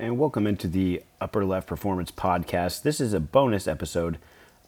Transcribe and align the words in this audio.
and 0.00 0.18
welcome 0.18 0.46
into 0.46 0.66
the 0.66 1.02
Upper 1.20 1.44
Left 1.44 1.66
Performance 1.66 2.10
Podcast. 2.10 2.80
This 2.80 3.02
is 3.02 3.12
a 3.12 3.20
bonus 3.20 3.68
episode. 3.68 4.16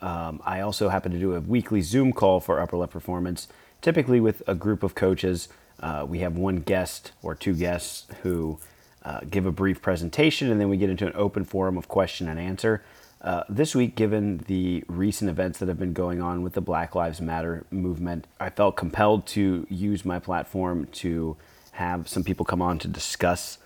Um, 0.03 0.43
I 0.45 0.61
also 0.61 0.91
happen 0.91 1.11
to 1.11 1.19
do 1.19 1.35
a 1.35 1.41
weekly 1.41 1.81
Zoom 1.81 2.13
call 2.13 2.39
for 2.39 2.61
Upper 2.61 2.77
Left 2.77 2.93
Performance, 2.93 3.49
typically 3.81 4.21
with 4.21 4.43
a 4.47 4.55
group 4.55 4.83
of 4.83 4.95
coaches. 4.95 5.49
Uh, 5.81 6.05
we 6.07 6.19
have 6.19 6.37
one 6.37 6.57
guest 6.57 7.13
or 7.23 7.35
two 7.35 7.55
guests 7.55 8.07
who 8.23 8.59
uh, 9.07 9.21
give 9.31 9.47
a 9.47 9.53
brief 9.53 9.81
presentation, 9.81 10.51
and 10.51 10.61
then 10.61 10.69
we 10.69 10.77
get 10.77 10.91
into 10.91 11.07
an 11.07 11.15
open 11.15 11.47
forum 11.47 11.79
of 11.79 11.89
question 11.89 12.29
and 12.29 12.39
answer. 12.39 12.85
Uh, 13.23 13.43
this 13.49 13.75
week, 13.75 13.95
given 13.95 14.45
the 14.49 14.85
recent 14.87 15.31
events 15.31 15.59
that 15.61 15.69
have 15.69 15.79
been 15.79 15.95
going 15.95 16.21
on 16.21 16.43
with 16.43 16.53
the 16.53 16.61
Black 16.61 16.95
Lives 16.95 17.23
Matter 17.23 17.65
movement, 17.71 18.27
I 18.39 18.51
felt 18.51 18.77
compelled 18.77 19.27
to 19.29 19.67
use 19.71 20.05
my 20.05 20.19
platform 20.19 20.89
to 20.93 21.39
have 21.73 22.07
some 22.07 22.23
people 22.23 22.45
come 22.45 22.61
on 22.61 22.79
to 22.81 22.87
discuss 22.87 23.57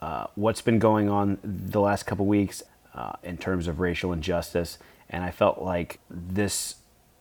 uh, 0.00 0.26
what's 0.34 0.60
been 0.60 0.78
going 0.78 1.08
on 1.08 1.38
the 1.42 1.80
last 1.80 2.04
couple 2.04 2.26
weeks 2.26 2.62
uh, 2.94 3.12
in 3.22 3.36
terms 3.36 3.68
of 3.68 3.80
racial 3.80 4.12
injustice. 4.12 4.78
And 5.10 5.24
I 5.24 5.30
felt 5.30 5.60
like 5.62 6.00
this 6.10 6.76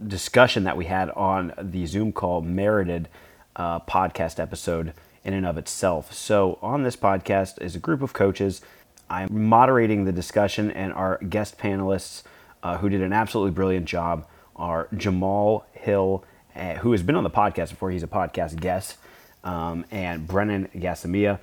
discussion 0.05 0.63
that 0.65 0.77
we 0.77 0.85
had 0.85 1.09
on 1.11 1.53
the 1.59 1.85
Zoom 1.85 2.11
call 2.11 2.41
merited 2.41 3.09
a 3.55 3.81
podcast 3.81 4.39
episode 4.39 4.93
in 5.23 5.33
and 5.33 5.45
of 5.45 5.57
itself. 5.57 6.13
So, 6.13 6.59
on 6.61 6.83
this 6.83 6.95
podcast 6.95 7.61
is 7.61 7.75
a 7.75 7.79
group 7.79 8.02
of 8.02 8.13
coaches. 8.13 8.61
I'm 9.09 9.47
moderating 9.47 10.05
the 10.05 10.11
discussion, 10.11 10.71
and 10.71 10.94
our 10.94 11.17
guest 11.17 11.57
panelists, 11.57 12.23
uh, 12.61 12.77
who 12.77 12.89
did 12.89 13.02
an 13.02 13.13
absolutely 13.13 13.52
brilliant 13.52 13.85
job, 13.85 14.27
are 14.55 14.89
Jamal 14.95 15.66
Hill, 15.73 16.23
uh, 16.55 16.75
who 16.75 16.91
has 16.91 17.03
been 17.03 17.16
on 17.16 17.23
the 17.23 17.30
podcast 17.30 17.69
before. 17.69 17.91
He's 17.91 18.03
a 18.03 18.07
podcast 18.07 18.59
guest, 18.59 18.97
um, 19.44 19.85
and 19.91 20.27
Brennan 20.27 20.69
Gassamia. 20.75 21.39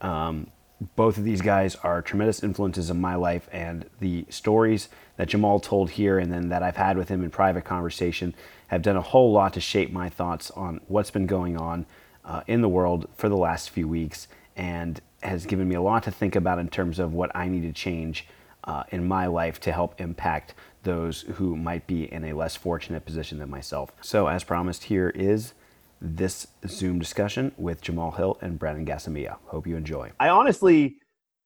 Um, 0.00 0.48
both 0.94 1.18
of 1.18 1.24
these 1.24 1.40
guys 1.40 1.74
are 1.76 2.02
tremendous 2.02 2.42
influences 2.42 2.90
in 2.90 3.00
my 3.00 3.14
life 3.14 3.48
and 3.50 3.88
the 4.00 4.24
stories 4.28 4.88
that 5.16 5.28
Jamal 5.28 5.58
told 5.58 5.90
here 5.90 6.18
and 6.18 6.32
then 6.32 6.48
that 6.50 6.62
I've 6.62 6.76
had 6.76 6.96
with 6.96 7.08
him 7.08 7.24
in 7.24 7.30
private 7.30 7.64
conversation 7.64 8.34
have 8.68 8.82
done 8.82 8.96
a 8.96 9.02
whole 9.02 9.32
lot 9.32 9.54
to 9.54 9.60
shape 9.60 9.90
my 9.90 10.08
thoughts 10.08 10.50
on 10.52 10.80
what's 10.86 11.10
been 11.10 11.26
going 11.26 11.56
on 11.56 11.86
uh, 12.24 12.42
in 12.46 12.60
the 12.60 12.68
world 12.68 13.08
for 13.16 13.28
the 13.28 13.36
last 13.36 13.70
few 13.70 13.88
weeks 13.88 14.28
and 14.54 15.00
has 15.22 15.46
given 15.46 15.68
me 15.68 15.74
a 15.74 15.82
lot 15.82 16.04
to 16.04 16.10
think 16.10 16.36
about 16.36 16.58
in 16.58 16.68
terms 16.68 16.98
of 16.98 17.12
what 17.12 17.34
I 17.34 17.48
need 17.48 17.62
to 17.62 17.72
change 17.72 18.26
uh, 18.64 18.84
in 18.90 19.08
my 19.08 19.26
life 19.26 19.58
to 19.60 19.72
help 19.72 20.00
impact 20.00 20.54
those 20.82 21.22
who 21.22 21.56
might 21.56 21.86
be 21.86 22.12
in 22.12 22.24
a 22.24 22.34
less 22.34 22.54
fortunate 22.54 23.04
position 23.04 23.38
than 23.38 23.50
myself. 23.50 23.92
So, 24.00 24.28
as 24.28 24.44
promised, 24.44 24.84
here 24.84 25.10
is 25.10 25.54
this 26.00 26.46
Zoom 26.66 26.98
discussion 26.98 27.52
with 27.56 27.80
Jamal 27.80 28.12
Hill 28.12 28.38
and 28.40 28.58
Brandon 28.58 28.86
Gassamia. 28.86 29.38
Hope 29.46 29.66
you 29.66 29.76
enjoy. 29.76 30.12
I 30.20 30.28
honestly 30.28 30.96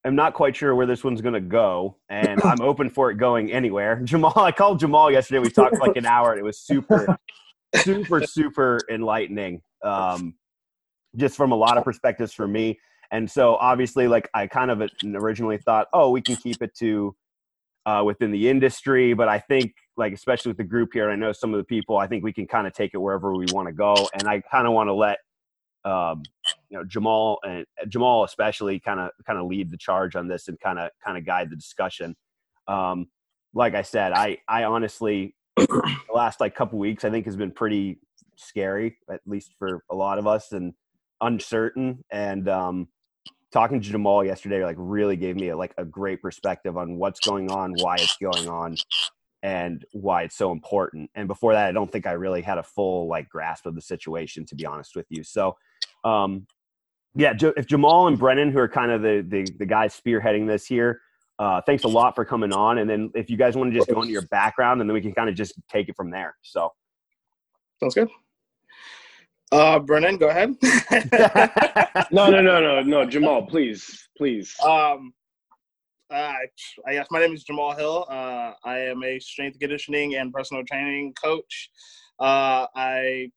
am 0.05 0.15
not 0.15 0.35
quite 0.35 0.57
sure 0.57 0.75
where 0.75 0.87
this 0.87 1.05
one's 1.05 1.21
going 1.21 1.35
to 1.35 1.41
go, 1.41 1.97
and 2.09 2.43
I'm 2.43 2.61
open 2.63 2.91
for 2.91 3.11
it 3.11 3.17
going 3.17 3.53
anywhere. 3.53 4.01
Jamal, 4.05 4.37
I 4.37 4.53
called 4.53 4.81
Jamal 4.81 5.11
yesterday. 5.11 5.39
We 5.41 5.51
talked 5.51 5.77
for 5.77 5.87
like 5.87 5.97
an 5.97 6.07
hour, 6.07 6.33
and 6.33 6.41
it 6.41 6.45
was 6.45 6.59
super, 6.59 7.19
super, 7.77 8.27
super 8.27 8.81
enlightening. 8.91 9.63
Um, 9.83 10.35
just 11.17 11.37
from 11.37 11.53
a 11.53 11.57
lot 11.57 11.77
of 11.77 11.85
perspectives 11.85 12.33
for 12.33 12.49
me. 12.49 12.79
And 13.11 13.31
so 13.31 13.57
obviously, 13.57 14.09
like 14.09 14.31
I 14.33 14.47
kind 14.47 14.71
of 14.71 14.83
originally 15.05 15.59
thought, 15.59 15.89
oh, 15.93 16.11
we 16.11 16.23
can 16.23 16.37
keep 16.37 16.63
it 16.63 16.75
to 16.79 17.15
uh, 17.85 18.03
within 18.05 18.31
the 18.31 18.49
industry, 18.49 19.13
but 19.13 19.29
I 19.29 19.39
think 19.39 19.75
like 19.97 20.13
especially 20.13 20.51
with 20.51 20.59
the 20.59 20.65
group 20.65 20.91
here, 20.93 21.11
I 21.11 21.17
know 21.17 21.33
some 21.33 21.53
of 21.53 21.59
the 21.59 21.65
people. 21.65 21.99
I 21.99 22.07
think 22.07 22.25
we 22.25 22.33
can 22.33 22.47
kind 22.47 22.67
of 22.67 22.73
take 22.73 22.93
it 22.95 22.99
wherever 22.99 23.35
we 23.35 23.47
want 23.53 23.69
to 23.69 23.75
go, 23.75 23.95
and 24.15 24.29
I 24.29 24.41
kind 24.41 24.67
of 24.67 24.73
want 24.73 24.89
to 24.89 24.95
let 24.95 25.19
um, 25.85 26.23
you 26.71 26.79
know 26.79 26.85
Jamal 26.85 27.39
and 27.45 27.67
Jamal 27.89 28.25
especially 28.25 28.81
kind 28.81 29.01
of 29.01 29.11
kind 29.27 29.39
of 29.39 29.47
lead 29.47 29.71
the 29.71 29.77
charge 29.77 30.17
on 30.17 30.29
this 30.29 30.49
and 30.49 30.59
kind 30.61 30.79
of 30.79 30.91
kind 31.05 31.19
of 31.19 31.27
guide 31.27 31.51
the 31.51 31.57
discussion. 31.57 32.17
Um, 32.69 33.09
like 33.55 33.75
I 33.75 33.83
said, 33.83 34.13
I 34.13 34.39
I 34.49 34.65
honestly 34.65 35.35
the 35.57 35.93
last 36.15 36.41
like 36.41 36.55
couple 36.55 36.79
weeks 36.79 37.05
I 37.05 37.11
think 37.11 37.27
has 37.27 37.37
been 37.37 37.51
pretty 37.51 37.99
scary, 38.37 38.97
at 39.11 39.21
least 39.27 39.55
for 39.59 39.85
a 39.91 39.95
lot 39.95 40.19
of 40.19 40.27
us, 40.27 40.53
and 40.53 40.73
uncertain. 41.21 42.05
And 42.11 42.49
um, 42.49 42.89
talking 43.53 43.81
to 43.81 43.89
Jamal 43.89 44.25
yesterday, 44.25 44.65
like 44.65 44.77
really 44.79 45.17
gave 45.17 45.37
me 45.37 45.49
a, 45.49 45.57
like 45.57 45.75
a 45.79 45.85
great 45.85 46.23
perspective 46.23 46.77
on 46.77 46.97
what's 46.97 47.21
going 47.21 47.51
on, 47.51 47.75
why 47.81 47.97
it's 47.97 48.17
going 48.17 48.49
on, 48.49 48.77
and 49.43 49.85
why 49.93 50.23
it's 50.23 50.37
so 50.37 50.53
important. 50.53 51.11
And 51.15 51.27
before 51.27 51.53
that, 51.53 51.67
I 51.69 51.73
don't 51.73 51.91
think 51.91 52.07
I 52.07 52.13
really 52.13 52.43
had 52.43 52.59
a 52.59 52.63
full 52.63 53.09
like 53.09 53.29
grasp 53.29 53.67
of 53.67 53.75
the 53.75 53.81
situation, 53.81 54.45
to 54.47 54.55
be 54.55 54.65
honest 54.65 54.95
with 54.95 55.07
you. 55.11 55.25
So, 55.25 55.57
um, 56.05 56.47
yeah, 57.15 57.35
if 57.57 57.67
Jamal 57.67 58.07
and 58.07 58.19
Brennan, 58.19 58.51
who 58.53 58.59
are 58.59 58.69
kind 58.69 58.91
of 58.91 59.03
the 59.03 59.25
the, 59.27 59.47
the 59.59 59.67
guys 59.67 60.01
spearheading 60.01 60.47
this 60.47 60.65
here, 60.65 61.01
uh, 61.39 61.61
thanks 61.67 61.85
a 61.85 61.89
lot 61.89 62.15
for 62.15 62.25
coming 62.25 62.53
on. 62.53 62.79
And 62.79 62.89
then 62.89 63.11
if 63.15 63.29
you 63.29 63.37
guys 63.37 63.57
want 63.57 63.73
to 63.73 63.79
just 63.79 63.91
go 63.91 64.01
into 64.01 64.13
your 64.13 64.27
background, 64.29 64.81
and 64.81 64.89
then 64.89 64.95
we 64.95 65.01
can 65.01 65.13
kind 65.13 65.29
of 65.29 65.35
just 65.35 65.55
take 65.69 65.89
it 65.89 65.97
from 65.97 66.11
there. 66.11 66.37
So, 66.43 66.73
sounds 67.81 67.95
good. 67.95 68.09
Uh, 69.51 69.79
Brennan, 69.79 70.17
go 70.17 70.29
ahead. 70.29 70.57
no, 72.11 72.31
no, 72.31 72.41
no, 72.41 72.61
no, 72.61 72.83
no, 72.83 73.05
Jamal, 73.05 73.45
please, 73.45 74.09
please. 74.17 74.59
Um, 74.65 75.13
uh, 76.13 76.35
I 76.87 77.05
my 77.11 77.21
name 77.21 77.33
is 77.33 77.45
Jamal 77.45 77.75
Hill. 77.75 78.07
Uh, 78.09 78.53
I 78.65 78.79
am 78.79 79.03
a 79.03 79.19
strength 79.19 79.59
conditioning 79.59 80.17
and 80.17 80.33
personal 80.33 80.63
training 80.65 81.15
coach. 81.15 81.71
Uh, 82.19 82.67
I've 82.77 83.31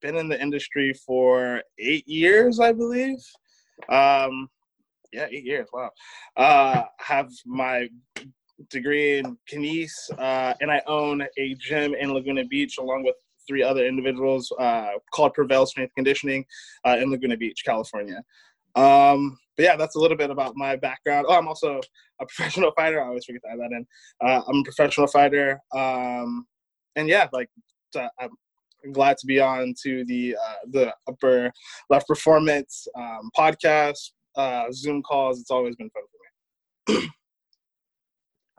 been 0.00 0.16
in 0.16 0.28
the 0.28 0.40
industry 0.40 0.94
for 1.06 1.62
eight 1.78 2.08
years, 2.08 2.60
I 2.60 2.72
believe. 2.72 3.18
Um, 3.88 4.48
yeah, 5.12 5.26
eight 5.30 5.44
years. 5.44 5.68
Wow. 5.72 5.90
Uh, 6.36 6.84
have 6.98 7.30
my 7.44 7.88
degree 8.70 9.18
in 9.18 9.36
kines, 9.50 9.92
uh, 10.18 10.54
and 10.60 10.70
I 10.70 10.82
own 10.86 11.26
a 11.36 11.54
gym 11.54 11.94
in 11.94 12.12
Laguna 12.12 12.44
Beach 12.44 12.78
along 12.78 13.04
with 13.04 13.16
three 13.46 13.62
other 13.62 13.86
individuals 13.86 14.52
uh, 14.58 14.92
called 15.12 15.34
Prevail 15.34 15.66
Strength 15.66 15.94
Conditioning 15.94 16.44
uh, 16.84 16.96
in 17.00 17.10
Laguna 17.10 17.36
Beach, 17.36 17.62
California. 17.64 18.22
Um, 18.74 19.38
but 19.58 19.64
yeah, 19.64 19.76
that's 19.76 19.96
a 19.96 19.98
little 19.98 20.16
bit 20.16 20.30
about 20.30 20.54
my 20.54 20.76
background. 20.76 21.26
Oh, 21.28 21.34
I'm 21.34 21.48
also 21.48 21.80
a 22.20 22.26
professional 22.34 22.72
fighter. 22.76 23.02
I 23.02 23.08
always 23.08 23.24
forget 23.24 23.42
to 23.42 23.50
add 23.50 23.58
that 23.58 23.72
in. 23.72 23.86
Uh, 24.24 24.40
I'm 24.48 24.60
a 24.60 24.62
professional 24.62 25.08
fighter. 25.08 25.60
Um, 25.76 26.46
and 26.94 27.08
yeah, 27.08 27.26
like 27.32 27.50
uh, 27.96 28.06
I'm 28.20 28.92
glad 28.92 29.18
to 29.18 29.26
be 29.26 29.40
on 29.40 29.74
to 29.82 30.04
the 30.04 30.36
uh, 30.36 30.54
the 30.70 30.94
upper 31.08 31.50
left 31.90 32.06
performance 32.06 32.86
um, 32.96 33.30
podcast, 33.36 34.12
uh, 34.36 34.66
Zoom 34.72 35.02
calls. 35.02 35.40
It's 35.40 35.50
always 35.50 35.74
been 35.74 35.90
fun 35.90 36.02
for 36.86 36.92
me. 36.92 37.10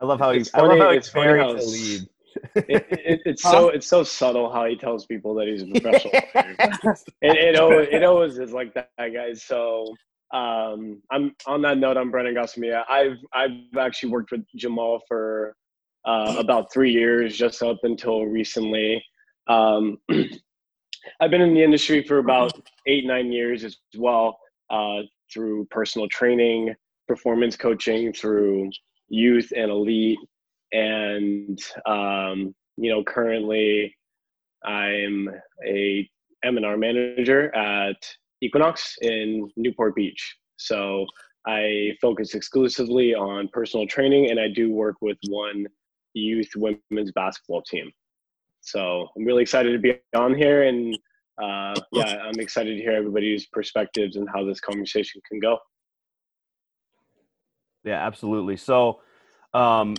I 0.02 0.04
love 0.04 0.18
how 0.18 0.32
he's. 0.32 0.52
I 0.52 0.60
love 0.60 0.78
how 0.78 0.92
he's 0.92 1.08
very 1.08 1.40
to 1.40 1.52
lead. 1.54 2.02
It, 2.54 2.86
it, 2.90 3.20
it's 3.26 3.42
so 3.42 3.70
it's 3.70 3.88
so 3.88 4.04
subtle 4.04 4.52
how 4.52 4.64
he 4.64 4.76
tells 4.76 5.04
people 5.04 5.34
that 5.34 5.48
he's 5.48 5.62
a 5.62 5.66
professional. 5.80 6.12
it, 6.14 7.10
it, 7.20 7.58
always, 7.58 7.88
it 7.90 8.04
always 8.04 8.38
is 8.38 8.52
like 8.52 8.72
that, 8.74 8.88
guys. 8.98 9.42
So 9.42 9.92
um, 10.32 11.02
I'm 11.10 11.34
on 11.46 11.62
that 11.62 11.78
note. 11.78 11.96
I'm 11.96 12.10
Brennan 12.10 12.34
Gassamia. 12.34 12.84
I've 12.88 13.18
I've 13.32 13.76
actually 13.78 14.10
worked 14.10 14.30
with 14.30 14.44
Jamal 14.56 15.00
for 15.08 15.56
uh, 16.04 16.36
about 16.38 16.72
three 16.72 16.92
years, 16.92 17.36
just 17.36 17.62
up 17.62 17.78
until 17.82 18.24
recently. 18.26 19.02
Um, 19.48 19.98
I've 21.20 21.30
been 21.30 21.40
in 21.40 21.54
the 21.54 21.64
industry 21.64 22.04
for 22.04 22.18
about 22.18 22.52
eight 22.86 23.06
nine 23.06 23.32
years 23.32 23.64
as 23.64 23.76
well, 23.96 24.38
uh, 24.70 25.00
through 25.32 25.66
personal 25.70 26.08
training, 26.08 26.74
performance 27.08 27.56
coaching, 27.56 28.12
through 28.12 28.70
youth 29.08 29.52
and 29.56 29.70
elite, 29.70 30.18
and 30.72 31.58
um, 31.86 32.54
you 32.76 32.90
know 32.90 33.02
currently 33.02 33.96
I'm 34.64 35.28
a 35.66 36.08
M&R 36.44 36.76
manager 36.76 37.54
at 37.54 37.96
Equinox 38.42 38.96
in 39.02 39.50
Newport 39.56 39.94
Beach. 39.94 40.36
So 40.56 41.06
I 41.46 41.96
focus 42.00 42.34
exclusively 42.34 43.14
on 43.14 43.48
personal 43.48 43.86
training 43.86 44.30
and 44.30 44.38
I 44.38 44.48
do 44.48 44.72
work 44.72 44.96
with 45.00 45.18
one 45.28 45.66
youth 46.14 46.50
women's 46.56 47.12
basketball 47.12 47.62
team. 47.62 47.90
So 48.60 49.08
I'm 49.16 49.24
really 49.24 49.42
excited 49.42 49.72
to 49.72 49.78
be 49.78 49.94
on 50.14 50.34
here 50.34 50.64
and 50.64 50.96
uh, 51.42 51.74
yeah, 51.92 52.18
I'm 52.22 52.38
excited 52.38 52.76
to 52.76 52.82
hear 52.82 52.92
everybody's 52.92 53.46
perspectives 53.46 54.16
and 54.16 54.28
how 54.28 54.44
this 54.44 54.60
conversation 54.60 55.22
can 55.28 55.40
go. 55.40 55.58
Yeah, 57.82 58.06
absolutely. 58.06 58.58
So, 58.58 59.00
um, 59.54 59.96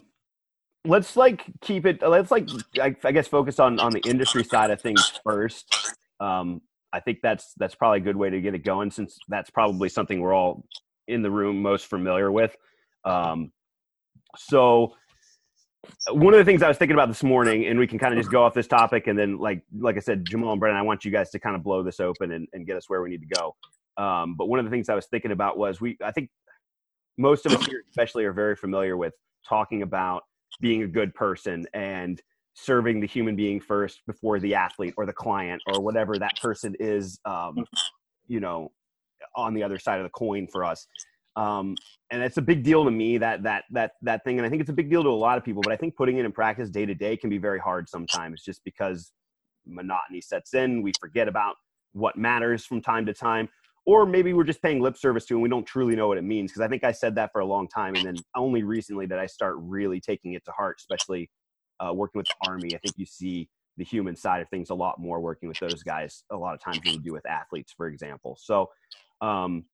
let's 0.86 1.16
like 1.16 1.46
keep 1.62 1.86
it. 1.86 2.08
Let's 2.08 2.30
like 2.30 2.48
I, 2.80 2.96
I, 3.04 3.12
guess 3.12 3.28
focus 3.28 3.60
on 3.60 3.80
on 3.80 3.92
the 3.92 4.02
industry 4.02 4.44
side 4.44 4.70
of 4.70 4.82
things 4.82 5.20
first. 5.24 5.96
Um, 6.20 6.62
I 6.94 7.00
think 7.00 7.20
that's 7.22 7.54
that's 7.58 7.76
probably 7.76 8.00
a 8.00 8.02
good 8.02 8.18
way 8.18 8.30
to 8.30 8.42
get 8.42 8.54
it 8.54 8.64
going 8.64 8.92
since 8.92 9.18
that's 9.28 9.50
probably 9.50 9.90
something 9.90 10.20
we're 10.20 10.34
all 10.34 10.66
in 11.08 11.22
the 11.22 11.32
room 11.32 11.62
most 11.62 11.88
familiar 11.88 12.32
with. 12.32 12.56
Um, 13.06 13.52
so 14.38 14.94
one 16.12 16.34
of 16.34 16.38
the 16.38 16.46
things 16.46 16.62
I 16.62 16.68
was 16.68 16.78
thinking 16.78 16.96
about 16.96 17.08
this 17.08 17.24
morning, 17.24 17.66
and 17.66 17.80
we 17.80 17.88
can 17.88 17.98
kind 17.98 18.14
of 18.14 18.20
just 18.20 18.32
go 18.32 18.44
off 18.44 18.54
this 18.54 18.68
topic, 18.68 19.08
and 19.08 19.18
then 19.18 19.38
like 19.38 19.64
like 19.80 19.98
I 19.98 20.00
said, 20.00 20.26
Jamal 20.26 20.52
and 20.52 20.60
Brennan, 20.60 20.78
I 20.78 20.84
want 20.84 21.06
you 21.06 21.12
guys 21.12 21.30
to 21.32 21.40
kind 21.40 21.56
of 21.56 21.64
blow 21.64 21.84
this 21.84 22.00
open 22.00 22.32
and, 22.32 22.48
and 22.54 22.68
get 22.68 22.78
us 22.78 22.90
where 22.90 23.02
we 23.02 23.10
need 23.10 23.22
to 23.22 23.36
go. 23.36 23.56
Um, 23.98 24.36
but 24.36 24.48
one 24.48 24.60
of 24.60 24.66
the 24.66 24.72
things 24.72 24.90
I 24.90 24.96
was 24.96 25.08
thinking 25.08 25.32
about 25.32 25.58
was 25.58 25.82
we 25.82 25.98
I 26.04 26.12
think 26.12 26.30
most 27.18 27.46
of 27.46 27.54
us 27.54 27.66
here, 27.66 27.84
especially, 27.90 28.26
are 28.26 28.34
very 28.34 28.56
familiar 28.56 28.96
with 28.98 29.14
talking 29.48 29.82
about 29.82 30.24
being 30.60 30.84
a 30.84 30.88
good 30.88 31.14
person 31.16 31.66
and 31.74 32.22
serving 32.53 33.00
the 33.00 33.07
human 33.07 33.36
being 33.36 33.59
first 33.59 34.01
before 34.06 34.39
the 34.39 34.56
athlete 34.56 34.94
or 34.98 35.06
the 35.06 35.13
client 35.13 35.62
or 35.68 35.81
whatever 35.81 36.18
that 36.18 36.39
person 36.42 36.75
is 36.80 37.19
um, 37.25 37.65
you 38.27 38.39
know 38.39 38.71
on 39.36 39.53
the 39.53 39.63
other 39.63 39.80
side 39.80 40.00
of 40.00 40.03
the 40.03 40.09
coin 40.09 40.48
for 40.48 40.65
us. 40.65 40.88
Um, 41.36 41.75
and 42.12 42.21
it's 42.21 42.38
a 42.38 42.42
big 42.42 42.63
deal 42.63 42.83
to 42.83 42.92
me 42.92 43.18
that 43.19 43.44
that 43.44 43.63
that 43.71 43.94
that 44.01 44.24
thing 44.25 44.38
and 44.38 44.45
i 44.45 44.50
think 44.50 44.59
it's 44.59 44.69
a 44.69 44.74
big 44.74 44.89
deal 44.89 45.01
to 45.01 45.07
a 45.07 45.12
lot 45.12 45.38
of 45.38 45.45
people 45.45 45.62
but 45.62 45.71
i 45.71 45.77
think 45.77 45.95
putting 45.95 46.18
it 46.18 46.25
in 46.25 46.31
practice 46.33 46.69
day 46.69 46.86
to 46.86 46.94
day 46.94 47.15
can 47.15 47.30
be 47.30 47.38
very 47.38 47.57
hard 47.57 47.88
sometimes 47.88 48.44
just 48.44 48.62
because 48.65 49.13
monotony 49.65 50.19
sets 50.19 50.53
in 50.53 50.81
we 50.81 50.92
forget 51.00 51.30
about 51.30 51.56
what 51.94 52.18
matters 52.18 52.65
from 52.65 52.81
time 52.81 53.06
to 53.06 53.13
time 53.13 53.48
or 53.86 54.06
maybe 54.06 54.33
we're 54.33 54.44
just 54.44 54.62
paying 54.62 54.81
lip 54.81 54.98
service 54.98 55.25
to 55.25 55.36
and 55.36 55.42
we 55.42 55.48
don't 55.48 55.65
truly 55.65 55.95
know 55.95 56.09
what 56.09 56.18
it 56.18 56.24
means 56.24 56.51
because 56.51 56.62
i 56.62 56.68
think 56.68 56.83
i 56.83 56.92
said 56.92 57.15
that 57.15 57.31
for 57.31 57.39
a 57.39 57.45
long 57.45 57.65
time 57.65 57.95
and 57.95 58.06
then 58.06 58.15
only 58.36 58.63
recently 58.63 59.07
did 59.07 59.18
i 59.18 59.25
start 59.25 59.56
really 59.59 60.01
taking 60.01 60.33
it 60.33 60.44
to 60.44 60.51
heart 60.51 60.75
especially 60.80 61.30
uh, 61.86 61.94
working 61.94 62.19
with 62.19 62.28
the 62.28 62.50
army 62.50 62.75
i 62.75 62.78
think 62.78 62.95
you 62.98 63.06
see 63.06 63.50
the 63.78 63.83
human 63.83 64.16
side 64.16 64.42
of 64.42 64.50
things 64.50 64.69
a 64.69 64.75
lot 64.75 65.00
more 65.00 65.19
working 65.19 65.50
with 65.50 65.57
those 65.60 65.83
guys 65.83 66.24
a 66.31 66.36
lot 66.38 66.54
of 66.54 66.62
times 66.62 66.80
than 66.83 66.94
you 66.94 67.00
do 67.00 67.13
with 67.13 67.25
athletes 67.25 67.74
for 67.75 67.88
example 67.88 68.38
so 68.39 68.69
um, 69.22 69.66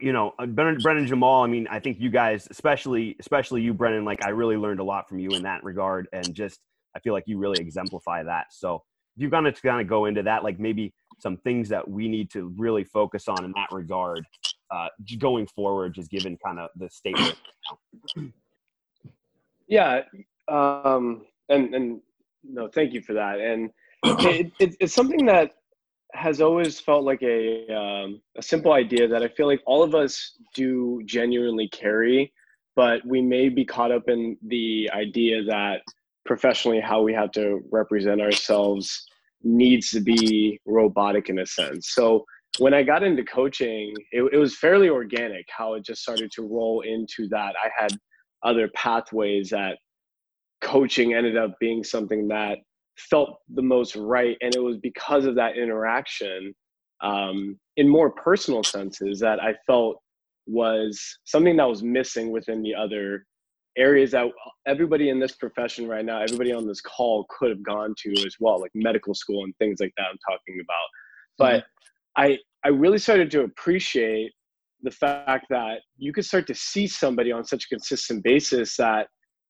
you 0.00 0.12
know, 0.12 0.32
uh, 0.38 0.46
Brennan, 0.46 0.78
Brennan 0.80 1.06
Jamal. 1.06 1.42
I 1.42 1.46
mean, 1.46 1.66
I 1.70 1.78
think 1.78 2.00
you 2.00 2.10
guys, 2.10 2.48
especially 2.50 3.16
especially 3.20 3.62
you, 3.62 3.74
Brennan. 3.74 4.04
Like, 4.04 4.24
I 4.24 4.30
really 4.30 4.56
learned 4.56 4.80
a 4.80 4.84
lot 4.84 5.08
from 5.08 5.18
you 5.18 5.30
in 5.30 5.42
that 5.42 5.62
regard, 5.64 6.08
and 6.12 6.34
just 6.34 6.60
I 6.96 7.00
feel 7.00 7.12
like 7.12 7.24
you 7.26 7.38
really 7.38 7.60
exemplify 7.60 8.22
that. 8.22 8.46
So, 8.50 8.82
you've 9.16 9.30
got 9.30 9.40
to 9.40 9.52
kind 9.52 9.80
of 9.80 9.88
go 9.88 10.06
into 10.06 10.22
that, 10.22 10.44
like 10.44 10.58
maybe 10.58 10.94
some 11.18 11.36
things 11.38 11.68
that 11.68 11.88
we 11.88 12.08
need 12.08 12.30
to 12.30 12.52
really 12.56 12.84
focus 12.84 13.28
on 13.28 13.44
in 13.44 13.52
that 13.52 13.68
regard, 13.70 14.24
uh, 14.70 14.88
going 15.18 15.46
forward, 15.46 15.94
just 15.94 16.10
given 16.10 16.38
kind 16.44 16.58
of 16.58 16.70
the 16.76 16.88
statement. 16.88 17.36
yeah, 19.68 20.02
um, 20.52 21.22
and 21.48 21.74
and 21.74 22.00
no, 22.44 22.68
thank 22.68 22.92
you 22.92 23.02
for 23.02 23.14
that, 23.14 23.40
and 23.40 23.70
it, 24.04 24.52
it, 24.58 24.76
it's 24.80 24.94
something 24.94 25.26
that 25.26 25.52
has 26.14 26.40
always 26.40 26.78
felt 26.78 27.04
like 27.04 27.22
a 27.22 27.66
um, 27.72 28.20
a 28.36 28.42
simple 28.42 28.72
idea 28.72 29.08
that 29.08 29.22
I 29.22 29.28
feel 29.28 29.46
like 29.46 29.62
all 29.66 29.82
of 29.82 29.94
us 29.94 30.36
do 30.54 31.02
genuinely 31.06 31.68
carry, 31.68 32.32
but 32.76 33.04
we 33.06 33.22
may 33.22 33.48
be 33.48 33.64
caught 33.64 33.92
up 33.92 34.08
in 34.08 34.36
the 34.46 34.90
idea 34.92 35.42
that 35.44 35.80
professionally 36.24 36.80
how 36.80 37.02
we 37.02 37.12
have 37.14 37.32
to 37.32 37.60
represent 37.70 38.20
ourselves 38.20 39.06
needs 39.42 39.90
to 39.90 40.00
be 40.00 40.60
robotic 40.66 41.28
in 41.28 41.38
a 41.40 41.46
sense. 41.46 41.88
So 41.90 42.24
when 42.58 42.74
I 42.74 42.82
got 42.82 43.02
into 43.02 43.24
coaching, 43.24 43.94
it, 44.12 44.22
it 44.32 44.36
was 44.36 44.56
fairly 44.56 44.88
organic 44.88 45.46
how 45.48 45.74
it 45.74 45.84
just 45.84 46.02
started 46.02 46.30
to 46.32 46.42
roll 46.42 46.82
into 46.82 47.26
that. 47.28 47.54
I 47.64 47.70
had 47.76 47.96
other 48.44 48.68
pathways 48.74 49.50
that 49.50 49.78
coaching 50.62 51.14
ended 51.14 51.36
up 51.36 51.54
being 51.60 51.84
something 51.84 52.28
that 52.28 52.58
felt 52.96 53.38
the 53.54 53.62
most 53.62 53.96
right 53.96 54.36
and 54.40 54.54
it 54.54 54.62
was 54.62 54.76
because 54.78 55.24
of 55.24 55.34
that 55.34 55.56
interaction 55.56 56.54
um, 57.02 57.58
in 57.76 57.88
more 57.88 58.10
personal 58.10 58.62
senses 58.62 59.18
that 59.20 59.42
i 59.42 59.54
felt 59.66 59.96
was 60.46 61.18
something 61.24 61.56
that 61.56 61.68
was 61.68 61.82
missing 61.82 62.30
within 62.30 62.62
the 62.62 62.74
other 62.74 63.24
areas 63.78 64.10
that 64.10 64.26
everybody 64.66 65.08
in 65.08 65.18
this 65.18 65.32
profession 65.32 65.88
right 65.88 66.04
now 66.04 66.20
everybody 66.20 66.52
on 66.52 66.66
this 66.66 66.80
call 66.80 67.26
could 67.30 67.48
have 67.48 67.62
gone 67.62 67.94
to 67.96 68.10
as 68.26 68.36
well 68.38 68.60
like 68.60 68.70
medical 68.74 69.14
school 69.14 69.44
and 69.44 69.56
things 69.58 69.78
like 69.80 69.92
that 69.96 70.06
i'm 70.10 70.18
talking 70.28 70.60
about 70.60 70.86
but 71.38 71.60
mm-hmm. 71.60 72.34
i 72.34 72.38
i 72.64 72.68
really 72.68 72.98
started 72.98 73.30
to 73.30 73.42
appreciate 73.42 74.30
the 74.82 74.90
fact 74.90 75.46
that 75.48 75.80
you 75.96 76.12
could 76.12 76.24
start 76.24 76.46
to 76.46 76.54
see 76.54 76.86
somebody 76.86 77.32
on 77.32 77.44
such 77.44 77.64
a 77.64 77.68
consistent 77.68 78.22
basis 78.22 78.76
that 78.76 79.06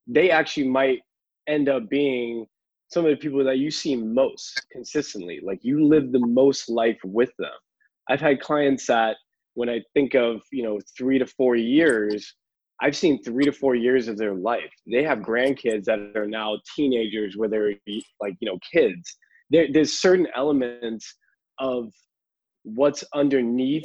they 0.07 0.31
actually 0.31 0.69
might 0.69 1.01
end 1.49 1.69
up 1.69 1.89
being 1.89 2.47
some 2.89 3.05
of 3.05 3.11
the 3.11 3.17
people 3.17 3.43
that 3.45 3.59
you 3.59 3.71
see 3.71 3.97
most 3.97 4.67
consistently. 4.71 5.41
Like 5.43 5.61
you 5.63 5.85
live 5.87 6.13
the 6.13 6.27
most 6.27 6.69
life 6.69 6.99
with 7.05 7.31
them. 7.39 7.51
I've 8.09 8.21
had 8.21 8.41
clients 8.41 8.87
that 8.87 9.17
when 9.55 9.69
i 9.69 9.81
think 9.95 10.15
of 10.15 10.41
you 10.51 10.63
know 10.63 10.79
three 10.97 11.19
to 11.19 11.27
four 11.27 11.57
years 11.57 12.35
i've 12.81 12.97
seen 12.97 13.23
three 13.23 13.45
to 13.45 13.53
four 13.53 13.75
years 13.75 14.09
of 14.09 14.19
their 14.19 14.35
life. 14.35 14.73
They 14.91 15.05
have 15.05 15.19
grandkids 15.19 15.85
that 15.85 16.13
are 16.17 16.27
now 16.27 16.59
teenagers 16.75 17.37
where 17.37 17.49
they're 17.49 17.75
like 18.21 18.35
you 18.41 18.51
know 18.51 18.59
kids. 18.73 19.17
There, 19.51 19.67
there's 19.73 20.01
certain 20.01 20.27
elements 20.35 21.15
of 21.59 21.93
what's 22.65 23.05
underneath 23.15 23.85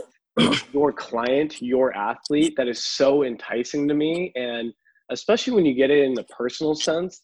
your 0.74 0.94
client 0.94 1.62
your 1.62 1.96
athlete 1.96 2.54
that 2.58 2.68
is 2.68 2.84
so 2.84 3.24
enticing 3.24 3.88
to 3.88 3.94
me. 3.94 4.32
And 4.36 4.74
especially 5.12 5.54
when 5.54 5.66
you 5.66 5.74
get 5.74 5.92
it 5.92 6.04
in 6.04 6.14
the 6.14 6.24
personal 6.24 6.76
sense 6.76 7.22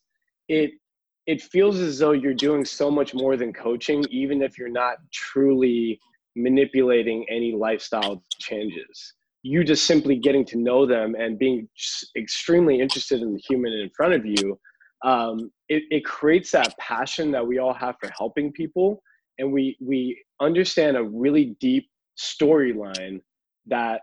it 0.49 0.71
it 1.25 1.41
feels 1.41 1.79
as 1.79 1.99
though 1.99 2.11
you're 2.11 2.33
doing 2.33 2.65
so 2.65 2.91
much 2.91 3.13
more 3.13 3.37
than 3.37 3.53
coaching, 3.53 4.03
even 4.09 4.41
if 4.41 4.57
you're 4.57 4.69
not 4.69 4.97
truly 5.11 5.99
manipulating 6.35 7.25
any 7.29 7.53
lifestyle 7.53 8.23
changes. 8.39 9.13
You 9.41 9.63
just 9.63 9.85
simply 9.85 10.17
getting 10.17 10.45
to 10.45 10.57
know 10.57 10.85
them 10.85 11.15
and 11.15 11.37
being 11.37 11.69
extremely 12.17 12.79
interested 12.79 13.21
in 13.21 13.33
the 13.33 13.39
human 13.47 13.73
in 13.73 13.89
front 13.95 14.13
of 14.13 14.25
you. 14.25 14.59
Um, 15.03 15.51
it, 15.69 15.83
it 15.91 16.05
creates 16.05 16.51
that 16.51 16.77
passion 16.77 17.31
that 17.31 17.45
we 17.45 17.57
all 17.57 17.73
have 17.73 17.95
for 17.99 18.09
helping 18.17 18.51
people, 18.53 19.01
and 19.37 19.51
we 19.51 19.77
we 19.81 20.21
understand 20.41 20.97
a 20.97 21.03
really 21.03 21.55
deep 21.59 21.89
storyline 22.17 23.21
that 23.65 24.01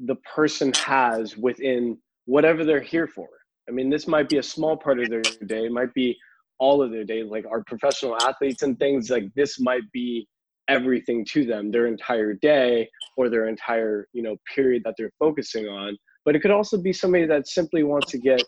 the 0.00 0.16
person 0.16 0.72
has 0.74 1.36
within 1.36 1.98
whatever 2.28 2.62
they're 2.62 2.80
here 2.80 3.06
for. 3.06 3.26
I 3.68 3.72
mean, 3.72 3.88
this 3.88 4.06
might 4.06 4.28
be 4.28 4.36
a 4.36 4.42
small 4.42 4.76
part 4.76 5.00
of 5.00 5.08
their 5.08 5.22
day. 5.22 5.64
It 5.64 5.72
might 5.72 5.94
be 5.94 6.16
all 6.58 6.82
of 6.82 6.90
their 6.90 7.04
day 7.04 7.22
like 7.22 7.46
our 7.46 7.64
professional 7.64 8.16
athletes 8.22 8.62
and 8.62 8.78
things 8.78 9.10
like 9.10 9.32
this 9.34 9.58
might 9.60 9.90
be 9.92 10.28
everything 10.68 11.24
to 11.24 11.46
them 11.46 11.70
their 11.70 11.86
entire 11.86 12.34
day 12.34 12.88
or 13.16 13.30
their 13.30 13.46
entire 13.48 14.06
you 14.12 14.22
know 14.22 14.36
period 14.54 14.82
that 14.84 14.94
they're 14.98 15.12
focusing 15.18 15.66
on 15.66 15.96
but 16.24 16.34
it 16.34 16.40
could 16.40 16.50
also 16.50 16.76
be 16.76 16.92
somebody 16.92 17.24
that 17.24 17.46
simply 17.46 17.84
wants 17.84 18.10
to 18.10 18.18
get 18.18 18.42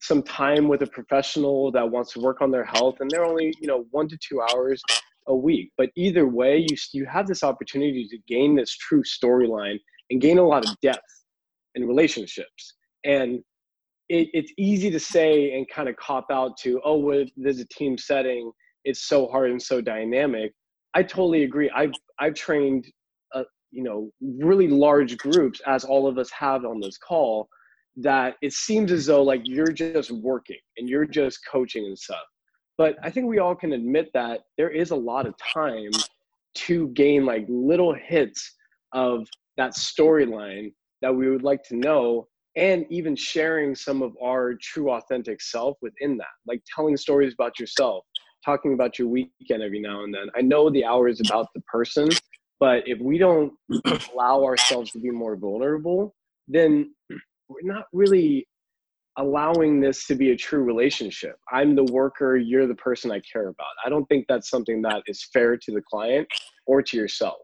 some 0.00 0.22
time 0.22 0.68
with 0.68 0.82
a 0.82 0.86
professional 0.86 1.72
that 1.72 1.90
wants 1.90 2.12
to 2.12 2.20
work 2.20 2.40
on 2.40 2.52
their 2.52 2.64
health 2.64 2.94
and 3.00 3.10
they're 3.10 3.24
only 3.24 3.52
you 3.60 3.66
know 3.66 3.84
one 3.90 4.08
to 4.08 4.16
two 4.26 4.40
hours 4.40 4.80
a 5.26 5.34
week 5.34 5.72
but 5.76 5.90
either 5.96 6.28
way 6.28 6.56
you 6.56 6.76
you 6.92 7.04
have 7.04 7.26
this 7.26 7.42
opportunity 7.42 8.06
to 8.08 8.16
gain 8.28 8.54
this 8.54 8.76
true 8.76 9.02
storyline 9.02 9.78
and 10.10 10.20
gain 10.20 10.38
a 10.38 10.46
lot 10.46 10.64
of 10.64 10.74
depth 10.80 11.24
in 11.74 11.84
relationships 11.84 12.74
and 13.04 13.42
it, 14.08 14.28
it's 14.32 14.52
easy 14.58 14.90
to 14.90 15.00
say 15.00 15.52
and 15.52 15.68
kind 15.68 15.88
of 15.88 15.96
cop 15.96 16.26
out 16.30 16.56
to, 16.58 16.80
oh, 16.84 16.98
well, 16.98 17.24
there's 17.36 17.60
a 17.60 17.66
team 17.66 17.96
setting, 17.96 18.50
it's 18.84 19.06
so 19.06 19.28
hard 19.28 19.50
and 19.50 19.62
so 19.62 19.80
dynamic. 19.80 20.52
I 20.94 21.02
totally 21.02 21.44
agree. 21.44 21.70
I've 21.70 21.92
I've 22.18 22.34
trained, 22.34 22.86
uh, 23.34 23.44
you 23.70 23.84
know, 23.84 24.10
really 24.20 24.66
large 24.66 25.16
groups, 25.18 25.60
as 25.66 25.84
all 25.84 26.08
of 26.08 26.18
us 26.18 26.30
have 26.30 26.64
on 26.64 26.80
this 26.80 26.98
call, 26.98 27.48
that 27.96 28.34
it 28.42 28.52
seems 28.52 28.90
as 28.90 29.06
though 29.06 29.22
like 29.22 29.42
you're 29.44 29.72
just 29.72 30.10
working 30.10 30.58
and 30.76 30.88
you're 30.88 31.06
just 31.06 31.40
coaching 31.50 31.86
and 31.86 31.98
stuff. 31.98 32.24
But 32.76 32.96
I 33.02 33.10
think 33.10 33.26
we 33.26 33.38
all 33.38 33.54
can 33.54 33.72
admit 33.74 34.10
that 34.14 34.40
there 34.56 34.70
is 34.70 34.90
a 34.90 34.96
lot 34.96 35.26
of 35.26 35.34
time 35.36 35.90
to 36.54 36.88
gain 36.88 37.24
like 37.24 37.44
little 37.48 37.94
hits 37.94 38.56
of 38.92 39.28
that 39.56 39.72
storyline 39.72 40.72
that 41.02 41.14
we 41.14 41.30
would 41.30 41.42
like 41.42 41.62
to 41.64 41.76
know 41.76 42.26
and 42.56 42.84
even 42.90 43.14
sharing 43.14 43.74
some 43.74 44.02
of 44.02 44.12
our 44.22 44.54
true 44.54 44.90
authentic 44.90 45.40
self 45.40 45.76
within 45.82 46.16
that 46.16 46.26
like 46.46 46.62
telling 46.74 46.96
stories 46.96 47.32
about 47.34 47.58
yourself 47.58 48.04
talking 48.44 48.72
about 48.74 48.98
your 48.98 49.06
weekend 49.06 49.62
every 49.62 49.80
now 49.80 50.02
and 50.02 50.14
then. 50.14 50.28
I 50.34 50.40
know 50.40 50.70
the 50.70 50.84
hour 50.84 51.08
is 51.08 51.20
about 51.20 51.46
the 51.54 51.60
person 51.62 52.08
but 52.58 52.82
if 52.86 52.98
we 53.00 53.18
don't 53.18 53.52
allow 54.12 54.44
ourselves 54.44 54.90
to 54.92 54.98
be 54.98 55.10
more 55.10 55.36
vulnerable 55.36 56.14
then 56.48 56.92
we're 57.48 57.72
not 57.72 57.86
really 57.92 58.46
allowing 59.16 59.80
this 59.80 60.06
to 60.06 60.14
be 60.14 60.30
a 60.30 60.36
true 60.36 60.62
relationship. 60.62 61.36
I'm 61.52 61.74
the 61.74 61.84
worker 61.84 62.36
you're 62.36 62.66
the 62.66 62.76
person 62.76 63.10
i 63.10 63.20
care 63.20 63.48
about. 63.48 63.66
I 63.84 63.88
don't 63.88 64.06
think 64.06 64.26
that's 64.28 64.48
something 64.48 64.82
that 64.82 65.02
is 65.06 65.28
fair 65.32 65.56
to 65.56 65.72
the 65.72 65.82
client 65.82 66.26
or 66.66 66.82
to 66.82 66.96
yourself 66.96 67.38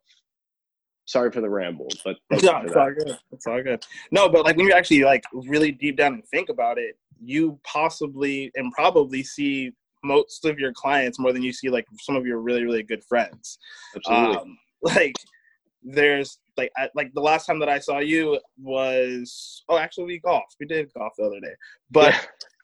sorry 1.07 1.31
for 1.31 1.41
the 1.41 1.49
ramble, 1.49 1.89
but 2.05 2.17
no, 2.43 2.59
it's 2.59 2.77
all 2.77 2.93
good. 2.93 3.19
It's 3.33 3.47
all 3.47 3.63
good. 3.63 3.85
No, 4.11 4.29
but 4.29 4.45
like 4.45 4.57
when 4.57 4.67
you 4.67 4.73
actually 4.73 5.05
like 5.05 5.25
really 5.33 5.73
deep 5.73 5.97
down 5.97 6.15
and 6.15 6.25
think 6.27 6.49
about 6.49 6.79
it, 6.79 6.97
you 7.21 7.59
possibly 7.65 8.51
and 8.57 8.73
probably 8.73 9.23
see 9.23 9.73
most 10.05 10.45
of 10.45 10.59
your 10.59 10.73
clients 10.73 11.19
more 11.19 11.33
than 11.33 11.43
you 11.43 11.53
see 11.53 11.69
like 11.69 11.87
some 12.01 12.17
of 12.17 12.27
your 12.27 12.41
really 12.41 12.65
really 12.65 12.83
good 12.83 13.03
friends. 13.05 13.59
Absolutely. 13.97 14.37
Um, 14.37 14.59
like 14.83 15.15
there's 15.83 16.39
like 16.57 16.71
I, 16.77 16.89
like 16.95 17.13
the 17.15 17.21
last 17.21 17.47
time 17.47 17.59
that 17.61 17.69
I 17.69 17.79
saw 17.79 17.99
you 17.99 18.41
was 18.61 19.63
oh 19.69 19.79
actually 19.79 20.05
we 20.05 20.19
golfed 20.19 20.57
we 20.59 20.67
did 20.67 20.93
golf 20.95 21.13
the 21.17 21.25
other 21.25 21.41
day 21.41 21.55
but 21.91 22.13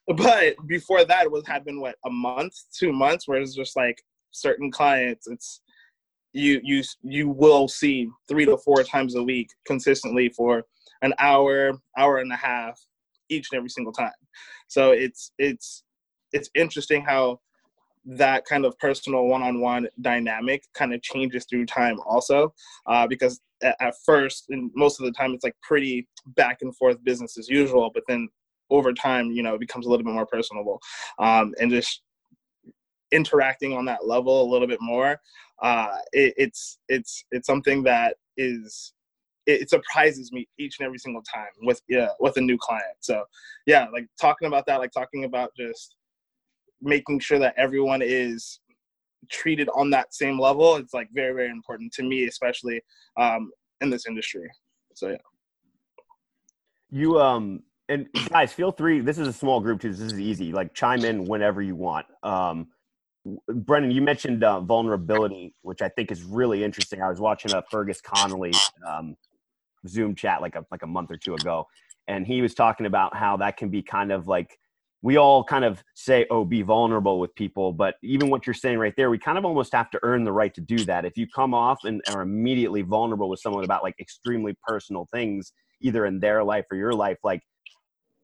yeah. 0.08 0.14
but 0.16 0.66
before 0.66 1.04
that 1.04 1.30
was 1.30 1.46
had 1.46 1.64
been 1.64 1.80
what 1.80 1.94
a 2.04 2.10
month 2.10 2.54
two 2.76 2.92
months 2.92 3.28
where 3.28 3.40
it's 3.40 3.54
just 3.54 3.76
like 3.76 4.02
certain 4.32 4.72
clients 4.72 5.28
it's 5.28 5.60
you 6.32 6.60
you 6.62 6.82
you 7.02 7.28
will 7.28 7.68
see 7.68 8.08
three 8.28 8.44
to 8.46 8.56
four 8.58 8.82
times 8.82 9.14
a 9.14 9.22
week 9.22 9.50
consistently 9.66 10.28
for 10.30 10.64
an 11.02 11.12
hour, 11.18 11.72
hour 11.98 12.18
and 12.18 12.32
a 12.32 12.36
half 12.36 12.80
each 13.28 13.48
and 13.52 13.58
every 13.58 13.68
single 13.68 13.92
time. 13.92 14.12
So 14.68 14.92
it's 14.92 15.32
it's 15.38 15.84
it's 16.32 16.48
interesting 16.54 17.02
how 17.02 17.40
that 18.04 18.44
kind 18.44 18.64
of 18.64 18.76
personal 18.78 19.26
one-on-one 19.26 19.86
dynamic 20.00 20.64
kind 20.74 20.92
of 20.92 21.00
changes 21.02 21.46
through 21.48 21.64
time 21.66 22.00
also 22.04 22.52
uh, 22.86 23.06
because 23.06 23.40
at, 23.62 23.76
at, 23.80 23.94
first 24.04 24.46
and 24.48 24.72
most 24.74 24.98
of 24.98 25.06
the 25.06 25.12
time 25.12 25.32
it's 25.32 25.44
like 25.44 25.54
pretty 25.62 26.08
back 26.34 26.58
and 26.62 26.76
forth 26.76 27.02
business 27.04 27.38
as 27.38 27.48
usual 27.48 27.92
but 27.94 28.02
then 28.08 28.28
over 28.70 28.92
time 28.92 29.30
you 29.30 29.40
know 29.40 29.54
it 29.54 29.60
becomes 29.60 29.86
a 29.86 29.88
little 29.88 30.04
bit 30.04 30.12
more 30.12 30.26
personable 30.26 30.80
um, 31.20 31.54
and 31.60 31.70
just 31.70 32.02
interacting 33.12 33.74
on 33.74 33.84
that 33.84 34.06
level 34.06 34.42
a 34.42 34.48
little 34.50 34.66
bit 34.66 34.80
more 34.80 35.20
uh, 35.62 35.96
it, 36.12 36.34
it's 36.36 36.78
it's 36.88 37.24
it's 37.30 37.46
something 37.46 37.82
that 37.84 38.16
is 38.36 38.92
it, 39.46 39.70
surprises 39.70 40.32
me 40.32 40.46
each 40.58 40.78
and 40.78 40.86
every 40.86 40.98
single 40.98 41.22
time 41.22 41.50
with 41.62 41.80
yeah 41.88 42.08
with 42.20 42.36
a 42.36 42.40
new 42.40 42.58
client. 42.58 42.96
So 43.00 43.24
yeah 43.66 43.86
like 43.92 44.06
talking 44.20 44.48
about 44.48 44.66
that 44.66 44.80
like 44.80 44.92
talking 44.92 45.24
about 45.24 45.52
just 45.56 45.94
making 46.80 47.20
sure 47.20 47.38
that 47.38 47.54
everyone 47.56 48.02
is 48.02 48.60
treated 49.30 49.68
on 49.74 49.88
that 49.88 50.12
same 50.12 50.38
level 50.38 50.74
it's 50.74 50.92
like 50.92 51.08
very 51.14 51.32
very 51.32 51.48
important 51.48 51.92
to 51.92 52.02
me 52.02 52.24
especially 52.24 52.82
um, 53.16 53.50
in 53.80 53.88
this 53.88 54.06
industry. 54.06 54.50
So 54.94 55.10
yeah. 55.10 55.16
You 56.90 57.20
um 57.20 57.62
and 57.88 58.08
guys 58.30 58.52
feel 58.52 58.72
free 58.72 59.00
this 59.00 59.18
is 59.18 59.28
a 59.28 59.32
small 59.32 59.60
group 59.60 59.80
too 59.80 59.90
this 59.90 60.00
is 60.00 60.20
easy 60.20 60.52
like 60.52 60.74
chime 60.74 61.04
in 61.04 61.24
whenever 61.24 61.62
you 61.62 61.76
want. 61.76 62.06
Um 62.24 62.66
brendan 63.48 63.90
you 63.90 64.02
mentioned 64.02 64.42
uh, 64.42 64.60
vulnerability 64.60 65.54
which 65.62 65.80
i 65.80 65.88
think 65.88 66.10
is 66.10 66.22
really 66.24 66.64
interesting 66.64 67.00
i 67.00 67.08
was 67.08 67.20
watching 67.20 67.52
a 67.52 67.62
fergus 67.70 68.00
connolly 68.00 68.52
um, 68.86 69.16
zoom 69.86 70.14
chat 70.14 70.40
like 70.40 70.56
a 70.56 70.64
like 70.70 70.82
a 70.82 70.86
month 70.86 71.10
or 71.10 71.16
two 71.16 71.34
ago 71.34 71.66
and 72.08 72.26
he 72.26 72.42
was 72.42 72.54
talking 72.54 72.86
about 72.86 73.14
how 73.14 73.36
that 73.36 73.56
can 73.56 73.68
be 73.68 73.80
kind 73.82 74.10
of 74.10 74.26
like 74.26 74.58
we 75.02 75.16
all 75.16 75.42
kind 75.42 75.64
of 75.64 75.82
say, 75.94 76.26
oh, 76.30 76.44
be 76.44 76.62
vulnerable 76.62 77.18
with 77.18 77.34
people. 77.34 77.72
But 77.72 77.96
even 78.04 78.30
what 78.30 78.46
you're 78.46 78.54
saying 78.54 78.78
right 78.78 78.94
there, 78.96 79.10
we 79.10 79.18
kind 79.18 79.36
of 79.36 79.44
almost 79.44 79.72
have 79.72 79.90
to 79.90 80.00
earn 80.04 80.22
the 80.22 80.32
right 80.32 80.54
to 80.54 80.60
do 80.60 80.84
that. 80.84 81.04
If 81.04 81.16
you 81.16 81.26
come 81.26 81.52
off 81.52 81.80
and 81.82 82.00
are 82.08 82.22
immediately 82.22 82.82
vulnerable 82.82 83.28
with 83.28 83.40
someone 83.40 83.64
about 83.64 83.82
like 83.82 83.96
extremely 84.00 84.56
personal 84.66 85.08
things, 85.12 85.52
either 85.80 86.06
in 86.06 86.20
their 86.20 86.44
life 86.44 86.66
or 86.70 86.76
your 86.76 86.92
life, 86.92 87.18
like 87.24 87.42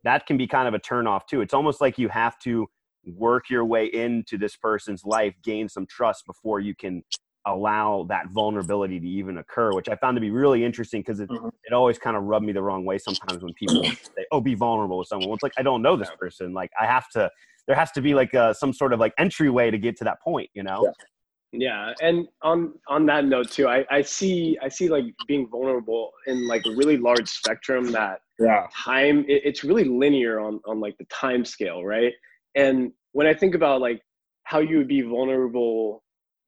that 0.05 0.27
can 0.27 0.37
be 0.37 0.47
kind 0.47 0.69
of 0.69 0.75
a 0.75 0.79
turn 0.79 1.09
off 1.09 1.27
too. 1.27 1.41
It's 1.41 1.53
almost 1.53 1.81
like 1.81 1.99
you 1.99 2.09
have 2.09 2.39
to 2.41 2.69
work 3.17 3.51
your 3.51 3.65
way 3.65 3.87
into 3.87 4.39
this 4.39 4.57
person's 4.57 5.05
life, 5.05 5.35
gain 5.43 5.69
some 5.69 5.87
trust 5.87 6.27
before 6.27 6.61
you 6.61 6.75
can 6.75 7.03
allow 7.47 8.05
that 8.09 8.29
vulnerability 8.31 9.01
to 9.01 9.07
even 9.07 9.39
occur, 9.39 9.73
which 9.73 9.89
I 9.89 9.97
found 9.97 10.17
to 10.17 10.21
be 10.21 10.31
really 10.31 10.65
interesting 10.65 11.01
because 11.01 11.21
it, 11.21 11.29
mm-hmm. 11.29 11.49
it 11.65 11.73
always 11.73 11.99
kind 11.99 12.17
of 12.17 12.25
rubbed 12.25 12.45
me 12.45 12.53
the 12.53 12.63
wrong 12.63 12.85
way 12.85 12.99
sometimes 12.99 13.43
when 13.43 13.55
people 13.55 13.83
say, 13.85 14.27
oh, 14.33 14.41
be 14.41 14.55
vulnerable 14.55 14.99
with 14.99 15.09
someone. 15.09 15.29
Well, 15.29 15.35
it's 15.37 15.43
like, 15.43 15.55
I 15.59 15.63
don't 15.63 15.83
know 15.83 15.97
this 15.97 16.11
person. 16.19 16.53
Like, 16.53 16.71
I 16.79 16.87
have 16.87 17.09
to, 17.11 17.31
there 17.67 17.77
has 17.77 17.91
to 17.93 18.01
be 18.01 18.15
like 18.15 18.35
a, 18.35 18.43
uh, 18.43 18.53
some 18.55 18.73
sort 18.73 18.93
of 18.93 19.01
like 19.01 19.13
entryway 19.19 19.71
to 19.71 19.79
get 19.79 19.97
to 19.99 20.05
that 20.05 20.21
point, 20.23 20.51
you 20.55 20.63
know? 20.63 20.83
Yeah. 20.85 21.05
Yeah, 21.51 21.95
and 22.03 22.29
on 22.43 22.75
on 22.89 23.07
that 23.07 23.25
note 23.25 23.51
too, 23.51 23.69
I, 23.69 23.83
I 23.91 24.03
see 24.03 24.59
I 24.61 24.69
see 24.69 24.91
like 24.91 25.05
being 25.27 25.49
vulnerable 25.49 26.13
in 26.27 26.47
like 26.47 26.67
a 26.67 26.73
really 26.73 26.99
large 26.99 27.27
spectrum 27.27 27.91
that 27.93 28.21
yeah 28.39 28.67
time 28.71 29.21
it, 29.21 29.43
it's 29.47 29.65
really 29.65 29.85
linear 29.85 30.41
on 30.41 30.61
on 30.67 30.79
like 30.79 30.99
the 30.99 31.07
time 31.07 31.47
scale, 31.47 31.87
right? 31.87 32.13
And 32.59 32.93
when 33.13 33.27
I 33.27 33.35
think 33.35 33.55
about 33.55 33.81
like 33.81 34.01
how 34.45 34.59
you 34.59 34.79
would 34.79 34.89
be 34.89 35.03
vulnerable 35.03 36.03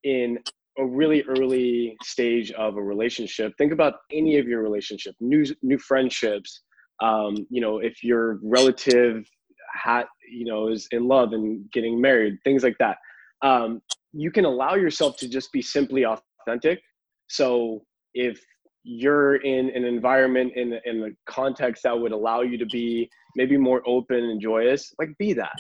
in 0.05 0.39
a 0.79 0.87
really 0.87 1.23
early 1.25 1.97
stage 2.03 2.53
of 2.53 2.77
a 2.77 2.83
relationship 2.83 3.53
think 3.59 3.73
about 3.73 3.95
any 4.13 4.39
of 4.39 4.47
your 4.47 4.63
relationship 4.63 5.15
new 5.21 5.45
new 5.63 5.77
friendships 5.77 6.63
um, 7.03 7.35
you 7.51 7.61
know 7.61 7.79
if 7.79 8.05
your 8.05 8.39
relative 8.43 9.27
hat 9.73 10.07
you 10.29 10.45
know 10.45 10.69
is 10.69 10.89
in 10.93 11.07
love 11.07 11.33
and 11.33 11.71
getting 11.73 12.01
married 12.01 12.39
things 12.45 12.63
like 12.63 12.77
that. 12.79 12.97
Um, 13.43 13.81
you 14.13 14.31
can 14.31 14.45
allow 14.45 14.75
yourself 14.75 15.17
to 15.19 15.29
just 15.29 15.53
be 15.53 15.63
simply 15.63 16.05
authentic. 16.05 16.81
So 17.29 17.83
if 18.15 18.41
you're 18.83 19.37
in 19.37 19.71
an 19.71 19.85
environment 19.85 20.53
in 20.57 20.79
in 20.85 21.03
a 21.05 21.31
context 21.31 21.83
that 21.85 21.99
would 21.99 22.13
allow 22.13 22.43
you 22.43 22.59
to 22.59 22.67
be 22.67 23.09
maybe 23.37 23.57
more 23.57 23.83
open 23.87 24.17
and 24.17 24.41
joyous 24.41 24.93
like 24.99 25.11
be 25.19 25.35
that 25.35 25.53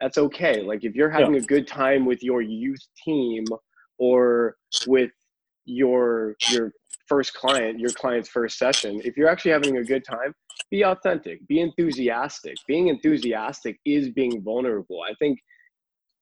that's 0.00 0.18
okay 0.18 0.62
like 0.62 0.84
if 0.84 0.94
you're 0.94 1.10
having 1.10 1.34
yeah. 1.34 1.40
a 1.40 1.44
good 1.44 1.66
time 1.66 2.04
with 2.04 2.22
your 2.22 2.42
youth 2.42 2.82
team 3.04 3.44
or 3.98 4.56
with 4.86 5.10
your 5.64 6.36
your 6.50 6.72
first 7.06 7.34
client, 7.34 7.78
your 7.78 7.90
client's 7.90 8.28
first 8.28 8.58
session, 8.58 9.00
if 9.04 9.16
you're 9.16 9.28
actually 9.28 9.52
having 9.52 9.76
a 9.78 9.84
good 9.84 10.04
time, 10.04 10.34
be 10.70 10.84
authentic, 10.84 11.46
be 11.46 11.60
enthusiastic. 11.60 12.56
Being 12.66 12.88
enthusiastic 12.88 13.78
is 13.84 14.10
being 14.10 14.42
vulnerable. 14.42 15.02
I 15.02 15.14
think 15.14 15.38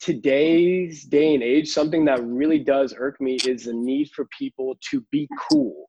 today's 0.00 1.04
day 1.04 1.34
and 1.34 1.42
age, 1.42 1.68
something 1.68 2.04
that 2.06 2.22
really 2.24 2.58
does 2.58 2.94
irk 2.96 3.20
me 3.20 3.36
is 3.46 3.64
the 3.64 3.72
need 3.72 4.10
for 4.14 4.26
people 4.36 4.76
to 4.90 5.04
be 5.10 5.28
cool. 5.48 5.88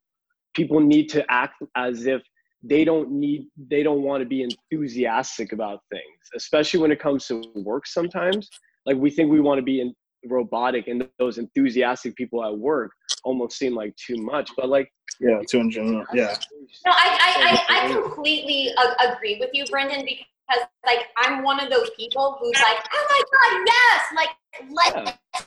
People 0.54 0.80
need 0.80 1.10
to 1.10 1.26
act 1.30 1.62
as 1.76 2.06
if 2.06 2.22
they 2.64 2.84
don't 2.84 3.12
need 3.12 3.48
they 3.70 3.84
don't 3.84 4.02
want 4.02 4.22
to 4.22 4.26
be 4.28 4.42
enthusiastic 4.44 5.52
about 5.52 5.82
things 5.92 6.16
especially 6.36 6.80
when 6.80 6.92
it 6.92 7.00
comes 7.00 7.26
to 7.28 7.44
work 7.56 7.88
sometimes. 7.88 8.50
Like 8.86 8.98
we 8.98 9.10
think 9.10 9.32
we 9.32 9.40
want 9.40 9.58
to 9.58 9.64
be 9.64 9.82
in, 9.82 9.94
robotic 10.28 10.88
and 10.88 11.08
those 11.20 11.38
enthusiastic 11.38 12.16
people 12.16 12.44
at 12.44 12.58
work 12.58 12.92
almost 13.24 13.60
seem 13.60 13.76
like 13.76 13.96
too 13.96 14.16
much 14.18 14.50
but 14.58 14.68
like 14.68 14.92
yeah 15.20 15.40
too 15.48 15.60
in 15.60 15.70
general 15.70 16.04
yeah. 16.16 16.36
No 16.84 16.92
i 16.92 17.16
i 17.22 17.60
i, 17.70 17.88
I 17.88 17.94
completely 17.94 18.72
agree 19.08 19.38
with 19.40 19.52
you 19.54 19.66
brendan 19.66 20.04
because 20.04 20.66
like 20.84 21.10
i'm 21.18 21.44
one 21.44 21.60
of 21.64 21.70
those 21.70 21.92
people 21.96 22.38
who's 22.42 22.56
like 22.56 22.84
oh 22.92 23.08
my 23.08 23.22
god 23.34 23.66
yes! 23.68 24.02
Like 24.16 24.30
let's 24.72 25.18
yeah. 25.36 25.42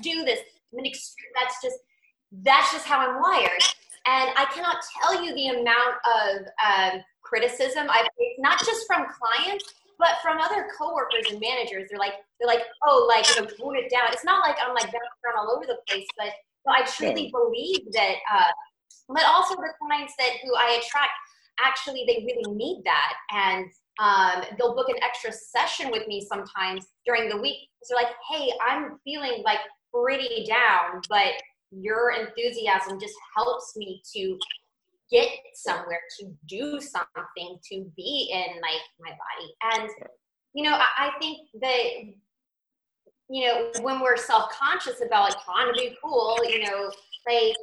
do 0.00 0.24
this. 0.24 0.40
That's 0.72 1.62
just 1.62 1.76
that's 2.42 2.72
just 2.72 2.86
how 2.86 3.00
i'm 3.00 3.20
wired 3.20 3.62
and 4.06 4.30
i 4.36 4.46
cannot 4.54 4.76
tell 5.00 5.22
you 5.22 5.34
the 5.34 5.48
amount 5.48 5.96
of 6.04 6.46
um, 6.64 7.00
criticism 7.22 7.86
i've 7.90 8.06
it's 8.18 8.40
not 8.40 8.58
just 8.64 8.86
from 8.86 9.06
clients 9.20 9.74
but 9.98 10.18
from 10.22 10.38
other 10.40 10.68
coworkers 10.78 11.30
and 11.30 11.40
managers, 11.40 11.88
they're 11.88 11.98
like, 11.98 12.14
they're 12.38 12.48
like, 12.48 12.64
oh, 12.84 13.06
like 13.08 13.26
you 13.34 13.42
know, 13.42 13.48
tone 13.48 13.76
it 13.76 13.90
down. 13.90 14.12
It's 14.12 14.24
not 14.24 14.46
like 14.46 14.56
I'm 14.62 14.74
like 14.74 14.84
bouncing 14.84 15.22
around 15.24 15.38
all 15.38 15.56
over 15.56 15.66
the 15.66 15.78
place, 15.88 16.06
but 16.18 16.28
I 16.68 16.84
truly 16.84 17.32
believe 17.32 17.80
that. 17.92 18.16
Uh, 18.32 18.50
but 19.08 19.24
also 19.24 19.54
the 19.54 19.72
clients 19.80 20.14
that 20.18 20.30
who 20.42 20.54
I 20.54 20.80
attract, 20.82 21.12
actually, 21.60 22.04
they 22.06 22.24
really 22.26 22.54
need 22.54 22.82
that, 22.84 23.14
and 23.32 23.66
um, 23.98 24.44
they'll 24.58 24.74
book 24.74 24.88
an 24.88 25.02
extra 25.02 25.32
session 25.32 25.90
with 25.90 26.06
me 26.06 26.26
sometimes 26.28 26.86
during 27.06 27.28
the 27.28 27.40
week. 27.40 27.68
So 27.82 27.94
they're 27.94 28.04
like, 28.04 28.14
hey, 28.30 28.52
I'm 28.66 28.98
feeling 29.04 29.42
like 29.44 29.60
pretty 29.94 30.44
down, 30.46 31.00
but 31.08 31.32
your 31.70 32.12
enthusiasm 32.12 32.98
just 33.00 33.14
helps 33.36 33.76
me 33.76 34.02
to 34.14 34.38
get 35.10 35.28
somewhere 35.54 36.00
to 36.18 36.32
do 36.46 36.80
something 36.80 37.58
to 37.70 37.90
be 37.96 38.30
in 38.32 38.60
like 38.60 38.82
my 39.00 39.10
body. 39.10 39.80
And 39.80 39.90
you 40.54 40.64
know 40.64 40.72
I, 40.72 40.86
I 40.98 41.10
think 41.20 41.48
that 41.60 41.90
you 43.28 43.46
know 43.46 43.70
when 43.82 44.00
we're 44.00 44.16
self-conscious 44.16 45.02
about 45.04 45.30
like 45.30 45.44
trying 45.44 45.72
to 45.72 45.78
be 45.78 45.96
cool 46.02 46.38
you 46.48 46.64
know 46.64 46.90
like 47.28 47.54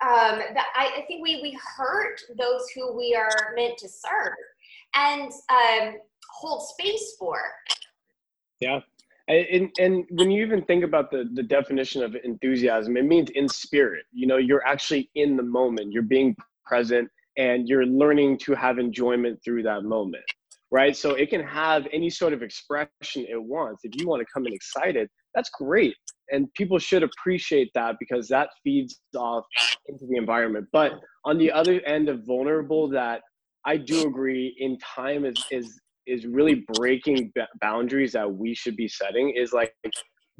um 0.00 0.38
that 0.54 0.66
I, 0.74 0.92
I 0.96 1.04
think 1.06 1.22
we 1.22 1.40
we 1.42 1.58
hurt 1.76 2.20
those 2.38 2.68
who 2.74 2.96
we 2.96 3.14
are 3.14 3.54
meant 3.56 3.76
to 3.78 3.88
serve 3.88 4.32
and 4.94 5.30
um 5.50 5.94
hold 6.30 6.66
space 6.68 7.14
for. 7.18 7.38
Yeah 8.60 8.80
and, 9.28 9.70
and 9.78 10.04
when 10.10 10.30
you 10.30 10.44
even 10.44 10.62
think 10.64 10.84
about 10.84 11.10
the, 11.10 11.28
the 11.34 11.42
definition 11.42 12.02
of 12.02 12.14
enthusiasm 12.24 12.96
it 12.96 13.04
means 13.04 13.30
in 13.30 13.48
spirit. 13.48 14.04
You 14.12 14.26
know 14.26 14.36
you're 14.36 14.66
actually 14.66 15.10
in 15.14 15.36
the 15.36 15.42
moment. 15.42 15.92
You're 15.92 16.02
being 16.02 16.36
present 16.66 17.08
and 17.36 17.68
you're 17.68 17.86
learning 17.86 18.38
to 18.38 18.54
have 18.54 18.78
enjoyment 18.78 19.40
through 19.44 19.62
that 19.64 19.84
moment 19.84 20.24
right? 20.70 20.96
So 20.96 21.10
it 21.14 21.30
can 21.30 21.44
have 21.44 21.86
any 21.92 22.10
sort 22.10 22.32
of 22.32 22.42
expression 22.42 23.26
it 23.28 23.40
wants. 23.40 23.84
If 23.84 23.92
you 23.94 24.08
want 24.08 24.20
to 24.20 24.26
come 24.32 24.44
in 24.46 24.52
excited 24.52 25.08
that's 25.34 25.50
great. 25.50 25.96
And 26.30 26.52
people 26.54 26.78
should 26.78 27.02
appreciate 27.02 27.70
that 27.74 27.96
because 28.00 28.28
that 28.28 28.48
feeds 28.62 29.00
off 29.16 29.44
into 29.88 30.06
the 30.08 30.16
environment. 30.16 30.66
But 30.72 30.92
on 31.24 31.38
the 31.38 31.50
other 31.50 31.80
end 31.86 32.08
of 32.08 32.24
vulnerable 32.24 32.88
that 32.88 33.22
i 33.66 33.76
do 33.76 34.06
agree 34.06 34.54
in 34.58 34.78
time 34.78 35.24
is 35.24 35.42
is 35.50 35.80
is 36.06 36.26
really 36.26 36.64
breaking 36.74 37.32
boundaries 37.60 38.12
that 38.12 38.30
we 38.30 38.54
should 38.54 38.76
be 38.76 38.88
setting 38.88 39.32
is 39.36 39.52
like 39.52 39.72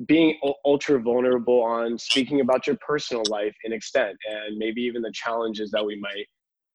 being 0.06 0.38
ultra 0.64 0.99
vulnerable 1.00 1.62
on 1.62 1.97
speaking 1.99 2.40
about 2.40 2.66
your 2.66 2.76
personal 2.87 3.23
life 3.28 3.54
in 3.64 3.73
extent 3.73 4.16
and 4.28 4.56
maybe 4.59 4.83
even 4.83 5.02
the 5.02 5.12
challenges 5.12 5.71
that 5.71 5.85
we 5.85 5.99
might 6.00 6.26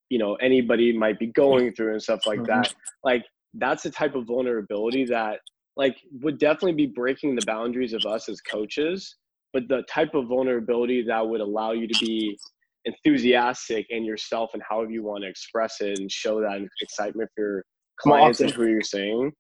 you 0.10 0.18
know 0.18 0.36
anybody 0.36 0.98
might 0.98 1.20
be 1.20 1.28
going 1.28 1.74
through 1.74 1.92
and 1.92 2.02
stuff 2.02 2.26
like 2.26 2.40
mm-hmm. 2.40 2.62
that 2.62 2.74
like 3.04 3.26
that's 3.56 3.84
the 3.84 3.92
type 3.92 4.16
of 4.16 4.26
vulnerability 4.26 5.06
that 5.06 5.40
like 5.76 5.98
would 6.22 6.38
definitely 6.38 6.74
be 6.74 6.86
breaking 6.86 7.36
the 7.36 7.46
boundaries 7.46 7.94
of 7.94 8.06
us 8.06 8.30
as 8.30 8.40
coaches 8.42 9.18
but 9.52 9.68
the 9.68 9.84
type 9.84 10.14
of 10.14 10.28
vulnerability 10.28 11.04
that 11.04 11.28
would 11.28 11.42
allow 11.42 11.72
you 11.72 11.88
to 11.88 12.06
be 12.06 12.38
enthusiastic 12.86 13.86
in 13.90 14.06
yourself 14.06 14.52
and 14.54 14.64
however 14.68 14.92
you 14.92 15.04
want 15.04 15.24
to 15.24 15.30
express 15.30 15.82
it 15.82 16.00
and 16.00 16.12
show 16.12 16.40
that 16.40 16.62
excitement 16.82 17.30
for 17.36 17.66
clients 18.00 18.40
and 18.40 18.52
who 18.52 18.68
you're 18.68 18.82
saying, 18.82 19.32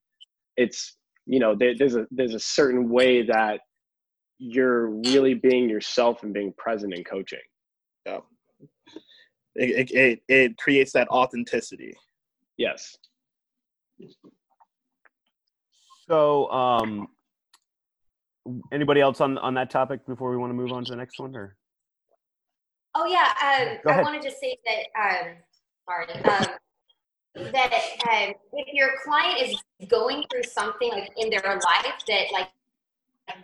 it's 0.57 0.95
you 1.25 1.39
know 1.39 1.55
there, 1.55 1.73
there's 1.77 1.95
a 1.95 2.05
there's 2.11 2.33
a 2.33 2.39
certain 2.39 2.89
way 2.89 3.23
that 3.23 3.61
you're 4.39 4.89
really 4.89 5.33
being 5.33 5.69
yourself 5.69 6.23
and 6.23 6.33
being 6.33 6.53
present 6.57 6.93
in 6.93 7.03
coaching. 7.03 7.39
Yeah. 8.05 8.19
It, 9.55 9.91
it, 9.91 10.19
it 10.29 10.57
creates 10.57 10.93
that 10.93 11.09
authenticity. 11.09 11.93
Yes. 12.57 12.95
So, 16.07 16.49
um, 16.49 17.07
anybody 18.71 19.01
else 19.01 19.19
on 19.21 19.37
on 19.37 19.53
that 19.55 19.69
topic 19.69 20.05
before 20.07 20.31
we 20.31 20.37
want 20.37 20.51
to 20.51 20.55
move 20.55 20.71
on 20.71 20.85
to 20.85 20.91
the 20.91 20.97
next 20.97 21.19
one, 21.19 21.35
or? 21.35 21.55
Oh 22.95 23.05
yeah, 23.05 23.77
um, 23.85 23.93
I 23.93 24.01
wanted 24.01 24.21
to 24.23 24.31
say 24.31 24.57
that. 24.65 25.27
Um, 25.27 25.35
sorry. 25.85 26.07
Um, 26.23 26.45
that 27.35 27.73
um, 28.09 28.33
if 28.53 28.73
your 28.73 28.91
client 29.03 29.41
is 29.41 29.87
going 29.87 30.23
through 30.31 30.43
something 30.43 30.89
like 30.89 31.11
in 31.17 31.29
their 31.29 31.41
life 31.43 31.93
that 32.07 32.25
like 32.31 32.49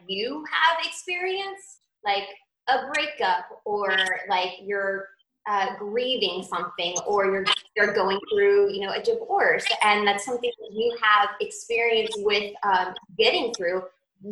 you 0.07 0.43
have 0.51 0.85
experienced, 0.85 1.79
like 2.03 2.27
a 2.67 2.87
breakup 2.93 3.61
or 3.65 3.95
like 4.29 4.53
you're 4.61 5.07
uh, 5.47 5.75
grieving 5.77 6.43
something 6.43 6.95
or 7.05 7.25
you're 7.25 7.45
you're 7.75 7.93
going 7.93 8.19
through 8.31 8.73
you 8.73 8.81
know 8.81 8.91
a 8.93 9.01
divorce 9.01 9.65
and 9.83 10.07
that's 10.07 10.25
something 10.25 10.51
that 10.59 10.73
you 10.73 10.97
have 10.99 11.29
experience 11.39 12.11
with 12.17 12.51
um, 12.63 12.95
getting 13.15 13.53
through 13.53 13.83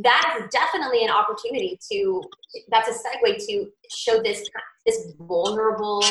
that 0.01 0.39
is 0.39 0.49
definitely 0.49 1.03
an 1.03 1.11
opportunity 1.11 1.79
to 1.91 2.23
that's 2.69 2.89
a 2.89 2.91
segue 2.91 3.45
to 3.45 3.67
show 3.89 4.23
this 4.23 4.49
this 4.87 5.13
vulnerable 5.19 6.03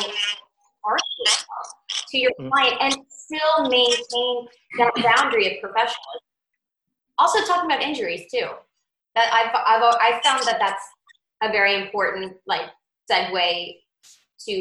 to 2.09 2.17
your 2.17 2.31
mm-hmm. 2.39 2.49
client 2.49 2.75
and 2.81 2.93
still 3.09 3.69
maintain 3.69 4.47
that 4.77 4.91
boundary 4.95 5.55
of 5.55 5.61
professionalism 5.61 6.21
also 7.17 7.45
talking 7.45 7.69
about 7.69 7.81
injuries 7.81 8.29
too 8.31 8.47
that 9.15 9.31
I've, 9.31 9.53
I've 9.53 9.95
I 10.01 10.21
found 10.23 10.45
that 10.45 10.57
that's 10.59 10.83
a 11.41 11.51
very 11.51 11.81
important 11.81 12.33
like 12.47 12.69
segue 13.09 13.75
to 14.47 14.51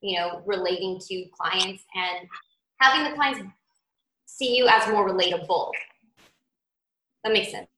you 0.00 0.18
know 0.18 0.42
relating 0.46 0.98
to 1.08 1.26
clients 1.38 1.84
and 1.94 2.28
having 2.80 3.10
the 3.10 3.16
clients 3.16 3.42
see 4.26 4.56
you 4.56 4.66
as 4.66 4.88
more 4.88 5.08
relatable. 5.08 5.70
That 7.24 7.32
makes 7.32 7.52
sense. 7.52 7.68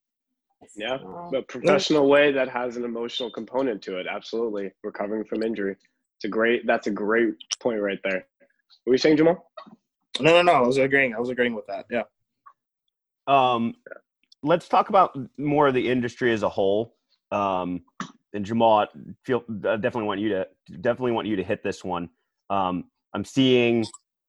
Yeah, 0.77 0.99
a 1.35 1.43
professional 1.43 2.09
way 2.09 2.33
that 2.33 2.49
has 2.49 2.77
an 2.77 2.85
emotional 2.85 3.31
component 3.31 3.83
to 3.83 3.99
it. 3.99 4.07
Absolutely, 4.11 4.71
recovering 4.83 5.25
from 5.25 5.43
injury. 5.43 5.77
It's 6.25 6.31
a 6.31 6.31
great. 6.31 6.67
That's 6.67 6.87
a 6.87 6.91
great 6.91 7.35
point 7.61 7.83
right 7.83 8.01
there. 8.03 8.25
What 8.85 8.87
were 8.87 8.95
you 8.95 8.99
saying, 8.99 9.19
Jamal? 9.19 9.51
No, 10.21 10.31
no, 10.31 10.41
no. 10.41 10.53
I 10.53 10.61
was 10.63 10.79
agreeing. 10.79 11.15
I 11.15 11.21
was 11.21 11.29
agreeing 11.29 11.55
with 11.55 11.67
that. 11.67 11.85
Yeah. 11.91 12.05
Um, 13.27 13.75
let's 14.43 14.67
talk 14.67 14.89
about 14.89 15.19
more 15.37 15.69
of 15.69 15.75
the 15.75 15.87
industry 15.87 16.33
as 16.33 16.43
a 16.43 16.49
whole. 16.49 16.95
Um, 17.31 17.83
and 18.33 18.43
Jamal, 18.43 18.87
feel 19.27 19.45
I 19.51 19.77
definitely 19.77 20.05
want 20.05 20.21
you 20.21 20.31
to 20.31 20.47
definitely 20.81 21.13
want 21.13 21.29
you 21.29 21.37
to 21.37 21.45
hit 21.45 21.63
this 21.63 21.85
one. 21.85 22.09
Um, 22.49 22.85
I'm 23.13 23.27
seeing, 23.27 23.85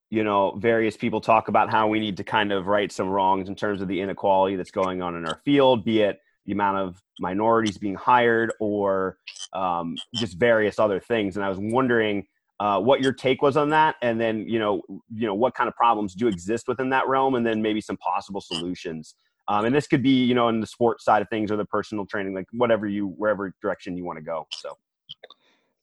you 0.09 0.25
know, 0.25 0.57
various 0.57 0.97
people 0.97 1.21
talk 1.21 1.47
about 1.47 1.71
how 1.71 1.87
we 1.87 2.01
need 2.01 2.17
to 2.17 2.25
kind 2.25 2.51
of 2.51 2.67
right 2.67 2.91
some 2.91 3.07
wrongs 3.07 3.47
in 3.47 3.55
terms 3.55 3.81
of 3.81 3.87
the 3.87 4.01
inequality 4.01 4.57
that's 4.57 4.71
going 4.71 5.01
on 5.01 5.15
in 5.15 5.25
our 5.25 5.39
field, 5.45 5.85
be 5.85 6.01
it 6.01 6.19
the 6.45 6.53
amount 6.53 6.77
of 6.77 7.01
minorities 7.19 7.77
being 7.77 7.95
hired 7.95 8.53
or 8.59 9.17
um, 9.53 9.95
just 10.15 10.37
various 10.37 10.79
other 10.79 10.99
things. 10.99 11.35
And 11.35 11.45
I 11.45 11.49
was 11.49 11.57
wondering 11.59 12.25
uh, 12.59 12.79
what 12.79 13.01
your 13.01 13.11
take 13.11 13.41
was 13.41 13.57
on 13.57 13.69
that, 13.69 13.95
and 14.01 14.19
then 14.19 14.47
you 14.47 14.59
know, 14.59 14.81
you 15.13 15.27
know, 15.27 15.33
what 15.33 15.53
kind 15.55 15.67
of 15.67 15.75
problems 15.75 16.15
do 16.15 16.27
exist 16.27 16.67
within 16.67 16.89
that 16.89 17.07
realm, 17.07 17.35
and 17.35 17.45
then 17.45 17.61
maybe 17.61 17.81
some 17.81 17.97
possible 17.97 18.39
solutions. 18.39 19.15
Um, 19.47 19.65
and 19.65 19.75
this 19.75 19.87
could 19.87 20.01
be, 20.01 20.23
you 20.23 20.33
know, 20.33 20.47
in 20.47 20.59
the 20.59 20.67
sports 20.67 21.03
side 21.03 21.21
of 21.21 21.29
things 21.29 21.51
or 21.51 21.57
the 21.57 21.65
personal 21.65 22.05
training, 22.05 22.33
like 22.33 22.48
whatever 22.51 22.87
you, 22.87 23.07
wherever 23.09 23.53
direction 23.61 23.96
you 23.96 24.03
want 24.03 24.17
to 24.17 24.24
go. 24.24 24.48
So, 24.51 24.75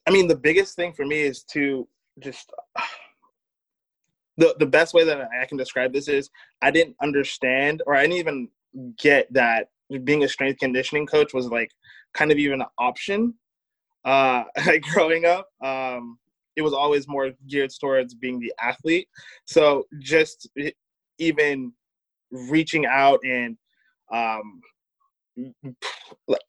I 0.07 0.11
mean, 0.11 0.27
the 0.27 0.37
biggest 0.37 0.75
thing 0.75 0.93
for 0.93 1.07
me 1.07 1.21
is 1.21 1.45
to 1.53 1.87
just 2.19 2.51
the 4.37 4.55
the 4.59 4.67
best 4.67 4.95
way 4.95 5.05
that 5.05 5.29
I 5.41 5.45
can 5.45 5.59
describe 5.59 5.93
this 5.93 6.09
is 6.09 6.31
I 6.63 6.71
didn't 6.71 6.97
understand 7.03 7.83
or 7.87 7.95
I 7.95 8.03
didn't 8.03 8.17
even 8.17 8.49
get 8.99 9.33
that 9.33 9.69
being 9.99 10.25
a 10.25 10.29
strength 10.29 10.59
conditioning 10.59 11.07
coach 11.07 11.35
was 11.35 11.47
like 11.47 11.71
kind 12.15 12.31
of 12.31 12.39
even 12.39 12.61
an 12.61 12.67
option. 12.79 13.35
Uh, 14.05 14.45
like 14.67 14.83
growing 14.83 15.25
up, 15.25 15.49
um, 15.65 16.19
it 16.57 16.63
was 16.63 16.73
always 16.73 17.09
more 17.09 17.31
geared 17.49 17.71
towards 17.81 18.15
being 18.15 18.39
the 18.39 18.53
athlete. 18.61 19.09
So 19.47 19.85
just 20.01 20.49
even 21.19 21.73
reaching 22.31 22.87
out 22.87 23.21
and 23.25 23.57
um, 24.13 24.61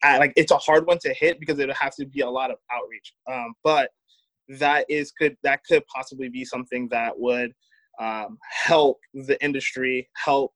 like 0.04 0.34
it's 0.36 0.52
a 0.52 0.58
hard 0.58 0.86
one 0.86 1.00
to 1.00 1.14
hit 1.14 1.40
because 1.40 1.60
it 1.60 1.68
would 1.68 1.76
have 1.76 1.96
to 1.96 2.06
be 2.06 2.22
a 2.22 2.30
lot 2.30 2.52
of 2.52 2.58
outreach. 2.72 3.14
Um, 3.32 3.54
but 3.64 3.92
that 4.60 4.86
is 4.90 5.12
could 5.12 5.38
that 5.44 5.62
could 5.64 5.84
possibly 5.88 6.30
be 6.30 6.44
something 6.44 6.88
that 6.90 7.18
would 7.18 7.54
um, 8.00 8.38
help 8.66 9.00
the 9.14 9.42
industry, 9.44 10.10
help 10.16 10.54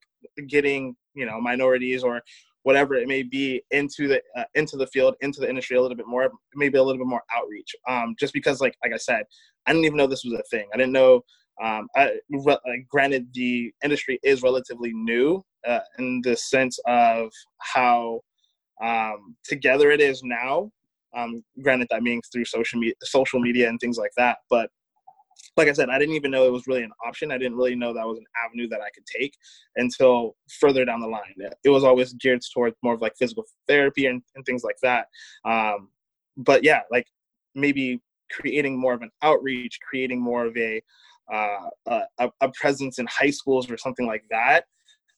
getting 0.48 0.94
you 1.14 1.26
know 1.26 1.40
minorities 1.40 2.02
or 2.02 2.20
whatever 2.68 2.94
it 2.94 3.08
may 3.08 3.22
be 3.22 3.62
into 3.70 4.08
the 4.08 4.20
uh, 4.36 4.44
into 4.54 4.76
the 4.76 4.86
field, 4.88 5.14
into 5.20 5.40
the 5.40 5.48
industry 5.48 5.76
a 5.76 5.82
little 5.82 5.96
bit 5.96 6.06
more, 6.06 6.30
maybe 6.54 6.78
a 6.78 6.82
little 6.82 7.00
bit 7.02 7.10
more 7.14 7.22
outreach. 7.34 7.74
Um, 7.88 8.14
just 8.20 8.32
because, 8.32 8.60
like 8.60 8.76
like 8.84 8.92
I 8.92 8.98
said, 8.98 9.22
I 9.66 9.72
didn't 9.72 9.86
even 9.86 9.96
know 9.96 10.06
this 10.06 10.24
was 10.24 10.34
a 10.34 10.42
thing. 10.50 10.66
I 10.72 10.76
didn't 10.76 10.92
know 10.92 11.22
um, 11.62 11.88
I, 11.96 12.12
granted, 12.88 13.28
the 13.34 13.72
industry 13.82 14.18
is 14.22 14.42
relatively 14.42 14.92
new 14.92 15.42
uh, 15.66 15.80
in 15.98 16.20
the 16.22 16.36
sense 16.36 16.78
of 16.86 17.30
how 17.58 18.20
um, 18.82 19.36
together 19.44 19.90
it 19.90 20.00
is 20.00 20.22
now. 20.22 20.70
Um, 21.16 21.42
granted, 21.62 21.88
that 21.90 22.02
means 22.02 22.28
through 22.32 22.44
social 22.44 22.78
media, 22.78 22.94
social 23.02 23.40
media 23.40 23.68
and 23.68 23.80
things 23.80 23.98
like 23.98 24.12
that. 24.16 24.38
But 24.50 24.70
like 25.56 25.68
I 25.68 25.72
said, 25.72 25.90
I 25.90 25.98
didn't 25.98 26.14
even 26.14 26.30
know 26.30 26.44
it 26.44 26.52
was 26.52 26.66
really 26.66 26.84
an 26.84 26.92
option. 27.06 27.32
I 27.32 27.38
didn't 27.38 27.56
really 27.56 27.74
know 27.74 27.92
that 27.92 28.06
was 28.06 28.18
an 28.18 28.26
avenue 28.44 28.68
that 28.68 28.80
I 28.80 28.90
could 28.90 29.04
take 29.06 29.34
until 29.76 30.36
further 30.60 30.84
down 30.84 31.00
the 31.00 31.08
line. 31.08 31.34
It 31.64 31.70
was 31.70 31.84
always 31.84 32.12
geared 32.14 32.42
towards 32.54 32.76
more 32.82 32.94
of 32.94 33.00
like 33.00 33.14
physical 33.18 33.44
therapy 33.66 34.06
and, 34.06 34.22
and 34.36 34.44
things 34.46 34.62
like 34.62 34.76
that. 34.82 35.06
Um, 35.44 35.88
but 36.36 36.62
yeah, 36.62 36.82
like 36.90 37.06
maybe 37.54 38.00
creating 38.30 38.78
more 38.78 38.94
of 38.94 39.02
an 39.02 39.10
outreach, 39.22 39.78
creating 39.88 40.20
more 40.20 40.46
of 40.46 40.56
a 40.56 40.80
uh, 41.32 41.68
a, 42.18 42.30
a, 42.40 42.50
presence 42.54 42.98
in 42.98 43.06
high 43.06 43.28
schools 43.28 43.70
or 43.70 43.76
something 43.76 44.06
like 44.06 44.24
that, 44.30 44.64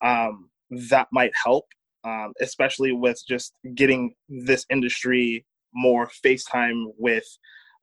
um, 0.02 0.50
that 0.90 1.06
might 1.12 1.30
help, 1.40 1.66
um, 2.02 2.32
especially 2.40 2.90
with 2.90 3.22
just 3.28 3.54
getting 3.76 4.12
this 4.28 4.66
industry 4.70 5.46
more 5.72 6.10
FaceTime 6.24 6.86
with 6.98 7.26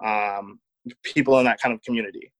um, 0.05 0.59
people 1.03 1.37
in 1.39 1.45
that 1.45 1.59
kind 1.61 1.73
of 1.73 1.81
community. 1.83 2.31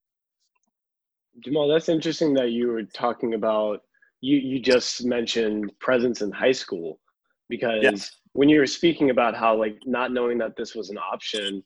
Jamal, 1.43 1.67
that's 1.67 1.89
interesting 1.89 2.33
that 2.35 2.51
you 2.51 2.67
were 2.67 2.83
talking 2.83 3.33
about. 3.33 3.81
You 4.21 4.37
you 4.37 4.59
just 4.59 5.05
mentioned 5.05 5.71
presence 5.79 6.21
in 6.21 6.31
high 6.31 6.51
school 6.51 6.99
because 7.49 7.83
yes. 7.83 8.11
when 8.33 8.49
you 8.49 8.59
were 8.59 8.65
speaking 8.65 9.11
about 9.11 9.35
how 9.35 9.55
like 9.55 9.77
not 9.85 10.11
knowing 10.11 10.39
that 10.39 10.55
this 10.55 10.73
was 10.73 10.89
an 10.89 10.97
option, 10.97 11.63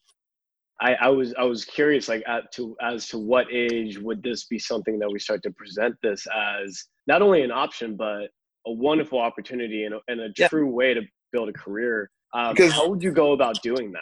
I, 0.82 0.96
I 0.96 1.08
was 1.08 1.34
I 1.38 1.44
was 1.44 1.64
curious 1.64 2.10
like 2.10 2.24
at 2.28 2.52
to 2.54 2.76
as 2.82 3.08
to 3.10 3.18
what 3.18 3.48
age 3.52 3.98
would 4.00 4.22
this 4.22 4.46
be 4.46 4.60
something 4.60 5.00
that 5.00 5.10
we 5.10 5.20
start 5.20 5.44
to 5.44 5.52
present 5.52 5.96
this 6.04 6.28
as 6.36 6.86
not 7.08 7.22
only 7.22 7.44
an 7.44 7.52
option 7.52 7.96
but 7.96 8.30
a 8.68 8.72
wonderful 8.72 9.20
opportunity 9.20 9.86
and 9.86 9.96
a, 9.96 10.00
and 10.08 10.22
a 10.22 10.30
yeah. 10.38 10.48
true 10.48 10.68
way 10.68 10.94
to 10.94 11.02
build 11.32 11.50
a 11.50 11.54
career. 11.54 12.10
Um, 12.34 12.54
because, 12.54 12.72
how 12.72 12.88
would 12.90 13.04
you 13.04 13.12
go 13.12 13.34
about 13.34 13.62
doing 13.62 13.92
that? 13.92 14.02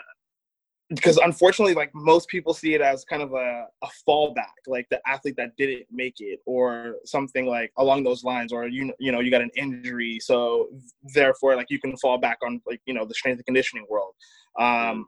Because 0.89 1.17
unfortunately, 1.17 1.75
like 1.75 1.91
most 1.93 2.27
people 2.29 2.53
see 2.53 2.73
it 2.73 2.81
as 2.81 3.05
kind 3.05 3.21
of 3.21 3.33
a, 3.33 3.65
a 3.83 3.87
fallback, 4.07 4.57
like 4.65 4.87
the 4.89 4.99
athlete 5.05 5.35
that 5.37 5.55
didn't 5.55 5.85
make 5.91 6.15
it, 6.19 6.39
or 6.47 6.95
something 7.05 7.45
like 7.45 7.71
along 7.77 8.03
those 8.03 8.23
lines, 8.23 8.51
or 8.51 8.67
you 8.67 8.91
you 8.99 9.11
know 9.11 9.19
you 9.19 9.29
got 9.29 9.41
an 9.41 9.51
injury, 9.55 10.19
so 10.19 10.69
therefore 11.13 11.55
like 11.55 11.67
you 11.69 11.79
can 11.79 11.95
fall 11.97 12.17
back 12.17 12.39
on 12.43 12.59
like 12.65 12.81
you 12.85 12.93
know 12.95 13.05
the 13.05 13.13
strength 13.13 13.37
and 13.37 13.45
conditioning 13.45 13.85
world. 13.87 14.13
Um, 14.57 15.07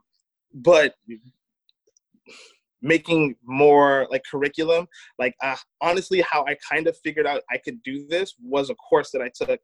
but 0.54 0.94
making 2.82 3.36
more 3.44 4.06
like 4.10 4.22
curriculum 4.28 4.86
like 5.18 5.34
uh, 5.40 5.56
honestly 5.80 6.20
how 6.20 6.44
i 6.46 6.56
kind 6.68 6.86
of 6.86 6.96
figured 6.98 7.26
out 7.26 7.40
i 7.50 7.56
could 7.56 7.80
do 7.82 8.06
this 8.08 8.34
was 8.42 8.70
a 8.70 8.74
course 8.74 9.10
that 9.12 9.22
i 9.22 9.30
took 9.34 9.48
i 9.48 9.58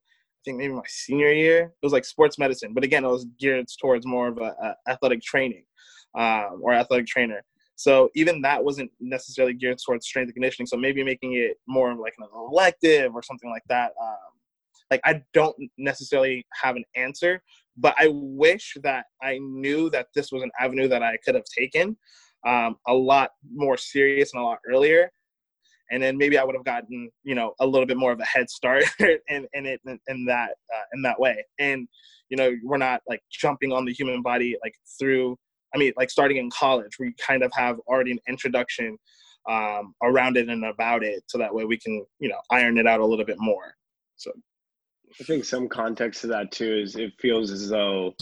think 0.45 0.57
maybe 0.57 0.73
my 0.73 0.83
senior 0.87 1.33
year. 1.33 1.63
It 1.65 1.85
was 1.87 1.93
like 1.93 2.05
sports 2.05 2.39
medicine 2.39 2.73
but 2.73 2.85
again 2.85 3.05
it 3.05 3.09
was 3.09 3.27
geared 3.39 3.67
towards 3.81 4.07
more 4.07 4.29
of 4.29 4.39
a, 4.39 4.55
a 4.63 4.91
athletic 4.91 5.21
training 5.21 5.65
um, 6.17 6.61
or 6.63 6.73
athletic 6.73 7.07
trainer 7.07 7.43
so 7.77 8.11
even 8.15 8.43
that 8.43 8.63
wasn't 8.63 8.91
necessarily 9.01 9.55
geared 9.55 9.79
towards 9.85 10.07
strength 10.07 10.29
and 10.29 10.35
conditioning 10.35 10.67
so 10.67 10.77
maybe 10.77 11.03
making 11.03 11.35
it 11.35 11.57
more 11.67 11.95
like 11.95 12.15
an 12.19 12.27
elective 12.35 13.15
or 13.15 13.23
something 13.23 13.51
like 13.51 13.63
that 13.69 13.93
um, 14.01 14.17
like 14.91 15.01
i 15.05 15.21
don't 15.33 15.57
necessarily 15.77 16.47
have 16.53 16.77
an 16.77 16.85
answer 16.97 17.43
but 17.77 17.95
i 17.99 18.09
wish 18.11 18.77
that 18.83 19.07
i 19.23 19.39
knew 19.39 19.91
that 19.91 20.09
this 20.15 20.33
was 20.33 20.43
an 20.43 20.51
avenue 20.59 20.89
that 20.89 21.03
i 21.03 21.17
could 21.25 21.35
have 21.35 21.45
taken 21.45 21.97
um, 22.47 22.77
a 22.87 22.95
lot 22.95 23.31
more 23.53 23.77
serious 23.77 24.33
and 24.33 24.41
a 24.41 24.45
lot 24.45 24.59
earlier 24.69 25.11
and 25.91 26.03
then 26.03 26.17
maybe 26.17 26.37
I 26.39 26.45
would 26.45 26.55
have 26.55 26.65
gotten 26.65 27.11
you 27.25 27.35
know 27.35 27.55
a 27.61 27.67
little 27.67 27.87
bit 27.87 27.97
more 27.97 28.13
of 28.13 28.21
a 28.21 28.25
head 28.25 28.51
start 28.51 28.85
in, 28.99 29.47
in 29.53 29.67
it 29.67 29.81
in, 29.87 29.99
in 30.09 30.25
that 30.27 30.51
uh, 30.75 30.85
in 30.93 31.03
that 31.03 31.19
way. 31.19 31.45
And 31.59 31.89
you 32.29 32.37
know 32.37 32.53
we're 32.63 32.79
not 32.79 33.03
like 33.09 33.21
jumping 33.31 33.73
on 33.73 33.85
the 33.85 33.93
human 33.93 34.23
body 34.23 34.57
like 34.63 34.75
through. 34.99 35.37
I 35.75 35.79
mean, 35.79 35.93
like 35.97 36.11
starting 36.11 36.39
in 36.39 36.51
college, 36.51 36.99
we 36.99 37.15
kind 37.15 37.43
of 37.43 37.53
have 37.55 37.79
already 37.87 38.13
an 38.13 38.21
introduction 38.29 38.97
um, 39.49 39.95
around 40.03 40.37
it 40.37 40.49
and 40.49 40.65
about 40.65 41.05
it, 41.05 41.23
so 41.27 41.39
that 41.39 41.55
way 41.55 41.65
we 41.65 41.79
can 41.79 42.05
you 42.19 42.29
know 42.29 42.39
iron 42.51 42.79
it 42.79 42.87
out 42.87 43.01
a 43.01 43.07
little 43.07 43.25
bit 43.25 43.39
more. 43.39 43.75
So 44.17 44.33
I 45.21 45.25
think 45.25 45.45
some 45.45 45.69
context 45.69 46.23
to 46.23 46.27
that 46.29 46.53
too 46.53 46.79
is 46.83 46.97
it 46.97 47.13
feels 47.21 47.51
as 47.51 47.69
though 47.69 48.15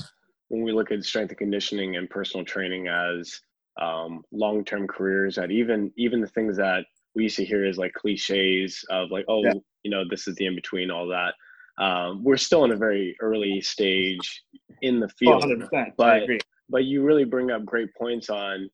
when 0.48 0.62
we 0.62 0.72
look 0.72 0.92
at 0.92 1.04
strength 1.04 1.30
and 1.30 1.38
conditioning 1.38 1.96
and 1.96 2.08
personal 2.08 2.44
training 2.44 2.88
as 2.88 3.40
um, 3.80 4.22
long-term 4.32 4.86
careers, 4.86 5.36
that 5.36 5.50
even 5.50 5.92
even 5.96 6.20
the 6.20 6.28
things 6.28 6.56
that 6.56 6.84
we 7.14 7.24
used 7.24 7.36
to 7.36 7.44
hear 7.44 7.64
as 7.64 7.78
like 7.78 7.92
cliches 7.94 8.84
of 8.90 9.10
like, 9.10 9.24
oh, 9.28 9.42
yeah. 9.42 9.54
you 9.82 9.90
know, 9.90 10.04
this 10.08 10.28
is 10.28 10.36
the 10.36 10.46
in 10.46 10.54
between, 10.54 10.90
all 10.90 11.08
that. 11.08 11.34
Um, 11.82 12.22
we're 12.22 12.36
still 12.36 12.64
in 12.64 12.72
a 12.72 12.76
very 12.76 13.16
early 13.20 13.60
stage 13.60 14.42
in 14.82 15.00
the 15.00 15.08
field, 15.08 15.44
oh, 15.44 15.86
but 15.96 16.22
but 16.68 16.84
you 16.84 17.02
really 17.02 17.24
bring 17.24 17.50
up 17.50 17.64
great 17.64 17.94
points 17.94 18.30
on 18.30 18.68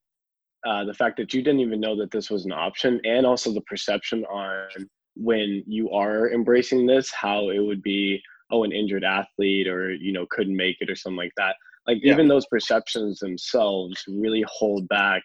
uh, 0.67 0.85
the 0.85 0.95
fact 0.95 1.17
that 1.17 1.35
you 1.35 1.43
didn't 1.43 1.61
even 1.61 1.81
know 1.81 1.97
that 1.97 2.11
this 2.11 2.31
was 2.31 2.45
an 2.45 2.53
option, 2.53 3.01
and 3.05 3.27
also 3.27 3.53
the 3.53 3.61
perception 3.63 4.25
on 4.27 4.69
when 5.17 5.63
you 5.67 5.91
are 5.91 6.31
embracing 6.31 6.87
this, 6.87 7.13
how 7.13 7.51
it 7.51 7.59
would 7.59 7.83
be, 7.83 8.21
oh, 8.51 8.65
an 8.65 8.73
injured 8.73 9.05
athlete 9.05 9.69
or 9.69 9.93
you 9.93 10.13
know 10.13 10.27
couldn't 10.31 10.57
make 10.57 10.77
it 10.81 10.91
or 10.91 10.95
something 10.95 11.17
like 11.17 11.33
that. 11.37 11.57
Like 11.87 11.99
yeah. 12.03 12.13
even 12.13 12.29
those 12.29 12.47
perceptions 12.47 13.19
themselves 13.19 14.03
really 14.09 14.45
hold 14.49 14.87
back 14.89 15.23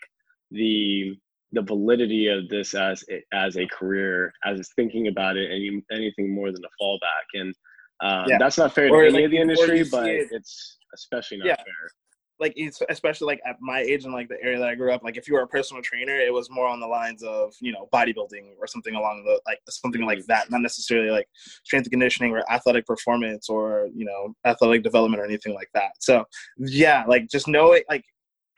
the 0.51 1.15
the 1.53 1.61
validity 1.61 2.27
of 2.27 2.49
this 2.49 2.73
as 2.73 3.03
as 3.31 3.57
a 3.57 3.67
career, 3.67 4.33
as 4.45 4.69
thinking 4.75 5.07
about 5.07 5.37
it, 5.37 5.49
any 5.51 5.81
anything 5.91 6.33
more 6.33 6.51
than 6.51 6.63
a 6.63 6.83
fallback, 6.83 7.39
and 7.39 7.53
um, 8.01 8.25
yeah. 8.27 8.37
that's 8.37 8.57
not 8.57 8.73
fair 8.73 8.89
or 8.89 9.03
to 9.03 9.07
like, 9.07 9.15
any 9.15 9.25
of 9.25 9.31
the 9.31 9.37
industry, 9.37 9.83
but 9.89 10.07
it, 10.07 10.27
it's 10.31 10.77
especially 10.93 11.37
not 11.37 11.47
yeah. 11.47 11.55
fair. 11.55 11.91
Like 12.39 12.55
especially 12.89 13.25
like 13.25 13.41
at 13.45 13.57
my 13.59 13.79
age 13.79 14.05
and 14.05 14.13
like 14.13 14.29
the 14.29 14.41
area 14.43 14.59
that 14.59 14.69
I 14.69 14.75
grew 14.75 14.93
up, 14.93 15.03
like 15.03 15.17
if 15.17 15.27
you 15.27 15.33
were 15.33 15.41
a 15.41 15.47
personal 15.47 15.81
trainer, 15.81 16.19
it 16.19 16.31
was 16.31 16.49
more 16.51 16.67
on 16.67 16.79
the 16.79 16.85
lines 16.85 17.23
of 17.23 17.53
you 17.59 17.71
know 17.71 17.89
bodybuilding 17.91 18.53
or 18.59 18.67
something 18.67 18.93
along 18.93 19.23
the 19.25 19.41
like 19.47 19.59
something 19.69 20.05
like 20.05 20.23
that, 20.27 20.51
not 20.51 20.61
necessarily 20.61 21.09
like 21.09 21.27
strength 21.63 21.85
and 21.85 21.91
conditioning 21.91 22.31
or 22.31 22.43
athletic 22.51 22.85
performance 22.85 23.49
or 23.49 23.89
you 23.93 24.05
know 24.05 24.35
athletic 24.45 24.83
development 24.83 25.21
or 25.21 25.25
anything 25.25 25.55
like 25.55 25.69
that. 25.73 25.91
So 25.99 26.25
yeah, 26.57 27.05
like 27.07 27.27
just 27.27 27.47
know 27.47 27.71
it 27.71 27.85
like 27.89 28.03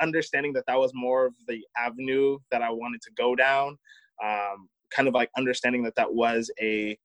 understanding 0.02 0.54
that 0.54 0.65
that 0.68 0.78
was 0.78 0.92
more 0.94 1.28
of 1.28 1.34
the 1.48 1.62
avenue 1.78 2.38
that 2.52 2.62
I 2.62 2.72
wanted 2.72 3.02
to 3.04 3.12
go 3.18 3.36
down, 3.36 3.78
um, 4.24 4.70
kind 4.92 5.08
of 5.08 5.13
like 5.13 5.30
understanding 5.38 5.84
that 5.84 5.96
that 5.96 6.13
was 6.13 6.52
a 6.62 6.98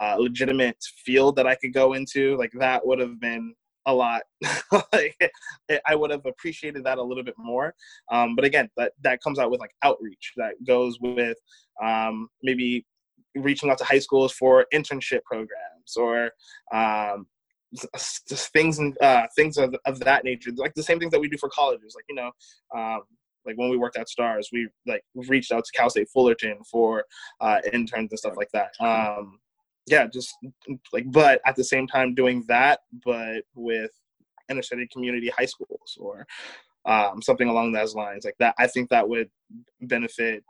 uh, 0.00 0.16
legitimate 0.18 0.82
field 1.04 1.36
that 1.36 1.46
I 1.46 1.54
could 1.54 1.74
go 1.74 1.92
into, 1.92 2.36
like 2.36 2.52
that 2.54 2.86
would 2.86 2.98
have 2.98 3.20
been 3.20 3.54
a 3.86 3.94
lot. 3.94 4.22
like, 4.92 5.16
I 5.86 5.94
would 5.94 6.10
have 6.10 6.26
appreciated 6.26 6.84
that 6.84 6.98
a 6.98 7.02
little 7.02 7.24
bit 7.24 7.34
more. 7.38 7.74
Um, 8.10 8.36
but 8.36 8.44
again, 8.44 8.68
that 8.76 8.92
that 9.02 9.22
comes 9.22 9.38
out 9.38 9.50
with 9.50 9.60
like 9.60 9.74
outreach. 9.82 10.32
That 10.36 10.54
goes 10.66 10.98
with 11.00 11.36
um, 11.82 12.28
maybe 12.42 12.86
reaching 13.34 13.70
out 13.70 13.78
to 13.78 13.84
high 13.84 13.98
schools 13.98 14.32
for 14.32 14.66
internship 14.74 15.22
programs 15.24 15.96
or 15.96 16.30
um, 16.74 17.26
just 18.28 18.52
things 18.52 18.78
and 18.78 18.96
uh, 19.00 19.26
things 19.36 19.56
of, 19.56 19.74
of 19.86 20.00
that 20.00 20.24
nature 20.24 20.50
like 20.56 20.74
the 20.74 20.82
same 20.82 20.98
things 20.98 21.12
that 21.12 21.20
we 21.20 21.28
do 21.28 21.38
for 21.38 21.48
colleges 21.50 21.94
like 21.94 22.04
you 22.08 22.14
know 22.16 22.30
um, 22.76 23.02
like 23.46 23.56
when 23.56 23.70
we 23.70 23.76
worked 23.76 23.96
at 23.96 24.08
stars 24.08 24.48
we 24.52 24.68
like 24.86 25.02
reached 25.14 25.52
out 25.52 25.64
to 25.64 25.70
cal 25.72 25.88
state 25.88 26.08
fullerton 26.12 26.58
for 26.68 27.04
uh, 27.40 27.58
interns 27.72 28.10
and 28.10 28.18
stuff 28.18 28.34
like 28.36 28.50
that 28.52 28.72
um, 28.80 29.38
yeah 29.90 30.06
just 30.06 30.34
like 30.92 31.04
but 31.10 31.40
at 31.44 31.56
the 31.56 31.64
same 31.64 31.86
time 31.86 32.14
doing 32.14 32.44
that 32.48 32.80
but 33.04 33.42
with 33.54 33.90
inner 34.48 34.62
city 34.62 34.88
community 34.92 35.30
high 35.36 35.44
schools 35.44 35.98
or 36.00 36.26
um, 36.86 37.20
something 37.20 37.48
along 37.48 37.72
those 37.72 37.94
lines 37.94 38.24
like 38.24 38.36
that 38.38 38.54
i 38.58 38.66
think 38.66 38.88
that 38.88 39.06
would 39.06 39.28
benefit 39.82 40.42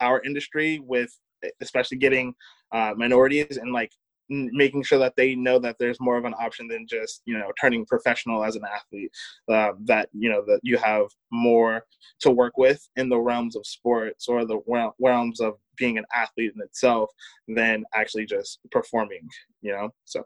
our 0.00 0.20
industry 0.22 0.80
with 0.80 1.16
especially 1.60 1.98
getting 1.98 2.34
uh, 2.72 2.92
minorities 2.96 3.58
and 3.58 3.72
like 3.72 3.92
making 4.28 4.82
sure 4.82 4.98
that 4.98 5.14
they 5.16 5.34
know 5.34 5.58
that 5.58 5.76
there's 5.78 6.00
more 6.00 6.16
of 6.16 6.24
an 6.24 6.34
option 6.40 6.68
than 6.68 6.86
just 6.88 7.22
you 7.24 7.36
know 7.36 7.50
turning 7.60 7.84
professional 7.86 8.44
as 8.44 8.56
an 8.56 8.62
athlete. 8.64 9.10
Uh, 9.50 9.72
that 9.84 10.08
you 10.12 10.30
know 10.30 10.42
that 10.46 10.60
you 10.62 10.76
have 10.76 11.06
more 11.30 11.84
to 12.20 12.30
work 12.30 12.56
with 12.56 12.86
in 12.96 13.08
the 13.08 13.18
realms 13.18 13.56
of 13.56 13.66
sports 13.66 14.28
or 14.28 14.44
the 14.44 14.60
realms 15.00 15.40
of 15.40 15.54
being 15.76 15.98
an 15.98 16.04
athlete 16.14 16.52
in 16.54 16.62
itself 16.62 17.10
than 17.48 17.82
actually 17.94 18.26
just 18.26 18.60
performing 18.70 19.26
you 19.62 19.72
know? 19.72 19.90
So. 20.04 20.22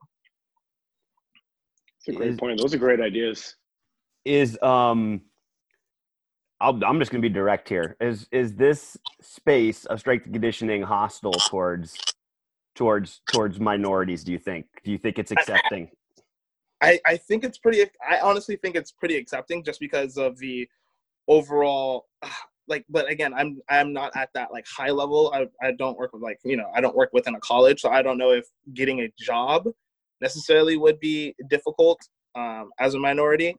It's 1.98 2.08
a 2.08 2.12
great 2.12 2.30
is, 2.30 2.36
point. 2.38 2.60
Those 2.60 2.74
are 2.74 2.78
great 2.78 3.00
ideas. 3.00 3.54
Is 4.24 4.60
um 4.62 5.20
i 6.60 6.68
am 6.68 6.98
just 6.98 7.10
going 7.10 7.22
to 7.22 7.28
be 7.28 7.32
direct 7.32 7.68
here. 7.68 7.96
Is 8.00 8.26
is 8.32 8.54
this 8.54 8.96
space 9.20 9.84
of 9.84 10.00
strength 10.00 10.24
and 10.24 10.34
conditioning 10.34 10.82
hostile 10.82 11.32
towards 11.32 11.96
towards 12.76 13.22
towards 13.32 13.58
minorities 13.58 14.22
do 14.22 14.30
you 14.30 14.38
think 14.38 14.66
do 14.84 14.92
you 14.92 14.98
think 14.98 15.18
it's 15.18 15.32
accepting 15.32 15.90
I, 16.82 17.00
I 17.06 17.16
think 17.16 17.42
it's 17.42 17.58
pretty 17.58 17.82
i 18.08 18.20
honestly 18.20 18.56
think 18.56 18.76
it's 18.76 18.92
pretty 18.92 19.16
accepting 19.16 19.64
just 19.64 19.80
because 19.80 20.16
of 20.16 20.38
the 20.38 20.68
overall 21.26 22.06
like 22.68 22.84
but 22.88 23.08
again 23.08 23.32
i'm 23.34 23.60
i'm 23.70 23.92
not 23.92 24.12
at 24.16 24.28
that 24.34 24.52
like 24.52 24.66
high 24.66 24.90
level 24.90 25.32
i, 25.34 25.46
I 25.66 25.72
don't 25.72 25.96
work 25.96 26.12
with 26.12 26.22
like 26.22 26.38
you 26.44 26.56
know 26.56 26.68
i 26.74 26.80
don't 26.80 26.96
work 26.96 27.10
within 27.12 27.34
a 27.34 27.40
college 27.40 27.80
so 27.80 27.90
i 27.90 28.02
don't 28.02 28.18
know 28.18 28.32
if 28.32 28.44
getting 28.74 29.00
a 29.00 29.12
job 29.18 29.68
necessarily 30.20 30.76
would 30.76 31.00
be 31.00 31.34
difficult 31.48 32.00
um, 32.34 32.70
as 32.78 32.94
a 32.94 32.98
minority 32.98 33.56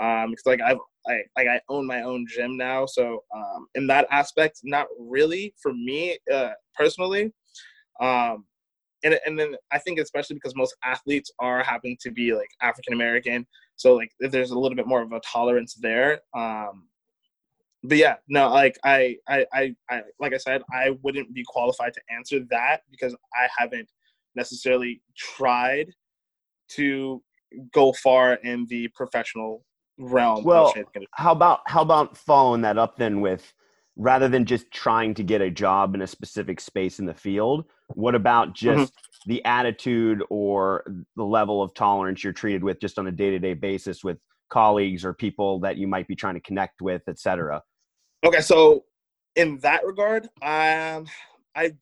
um, 0.00 0.30
because 0.30 0.44
like 0.44 0.60
i've 0.60 0.78
I, 1.08 1.22
like 1.36 1.48
I 1.48 1.60
own 1.68 1.86
my 1.86 2.02
own 2.02 2.26
gym 2.28 2.58
now, 2.58 2.84
so 2.84 3.24
um, 3.34 3.66
in 3.74 3.86
that 3.86 4.06
aspect, 4.10 4.60
not 4.62 4.86
really 4.98 5.54
for 5.60 5.72
me 5.72 6.18
uh, 6.30 6.50
personally. 6.76 7.32
Um, 8.00 8.44
and 9.04 9.18
and 9.26 9.38
then 9.38 9.54
I 9.70 9.78
think 9.78 9.98
especially 9.98 10.34
because 10.34 10.56
most 10.56 10.74
athletes 10.84 11.30
are 11.38 11.62
happen 11.62 11.96
to 12.00 12.10
be 12.10 12.34
like 12.34 12.50
African 12.60 12.92
American, 12.92 13.46
so 13.76 13.94
like 13.94 14.10
there's 14.20 14.50
a 14.50 14.58
little 14.58 14.76
bit 14.76 14.86
more 14.86 15.02
of 15.02 15.12
a 15.12 15.20
tolerance 15.20 15.74
there. 15.74 16.20
Um, 16.34 16.88
but 17.84 17.96
yeah, 17.96 18.16
no, 18.28 18.48
like 18.50 18.76
I, 18.84 19.16
I, 19.28 19.46
I, 19.52 19.74
I, 19.88 20.02
like 20.18 20.34
I 20.34 20.38
said, 20.38 20.62
I 20.72 20.96
wouldn't 21.02 21.32
be 21.32 21.44
qualified 21.46 21.94
to 21.94 22.00
answer 22.10 22.40
that 22.50 22.82
because 22.90 23.14
I 23.34 23.48
haven't 23.56 23.88
necessarily 24.34 25.00
tried 25.16 25.92
to 26.70 27.22
go 27.72 27.92
far 27.92 28.34
in 28.34 28.66
the 28.68 28.88
professional 28.88 29.64
realm. 29.98 30.44
Well, 30.44 30.74
how 31.12 31.32
about 31.32 31.60
how 31.66 31.82
about 31.82 32.16
following 32.16 32.62
that 32.62 32.78
up 32.78 32.96
then 32.96 33.20
with 33.20 33.52
rather 33.98 34.28
than 34.28 34.44
just 34.44 34.70
trying 34.70 35.12
to 35.12 35.24
get 35.24 35.42
a 35.42 35.50
job 35.50 35.94
in 35.94 36.02
a 36.02 36.06
specific 36.06 36.60
space 36.60 37.00
in 37.00 37.04
the 37.04 37.12
field 37.12 37.64
what 37.88 38.14
about 38.14 38.48
mm-hmm. 38.48 38.78
just 38.78 38.92
mm-hmm. 38.94 39.30
the 39.30 39.44
attitude 39.44 40.22
or 40.30 40.84
the 41.16 41.24
level 41.24 41.62
of 41.62 41.74
tolerance 41.74 42.24
you're 42.24 42.32
treated 42.32 42.62
with 42.62 42.80
just 42.80 42.98
on 42.98 43.08
a 43.08 43.12
day-to-day 43.12 43.54
basis 43.54 44.02
with 44.02 44.16
colleagues 44.50 45.04
or 45.04 45.12
people 45.12 45.60
that 45.60 45.76
you 45.76 45.86
might 45.86 46.06
be 46.06 46.16
trying 46.16 46.34
to 46.34 46.40
connect 46.40 46.80
with 46.80 47.02
etc 47.08 47.60
okay 48.24 48.40
so 48.40 48.84
in 49.36 49.58
that 49.58 49.84
regard 49.84 50.24
um 50.42 51.04
i 51.54 51.72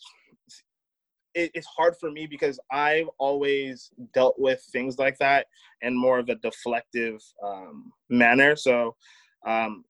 it, 1.35 1.51
it's 1.55 1.67
hard 1.67 1.95
for 2.01 2.11
me 2.11 2.27
because 2.27 2.59
i've 2.73 3.09
always 3.19 3.91
dealt 4.15 4.35
with 4.39 4.61
things 4.73 4.99
like 4.99 5.17
that 5.19 5.47
in 5.83 5.97
more 5.97 6.19
of 6.19 6.29
a 6.29 6.37
deflective 6.37 7.23
um, 7.45 7.93
manner 8.09 8.57
so 8.57 8.97
um, 9.47 9.85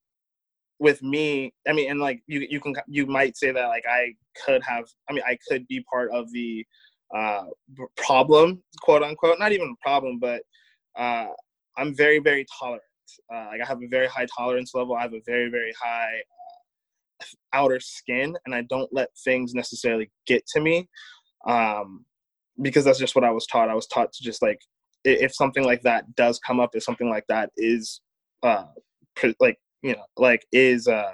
with 0.79 1.03
me 1.03 1.53
i 1.69 1.73
mean 1.73 1.91
and 1.91 2.01
like 2.01 2.23
you 2.27 2.47
you 2.51 2.61
can 2.61 2.75
you 2.87 3.07
might 3.07 3.37
say 3.37 3.51
that 3.51 3.67
like 3.69 3.85
i 3.89 4.13
could 4.45 4.63
have 4.63 4.85
i 5.09 5.13
mean 5.13 5.23
i 5.27 5.37
could 5.49 5.67
be 5.69 5.83
part 5.91 6.11
of 6.13 6.31
the 6.33 6.65
uh 7.15 7.45
problem 7.97 8.63
quote 8.83 9.03
unquote 9.03 9.39
not 9.39 9.53
even 9.53 9.69
a 9.69 9.83
problem 9.83 10.19
but 10.19 10.43
uh 10.99 11.29
i'm 11.79 11.95
very 11.95 12.19
very 12.19 12.45
tolerant. 12.59 12.83
Uh, 13.33 13.47
like 13.51 13.61
i 13.63 13.67
have 13.67 13.83
a 13.83 13.89
very 13.89 14.09
high 14.09 14.27
tolerance 14.37 14.75
level 14.75 14.95
i 14.95 15.03
have 15.03 15.15
a 15.15 15.23
very 15.25 15.49
very 15.49 15.73
high 15.81 16.21
uh, 17.23 17.25
outer 17.53 17.81
skin 17.81 18.37
and 18.45 18.55
i 18.55 18.63
don't 18.63 18.93
let 18.93 19.09
things 19.25 19.55
necessarily 19.55 20.11
get 20.27 20.45
to 20.47 20.61
me 20.61 20.89
um 21.47 22.05
because 22.61 22.85
that's 22.85 22.99
just 22.99 23.15
what 23.15 23.25
i 23.25 23.31
was 23.31 23.47
taught. 23.47 23.69
I 23.69 23.75
was 23.75 23.87
taught 23.87 24.13
to 24.13 24.25
just 24.25 24.43
like 24.43 24.59
if 25.05 25.33
something 25.35 25.65
like 25.65 25.83
that 25.83 26.15
does 26.17 26.41
come 26.41 26.59
up 26.59 26.71
if 26.75 26.83
something 26.83 27.09
like 27.09 27.25
that 27.29 27.51
is 27.57 28.01
uh 28.43 28.65
like 29.39 29.57
you 29.87 29.95
know 29.95 30.05
like 30.17 30.45
is 30.53 30.89
uh 30.89 31.13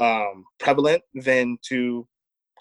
um 0.00 0.44
prevalent 0.58 1.02
than 1.14 1.58
to 1.68 2.06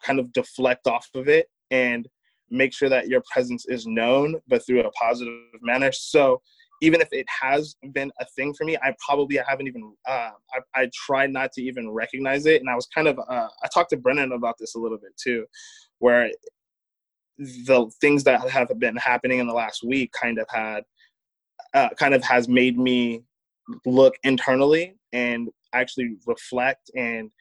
kind 0.04 0.19
of 0.19 0.32
deflect 0.34 0.88
off 0.88 1.08
of 1.15 1.28
it 1.28 1.47
and 1.71 2.08
make 2.51 2.73
sure 2.73 2.89
that 2.89 3.08
your 3.08 3.21
presence 3.32 3.65
is 3.67 3.88
known 3.88 4.36
but 4.47 4.65
through 4.65 4.82
a 4.82 4.91
positive 4.91 5.34
manner 5.62 5.91
so 5.91 6.41
even 6.82 7.01
if 7.01 7.08
it 7.12 7.25
has 7.41 7.75
been 7.93 8.12
a 8.19 8.25
thing 8.36 8.54
for 8.54 8.65
me, 8.65 8.78
I 8.78 8.93
probably 9.06 9.38
haven't 9.38 9.67
even. 9.67 9.93
Uh, 10.08 10.32
I, 10.54 10.82
I 10.82 10.89
try 10.93 11.25
not 11.25 11.51
to 11.54 11.62
even 11.62 11.89
recognize 11.89 12.45
it, 12.45 12.62
and 12.62 12.69
I 12.69 12.75
was 12.75 12.88
kind 12.93 13.08
of. 13.08 13.17
Uh, 13.17 13.47
I 13.63 13.67
talked 13.73 13.91
to 13.91 13.97
Brennan 13.97 14.34
about 14.34 14.56
this 14.60 14.75
a 14.75 14.80
little 14.80 14.97
bit 14.97 15.15
too, 15.17 15.45
where 15.99 16.30
the 17.38 17.89
things 18.01 18.23
that 18.25 18.47
have 18.49 18.71
been 18.78 18.97
happening 18.97 19.39
in 19.39 19.47
the 19.47 19.54
last 19.54 19.84
week 19.84 20.12
kind 20.12 20.38
of 20.38 20.47
had, 20.49 20.84
uh, 21.73 21.89
kind 21.97 22.13
of 22.13 22.23
has 22.23 22.47
made 22.47 22.78
me 22.78 23.23
look 23.86 24.15
internally 24.23 24.95
and 25.15 25.49
actually 25.73 26.17
reflect 26.28 26.91
and 26.95 27.32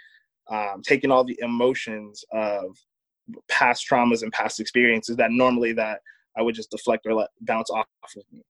um, 0.51 0.81
taking 0.83 1.11
all 1.11 1.25
the 1.25 1.39
emotions 1.41 2.25
of 2.33 2.65
past 3.49 3.85
traumas 3.91 4.23
and 4.23 4.33
past 4.33 4.61
experiences 4.61 5.17
that 5.17 5.33
normally 5.33 5.73
that 5.73 6.01
I 6.37 6.43
would 6.43 6.55
just 6.55 6.71
deflect 6.71 7.07
or 7.07 7.15
let 7.15 7.31
bounce 7.41 7.71
off 7.71 7.87
of 8.17 8.23
me. 8.33 8.43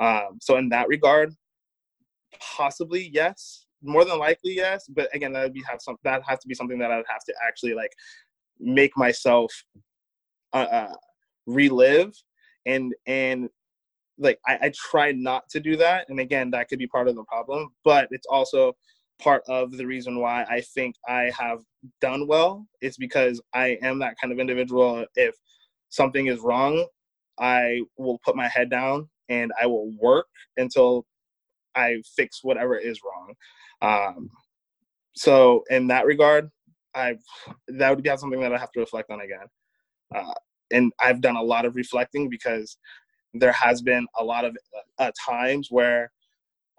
Um, 0.00 0.38
so 0.40 0.56
in 0.56 0.68
that 0.70 0.88
regard, 0.88 1.32
possibly 2.40 3.10
yes, 3.12 3.66
more 3.82 4.04
than 4.04 4.18
likely 4.18 4.54
yes. 4.54 4.86
But 4.88 5.14
again, 5.14 5.32
that 5.32 5.44
would 5.44 5.54
be 5.54 5.62
have 5.70 5.80
some 5.80 5.96
that 6.02 6.22
has 6.26 6.40
to 6.40 6.48
be 6.48 6.54
something 6.54 6.78
that 6.78 6.90
I 6.90 6.96
would 6.96 7.06
have 7.08 7.24
to 7.24 7.34
actually 7.46 7.74
like 7.74 7.92
make 8.58 8.96
myself 8.96 9.52
uh, 10.52 10.68
uh, 10.70 10.94
relive 11.46 12.14
and 12.66 12.94
and 13.06 13.48
like 14.18 14.38
I, 14.46 14.58
I 14.62 14.72
try 14.74 15.12
not 15.12 15.48
to 15.50 15.60
do 15.60 15.76
that. 15.76 16.06
And 16.08 16.20
again, 16.20 16.50
that 16.50 16.68
could 16.68 16.78
be 16.78 16.86
part 16.86 17.08
of 17.08 17.16
the 17.16 17.24
problem, 17.24 17.68
but 17.84 18.08
it's 18.10 18.26
also 18.30 18.74
part 19.20 19.42
of 19.48 19.72
the 19.72 19.86
reason 19.86 20.20
why 20.20 20.44
I 20.44 20.60
think 20.60 20.96
I 21.08 21.30
have 21.38 21.60
done 22.00 22.26
well 22.26 22.66
is 22.80 22.96
because 22.96 23.40
I 23.54 23.78
am 23.82 23.98
that 24.00 24.16
kind 24.20 24.32
of 24.32 24.38
individual. 24.38 25.04
If 25.14 25.34
something 25.88 26.26
is 26.26 26.40
wrong, 26.40 26.86
I 27.38 27.82
will 27.96 28.18
put 28.24 28.36
my 28.36 28.48
head 28.48 28.70
down 28.70 29.08
and 29.28 29.52
I 29.60 29.66
will 29.66 29.90
work 30.00 30.26
until 30.56 31.06
I 31.74 32.02
fix 32.16 32.40
whatever 32.42 32.76
is 32.76 33.00
wrong. 33.02 33.34
Um, 33.80 34.30
so 35.14 35.64
in 35.70 35.88
that 35.88 36.06
regard, 36.06 36.50
I 36.94 37.16
that 37.68 37.90
would 37.90 38.02
be 38.02 38.16
something 38.16 38.40
that 38.40 38.52
I 38.52 38.58
have 38.58 38.72
to 38.72 38.80
reflect 38.80 39.10
on 39.10 39.20
again. 39.20 39.46
Uh, 40.14 40.34
and 40.70 40.92
I've 41.00 41.20
done 41.20 41.36
a 41.36 41.42
lot 41.42 41.64
of 41.64 41.76
reflecting 41.76 42.28
because 42.28 42.76
there 43.34 43.52
has 43.52 43.82
been 43.82 44.06
a 44.18 44.24
lot 44.24 44.44
of 44.44 44.56
uh, 44.98 45.10
times 45.26 45.68
where 45.70 46.12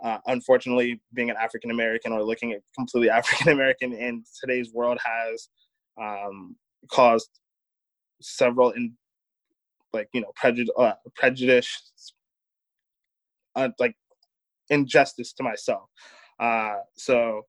uh, 0.03 0.17
unfortunately, 0.27 1.01
being 1.13 1.29
an 1.29 1.37
African 1.39 1.71
American 1.71 2.11
or 2.11 2.23
looking 2.23 2.51
at 2.51 2.61
completely 2.75 3.09
African 3.09 3.53
American 3.53 3.93
in 3.93 4.23
today's 4.39 4.73
world 4.73 4.99
has 5.03 5.49
um, 5.99 6.55
caused 6.91 7.29
several 8.21 8.71
in 8.71 8.93
like 9.93 10.09
you 10.13 10.21
know 10.21 10.31
prejudice, 10.35 10.73
uh, 10.77 10.93
prejudice, 11.15 11.91
uh, 13.55 13.69
like 13.79 13.95
injustice 14.69 15.31
to 15.33 15.43
myself. 15.43 15.89
Uh, 16.39 16.77
so 16.95 17.43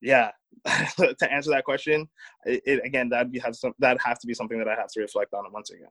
yeah, 0.00 0.32
to 0.66 1.32
answer 1.32 1.50
that 1.50 1.64
question, 1.64 2.08
it, 2.46 2.62
it 2.64 2.80
again 2.84 3.08
that 3.10 3.30
be 3.30 3.38
have 3.38 3.54
some 3.54 3.74
that 3.78 3.98
has 4.04 4.18
to 4.18 4.26
be 4.26 4.34
something 4.34 4.58
that 4.58 4.68
I 4.68 4.74
have 4.74 4.88
to 4.94 5.00
reflect 5.00 5.34
on 5.34 5.44
once 5.52 5.70
again. 5.70 5.86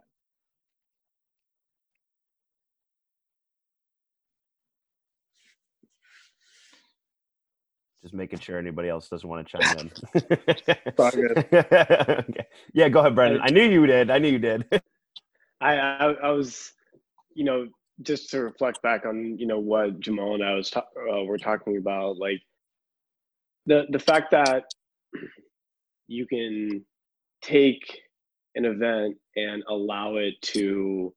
Just 8.02 8.14
making 8.16 8.40
sure 8.40 8.58
anybody 8.58 8.90
else 8.90 9.10
doesn't 9.10 9.30
want 9.30 9.46
to 9.48 9.52
chime 9.52 9.72
in. 9.76 9.92
okay. 11.00 12.48
Yeah, 12.74 12.90
go 12.90 13.02
ahead, 13.02 13.14
Brendan. 13.14 13.42
I 13.44 13.52
knew 13.52 13.64
you 13.64 13.86
did. 13.86 14.10
I 14.10 14.18
knew 14.18 14.30
you 14.30 14.40
did. 14.40 14.66
I, 15.62 15.78
I, 15.78 16.12
I 16.24 16.30
was, 16.32 16.72
you 17.36 17.44
know, 17.46 17.68
just 18.02 18.32
to 18.32 18.42
reflect 18.42 18.82
back 18.82 19.06
on 19.06 19.38
you 19.38 19.46
know 19.46 19.60
what 19.60 20.00
Jamal 20.00 20.34
and 20.34 20.44
I 20.44 20.56
was 20.56 20.72
ta- 20.72 20.88
uh, 21.14 21.24
were 21.26 21.38
talking 21.38 21.78
about, 21.78 22.18
like 22.18 22.42
the 23.68 23.86
the 23.92 24.00
fact 24.00 24.32
that 24.32 24.64
you 26.08 26.26
can 26.26 26.84
take 27.44 28.00
an 28.56 28.66
event 28.66 29.16
and 29.36 29.64
allow 29.70 30.16
it 30.16 30.34
to 30.42 31.14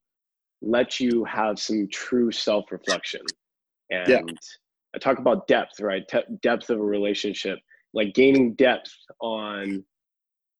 let 0.61 1.01
you 1.01 1.25
have 1.25 1.59
some 1.59 1.89
true 1.91 2.31
self 2.31 2.71
reflection 2.71 3.33
and. 3.91 4.11
Yeah 4.11 4.21
I 4.95 4.99
talk 4.99 5.19
about 5.19 5.47
depth, 5.47 5.81
right? 5.81 6.07
Te- 6.09 6.37
depth 6.43 6.71
of 6.71 6.79
a 6.79 6.83
relationship, 6.83 7.59
like 7.93 8.15
gaining 8.15 8.55
depth 8.55 8.95
on 9.21 9.85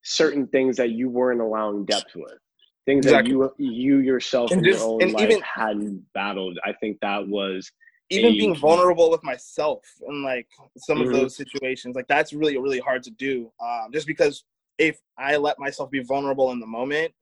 certain 0.03 0.47
things 0.49 0.77
that 0.77 0.91
you 0.91 1.09
weren't 1.09 1.41
allowing 1.41 1.85
depth 1.85 2.15
with, 2.15 2.39
things 2.87 3.07
exactly. 3.07 3.33
that 3.33 3.53
you 3.59 3.71
you 3.71 3.99
yourself 3.99 4.51
and 4.51 4.61
in 4.61 4.73
just, 4.73 4.85
your 4.85 5.03
own 5.03 5.13
life 5.13 5.31
even, 5.31 5.43
hadn't 5.43 6.05
battled. 6.15 6.59
I 6.65 6.73
think 6.73 6.99
that 7.01 7.27
was 7.27 7.71
even 8.11 8.33
being 8.33 8.57
vulnerable 8.57 9.11
with 9.11 9.23
myself 9.25 9.83
and 10.07 10.23
like 10.23 10.47
some 10.77 10.99
mm-hmm. 10.99 11.09
of 11.09 11.13
those 11.13 11.37
situations. 11.37 11.97
Like 11.97 12.09
that's 12.09 12.33
really 12.33 12.59
really 12.59 12.81
hard 12.81 13.03
to 13.05 13.11
do, 13.11 13.51
um, 13.61 13.91
just 13.93 14.07
because 14.07 14.45
if 14.79 15.01
I 15.17 15.37
let 15.37 15.59
myself 15.59 15.91
be 15.91 16.03
vulnerable 16.03 16.51
in 16.51 16.61
the 16.61 16.67
moment, 16.67 17.13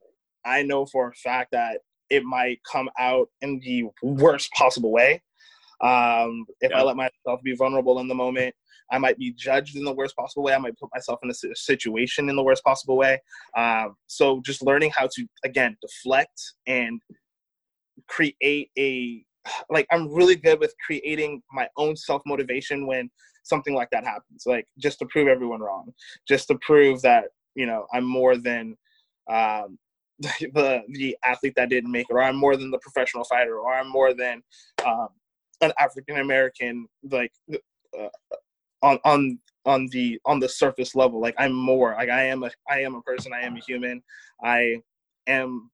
I 0.45 0.63
know 0.63 0.87
for 0.87 1.09
a 1.09 1.13
fact 1.13 1.53
that 1.53 1.81
it 2.11 2.25
might 2.25 2.61
come 2.71 2.91
out 2.99 3.29
in 3.41 3.61
the 3.61 3.85
worst 4.03 4.51
possible 4.53 4.91
way 4.91 5.23
um, 5.83 6.47
if 6.61 6.71
yeah. 6.71 6.79
I 6.79 6.83
let 6.83 6.97
myself 6.97 7.43
be 7.43 7.55
vulnerable 7.57 7.99
in 8.01 8.09
the 8.09 8.15
moment, 8.15 8.55
I 8.91 8.99
might 8.99 9.19
be 9.19 9.33
judged 9.33 9.77
in 9.77 9.85
the 9.85 9.93
worst 9.93 10.15
possible 10.17 10.45
way. 10.45 10.55
I 10.55 10.59
might 10.59 10.79
put 10.79 10.91
myself 10.95 11.19
in 11.23 11.31
a 11.31 11.55
situation 11.55 12.29
in 12.29 12.37
the 12.37 12.43
worst 12.43 12.63
possible 12.63 12.97
way. 12.97 13.21
Um, 13.57 13.97
so 14.07 14.41
just 14.45 14.63
learning 14.63 14.93
how 14.97 15.09
to 15.15 15.27
again 15.45 15.77
deflect 15.81 16.41
and 16.67 17.01
create 18.09 18.71
a 18.79 19.25
like 19.71 19.87
I'm 19.91 20.13
really 20.13 20.37
good 20.37 20.61
with 20.61 20.75
creating 20.85 21.43
my 21.53 21.69
own 21.77 21.97
self 21.97 22.23
motivation 22.27 22.87
when 22.87 23.11
something 23.43 23.75
like 23.75 23.91
that 23.91 24.05
happens. 24.05 24.45
Like 24.47 24.67
just 24.79 24.99
to 25.01 25.07
prove 25.07 25.29
everyone 25.29 25.61
wrong, 25.61 25.93
just 26.29 26.49
to 26.49 26.59
prove 26.61 27.03
that 27.03 27.25
you 27.55 27.67
know 27.67 27.87
I'm 27.93 28.05
more 28.05 28.37
than 28.37 28.77
um, 29.31 29.79
the 30.21 30.83
the 30.93 31.17
athlete 31.25 31.55
that 31.57 31.71
didn't 31.71 31.91
make 31.91 32.07
it, 32.09 32.13
or 32.13 32.23
I'm 32.23 32.37
more 32.37 32.57
than 32.57 32.71
the 32.71 32.79
professional 32.79 33.25
fighter, 33.25 33.59
or 33.59 33.73
I'm 33.75 33.91
more 33.91 34.15
than 34.15 34.43
um, 34.85 35.09
an 35.63 35.73
African 35.79 36.19
American 36.19 36.87
like 37.11 37.33
uh, 37.53 38.09
on 38.83 38.99
on 39.05 39.39
on 39.65 39.89
the 39.93 40.21
on 40.25 40.41
the 40.41 40.49
surface 40.49 40.95
level. 40.95 41.21
Like 41.21 41.35
I'm 41.39 41.53
more 41.53 41.95
like 41.95 42.11
I 42.11 42.25
am 42.25 42.43
a 42.43 42.51
I 42.69 42.81
am 42.81 42.95
a 42.95 43.03
person. 43.03 43.33
I 43.33 43.43
am 43.43 43.57
a 43.57 43.61
human. 43.61 44.03
I 44.43 44.83
am 45.27 45.71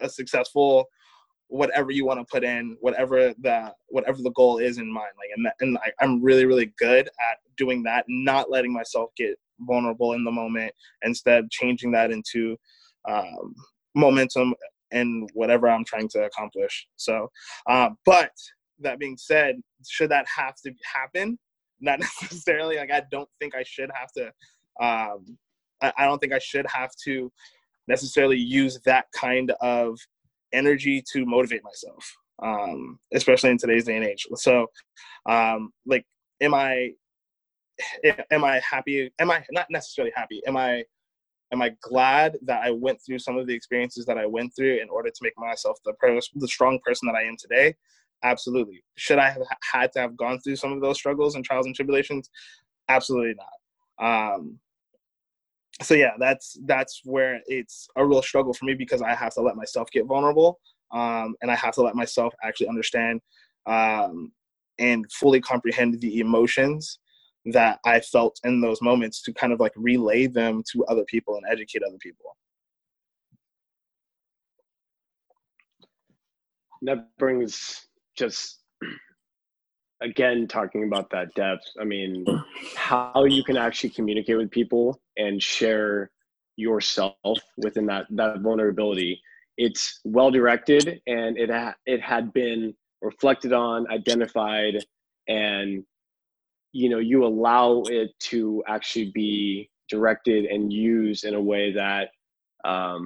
a 0.00 0.08
successful 0.08 0.88
whatever 1.48 1.90
you 1.90 2.04
want 2.04 2.18
to 2.18 2.24
put 2.30 2.42
in 2.42 2.76
whatever 2.80 3.34
the 3.40 3.72
whatever 3.88 4.22
the 4.22 4.30
goal 4.30 4.58
is 4.58 4.78
in 4.78 4.90
mind 4.90 5.12
like 5.18 5.28
and, 5.36 5.46
that, 5.46 5.54
and 5.60 5.78
I, 5.78 5.92
i'm 6.00 6.22
really 6.22 6.46
really 6.46 6.72
good 6.78 7.06
at 7.06 7.38
doing 7.56 7.82
that 7.84 8.04
not 8.08 8.50
letting 8.50 8.72
myself 8.72 9.10
get 9.16 9.38
vulnerable 9.60 10.14
in 10.14 10.24
the 10.24 10.32
moment 10.32 10.72
instead 11.02 11.50
changing 11.50 11.92
that 11.92 12.10
into 12.10 12.56
um, 13.06 13.54
momentum 13.94 14.54
and 14.90 15.28
whatever 15.34 15.68
i'm 15.68 15.84
trying 15.84 16.08
to 16.08 16.24
accomplish 16.24 16.88
so 16.96 17.30
uh, 17.68 17.90
but 18.04 18.32
that 18.84 18.98
being 18.98 19.16
said, 19.16 19.56
should 19.88 20.10
that 20.10 20.26
have 20.34 20.54
to 20.64 20.72
happen? 20.84 21.38
Not 21.80 22.00
necessarily. 22.22 22.76
Like 22.76 22.92
I 22.92 23.02
don't 23.10 23.28
think 23.40 23.54
I 23.54 23.62
should 23.64 23.90
have 23.94 24.12
to. 24.12 24.26
Um, 24.84 25.38
I, 25.82 25.92
I 25.98 26.06
don't 26.06 26.18
think 26.18 26.32
I 26.32 26.38
should 26.38 26.66
have 26.66 26.90
to 27.04 27.30
necessarily 27.88 28.38
use 28.38 28.80
that 28.86 29.06
kind 29.14 29.52
of 29.60 29.98
energy 30.52 31.02
to 31.12 31.26
motivate 31.26 31.62
myself, 31.64 32.16
um, 32.42 32.98
especially 33.12 33.50
in 33.50 33.58
today's 33.58 33.84
day 33.84 33.96
and 33.96 34.04
age. 34.04 34.26
So, 34.36 34.66
um, 35.28 35.70
like, 35.86 36.04
am 36.40 36.54
I 36.54 36.90
am 38.30 38.44
I 38.44 38.60
happy? 38.68 39.12
Am 39.18 39.30
I 39.30 39.44
not 39.50 39.66
necessarily 39.70 40.12
happy? 40.14 40.40
Am 40.46 40.56
I 40.56 40.84
am 41.52 41.62
I 41.62 41.72
glad 41.82 42.36
that 42.42 42.62
I 42.62 42.70
went 42.70 42.98
through 43.04 43.18
some 43.18 43.36
of 43.36 43.46
the 43.46 43.54
experiences 43.54 44.06
that 44.06 44.18
I 44.18 44.26
went 44.26 44.52
through 44.56 44.80
in 44.80 44.88
order 44.88 45.10
to 45.10 45.20
make 45.22 45.34
myself 45.36 45.78
the 45.84 45.92
the 46.34 46.48
strong 46.48 46.78
person 46.84 47.06
that 47.06 47.16
I 47.16 47.22
am 47.22 47.36
today? 47.38 47.74
Absolutely. 48.24 48.82
Should 48.96 49.18
I 49.18 49.28
have 49.30 49.42
had 49.72 49.92
to 49.92 50.00
have 50.00 50.16
gone 50.16 50.40
through 50.40 50.56
some 50.56 50.72
of 50.72 50.80
those 50.80 50.96
struggles 50.96 51.34
and 51.34 51.44
trials 51.44 51.66
and 51.66 51.74
tribulations? 51.74 52.30
Absolutely 52.88 53.34
not. 53.34 54.34
Um, 54.34 54.58
so 55.82 55.94
yeah, 55.94 56.12
that's 56.18 56.56
that's 56.64 57.02
where 57.04 57.40
it's 57.46 57.88
a 57.96 58.06
real 58.06 58.22
struggle 58.22 58.54
for 58.54 58.64
me 58.64 58.74
because 58.74 59.02
I 59.02 59.14
have 59.14 59.34
to 59.34 59.42
let 59.42 59.56
myself 59.56 59.90
get 59.90 60.06
vulnerable, 60.06 60.60
um, 60.92 61.34
and 61.42 61.50
I 61.50 61.56
have 61.56 61.74
to 61.74 61.82
let 61.82 61.96
myself 61.96 62.32
actually 62.42 62.68
understand 62.68 63.20
um, 63.66 64.32
and 64.78 65.04
fully 65.12 65.40
comprehend 65.40 66.00
the 66.00 66.20
emotions 66.20 66.98
that 67.46 67.78
I 67.84 68.00
felt 68.00 68.40
in 68.44 68.60
those 68.60 68.80
moments 68.80 69.20
to 69.22 69.32
kind 69.34 69.52
of 69.52 69.60
like 69.60 69.72
relay 69.76 70.26
them 70.28 70.62
to 70.72 70.84
other 70.86 71.04
people 71.04 71.36
and 71.36 71.44
educate 71.50 71.82
other 71.86 71.98
people. 71.98 72.36
That 76.82 77.16
brings 77.18 77.86
just 78.16 78.60
again 80.02 80.46
talking 80.48 80.84
about 80.84 81.08
that 81.10 81.32
depth 81.34 81.64
i 81.80 81.84
mean 81.84 82.24
how 82.76 83.24
you 83.24 83.44
can 83.44 83.56
actually 83.56 83.90
communicate 83.90 84.36
with 84.36 84.50
people 84.50 85.00
and 85.16 85.42
share 85.42 86.10
yourself 86.56 87.16
within 87.56 87.86
that 87.86 88.06
that 88.10 88.40
vulnerability 88.40 89.20
it's 89.56 90.00
well 90.04 90.30
directed 90.30 91.00
and 91.06 91.38
it 91.38 91.50
ha- 91.50 91.74
it 91.86 92.00
had 92.00 92.32
been 92.32 92.74
reflected 93.04 93.52
on, 93.52 93.86
identified, 93.90 94.84
and 95.28 95.84
you 96.72 96.88
know 96.88 96.98
you 96.98 97.24
allow 97.24 97.82
it 97.86 98.10
to 98.18 98.64
actually 98.66 99.12
be 99.14 99.70
directed 99.88 100.46
and 100.46 100.72
used 100.72 101.24
in 101.24 101.34
a 101.34 101.40
way 101.40 101.72
that 101.72 102.08
um, 102.64 103.04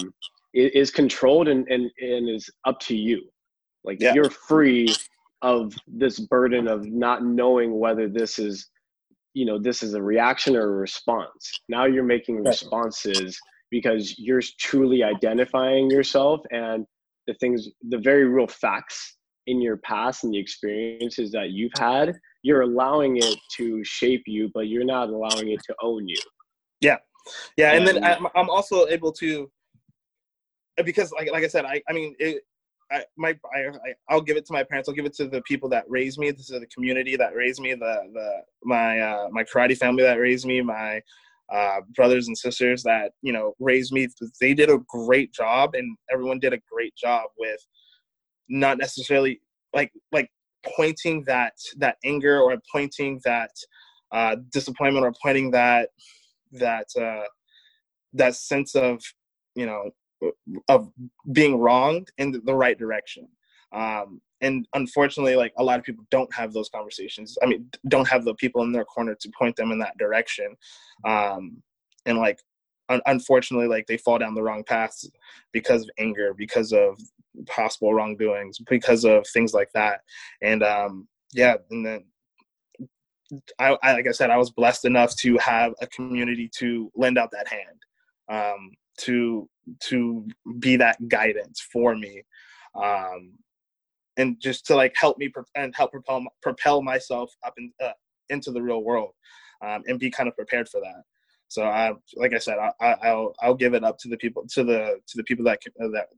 is 0.55 0.91
controlled 0.91 1.49
and, 1.49 1.67
and, 1.69 1.91
and 2.01 2.29
is 2.29 2.49
up 2.65 2.79
to 2.81 2.97
you. 2.97 3.23
Like 3.85 3.99
yeah. 4.01 4.15
you're 4.15 4.31
free 4.31 4.95
of 5.43 5.73
this 5.87 6.19
burden 6.19 6.67
of 6.67 6.87
not 6.87 7.25
knowing 7.25 7.79
whether 7.79 8.09
this 8.09 8.39
is, 8.39 8.69
you 9.35 9.47
know, 9.47 9.59
this 9.59 9.83
is 9.83 9.95
a 9.95 10.03
reaction 10.03 10.57
or 10.57 10.63
a 10.63 10.77
response. 10.77 11.51
Now 11.69 11.85
you're 11.87 12.03
making 12.05 12.43
responses 12.43 13.39
because 13.71 14.19
you're 14.19 14.43
truly 14.59 15.03
identifying 15.03 15.91
yourself 15.91 16.41
and 16.51 16.87
the 17.27 17.35
things, 17.35 17.69
the 17.89 17.99
very 17.99 18.25
real 18.25 18.47
facts 18.47 19.17
in 19.47 19.61
your 19.61 19.77
past 19.79 20.25
and 20.25 20.35
the 20.35 20.39
experiences 20.39 21.31
that 21.33 21.51
you've 21.51 21.73
had, 21.79 22.19
you're 22.43 22.63
allowing 22.63 23.17
it 23.19 23.37
to 23.57 23.83
shape 23.85 24.23
you, 24.27 24.51
but 24.55 24.69
you're 24.69 24.85
not 24.85 25.09
allowing 25.09 25.49
it 25.49 25.61
to 25.67 25.75
own 25.83 26.09
you. 26.09 26.21
Yeah. 26.81 26.97
Yeah. 27.57 27.73
And, 27.73 27.89
and 27.89 28.03
then 28.03 28.05
I'm, 28.05 28.27
I'm 28.35 28.51
also 28.51 28.87
able 28.89 29.13
to, 29.13 29.51
because 30.85 31.13
like, 31.13 31.31
like 31.31 31.45
I 31.45 31.49
said, 31.49 31.65
I, 31.65 31.83
I 31.89 31.93
mean, 31.93 32.15
it, 32.19 32.43
I, 32.91 33.05
my 33.17 33.39
I, 33.55 33.95
I'll 34.09 34.21
give 34.21 34.37
it 34.37 34.47
to 34.47 34.53
my 34.53 34.65
parents. 34.65 34.89
I'll 34.89 34.95
give 34.95 35.07
it 35.07 35.15
to 35.15 35.29
the 35.29 35.43
people 35.43 35.69
that 35.71 35.85
raised 35.89 36.19
me. 36.19 36.31
This 36.31 36.51
is 36.51 36.61
the 36.61 36.67
community 36.67 37.17
that 37.17 37.35
raised 37.35 37.61
me. 37.61 37.75
The 37.75 38.03
the 38.13 38.31
my 38.65 38.99
uh, 38.99 39.29
my 39.31 39.45
karate 39.45 39.77
family 39.77 40.03
that 40.03 40.15
raised 40.15 40.47
me. 40.47 40.63
My 40.63 41.03
uh, 41.53 41.81
brothers 41.95 42.29
and 42.29 42.37
sisters 42.37 42.83
that 42.85 43.13
you 43.23 43.33
know 43.33 43.55
raised 43.59 43.93
me. 43.93 44.09
They 44.41 44.55
did 44.55 44.71
a 44.71 44.79
great 44.89 45.33
job, 45.33 45.75
and 45.75 45.97
everyone 46.11 46.39
did 46.39 46.53
a 46.53 46.61
great 46.71 46.95
job 46.97 47.25
with 47.39 47.61
not 48.49 48.79
necessarily 48.79 49.41
like 49.75 49.93
like 50.13 50.31
pointing 50.77 51.25
that 51.25 51.53
that 51.77 51.97
anger 52.05 52.41
or 52.41 52.57
pointing 52.73 53.21
that 53.25 53.51
uh, 54.13 54.37
disappointment 54.51 55.05
or 55.05 55.13
pointing 55.23 55.51
that 55.51 55.91
that 56.53 56.87
uh, 56.99 57.27
that 58.15 58.35
sense 58.35 58.75
of 58.75 59.03
you 59.55 59.67
know 59.67 59.91
of 60.69 60.91
being 61.33 61.59
wronged 61.59 62.11
in 62.19 62.41
the 62.45 62.55
right 62.55 62.79
direction. 62.79 63.29
Um, 63.73 64.21
and 64.41 64.67
unfortunately, 64.75 65.37
like 65.37 65.53
a 65.59 65.65
lot 65.65 65.79
of 65.79 65.85
people 65.85 66.05
don't 66.11 66.33
have 66.35 66.53
those 66.53 66.69
conversations. 66.69 67.37
I 67.43 67.47
mean, 67.47 67.69
don't 67.89 68.09
have 68.09 68.25
the 68.25 68.35
people 68.35 68.63
in 68.63 68.73
their 68.73 68.85
corner 68.85 69.15
to 69.15 69.33
point 69.37 69.57
them 69.57 69.73
in 69.73 69.79
that 69.81 69.99
direction. 69.99 70.57
Um, 71.05 71.63
and 72.07 72.19
like, 72.19 72.41
un- 72.89 73.03
unfortunately, 73.07 73.69
like 73.69 73.87
they 73.87 73.97
fall 73.97 74.19
down 74.19 74.35
the 74.35 74.43
wrong 74.43 74.65
paths 74.65 75.11
because 75.53 75.83
of 75.83 75.91
anger, 75.99 76.35
because 76.35 76.73
of 76.73 76.99
possible 77.47 77.93
wrongdoings, 77.93 78.59
because 78.71 79.05
of 79.05 79.27
things 79.27 79.55
like 79.55 79.71
that. 79.75 80.01
And 80.41 80.63
um, 80.63 81.09
yeah, 81.33 81.57
and 81.71 81.85
then 81.85 82.05
I, 83.59 83.77
I, 83.83 83.93
like 83.93 84.09
I 84.09 84.13
said, 84.13 84.31
I 84.31 84.39
was 84.39 84.51
blessed 84.51 84.85
enough 84.85 85.15
to 85.17 85.37
have 85.39 85.75
a 85.81 85.87
community 85.89 86.49
to 86.59 86.91
lend 86.95 87.19
out 87.19 87.31
that 87.33 87.49
hand. 87.49 87.83
Um, 88.31 88.73
to 88.99 89.49
to 89.81 90.27
be 90.59 90.77
that 90.77 90.97
guidance 91.09 91.67
for 91.73 91.95
me 91.97 92.23
um 92.75 93.33
and 94.17 94.37
just 94.41 94.67
to 94.67 94.75
like 94.75 94.95
help 94.97 95.17
me 95.19 95.33
and 95.55 95.75
help 95.77 95.93
propel 95.93 96.25
propel 96.43 96.83
myself 96.83 97.33
up 97.47 97.55
in, 97.57 97.73
uh, 97.83 97.93
into 98.31 98.51
the 98.51 98.61
real 98.61 98.83
world 98.83 99.13
um, 99.65 99.83
and 99.87 99.99
be 99.99 100.11
kind 100.11 100.29
of 100.29 100.35
prepared 100.35 100.69
for 100.69 100.81
that. 100.81 101.03
So 101.49 101.65
i 101.65 101.93
like 102.17 102.35
i 102.35 102.39
said 102.39 102.59
I, 102.81 103.15
will 103.15 103.35
i'll 103.41 103.55
give 103.55 103.73
it 103.73 103.83
up 103.83 103.97
to 104.01 104.09
the 104.09 104.19
people 104.19 104.45
to 104.51 104.65
the 104.65 104.99
to 105.07 105.17
the 105.17 105.25
people 105.25 105.45
that 105.47 105.61
uh, 105.83 105.89
that 105.89 106.09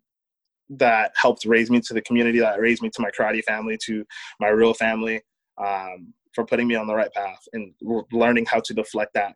that 0.71 1.13
helped 1.15 1.45
raise 1.45 1.71
me 1.71 1.81
to 1.81 1.95
the 1.95 2.03
community 2.03 2.41
that 2.41 2.61
raised 2.61 2.83
me 2.83 2.91
to 2.91 3.03
my 3.03 3.11
karate 3.11 3.45
family 3.45 3.79
to 3.87 4.05
my 4.41 4.49
real 4.49 4.75
family 4.75 5.21
um, 5.59 6.13
for 6.35 6.45
putting 6.45 6.67
me 6.67 6.75
on 6.75 6.87
the 6.87 6.95
right 6.95 7.13
path 7.13 7.43
and 7.53 7.73
learning 8.13 8.47
how 8.47 8.61
to 8.61 8.75
deflect 8.75 9.15
that 9.15 9.35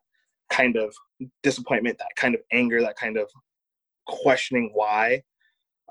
kind 0.50 0.77
of 0.77 0.94
disappointment, 1.42 1.98
that 1.98 2.14
kind 2.16 2.35
of 2.35 2.40
anger, 2.53 2.81
that 2.81 2.96
kind 2.96 3.16
of 3.16 3.29
questioning 4.06 4.70
why 4.74 5.22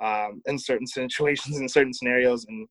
um, 0.02 0.42
in 0.46 0.58
certain 0.58 0.88
situations, 0.88 1.58
in 1.60 1.70
certain 1.70 1.94
scenarios, 1.94 2.46
and 2.46 2.68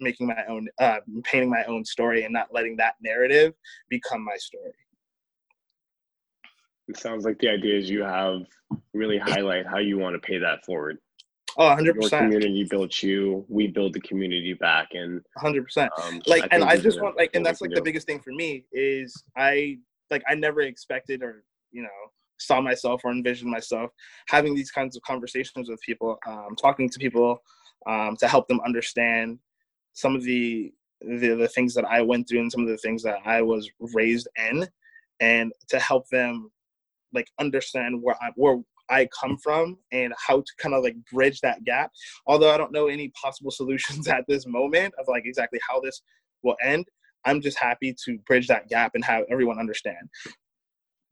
making 0.00 0.26
my 0.26 0.42
own, 0.48 0.68
uh, 0.78 0.98
painting 1.24 1.50
my 1.50 1.64
own 1.64 1.84
story, 1.84 2.24
and 2.24 2.32
not 2.32 2.48
letting 2.52 2.76
that 2.76 2.94
narrative 3.02 3.52
become 3.88 4.24
my 4.24 4.36
story. 4.36 4.72
It 6.88 6.96
sounds 6.96 7.24
like 7.24 7.38
the 7.38 7.48
ideas 7.48 7.88
you 7.88 8.02
have 8.02 8.42
really 8.94 9.18
highlight 9.18 9.66
how 9.66 9.78
you 9.78 9.98
want 9.98 10.14
to 10.14 10.20
pay 10.20 10.38
that 10.38 10.64
forward. 10.64 10.98
Oh, 11.56 11.64
100%. 11.64 11.84
Your 11.84 12.08
community 12.08 12.66
built 12.68 13.02
you. 13.02 13.44
We 13.48 13.68
build 13.68 13.92
the 13.92 14.00
community 14.00 14.54
back. 14.54 14.88
And 14.92 15.20
100%. 15.38 15.88
Um, 16.02 16.22
like, 16.26 16.44
I 16.44 16.48
and 16.52 16.64
I 16.64 16.76
just 16.76 17.00
want, 17.00 17.16
like, 17.16 17.30
and 17.34 17.44
that's 17.44 17.60
like 17.60 17.70
the 17.72 17.82
biggest 17.82 18.06
thing 18.06 18.20
for 18.20 18.32
me 18.32 18.64
is 18.72 19.22
I 19.36 19.78
like 20.10 20.22
I 20.28 20.34
never 20.34 20.62
expected 20.62 21.22
or 21.22 21.44
you 21.72 21.82
know 21.82 21.88
saw 22.40 22.60
myself 22.60 23.02
or 23.04 23.12
envisioned 23.12 23.50
myself 23.50 23.90
having 24.28 24.54
these 24.54 24.70
kinds 24.70 24.96
of 24.96 25.02
conversations 25.02 25.68
with 25.68 25.80
people, 25.82 26.18
um, 26.26 26.56
talking 26.60 26.88
to 26.88 26.98
people 26.98 27.42
um, 27.86 28.16
to 28.16 28.26
help 28.26 28.48
them 28.48 28.60
understand 28.64 29.38
some 29.92 30.16
of 30.16 30.22
the, 30.22 30.72
the 31.00 31.34
the 31.34 31.48
things 31.48 31.74
that 31.74 31.84
I 31.84 32.02
went 32.02 32.28
through 32.28 32.40
and 32.40 32.52
some 32.52 32.62
of 32.62 32.68
the 32.68 32.78
things 32.78 33.02
that 33.04 33.18
I 33.24 33.42
was 33.42 33.70
raised 33.94 34.28
in, 34.36 34.66
and 35.20 35.52
to 35.68 35.78
help 35.78 36.08
them 36.08 36.50
like 37.12 37.28
understand 37.38 38.02
where 38.02 38.16
I 38.20 38.30
where 38.36 38.58
I 38.90 39.08
come 39.18 39.38
from 39.38 39.78
and 39.92 40.12
how 40.18 40.40
to 40.40 40.52
kind 40.58 40.74
of 40.74 40.82
like 40.82 40.96
bridge 41.12 41.40
that 41.40 41.64
gap. 41.64 41.92
Although 42.26 42.50
I 42.50 42.58
don't 42.58 42.72
know 42.72 42.88
any 42.88 43.10
possible 43.10 43.50
solutions 43.60 44.08
at 44.08 44.24
this 44.28 44.46
moment 44.46 44.94
of 44.98 45.06
like 45.08 45.24
exactly 45.26 45.60
how 45.68 45.80
this 45.80 46.02
will 46.42 46.56
end, 46.62 46.86
I'm 47.24 47.40
just 47.40 47.58
happy 47.58 47.94
to 48.04 48.18
bridge 48.26 48.48
that 48.48 48.68
gap 48.68 48.92
and 48.94 49.04
have 49.04 49.24
everyone 49.30 49.58
understand. 49.58 50.08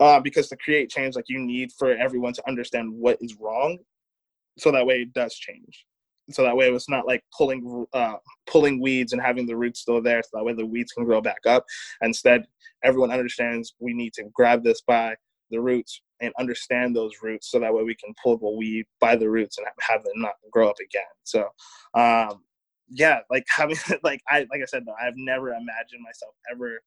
Uh, 0.01 0.21
because 0.21 0.49
to 0.49 0.57
create 0.57 0.91
change, 0.91 1.17
like 1.17 1.29
you 1.29 1.41
need 1.41 1.73
for 1.73 1.91
everyone 1.91 2.33
to 2.33 2.49
understand 2.49 2.93
what 2.93 3.19
is 3.21 3.37
wrong, 3.41 3.79
so 4.59 4.71
that 4.71 4.87
way 4.87 5.03
it 5.03 5.13
does 5.13 5.35
change. 5.35 5.87
So 6.31 6.43
that 6.43 6.57
way 6.57 6.71
it's 6.71 6.89
not 6.89 7.07
like 7.07 7.25
pulling 7.37 7.87
uh, 7.93 8.17
pulling 8.47 8.81
weeds 8.81 9.13
and 9.13 9.23
having 9.23 9.47
the 9.47 9.57
roots 9.57 9.81
still 9.81 10.03
there. 10.03 10.23
So 10.23 10.31
that 10.35 10.45
way 10.45 10.53
the 10.53 10.67
weeds 10.67 10.93
can 10.93 11.05
grow 11.05 11.21
back 11.21 11.47
up. 11.47 11.65
Instead, 12.03 12.45
everyone 12.85 13.11
understands 13.11 13.75
we 13.81 13.95
need 13.95 14.13
to 14.15 14.25
grab 14.35 14.63
this 14.63 14.83
by 14.83 15.17
the 15.51 15.61
roots 15.61 16.03
and 16.21 16.33
understand 16.39 16.95
those 16.95 17.13
roots, 17.23 17.51
so 17.51 17.59
that 17.59 17.73
way 17.73 17.83
we 17.83 17.95
can 17.95 18.15
pull 18.23 18.37
the 18.37 18.51
weed 18.51 18.85
by 19.01 19.17
the 19.17 19.29
roots 19.29 19.59
and 19.59 19.67
have 19.81 20.03
them 20.05 20.13
not 20.17 20.35
grow 20.51 20.69
up 20.69 20.77
again. 20.81 21.03
So 21.25 21.49
um, 21.95 22.43
yeah, 22.91 23.21
like 23.31 23.45
having 23.57 23.77
like 24.03 24.21
I 24.29 24.41
like 24.51 24.61
I 24.63 24.67
said 24.67 24.85
though, 24.87 24.97
I've 25.01 25.17
never 25.17 25.49
imagined 25.49 26.03
myself 26.05 26.35
ever 26.53 26.81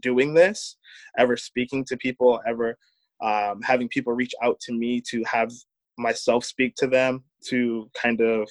doing 0.00 0.34
this, 0.34 0.76
ever 1.18 1.36
speaking 1.36 1.84
to 1.86 1.96
people, 1.96 2.40
ever 2.46 2.76
um, 3.22 3.60
having 3.62 3.88
people 3.88 4.12
reach 4.12 4.34
out 4.42 4.58
to 4.60 4.72
me 4.72 5.00
to 5.08 5.22
have 5.24 5.50
myself 5.98 6.44
speak 6.44 6.74
to 6.76 6.86
them 6.86 7.22
to 7.46 7.90
kind 8.00 8.20
of 8.20 8.48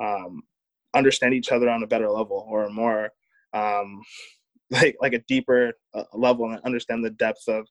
um, 0.00 0.42
understand 0.94 1.34
each 1.34 1.52
other 1.52 1.68
on 1.68 1.82
a 1.82 1.86
better 1.86 2.08
level 2.08 2.46
or 2.48 2.70
more 2.70 3.10
um, 3.52 4.02
like 4.70 4.96
like 5.00 5.12
a 5.12 5.22
deeper 5.28 5.72
uh, 5.94 6.04
level 6.12 6.50
and 6.50 6.60
understand 6.64 7.04
the 7.04 7.10
depth 7.10 7.46
of 7.48 7.66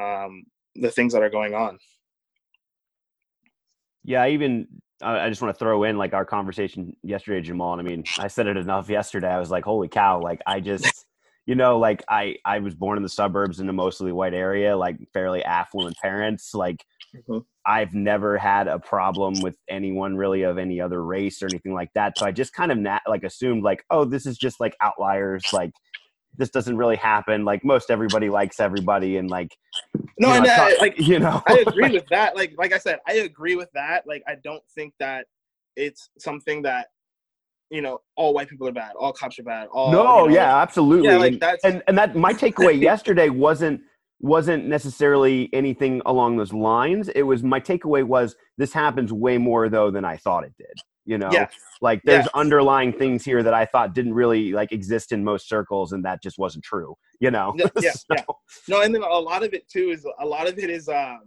um, 0.00 0.44
the 0.76 0.90
things 0.90 1.12
that 1.12 1.22
are 1.22 1.30
going 1.30 1.54
on. 1.54 1.78
Yeah, 4.04 4.22
I 4.22 4.30
even 4.30 4.66
I 5.02 5.28
just 5.28 5.40
want 5.40 5.54
to 5.54 5.58
throw 5.58 5.84
in 5.84 5.96
like 5.96 6.12
our 6.12 6.24
conversation 6.24 6.96
yesterday, 7.02 7.40
Jamal. 7.40 7.78
And 7.78 7.86
I 7.86 7.90
mean, 7.90 8.04
I 8.18 8.28
said 8.28 8.46
it 8.46 8.56
enough 8.56 8.88
yesterday. 8.88 9.28
I 9.28 9.38
was 9.38 9.50
like, 9.50 9.64
holy 9.64 9.88
cow! 9.88 10.20
Like 10.20 10.40
I 10.46 10.60
just, 10.60 11.06
you 11.50 11.56
know, 11.56 11.80
like 11.80 12.04
I 12.08 12.36
I 12.44 12.60
was 12.60 12.76
born 12.76 12.96
in 12.96 13.02
the 13.02 13.08
suburbs 13.08 13.58
in 13.58 13.68
a 13.68 13.72
mostly 13.72 14.12
white 14.12 14.34
area, 14.34 14.76
like 14.76 14.98
fairly 15.12 15.42
affluent 15.42 15.96
parents. 15.96 16.54
Like 16.54 16.84
mm-hmm. 17.12 17.38
I've 17.66 17.92
never 17.92 18.38
had 18.38 18.68
a 18.68 18.78
problem 18.78 19.34
with 19.42 19.56
anyone 19.68 20.16
really 20.16 20.42
of 20.42 20.58
any 20.58 20.80
other 20.80 21.04
race 21.04 21.42
or 21.42 21.46
anything 21.46 21.74
like 21.74 21.88
that. 21.96 22.16
So 22.16 22.24
I 22.24 22.30
just 22.30 22.52
kind 22.52 22.70
of 22.70 22.78
nat- 22.78 23.02
like 23.08 23.24
assumed 23.24 23.64
like, 23.64 23.82
oh, 23.90 24.04
this 24.04 24.26
is 24.26 24.38
just 24.38 24.60
like 24.60 24.76
outliers. 24.80 25.42
Like 25.52 25.72
this 26.36 26.50
doesn't 26.50 26.76
really 26.76 26.94
happen. 26.94 27.44
Like 27.44 27.64
most 27.64 27.90
everybody 27.90 28.30
likes 28.30 28.60
everybody, 28.60 29.16
and 29.16 29.28
like 29.28 29.50
no, 30.20 30.32
you 30.32 30.42
know, 30.42 30.52
and 30.52 30.74
uh, 30.76 30.80
like 30.80 30.98
you 31.00 31.18
know, 31.18 31.42
I 31.48 31.64
agree 31.66 31.90
with 31.90 32.06
that. 32.10 32.36
Like 32.36 32.54
like 32.58 32.72
I 32.72 32.78
said, 32.78 33.00
I 33.08 33.14
agree 33.14 33.56
with 33.56 33.70
that. 33.74 34.06
Like 34.06 34.22
I 34.28 34.36
don't 34.44 34.62
think 34.72 34.94
that 35.00 35.26
it's 35.74 36.10
something 36.16 36.62
that 36.62 36.90
you 37.70 37.80
know 37.82 38.00
all 38.16 38.34
white 38.34 38.48
people 38.48 38.68
are 38.68 38.72
bad, 38.72 38.92
all 38.98 39.12
cops 39.12 39.38
are 39.38 39.44
bad. 39.44 39.68
All 39.72 39.92
no, 39.92 39.98
you 39.98 40.04
know, 40.04 40.34
yeah, 40.34 40.56
absolutely. 40.56 41.08
Yeah, 41.08 41.16
like 41.16 41.40
that's... 41.40 41.64
and 41.64 41.82
and 41.86 41.96
that 41.98 42.16
my 42.16 42.32
takeaway 42.44 42.80
yesterday 42.80 43.28
wasn't 43.28 43.80
wasn't 44.20 44.66
necessarily 44.66 45.48
anything 45.52 46.02
along 46.04 46.36
those 46.36 46.52
lines. 46.52 47.08
It 47.08 47.22
was 47.22 47.42
my 47.42 47.60
takeaway 47.60 48.04
was 48.04 48.36
this 48.58 48.72
happens 48.72 49.12
way 49.12 49.38
more 49.38 49.68
though 49.68 49.90
than 49.90 50.04
I 50.04 50.16
thought 50.16 50.44
it 50.44 50.52
did 50.58 50.80
you 51.10 51.18
know 51.18 51.28
yes. 51.32 51.52
like 51.80 52.00
there's 52.04 52.24
yes. 52.24 52.34
underlying 52.34 52.92
things 52.92 53.24
here 53.24 53.42
that 53.42 53.54
i 53.54 53.64
thought 53.64 53.94
didn't 53.94 54.14
really 54.14 54.52
like 54.52 54.70
exist 54.70 55.12
in 55.12 55.24
most 55.24 55.48
circles 55.48 55.92
and 55.92 56.04
that 56.04 56.22
just 56.22 56.38
wasn't 56.38 56.62
true 56.62 56.94
you 57.20 57.30
know 57.30 57.52
yeah, 57.56 57.66
yeah, 57.80 57.90
so. 57.94 58.04
yeah. 58.10 58.22
no 58.68 58.82
and 58.82 58.94
then 58.94 59.02
a 59.02 59.06
lot 59.06 59.42
of 59.42 59.52
it 59.52 59.68
too 59.68 59.90
is 59.90 60.06
a 60.20 60.26
lot 60.26 60.48
of 60.48 60.58
it 60.58 60.70
is 60.70 60.88
um 60.88 61.20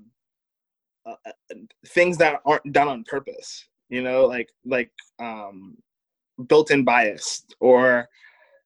uh, 1.06 1.16
uh, 1.26 1.56
things 1.88 2.18
that 2.18 2.39
aren't 2.46 2.72
done 2.72 2.88
on 2.88 3.04
purpose 3.04 3.68
you 3.89 4.02
know 4.02 4.26
like 4.26 4.50
like 4.66 4.91
um 5.20 5.76
built-in 6.47 6.84
bias 6.84 7.45
or 7.59 8.07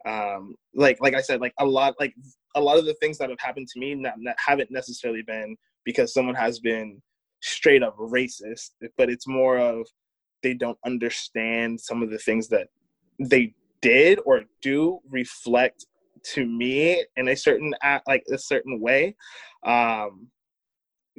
um, 0.08 0.56
like 0.74 0.98
like 1.02 1.16
I 1.16 1.22
said, 1.22 1.42
like 1.42 1.54
a 1.60 1.66
lot 1.66 1.96
like 2.00 2.14
a 2.56 2.62
lot 2.62 2.78
of 2.78 2.86
the 2.86 2.94
things 2.96 3.18
that 3.18 3.30
have 3.30 3.40
happened 3.40 3.68
to 3.68 3.80
me 3.80 3.94
not, 3.94 4.14
not, 4.18 4.36
haven't 4.44 4.72
necessarily 4.72 5.22
been 5.22 5.56
because 5.84 6.14
someone 6.14 6.36
has 6.36 6.60
been 6.60 7.02
straight 7.42 7.84
up 7.84 7.98
racist, 7.98 8.72
but 8.98 9.10
it's 9.10 9.28
more 9.28 9.58
of 9.58 9.86
they 10.44 10.54
don't 10.54 10.78
understand 10.86 11.80
some 11.80 12.02
of 12.02 12.10
the 12.10 12.18
things 12.18 12.48
that 12.48 12.68
they 13.20 13.54
did 13.82 14.20
or 14.26 14.42
do 14.62 15.00
reflect 15.10 15.86
to 16.24 16.46
me 16.46 17.04
in 17.16 17.28
a 17.28 17.36
certain 17.36 17.74
like 18.08 18.24
a 18.32 18.38
certain 18.38 18.80
way 18.82 19.16
um 19.66 20.28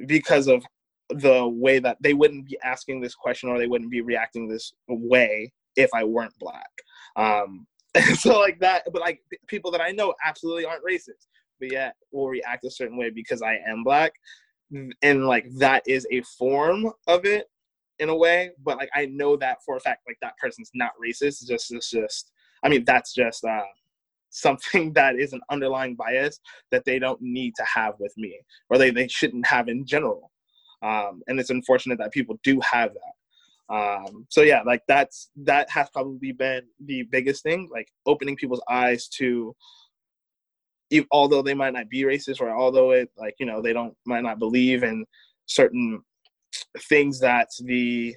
because 0.07 0.47
of 0.47 0.63
the 1.09 1.47
way 1.47 1.79
that 1.79 1.97
they 2.01 2.13
wouldn't 2.13 2.47
be 2.47 2.57
asking 2.63 3.01
this 3.01 3.15
question 3.15 3.49
or 3.49 3.57
they 3.57 3.67
wouldn't 3.67 3.89
be 3.89 4.01
reacting 4.01 4.47
this 4.47 4.73
way 4.87 5.51
if 5.79 5.89
I 5.93 6.03
weren't 6.03 6.37
black. 6.39 6.69
Um, 7.15 7.65
so 8.19 8.39
like 8.39 8.59
that, 8.59 8.83
but 8.91 9.01
like 9.01 9.21
people 9.47 9.71
that 9.71 9.81
I 9.81 9.91
know 9.91 10.13
absolutely 10.25 10.65
aren't 10.65 10.85
racist, 10.85 11.27
but 11.59 11.71
yet 11.71 11.95
will 12.11 12.27
react 12.27 12.65
a 12.65 12.71
certain 12.71 12.97
way 12.97 13.09
because 13.09 13.41
I 13.41 13.57
am 13.67 13.83
black, 13.83 14.13
and 15.01 15.25
like 15.25 15.45
that 15.57 15.83
is 15.87 16.05
a 16.11 16.21
form 16.21 16.91
of 17.07 17.25
it 17.25 17.47
in 17.97 18.09
a 18.09 18.15
way. 18.15 18.51
But 18.63 18.77
like 18.77 18.89
I 18.93 19.07
know 19.07 19.37
that 19.37 19.57
for 19.65 19.77
a 19.77 19.79
fact, 19.79 20.03
like 20.07 20.17
that 20.21 20.37
person's 20.37 20.71
not 20.75 20.91
racist. 21.03 21.41
It's 21.41 21.45
just 21.45 21.71
it's 21.71 21.89
just 21.89 22.31
I 22.63 22.69
mean 22.69 22.83
that's 22.85 23.13
just 23.13 23.43
uh, 23.43 23.63
something 24.29 24.93
that 24.93 25.15
is 25.15 25.33
an 25.33 25.41
underlying 25.49 25.95
bias 25.95 26.39
that 26.71 26.85
they 26.85 26.99
don't 26.99 27.21
need 27.21 27.55
to 27.55 27.63
have 27.63 27.95
with 27.99 28.13
me 28.17 28.39
or 28.69 28.77
they, 28.77 28.91
they 28.91 29.07
shouldn't 29.07 29.45
have 29.47 29.67
in 29.67 29.83
general 29.87 30.31
um, 30.81 31.21
and 31.27 31.39
it's 31.39 31.49
unfortunate 31.49 31.97
that 31.97 32.11
people 32.11 32.37
do 32.43 32.59
have 32.59 32.93
that 32.93 33.13
um, 33.69 34.25
so 34.29 34.41
yeah 34.41 34.61
like 34.65 34.81
that's 34.87 35.29
that 35.35 35.69
has 35.69 35.89
probably 35.91 36.31
been 36.31 36.63
the 36.85 37.03
biggest 37.03 37.43
thing 37.43 37.69
like 37.71 37.87
opening 38.05 38.35
people's 38.35 38.63
eyes 38.69 39.07
to 39.07 39.55
if, 40.89 41.05
although 41.11 41.43
they 41.43 41.53
might 41.53 41.73
not 41.73 41.89
be 41.89 42.01
racist 42.03 42.41
or 42.41 42.49
although 42.49 42.91
it 42.91 43.09
like 43.17 43.35
you 43.39 43.45
know 43.45 43.61
they 43.61 43.73
don't 43.73 43.95
might 44.05 44.23
not 44.23 44.39
believe 44.39 44.83
in 44.83 45.05
certain 45.45 46.01
things 46.89 47.19
that 47.19 47.47
the 47.63 48.15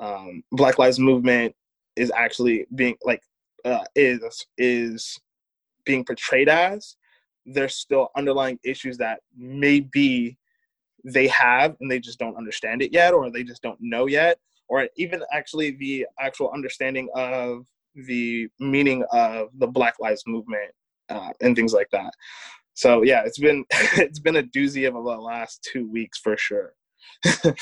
um, 0.00 0.42
black 0.52 0.78
lives 0.78 0.98
movement 0.98 1.54
is 1.96 2.10
actually 2.16 2.66
being 2.74 2.96
like 3.04 3.22
uh, 3.64 3.84
is 3.94 4.46
is 4.58 5.18
being 5.84 6.04
portrayed 6.04 6.48
as 6.48 6.96
there's 7.46 7.74
still 7.74 8.08
underlying 8.16 8.58
issues 8.64 8.96
that 8.98 9.20
maybe 9.36 10.36
they 11.04 11.26
have 11.28 11.74
and 11.80 11.90
they 11.90 11.98
just 11.98 12.18
don't 12.18 12.36
understand 12.36 12.82
it 12.82 12.92
yet 12.92 13.14
or 13.14 13.30
they 13.30 13.42
just 13.42 13.62
don't 13.62 13.78
know 13.80 14.06
yet 14.06 14.38
or 14.70 14.88
even 14.96 15.22
actually 15.32 15.72
the 15.72 16.06
actual 16.18 16.50
understanding 16.52 17.10
of 17.14 17.66
the 17.94 18.48
meaning 18.58 19.04
of 19.12 19.48
the 19.58 19.66
black 19.66 19.96
lives 20.00 20.22
movement 20.26 20.72
uh, 21.10 21.30
and 21.42 21.54
things 21.54 21.74
like 21.74 21.90
that 21.90 22.14
so 22.74 23.02
yeah 23.02 23.22
it's 23.26 23.38
been 23.38 23.64
it's 23.98 24.20
been 24.20 24.36
a 24.36 24.42
doozy 24.42 24.88
of 24.88 24.94
the 24.94 25.00
last 25.00 25.68
two 25.70 25.86
weeks 25.90 26.18
for 26.18 26.36
sure 26.36 26.72
yeah 27.44 27.52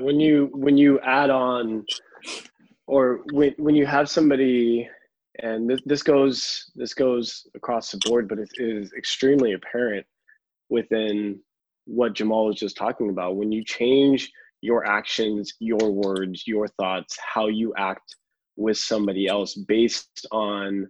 when 0.00 0.18
you 0.18 0.48
when 0.52 0.78
you 0.78 0.98
add 1.00 1.30
on 1.30 1.84
or 2.86 3.20
when, 3.32 3.52
when 3.58 3.74
you 3.74 3.84
have 3.84 4.08
somebody 4.08 4.88
and 5.42 5.68
this, 5.68 5.80
this 5.84 6.02
goes 6.02 6.70
this 6.76 6.94
goes 6.94 7.46
across 7.54 7.90
the 7.90 7.98
board 8.06 8.28
but 8.28 8.38
it 8.38 8.48
is 8.56 8.92
extremely 8.96 9.52
apparent 9.52 10.06
within 10.68 11.40
what 11.86 12.14
Jamal 12.14 12.46
was 12.46 12.56
just 12.56 12.76
talking 12.76 13.10
about. 13.10 13.36
When 13.36 13.50
you 13.50 13.64
change 13.64 14.30
your 14.66 14.84
actions, 14.84 15.54
your 15.60 15.92
words, 15.92 16.44
your 16.46 16.66
thoughts, 16.78 17.16
how 17.34 17.46
you 17.46 17.72
act 17.78 18.16
with 18.56 18.76
somebody 18.76 19.28
else 19.28 19.54
based 19.54 20.26
on 20.32 20.88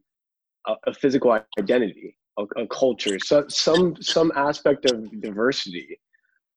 a, 0.66 0.74
a 0.86 0.94
physical 0.94 1.38
identity, 1.58 2.16
a, 2.38 2.44
a, 2.62 2.66
culture, 2.68 3.18
so, 3.22 3.44
some 3.48 3.94
some 4.00 4.32
aspect 4.34 4.90
of 4.90 4.96
diversity, 5.20 6.00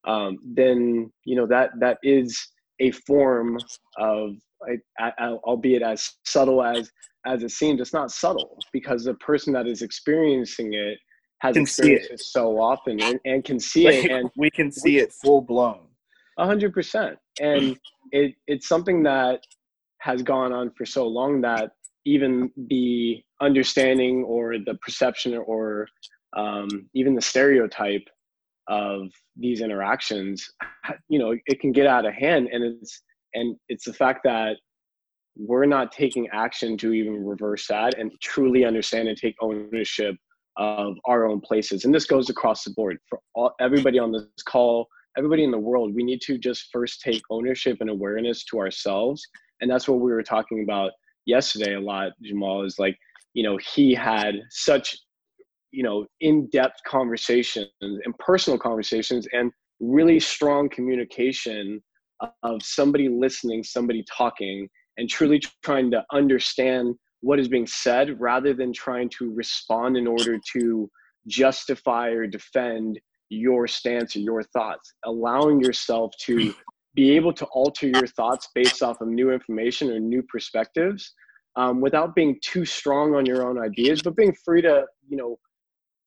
um, 0.08 0.38
then 0.56 1.12
you 1.26 1.36
know 1.36 1.46
that 1.46 1.72
that 1.80 1.98
is 2.04 2.48
a 2.80 2.92
form 2.92 3.60
of, 3.98 4.36
albeit 5.46 5.82
as 5.82 6.10
subtle 6.26 6.64
as 6.64 6.90
as 7.26 7.44
it 7.44 7.52
seems, 7.52 7.82
it's 7.82 7.94
not 7.94 8.12
subtle 8.12 8.58
because 8.72 9.04
the 9.04 9.14
person 9.16 9.52
that 9.52 9.68
is 9.68 9.82
experiencing 9.82 10.74
it 10.74 10.98
has 11.40 11.54
can 11.54 11.64
experienced 11.64 12.12
it. 12.12 12.14
it. 12.14 12.20
so 12.22 12.60
often 12.60 13.02
and, 13.02 13.20
and 13.26 13.44
can 13.44 13.60
see 13.60 13.86
like, 13.86 14.06
it 14.06 14.12
and 14.12 14.30
we 14.38 14.50
can 14.50 14.72
see 14.72 14.96
we, 14.96 15.00
it 15.00 15.12
full 15.22 15.42
blown 15.42 15.89
a 16.40 16.46
hundred 16.46 16.74
percent 16.74 17.18
and 17.40 17.78
it 18.12 18.34
it's 18.48 18.68
something 18.68 19.04
that 19.04 19.42
has 20.00 20.24
gone 20.24 20.52
on 20.54 20.72
for 20.78 20.86
so 20.86 21.06
long 21.08 21.42
that 21.42 21.72
even 22.06 22.50
the 22.70 23.22
understanding 23.42 24.24
or 24.24 24.58
the 24.58 24.76
perception 24.82 25.36
or 25.36 25.88
um, 26.36 26.90
even 26.94 27.14
the 27.14 27.22
stereotype 27.22 28.08
of 28.68 29.10
these 29.36 29.62
interactions 29.62 30.50
you 31.10 31.20
know 31.20 31.36
it 31.46 31.60
can 31.60 31.72
get 31.72 31.88
out 31.88 32.06
of 32.06 32.14
hand 32.14 32.48
and 32.52 32.64
it's 32.64 33.02
and 33.34 33.56
it's 33.68 33.86
the 33.86 33.94
fact 33.94 34.22
that 34.24 34.56
we're 35.36 35.66
not 35.66 35.92
taking 35.92 36.28
action 36.34 36.78
to 36.78 36.94
even 36.94 37.26
reverse 37.26 37.68
that 37.68 37.98
and 37.98 38.12
truly 38.22 38.66
understand 38.66 39.08
and 39.08 39.18
take 39.18 39.36
ownership 39.42 40.16
of 40.58 40.98
our 41.06 41.26
own 41.26 41.40
places. 41.40 41.86
And 41.86 41.96
this 41.96 42.06
goes 42.06 42.30
across 42.30 42.64
the 42.64 42.72
board 42.72 42.98
for 43.08 43.20
all, 43.34 43.54
everybody 43.62 43.98
on 43.98 44.12
this 44.12 44.26
call, 44.46 44.88
everybody 45.18 45.44
in 45.44 45.52
the 45.52 45.58
world. 45.58 45.94
We 45.94 46.04
need 46.04 46.22
to 46.22 46.38
just 46.38 46.70
first 46.72 47.02
take 47.02 47.22
ownership 47.30 47.78
and 47.82 47.90
awareness 47.90 48.44
to 48.46 48.60
ourselves. 48.60 49.26
And 49.62 49.70
that's 49.70 49.88
what 49.88 50.00
we 50.00 50.12
were 50.12 50.24
talking 50.24 50.64
about 50.64 50.92
yesterday 51.26 51.76
a 51.76 51.80
lot, 51.80 52.12
Jamal, 52.22 52.64
is 52.64 52.80
like, 52.80 52.98
you 53.34 53.44
know, 53.44 53.58
he 53.58 53.94
had 53.94 54.36
such, 54.50 54.98
you 55.72 55.84
know, 55.84 56.06
in 56.22 56.48
depth 56.50 56.78
conversations 56.88 57.70
and 57.82 58.18
personal 58.20 58.58
conversations 58.58 59.28
and 59.34 59.52
really 59.80 60.20
strong 60.20 60.70
communication 60.70 61.82
of 62.44 62.62
somebody 62.62 63.08
listening, 63.08 63.64
somebody 63.64 64.04
talking, 64.12 64.68
and 64.98 65.10
truly 65.10 65.42
trying 65.64 65.90
to 65.92 66.04
understand 66.12 66.96
what 67.22 67.40
is 67.40 67.48
being 67.48 67.68
said 67.68 68.20
rather 68.20 68.54
than 68.54 68.74
trying 68.74 69.10
to 69.10 69.34
respond 69.34 69.98
in 69.98 70.08
order 70.08 70.38
to 70.54 70.90
justify 71.28 72.10
or 72.10 72.28
defend 72.28 73.00
your 73.30 73.68
stance 73.68 74.16
or 74.16 74.20
your 74.20 74.44
thoughts 74.44 74.94
allowing 75.06 75.60
yourself 75.60 76.12
to 76.20 76.54
be 76.96 77.12
able 77.12 77.32
to 77.32 77.46
alter 77.46 77.88
your 77.88 78.08
thoughts 78.08 78.48
based 78.56 78.82
off 78.82 79.00
of 79.02 79.08
new 79.08 79.32
information 79.32 79.92
or 79.92 80.00
new 80.00 80.24
perspectives 80.24 81.14
um, 81.56 81.82
without 81.82 82.16
being 82.16 82.38
too 82.42 82.66
strong 82.66 83.16
on 83.16 83.26
your 83.26 83.48
own 83.48 83.60
ideas 83.60 84.02
but 84.02 84.16
being 84.16 84.36
free 84.44 84.62
to 84.62 84.86
you 85.08 85.18
know 85.18 85.38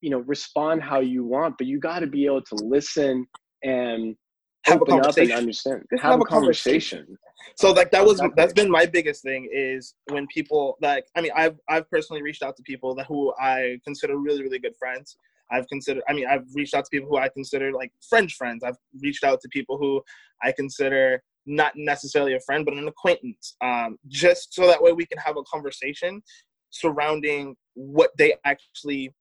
you 0.00 0.10
know 0.10 0.18
respond 0.20 0.82
how 0.82 1.00
you 1.00 1.24
want 1.24 1.56
but 1.58 1.66
you 1.66 1.78
got 1.78 2.00
to 2.00 2.06
be 2.06 2.26
able 2.26 2.42
to 2.42 2.56
listen 2.56 3.26
and 3.62 4.16
have 4.64 4.80
open 4.80 5.00
up 5.00 5.16
and 5.16 5.32
understand. 5.32 5.82
Have, 5.92 6.00
have, 6.00 6.20
a 6.20 6.24
conversation. 6.24 6.98
conversation. 6.98 7.18
So 7.56 7.72
like 7.72 7.90
that 7.90 8.04
was 8.04 8.20
that's 8.36 8.52
been 8.52 8.70
my 8.70 8.86
biggest 8.86 9.22
thing 9.22 9.48
is 9.52 9.94
when 10.10 10.26
people 10.28 10.76
like 10.80 11.04
I 11.16 11.20
mean 11.20 11.32
I've 11.34 11.56
I've 11.68 11.88
personally 11.90 12.22
reached 12.22 12.42
out 12.42 12.56
to 12.56 12.62
people 12.62 12.94
that 12.94 13.06
who 13.06 13.32
I 13.40 13.78
consider 13.84 14.16
really 14.18 14.42
really 14.42 14.58
good 14.58 14.76
friends. 14.78 15.16
I've 15.53 15.68
considered 15.68 16.03
I 16.09 16.12
mean 16.12 16.26
I've 16.28 16.44
reached 16.55 16.74
out 16.74 16.84
to 16.84 16.90
people 16.90 17.09
who 17.09 17.18
I 17.18 17.28
consider 17.28 17.72
like 17.72 17.92
French 18.09 18.34
friends. 18.34 18.64
I've 18.64 18.76
reached 19.03 19.24
out 19.24 19.40
to 19.42 19.48
people 19.48 19.78
who 19.78 20.03
I 20.42 20.53
consider 20.53 21.22
not 21.44 21.72
necessarily 21.76 22.34
a 22.34 22.40
friend 22.40 22.64
but 22.64 22.74
an 22.74 22.88
acquaintance. 22.88 23.57
Um, 23.61 23.98
just 24.09 24.55
so 24.55 24.66
that 24.66 24.82
way 24.82 24.92
we 24.92 25.07
can 25.07 25.18
have 25.18 25.36
a 25.36 25.42
conversation 25.42 26.22
surrounding 26.70 27.55
what 27.74 28.11
they 28.16 28.34
actually 28.44 29.12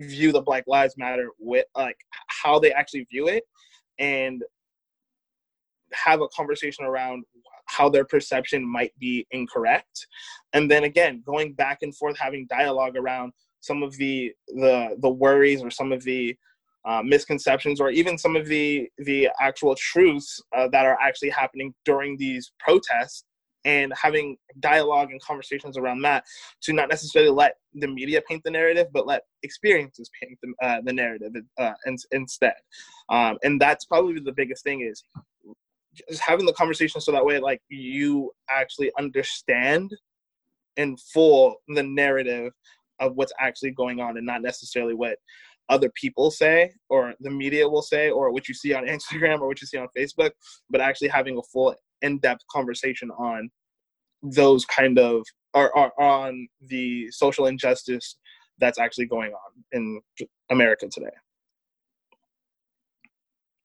view 0.00 0.32
the 0.32 0.40
Black 0.40 0.64
Lives 0.66 0.94
Matter 0.96 1.28
with 1.38 1.66
like 1.76 1.96
how 2.28 2.58
they 2.58 2.72
actually 2.72 3.06
view 3.10 3.28
it 3.28 3.44
and 3.98 4.42
have 5.92 6.20
a 6.20 6.28
conversation 6.28 6.84
around 6.84 7.24
how 7.66 7.88
their 7.88 8.04
perception 8.04 8.66
might 8.66 8.92
be 8.98 9.26
incorrect 9.30 10.06
and 10.52 10.70
then 10.70 10.84
again 10.84 11.22
going 11.24 11.52
back 11.52 11.78
and 11.82 11.96
forth 11.96 12.16
having 12.18 12.46
dialogue 12.48 12.96
around 12.96 13.32
some 13.62 13.82
of 13.82 13.96
the 13.96 14.32
the 14.48 14.96
the 15.00 15.08
worries 15.08 15.62
or 15.62 15.70
some 15.70 15.92
of 15.92 16.02
the 16.04 16.36
uh, 16.84 17.00
misconceptions 17.02 17.80
or 17.80 17.90
even 17.90 18.18
some 18.18 18.36
of 18.36 18.46
the 18.46 18.88
the 18.98 19.28
actual 19.40 19.74
truths 19.76 20.40
uh, 20.56 20.68
that 20.68 20.84
are 20.84 20.98
actually 21.00 21.30
happening 21.30 21.72
during 21.84 22.16
these 22.18 22.52
protests 22.58 23.24
and 23.64 23.92
having 24.00 24.36
dialogue 24.58 25.10
and 25.12 25.20
conversations 25.22 25.78
around 25.78 26.02
that 26.02 26.24
to 26.60 26.72
not 26.72 26.88
necessarily 26.88 27.30
let 27.30 27.54
the 27.74 27.86
media 27.86 28.20
paint 28.28 28.42
the 28.44 28.50
narrative, 28.50 28.88
but 28.92 29.06
let 29.06 29.22
experiences 29.44 30.10
paint 30.20 30.36
the, 30.42 30.66
uh, 30.66 30.80
the 30.84 30.92
narrative 30.92 31.32
uh, 31.58 31.72
in, 31.86 31.96
instead. 32.10 32.54
Um, 33.08 33.38
and 33.44 33.60
that's 33.60 33.84
probably 33.84 34.18
the 34.20 34.32
biggest 34.32 34.64
thing 34.64 34.80
is 34.80 35.04
just 36.08 36.22
having 36.22 36.46
the 36.46 36.52
conversation 36.54 37.00
so 37.00 37.12
that 37.12 37.24
way, 37.24 37.38
like 37.38 37.60
you 37.68 38.32
actually 38.50 38.90
understand 38.98 39.92
in 40.76 40.96
full 40.96 41.56
the 41.68 41.82
narrative 41.82 42.52
of 43.02 43.16
what's 43.16 43.32
actually 43.38 43.72
going 43.72 44.00
on 44.00 44.16
and 44.16 44.24
not 44.24 44.42
necessarily 44.42 44.94
what 44.94 45.16
other 45.68 45.90
people 46.00 46.30
say 46.30 46.72
or 46.88 47.14
the 47.20 47.30
media 47.30 47.68
will 47.68 47.82
say 47.82 48.10
or 48.10 48.32
what 48.32 48.48
you 48.48 48.54
see 48.54 48.72
on 48.74 48.86
Instagram 48.96 49.40
or 49.40 49.48
what 49.48 49.60
you 49.60 49.66
see 49.66 49.78
on 49.78 49.88
Facebook, 49.96 50.30
but 50.70 50.80
actually 50.80 51.08
having 51.08 51.36
a 51.36 51.42
full 51.52 51.74
in-depth 52.00 52.42
conversation 52.50 53.10
on 53.10 53.50
those 54.22 54.64
kind 54.64 54.98
of 54.98 55.22
are, 55.54 55.74
are 55.76 55.92
on 55.98 56.48
the 56.68 57.10
social 57.10 57.46
injustice 57.46 58.16
that's 58.58 58.78
actually 58.78 59.06
going 59.06 59.32
on 59.32 59.64
in 59.72 60.00
America 60.50 60.86
today. 60.90 61.10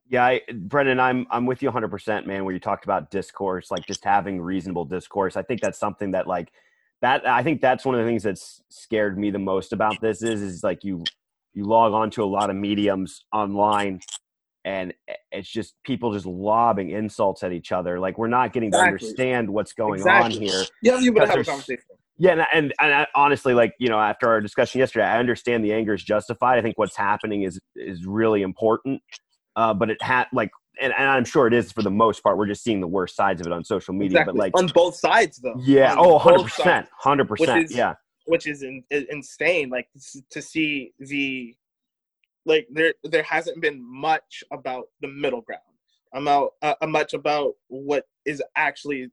Yeah, 0.10 0.26
I, 0.26 0.42
Brendan, 0.54 1.02
I'm 1.02 1.28
I'm 1.30 1.46
with 1.46 1.62
you 1.62 1.68
100, 1.68 1.90
percent 1.90 2.26
man. 2.26 2.46
Where 2.46 2.54
you 2.54 2.62
talked 2.62 2.86
about 2.86 3.12
discourse, 3.12 3.70
like 3.70 3.86
just 3.86 4.06
having 4.06 4.40
reasonable 4.40 4.86
discourse, 4.86 5.36
I 5.36 5.42
think 5.42 5.60
that's 5.60 5.78
something 5.78 6.12
that 6.12 6.28
like 6.28 6.52
that. 7.02 7.28
I 7.28 7.44
think 7.44 7.62
that's 7.62 7.86
one 7.86 7.96
of 7.96 8.02
the 8.02 8.08
things 8.08 8.24
that's 8.24 8.62
scared 8.70 9.18
me 9.18 9.32
the 9.32 9.40
most 9.40 9.74
about 9.74 10.00
this 10.02 10.22
is 10.22 10.42
is 10.42 10.64
like 10.64 10.84
you 10.84 11.04
you 11.54 11.66
log 11.66 11.94
on 11.94 12.10
to 12.12 12.24
a 12.24 12.26
lot 12.26 12.50
of 12.50 12.56
mediums 12.56 13.26
online, 13.34 14.02
and 14.66 14.94
it's 15.32 15.50
just 15.50 15.76
people 15.84 16.14
just 16.14 16.26
lobbing 16.26 16.92
insults 16.92 17.44
at 17.44 17.52
each 17.52 17.72
other. 17.72 18.00
Like 18.00 18.18
we're 18.18 18.28
not 18.28 18.54
getting 18.54 18.68
exactly. 18.68 19.00
to 19.00 19.06
understand 19.06 19.50
what's 19.50 19.74
going 19.74 20.00
exactly. 20.00 20.36
on 20.36 20.42
here. 20.42 20.64
Yeah, 20.84 21.00
you 21.00 21.14
would 21.14 21.28
have 21.28 21.40
a 21.40 21.44
conversation. 21.44 21.84
Yeah, 22.20 22.32
and, 22.32 22.42
and, 22.52 22.74
and 22.80 22.94
I, 22.94 23.08
honestly, 23.14 23.54
like 23.54 23.74
you 23.80 23.90
know, 23.90 24.00
after 24.00 24.28
our 24.30 24.42
discussion 24.42 24.80
yesterday, 24.80 25.06
I 25.06 25.20
understand 25.20 25.64
the 25.64 25.74
anger 25.74 25.94
is 25.94 26.04
justified. 26.04 26.58
I 26.58 26.62
think 26.62 26.78
what's 26.78 26.96
happening 26.96 27.44
is 27.44 27.60
is 27.76 28.06
really 28.06 28.42
important 28.42 29.02
uh, 29.58 29.74
but 29.74 29.90
it 29.90 30.02
had 30.02 30.28
like 30.32 30.52
and, 30.82 30.94
and, 30.98 31.10
I'm 31.10 31.26
sure 31.26 31.48
it 31.48 31.54
is 31.54 31.72
for 31.72 31.82
the 31.82 31.92
most 31.92 32.24
part. 32.24 32.38
We're 32.38 32.48
just 32.48 32.64
seeing 32.64 32.82
the 32.82 32.88
worst 32.88 33.16
sides 33.16 33.42
of 33.42 33.48
it 33.48 33.54
on 33.54 33.64
social 33.64 33.94
media. 33.94 34.20
Exactly. 34.20 34.34
But 34.34 34.40
like 34.40 34.58
on 34.58 34.68
both 34.68 34.96
sides, 34.96 35.38
though. 35.38 35.56
Yeah. 35.60 35.94
On 35.94 36.00
oh, 36.00 36.14
100 36.14 36.44
percent. 36.44 36.88
Hundred 36.98 37.28
percent. 37.28 37.72
Yeah. 37.72 37.96
Which 38.26 38.48
is 38.48 38.64
in, 38.64 38.84
insane. 38.90 39.70
Like 39.70 39.88
to 40.32 40.42
see 40.42 40.94
the 41.00 41.56
like 42.46 42.68
there 42.72 42.94
there 43.04 43.24
hasn't 43.24 43.62
been 43.62 43.82
much 43.82 44.44
about 44.52 44.86
the 45.02 45.08
middle 45.08 45.42
ground. 45.42 45.62
About 46.14 46.54
uh, 46.62 46.74
much 46.88 47.14
about 47.14 47.54
what 47.68 48.06
is 48.26 48.42
actually 48.56 49.10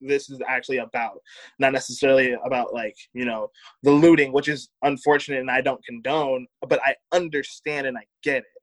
this 0.00 0.30
is 0.30 0.40
actually 0.46 0.78
about 0.78 1.20
not 1.58 1.72
necessarily 1.72 2.36
about 2.44 2.72
like 2.72 2.96
you 3.12 3.24
know 3.24 3.50
the 3.82 3.90
looting 3.90 4.32
which 4.32 4.48
is 4.48 4.68
unfortunate 4.82 5.40
and 5.40 5.50
i 5.50 5.60
don't 5.60 5.84
condone 5.84 6.46
but 6.68 6.80
i 6.84 6.94
understand 7.12 7.86
and 7.86 7.98
i 7.98 8.04
get 8.22 8.38
it 8.38 8.57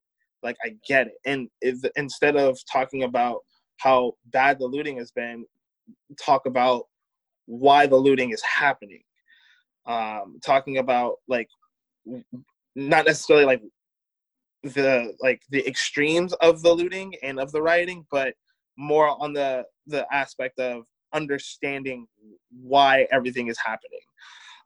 like 0.46 0.56
I 0.64 0.76
get 0.88 1.08
it. 1.08 1.14
And 1.26 1.50
if, 1.62 1.84
instead 1.98 2.38
of 2.38 2.58
talking 2.72 3.04
about 3.04 3.40
how 3.78 4.14
bad 4.28 4.60
the 4.60 4.68
looting 4.68 4.98
has 4.98 5.12
been, 5.12 5.46
talk 6.18 6.46
about 6.46 6.86
why 7.48 7.88
the 7.88 7.98
looting 7.98 8.32
is 8.32 8.42
happening. 8.42 9.02
Um, 9.86 10.40
talking 10.44 10.78
about 10.78 11.16
like 11.28 11.50
not 12.76 13.06
necessarily 13.06 13.46
like 13.46 13.62
the 14.64 15.14
like 15.20 15.42
the 15.50 15.68
extremes 15.68 16.34
of 16.34 16.62
the 16.62 16.74
looting 16.74 17.14
and 17.22 17.40
of 17.40 17.52
the 17.52 17.62
rioting, 17.62 18.06
but 18.10 18.34
more 18.78 19.22
on 19.22 19.34
the 19.34 19.66
the 19.88 20.06
aspect 20.14 20.60
of 20.60 20.86
understanding 21.14 22.08
why 22.62 23.08
everything 23.12 23.48
is 23.48 23.58
happening. 23.64 24.00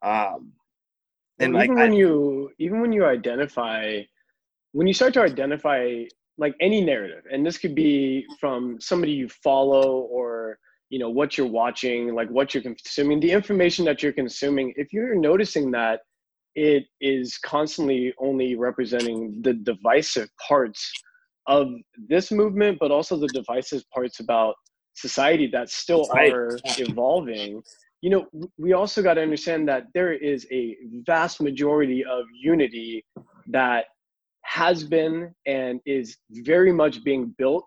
Um, 0.02 0.54
and, 1.40 1.56
and 1.56 1.64
even 1.64 1.76
like, 1.76 1.84
when 1.84 1.94
I, 1.94 1.96
you 1.96 2.52
even 2.60 2.82
when 2.82 2.94
you 2.94 3.06
identify 3.06 4.02
when 4.72 4.88
you 4.88 4.94
start 4.94 5.14
to 5.14 5.22
identify 5.22 6.04
like 6.38 6.56
any 6.62 6.82
narrative 6.82 7.24
and 7.32 7.46
this 7.46 7.58
could 7.58 7.76
be 7.76 8.26
from 8.40 8.80
somebody 8.80 9.12
you 9.12 9.28
follow 9.44 10.02
or 10.12 10.58
you 10.90 10.98
know 10.98 11.10
what 11.10 11.38
you're 11.38 11.48
watching 11.48 12.14
like 12.16 12.30
what 12.30 12.54
you're 12.54 12.64
consuming 12.64 13.20
the 13.20 13.32
information 13.32 13.86
that 13.86 14.02
you're 14.02 14.14
consuming 14.14 14.74
if 14.78 14.94
you're 14.94 15.16
noticing 15.16 15.72
that 15.72 16.00
it 16.56 16.84
is 17.00 17.38
constantly 17.38 18.14
only 18.20 18.56
representing 18.56 19.40
the 19.42 19.54
divisive 19.54 20.30
parts 20.48 20.92
of 21.48 21.68
this 22.08 22.32
movement 22.32 22.78
but 22.80 22.92
also 22.92 23.18
the 23.18 23.28
divisive 23.28 23.84
parts 23.94 24.20
about 24.20 24.56
society 24.94 25.48
that 25.48 25.70
still 25.70 26.08
are 26.16 26.58
evolving 26.78 27.62
you 28.02 28.10
know 28.10 28.26
we 28.58 28.74
also 28.74 29.02
got 29.02 29.16
to 29.16 29.22
understand 29.22 29.68
that 29.68 29.84
there 29.94 30.14
is 30.14 30.48
a 30.52 30.76
vast 31.06 31.42
majority 31.42 32.04
of 32.04 32.24
unity 32.34 33.06
that 33.48 33.86
has 34.50 34.84
been 34.84 35.32
and 35.46 35.80
is 35.86 36.18
very 36.32 36.74
much 36.74 37.04
being 37.04 37.34
built 37.38 37.64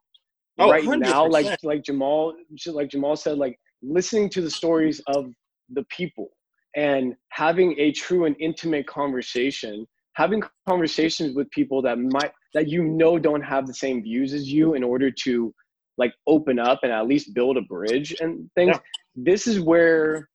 oh, 0.58 0.68
right 0.68 0.82
100%. 0.82 0.98
now 0.98 1.24
like 1.24 1.56
like 1.62 1.82
jamal 1.84 2.34
like 2.66 2.90
jamal 2.90 3.14
said 3.14 3.38
like 3.38 3.56
listening 3.82 4.28
to 4.28 4.40
the 4.40 4.50
stories 4.50 5.00
of 5.06 5.26
the 5.74 5.84
people 5.96 6.28
and 6.74 7.14
having 7.28 7.78
a 7.78 7.92
true 7.92 8.24
and 8.24 8.34
intimate 8.40 8.84
conversation 8.88 9.86
having 10.14 10.42
conversations 10.68 11.36
with 11.36 11.48
people 11.52 11.80
that 11.80 11.98
might 11.98 12.32
that 12.52 12.68
you 12.68 12.82
know 12.82 13.16
don't 13.16 13.42
have 13.42 13.68
the 13.68 13.74
same 13.74 14.02
views 14.02 14.32
as 14.32 14.52
you 14.52 14.74
in 14.74 14.82
order 14.82 15.08
to 15.08 15.54
like 15.98 16.12
open 16.26 16.58
up 16.58 16.80
and 16.82 16.90
at 16.90 17.06
least 17.06 17.32
build 17.32 17.56
a 17.56 17.62
bridge 17.62 18.12
and 18.20 18.50
things 18.56 18.74
yeah. 18.74 18.80
this 19.14 19.46
is 19.46 19.60
where 19.60 20.28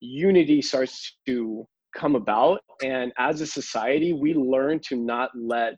unity 0.00 0.60
starts 0.60 1.16
to 1.24 1.64
come 1.98 2.14
about. 2.14 2.60
And 2.82 3.12
as 3.18 3.40
a 3.40 3.46
society, 3.46 4.12
we 4.12 4.34
learn 4.34 4.80
to 4.88 4.96
not 4.96 5.30
let 5.36 5.76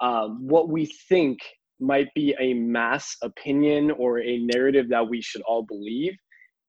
um, 0.00 0.46
what 0.46 0.68
we 0.68 0.86
think 1.08 1.38
might 1.80 2.08
be 2.14 2.34
a 2.40 2.54
mass 2.54 3.16
opinion 3.22 3.90
or 3.92 4.20
a 4.20 4.38
narrative 4.38 4.88
that 4.88 5.08
we 5.08 5.20
should 5.20 5.42
all 5.42 5.62
believe 5.62 6.14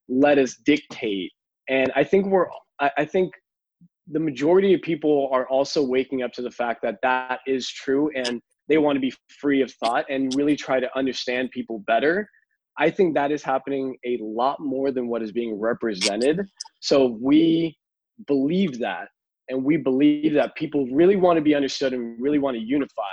let 0.07 0.37
us 0.37 0.55
dictate. 0.65 1.31
And 1.69 1.91
I 1.95 2.03
think 2.03 2.27
we're, 2.27 2.47
I, 2.79 2.91
I 2.99 3.05
think 3.05 3.33
the 4.07 4.19
majority 4.19 4.73
of 4.73 4.81
people 4.81 5.29
are 5.31 5.47
also 5.47 5.83
waking 5.83 6.21
up 6.21 6.31
to 6.33 6.41
the 6.41 6.51
fact 6.51 6.81
that 6.83 6.97
that 7.01 7.39
is 7.47 7.67
true 7.69 8.11
and 8.15 8.41
they 8.67 8.77
want 8.77 8.95
to 8.95 8.99
be 8.99 9.13
free 9.39 9.61
of 9.61 9.71
thought 9.83 10.05
and 10.09 10.33
really 10.35 10.55
try 10.55 10.79
to 10.79 10.97
understand 10.97 11.51
people 11.51 11.83
better. 11.87 12.29
I 12.77 12.89
think 12.89 13.15
that 13.15 13.31
is 13.31 13.41
happening 13.41 13.95
a 14.05 14.19
lot 14.21 14.59
more 14.59 14.91
than 14.91 15.07
what 15.07 15.21
is 15.21 15.31
being 15.31 15.59
represented. 15.59 16.41
So 16.81 17.17
we 17.21 17.77
believe 18.27 18.79
that 18.79 19.09
and 19.49 19.63
we 19.63 19.77
believe 19.77 20.33
that 20.33 20.55
people 20.55 20.87
really 20.87 21.15
want 21.15 21.37
to 21.37 21.41
be 21.41 21.55
understood 21.55 21.93
and 21.93 22.19
really 22.21 22.39
want 22.39 22.55
to 22.55 22.63
unify 22.63 23.03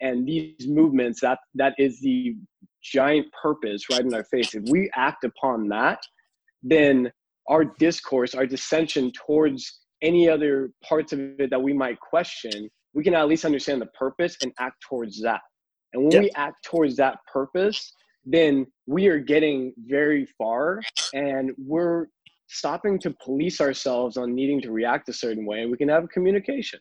and 0.00 0.26
these 0.26 0.66
movements 0.68 1.20
that 1.20 1.38
that 1.54 1.74
is 1.78 2.00
the 2.00 2.34
giant 2.82 3.26
purpose 3.40 3.88
right 3.90 4.00
in 4.00 4.12
our 4.12 4.24
face. 4.24 4.54
If 4.54 4.64
we 4.68 4.90
act 4.94 5.24
upon 5.24 5.68
that 5.68 6.00
then 6.62 7.10
our 7.48 7.64
discourse 7.64 8.34
our 8.34 8.46
dissension 8.46 9.10
towards 9.12 9.80
any 10.02 10.28
other 10.28 10.70
parts 10.84 11.12
of 11.12 11.20
it 11.20 11.50
that 11.50 11.62
we 11.62 11.72
might 11.72 11.98
question 11.98 12.68
we 12.94 13.02
can 13.02 13.14
at 13.14 13.26
least 13.26 13.44
understand 13.44 13.80
the 13.80 13.86
purpose 13.86 14.36
and 14.42 14.52
act 14.58 14.76
towards 14.86 15.22
that. 15.22 15.40
And 15.94 16.04
when 16.04 16.22
we 16.24 16.30
act 16.32 16.64
towards 16.64 16.96
that 16.96 17.18
purpose 17.32 17.92
then 18.24 18.66
we 18.86 19.08
are 19.08 19.18
getting 19.18 19.72
very 19.78 20.26
far 20.38 20.80
and 21.12 21.50
we're 21.58 22.06
stopping 22.52 22.98
to 23.00 23.14
police 23.24 23.60
ourselves 23.60 24.16
on 24.16 24.34
needing 24.34 24.60
to 24.60 24.70
react 24.70 25.08
a 25.08 25.12
certain 25.12 25.46
way 25.46 25.62
and 25.62 25.70
we 25.70 25.76
can 25.76 25.88
have 25.88 26.04
a 26.04 26.08
communication. 26.08 26.78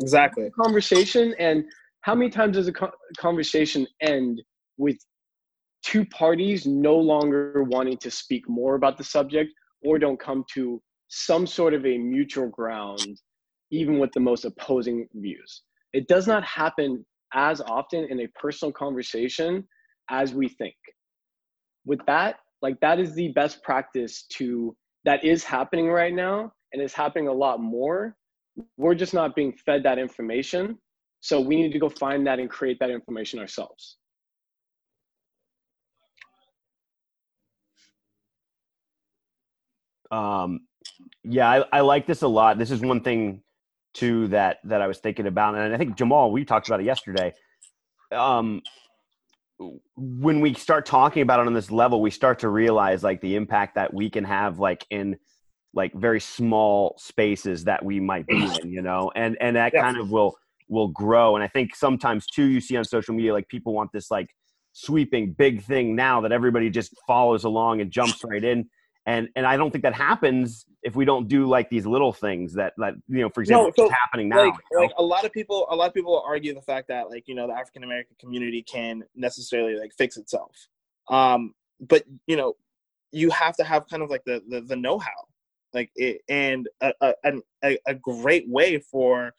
Exactly. 0.00 0.50
Conversation 0.60 1.34
and 1.38 1.64
how 2.00 2.14
many 2.14 2.30
times 2.30 2.56
does 2.56 2.68
a 2.68 2.72
conversation 3.18 3.86
end 4.00 4.42
with 4.76 4.96
two 5.84 6.04
parties 6.06 6.66
no 6.66 6.96
longer 6.96 7.62
wanting 7.64 7.96
to 7.98 8.10
speak 8.10 8.48
more 8.48 8.74
about 8.74 8.98
the 8.98 9.04
subject 9.04 9.50
or 9.82 9.98
don't 9.98 10.18
come 10.18 10.44
to 10.54 10.82
some 11.08 11.46
sort 11.46 11.74
of 11.74 11.84
a 11.86 11.98
mutual 11.98 12.48
ground 12.48 13.20
even 13.70 13.98
with 13.98 14.10
the 14.12 14.20
most 14.20 14.44
opposing 14.44 15.06
views? 15.14 15.62
It 15.92 16.08
does 16.08 16.26
not 16.26 16.42
happen 16.44 17.04
as 17.34 17.60
often 17.60 18.06
in 18.10 18.20
a 18.20 18.26
personal 18.28 18.72
conversation 18.72 19.66
as 20.10 20.34
we 20.34 20.48
think. 20.48 20.74
With 21.84 22.00
that 22.06 22.36
like 22.62 22.78
that 22.80 22.98
is 23.00 23.14
the 23.14 23.28
best 23.28 23.62
practice 23.62 24.24
to 24.34 24.74
that 25.04 25.24
is 25.24 25.44
happening 25.44 25.88
right 25.88 26.14
now 26.14 26.52
and 26.72 26.82
is 26.82 26.94
happening 26.94 27.28
a 27.28 27.32
lot 27.32 27.60
more. 27.60 28.16
We're 28.76 28.94
just 28.94 29.14
not 29.14 29.34
being 29.34 29.52
fed 29.52 29.82
that 29.84 29.98
information. 29.98 30.78
So 31.20 31.40
we 31.40 31.56
need 31.56 31.72
to 31.72 31.78
go 31.78 31.88
find 31.88 32.26
that 32.26 32.38
and 32.38 32.50
create 32.50 32.78
that 32.80 32.90
information 32.90 33.38
ourselves. 33.38 33.96
Um, 40.10 40.60
yeah, 41.24 41.48
I, 41.48 41.78
I 41.78 41.80
like 41.80 42.06
this 42.06 42.22
a 42.22 42.28
lot. 42.28 42.58
This 42.58 42.70
is 42.70 42.80
one 42.80 43.00
thing 43.00 43.42
too 43.94 44.28
that 44.28 44.58
that 44.64 44.82
I 44.82 44.86
was 44.86 44.98
thinking 44.98 45.26
about, 45.26 45.54
and 45.54 45.74
I 45.74 45.78
think 45.78 45.96
Jamal, 45.96 46.32
we 46.32 46.44
talked 46.44 46.68
about 46.68 46.80
it 46.80 46.84
yesterday. 46.86 47.32
Um, 48.10 48.62
when 49.96 50.40
we 50.40 50.54
start 50.54 50.86
talking 50.86 51.22
about 51.22 51.40
it 51.40 51.46
on 51.46 51.54
this 51.54 51.70
level, 51.70 52.00
we 52.00 52.10
start 52.10 52.38
to 52.40 52.48
realize 52.48 53.02
like 53.02 53.20
the 53.20 53.36
impact 53.36 53.74
that 53.74 53.92
we 53.92 54.10
can 54.10 54.24
have 54.24 54.58
like 54.58 54.86
in 54.90 55.16
like 55.74 55.92
very 55.94 56.20
small 56.20 56.94
spaces 56.98 57.64
that 57.64 57.84
we 57.84 57.98
might 58.00 58.26
be 58.26 58.44
in, 58.44 58.70
you 58.70 58.82
know, 58.82 59.10
and 59.14 59.36
and 59.40 59.56
that 59.56 59.72
kind 59.72 59.96
of 59.96 60.10
will 60.10 60.36
will 60.68 60.88
grow. 60.88 61.34
And 61.36 61.44
I 61.44 61.48
think 61.48 61.74
sometimes 61.74 62.26
too, 62.26 62.44
you 62.44 62.60
see 62.60 62.76
on 62.76 62.84
social 62.84 63.14
media 63.14 63.32
like 63.32 63.48
people 63.48 63.72
want 63.72 63.90
this 63.92 64.10
like 64.10 64.28
sweeping 64.72 65.32
big 65.32 65.62
thing 65.62 65.94
now 65.94 66.20
that 66.22 66.32
everybody 66.32 66.70
just 66.70 66.94
follows 67.06 67.44
along 67.44 67.80
and 67.80 67.90
jumps 67.90 68.22
right 68.24 68.42
in 68.42 68.68
and 69.06 69.28
and 69.34 69.46
I 69.46 69.56
don't 69.56 69.70
think 69.70 69.82
that 69.82 69.94
happens 69.94 70.66
if 70.82 70.94
we 70.94 71.04
don't 71.04 71.28
do 71.28 71.46
like 71.46 71.70
these 71.70 71.86
little 71.86 72.12
things 72.12 72.54
that 72.54 72.74
that 72.78 72.94
you 73.08 73.22
know, 73.22 73.28
for 73.28 73.40
example, 73.40 73.72
no, 73.76 73.86
so, 73.86 73.90
happening 73.90 74.28
now. 74.28 74.44
Like, 74.44 74.54
you 74.70 74.78
know? 74.78 74.82
like 74.84 74.94
a 74.96 75.02
lot 75.02 75.24
of 75.24 75.32
people, 75.32 75.66
a 75.70 75.76
lot 75.76 75.88
of 75.88 75.94
people 75.94 76.22
argue 76.24 76.54
the 76.54 76.62
fact 76.62 76.88
that 76.88 77.10
like 77.10 77.26
you 77.26 77.34
know 77.34 77.46
the 77.46 77.54
African 77.54 77.82
American 77.84 78.16
community 78.18 78.62
can 78.62 79.02
necessarily 79.14 79.76
like 79.76 79.92
fix 79.96 80.16
itself. 80.16 80.68
Um, 81.08 81.54
but 81.80 82.04
you 82.26 82.36
know, 82.36 82.54
you 83.10 83.30
have 83.30 83.56
to 83.56 83.64
have 83.64 83.88
kind 83.88 84.02
of 84.02 84.10
like 84.10 84.24
the 84.24 84.42
the, 84.48 84.60
the 84.60 84.76
know-how 84.76 85.10
like 85.74 85.90
it, 85.96 86.20
and 86.28 86.68
a, 86.80 87.14
a, 87.62 87.78
a, 87.86 87.94
great 87.94 88.48
way 88.48 88.78
for 88.78 89.32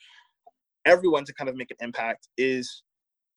everyone 0.85 1.25
to 1.25 1.33
kind 1.33 1.49
of 1.49 1.55
make 1.55 1.71
an 1.71 1.77
impact 1.79 2.27
is 2.37 2.83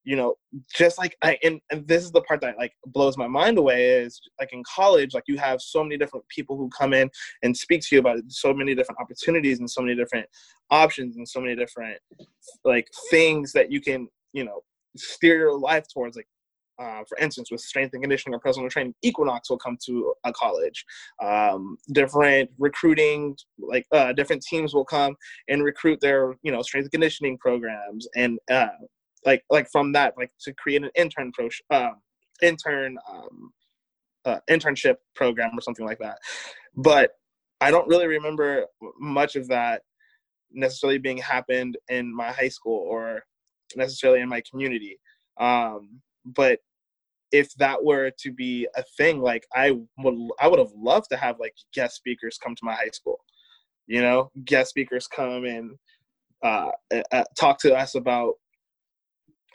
you 0.07 0.15
know 0.17 0.35
just 0.73 0.97
like 0.97 1.17
i 1.23 1.37
and, 1.43 1.61
and 1.71 1.87
this 1.87 2.03
is 2.03 2.13
the 2.13 2.23
part 2.23 2.41
that 2.41 2.57
like 2.57 2.73
blows 2.87 3.19
my 3.19 3.27
mind 3.27 3.59
away 3.59 3.89
is 3.89 4.21
like 4.41 4.53
in 4.53 4.63
college 4.63 5.13
like 5.13 5.25
you 5.27 5.37
have 5.37 5.61
so 5.61 5.83
many 5.83 5.99
different 5.99 6.25
people 6.29 6.57
who 6.57 6.71
come 6.71 6.95
in 6.95 7.11
and 7.43 7.55
speak 7.55 7.83
to 7.83 7.97
you 7.97 7.99
about 7.99 8.19
so 8.29 8.55
many 8.55 8.75
different 8.75 9.01
opportunities 9.01 9.59
and 9.59 9.69
so 9.69 9.83
many 9.83 9.95
different 9.95 10.27
options 10.71 11.17
and 11.17 11.29
so 11.29 11.41
many 11.41 11.55
different 11.55 11.99
like 12.65 12.87
things 13.11 13.53
that 13.53 13.71
you 13.71 13.81
can 13.81 14.09
you 14.33 14.45
know 14.45 14.63
steer 14.97 15.37
your 15.37 15.59
life 15.59 15.85
towards 15.93 16.17
like 16.17 16.29
uh, 16.79 17.03
for 17.09 17.17
instance, 17.19 17.51
with 17.51 17.61
strength 17.63 17.95
and 17.95 18.03
conditioning 18.03 18.35
or 18.35 18.39
personal 18.39 18.69
training, 18.69 18.95
Equinox 19.03 19.49
will 19.49 19.57
come 19.57 19.79
to 19.87 20.13
a 20.25 20.33
college. 20.35 20.85
Um, 21.23 21.79
different 21.93 22.51
recruiting, 22.59 23.35
like 23.59 23.87
uh, 23.93 24.13
different 24.13 24.43
teams 24.43 24.75
will 24.75 24.85
come 24.85 25.17
and 25.49 25.65
recruit 25.65 26.01
their, 26.03 26.37
you 26.43 26.53
know, 26.53 26.61
strength 26.61 26.85
and 26.85 26.93
conditioning 26.93 27.39
programs, 27.39 28.07
and 28.15 28.39
uh, 28.51 28.67
like 29.25 29.43
like 29.51 29.69
from 29.71 29.93
that, 29.93 30.15
like 30.17 30.31
to 30.41 30.53
create 30.55 30.83
an 30.83 30.91
intern 30.95 31.33
pro, 31.33 31.49
uh, 31.71 31.91
intern 32.43 32.97
um, 33.11 33.53
uh, 34.25 34.39
internship 34.51 34.97
program 35.15 35.51
or 35.57 35.61
something 35.61 35.87
like 35.87 35.99
that. 35.99 36.19
But 36.77 37.13
I 37.61 37.71
don't 37.71 37.89
really 37.89 38.07
remember 38.07 38.67
much 38.99 39.37
of 39.37 39.49
that 39.49 39.83
necessarily 40.53 40.99
being 40.99 41.19
happened 41.19 41.77
in 41.89 42.15
my 42.15 42.33
high 42.33 42.49
school 42.49 42.87
or 42.89 43.23
necessarily 43.77 44.21
in 44.21 44.29
my 44.29 44.43
community. 44.49 44.99
Um, 45.39 46.01
but 46.25 46.61
if 47.33 47.53
that 47.55 47.83
were 47.83 48.11
to 48.21 48.33
be 48.33 48.69
a 48.77 48.83
thing, 48.97 49.21
like 49.21 49.45
I 49.55 49.73
would, 49.99 50.31
I 50.41 50.49
would 50.49 50.59
have 50.59 50.73
loved 50.77 51.07
to 51.11 51.17
have 51.17 51.41
like 51.41 51.55
guest 51.75 51.97
speakers 51.97 52.39
come 52.43 52.55
to 52.55 52.65
my 52.65 52.75
high 52.75 52.91
school. 52.93 53.19
You 53.87 54.03
know, 54.03 54.31
guest 54.45 54.71
speakers 54.71 55.07
come 55.07 55.45
and 55.45 55.77
uh, 56.43 56.71
uh, 57.13 57.25
talk 57.39 57.59
to 57.61 57.75
us 57.77 57.95
about 57.95 58.35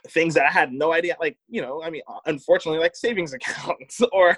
things 0.08 0.34
that 0.34 0.46
I 0.46 0.50
had 0.50 0.72
no 0.72 0.92
idea. 0.92 1.16
Like, 1.20 1.36
you 1.48 1.62
know, 1.62 1.82
I 1.82 1.90
mean, 1.90 2.02
unfortunately, 2.26 2.80
like 2.80 2.96
savings 2.96 3.32
accounts 3.34 4.00
or 4.12 4.36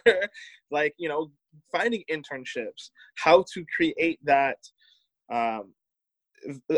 like, 0.70 0.94
you 0.98 1.08
know, 1.08 1.30
finding 1.72 2.04
internships, 2.10 2.90
how 3.16 3.44
to 3.54 3.64
create 3.76 4.18
that, 4.24 4.58
um, 5.32 5.72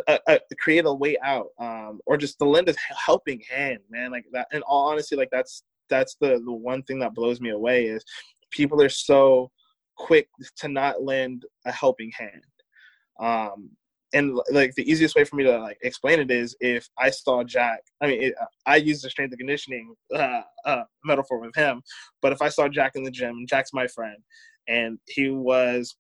uh, 0.07 0.19
uh, 0.29 0.39
create 0.61 0.85
a 0.85 0.93
way 0.93 1.17
out, 1.25 1.49
um, 1.59 2.01
or 2.07 2.17
just 2.17 2.39
to 2.39 2.45
lend 2.45 2.69
a 2.69 2.75
helping 2.95 3.43
hand, 3.51 3.79
man. 3.91 4.13
Like 4.13 4.25
that. 4.33 4.47
In 4.53 4.63
all 4.63 4.91
honesty, 4.91 5.17
like 5.17 5.31
that's 5.33 5.65
that's 5.91 6.17
the 6.21 6.41
the 6.45 6.53
one 6.53 6.85
thing 6.85 7.01
that 7.01 7.15
blows 7.15 7.41
me 7.41 7.51
away 7.51 7.87
is 7.87 8.05
people 8.53 8.81
are 8.81 8.89
so 8.89 9.51
quick 9.97 10.29
to 10.59 10.69
not 10.69 11.03
lend 11.03 11.45
a 11.65 11.73
helping 11.73 12.13
hand. 12.17 12.45
Um, 13.19 13.71
and 14.17 14.39
like 14.51 14.75
the 14.75 14.91
easiest 14.91 15.15
way 15.15 15.25
for 15.25 15.37
me 15.37 15.45
to 15.45 15.59
like 15.59 15.79
explain 15.83 16.21
it 16.21 16.31
is 16.31 16.57
if 16.61 16.89
I 16.99 17.11
saw 17.11 17.45
Jack, 17.45 17.81
I 18.01 18.07
mean, 18.07 18.23
it, 18.23 18.35
I 18.65 18.77
use 18.77 19.03
the 19.03 19.11
strength 19.11 19.33
and 19.33 19.39
conditioning 19.39 19.95
uh, 20.15 20.41
uh, 20.65 20.85
metaphor 21.05 21.39
with 21.39 21.55
him, 21.55 21.83
but 22.23 22.33
if 22.33 22.41
I 22.41 22.49
saw 22.49 22.67
Jack 22.67 22.93
in 22.95 23.03
the 23.03 23.11
gym, 23.11 23.45
Jack's 23.47 23.75
my 23.75 23.87
friend, 23.87 24.17
and 24.69 24.99
he 25.07 25.31
was 25.31 25.97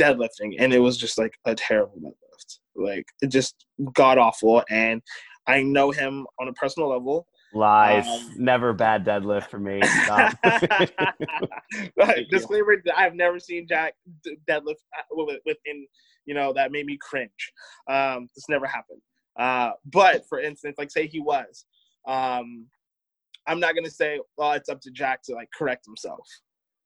deadlifting, 0.00 0.54
and 0.58 0.72
it 0.72 0.78
was 0.78 0.96
just 0.96 1.18
like 1.18 1.34
a 1.44 1.54
terrible 1.54 1.98
deadlift, 2.00 2.58
like 2.74 3.06
it 3.20 3.28
just 3.28 3.66
god 3.92 4.16
awful, 4.16 4.64
and 4.70 5.02
I 5.46 5.62
know 5.62 5.90
him 5.90 6.26
on 6.40 6.48
a 6.48 6.52
personal 6.54 6.88
level. 6.88 7.26
Lies. 7.54 8.06
Um, 8.06 8.34
Never 8.36 8.72
bad 8.72 9.04
deadlift 9.04 9.48
for 9.48 9.58
me. 9.58 9.80
Disclaimer: 12.30 12.82
I've 12.94 13.14
never 13.14 13.40
seen 13.40 13.66
Jack 13.66 13.94
deadlift 14.48 14.76
uh, 14.96 15.24
within 15.46 15.86
you 16.26 16.34
know 16.34 16.52
that 16.52 16.72
made 16.72 16.86
me 16.86 16.98
cringe. 17.00 17.52
Um, 17.88 18.28
this 18.34 18.48
never 18.48 18.66
happened. 18.66 19.00
Uh, 19.38 19.70
but 19.86 20.26
for 20.28 20.40
instance, 20.40 20.76
like 20.78 20.90
say 20.90 21.06
he 21.06 21.20
was, 21.20 21.64
um, 22.06 22.66
I'm 23.46 23.60
not 23.60 23.74
gonna 23.74 23.90
say, 23.90 24.20
well, 24.36 24.52
it's 24.52 24.68
up 24.68 24.80
to 24.82 24.90
Jack 24.90 25.22
to 25.24 25.34
like 25.34 25.48
correct 25.56 25.86
himself. 25.86 26.26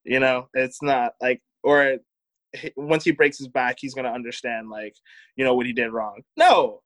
You 0.05 0.21
know, 0.21 0.49
it's 0.55 0.81
not 0.81 1.15
like 1.21 1.41
or 1.65 1.97
once 2.77 3.05
he 3.05 3.11
breaks 3.11 3.39
his 3.39 3.49
back, 3.49 3.79
he's 3.81 3.95
gonna 3.95 4.13
understand 4.13 4.71
like 4.71 4.95
you 5.37 5.45
know 5.45 5.55
what 5.55 5.67
he 5.67 5.73
did 5.73 5.91
wrong. 5.91 6.21
No, 6.37 6.83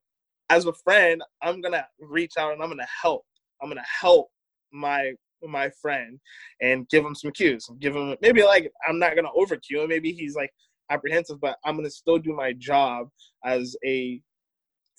as 0.49 0.65
a 0.65 0.73
friend, 0.73 1.21
I'm 1.43 1.61
gonna 1.61 1.85
reach 1.99 2.33
out 2.39 2.53
and 2.53 2.63
I'm 2.63 2.69
gonna 2.69 2.87
help. 3.01 3.26
I'm 3.61 3.69
gonna 3.69 3.81
help 4.01 4.29
my 4.71 5.13
my 5.43 5.69
friend 5.81 6.19
and 6.61 6.87
give 6.89 7.05
him 7.05 7.15
some 7.15 7.31
cues. 7.31 7.69
Give 7.79 7.95
him 7.95 8.15
maybe 8.21 8.43
like 8.43 8.71
I'm 8.87 8.99
not 8.99 9.15
gonna 9.15 9.29
over 9.35 9.55
cue 9.57 9.81
him. 9.81 9.89
Maybe 9.89 10.11
he's 10.11 10.35
like 10.35 10.51
apprehensive, 10.89 11.39
but 11.41 11.57
I'm 11.65 11.75
gonna 11.75 11.89
still 11.89 12.17
do 12.17 12.33
my 12.33 12.53
job 12.53 13.09
as 13.45 13.75
a 13.85 14.21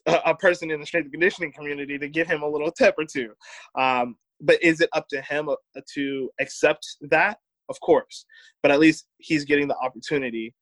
a 0.07 0.35
person 0.35 0.71
in 0.71 0.81
the 0.81 0.87
strength 0.87 1.07
and 1.07 1.13
conditioning 1.13 1.53
community 1.53 1.99
to 1.99 2.09
give 2.09 2.27
him 2.27 2.43
a 2.43 2.49
little 2.49 2.71
tip 2.71 2.95
or 2.99 3.05
two. 3.05 3.33
Um, 3.75 4.17
but 4.41 4.63
is 4.63 4.81
it 4.81 4.89
up 4.93 5.07
to 5.09 5.21
him 5.23 5.49
uh, 5.49 5.57
to 5.95 6.31
accept 6.41 6.87
that? 7.03 7.39
Of 7.69 7.79
course, 7.81 8.25
but 8.63 8.73
at 8.73 8.81
least 8.81 9.07
he's 9.19 9.45
getting 9.45 9.69
the 9.69 9.77
opportunity 9.77 10.55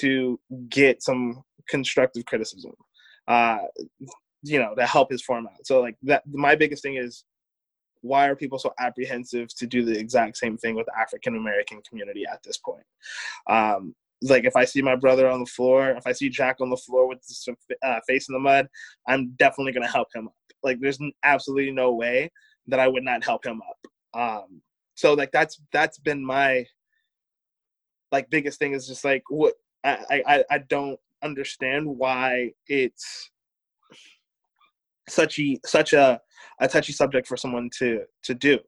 to 0.00 0.38
get 0.68 1.02
some 1.02 1.42
constructive 1.68 2.26
criticism. 2.26 2.72
Uh, 3.26 3.58
you 4.42 4.58
know, 4.58 4.74
to 4.74 4.84
help 4.84 5.10
his 5.10 5.22
form 5.22 5.46
out. 5.46 5.64
So 5.66 5.80
like 5.80 5.96
that, 6.02 6.24
my 6.30 6.56
biggest 6.56 6.82
thing 6.82 6.96
is 6.96 7.24
why 8.02 8.28
are 8.28 8.36
people 8.36 8.58
so 8.58 8.74
apprehensive 8.78 9.54
to 9.56 9.66
do 9.66 9.84
the 9.84 9.98
exact 9.98 10.36
same 10.36 10.56
thing 10.56 10.74
with 10.74 10.86
the 10.86 10.98
African 10.98 11.36
American 11.36 11.80
community 11.88 12.24
at 12.30 12.42
this 12.42 12.58
point? 12.58 12.84
Um, 13.48 13.94
like 14.22 14.44
if 14.44 14.54
I 14.54 14.64
see 14.64 14.82
my 14.82 14.96
brother 14.96 15.28
on 15.28 15.40
the 15.40 15.46
floor, 15.46 15.90
if 15.90 16.06
I 16.06 16.12
see 16.12 16.28
Jack 16.28 16.56
on 16.60 16.70
the 16.70 16.76
floor 16.76 17.08
with 17.08 17.18
his 17.26 17.48
uh, 17.82 18.00
face 18.06 18.28
in 18.28 18.34
the 18.34 18.38
mud, 18.38 18.68
I'm 19.08 19.30
definitely 19.38 19.72
gonna 19.72 19.88
help 19.88 20.08
him 20.14 20.28
up. 20.28 20.34
Like 20.62 20.78
there's 20.80 20.98
absolutely 21.24 21.72
no 21.72 21.92
way 21.92 22.30
that 22.68 22.78
I 22.78 22.88
would 22.88 23.02
not 23.02 23.24
help 23.24 23.44
him 23.44 23.60
up. 23.62 24.20
Um, 24.20 24.62
so 24.94 25.14
like 25.14 25.32
that's 25.32 25.60
that's 25.72 25.98
been 25.98 26.24
my 26.24 26.66
like 28.12 28.30
biggest 28.30 28.58
thing 28.58 28.72
is 28.72 28.86
just 28.86 29.04
like 29.04 29.22
what 29.28 29.54
I 29.84 30.22
I 30.26 30.44
I 30.50 30.58
don't 30.58 31.00
understand 31.22 31.86
why 31.86 32.52
it's 32.66 33.30
such 35.08 35.38
a 35.38 35.58
such 35.64 35.92
a, 35.92 36.20
a 36.60 36.68
touchy 36.68 36.92
subject 36.92 37.26
for 37.26 37.36
someone 37.36 37.70
to 37.78 38.02
to 38.24 38.34
do 38.34 38.58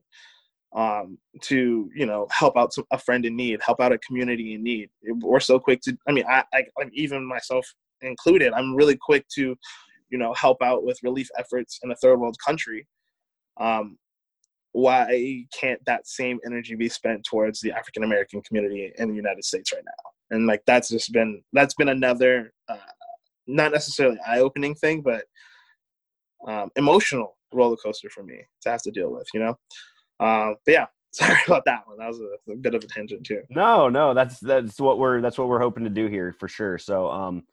um, 0.75 1.17
to 1.41 1.89
you 1.95 2.05
know 2.05 2.27
help 2.29 2.57
out 2.57 2.73
a 2.91 2.97
friend 2.97 3.25
in 3.25 3.35
need, 3.35 3.61
help 3.65 3.79
out 3.79 3.93
a 3.93 3.97
community 3.99 4.53
in 4.53 4.63
need. 4.63 4.89
We're 5.03 5.39
so 5.39 5.57
quick 5.57 5.81
to. 5.81 5.97
I 6.07 6.11
mean, 6.11 6.25
I, 6.29 6.43
I 6.53 6.65
even 6.93 7.25
myself 7.25 7.65
included. 8.01 8.53
I'm 8.53 8.75
really 8.75 8.97
quick 8.97 9.25
to, 9.35 9.55
you 10.09 10.17
know, 10.17 10.33
help 10.33 10.61
out 10.61 10.83
with 10.83 10.99
relief 11.01 11.29
efforts 11.39 11.79
in 11.83 11.91
a 11.91 11.95
third 11.95 12.19
world 12.19 12.37
country. 12.45 12.87
Um, 13.57 13.97
why 14.73 15.45
can't 15.57 15.79
that 15.85 16.05
same 16.05 16.39
energy 16.45 16.75
be 16.75 16.89
spent 16.89 17.23
towards 17.23 17.61
the 17.61 17.71
African 17.71 18.03
American 18.03 18.41
community 18.41 18.91
in 18.97 19.09
the 19.09 19.15
United 19.15 19.45
States 19.45 19.71
right 19.73 19.83
now? 19.85 20.35
And 20.35 20.45
like 20.45 20.61
that's 20.67 20.89
just 20.89 21.13
been 21.13 21.41
that's 21.53 21.75
been 21.75 21.89
another 21.89 22.51
uh, 22.67 22.77
not 23.47 23.71
necessarily 23.71 24.17
eye 24.27 24.39
opening 24.39 24.75
thing, 24.75 25.01
but 25.01 25.23
um, 26.47 26.71
emotional 26.75 27.37
roller 27.53 27.77
coaster 27.77 28.09
for 28.09 28.23
me 28.23 28.41
to 28.61 28.69
have 28.69 28.81
to 28.83 28.91
deal 28.91 29.11
with. 29.11 29.27
You 29.33 29.41
know. 29.41 29.57
Uh, 30.19 30.53
but 30.65 30.71
yeah, 30.71 30.85
sorry 31.11 31.39
about 31.47 31.63
that 31.65 31.87
one. 31.87 31.97
That 31.97 32.07
was 32.07 32.19
a, 32.19 32.51
a, 32.51 32.55
bit 32.55 32.75
of 32.75 32.83
a 32.83 32.87
tangent 32.87 33.25
too. 33.25 33.41
No, 33.49 33.89
no, 33.89 34.13
that's 34.13 34.39
that's 34.39 34.79
what 34.79 34.99
we're 34.99 35.21
that's 35.21 35.37
what 35.37 35.47
we're 35.47 35.59
hoping 35.59 35.83
to 35.83 35.89
do 35.89 36.07
here 36.07 36.35
for 36.39 36.47
sure. 36.47 36.77
So, 36.77 37.09
um, 37.09 37.43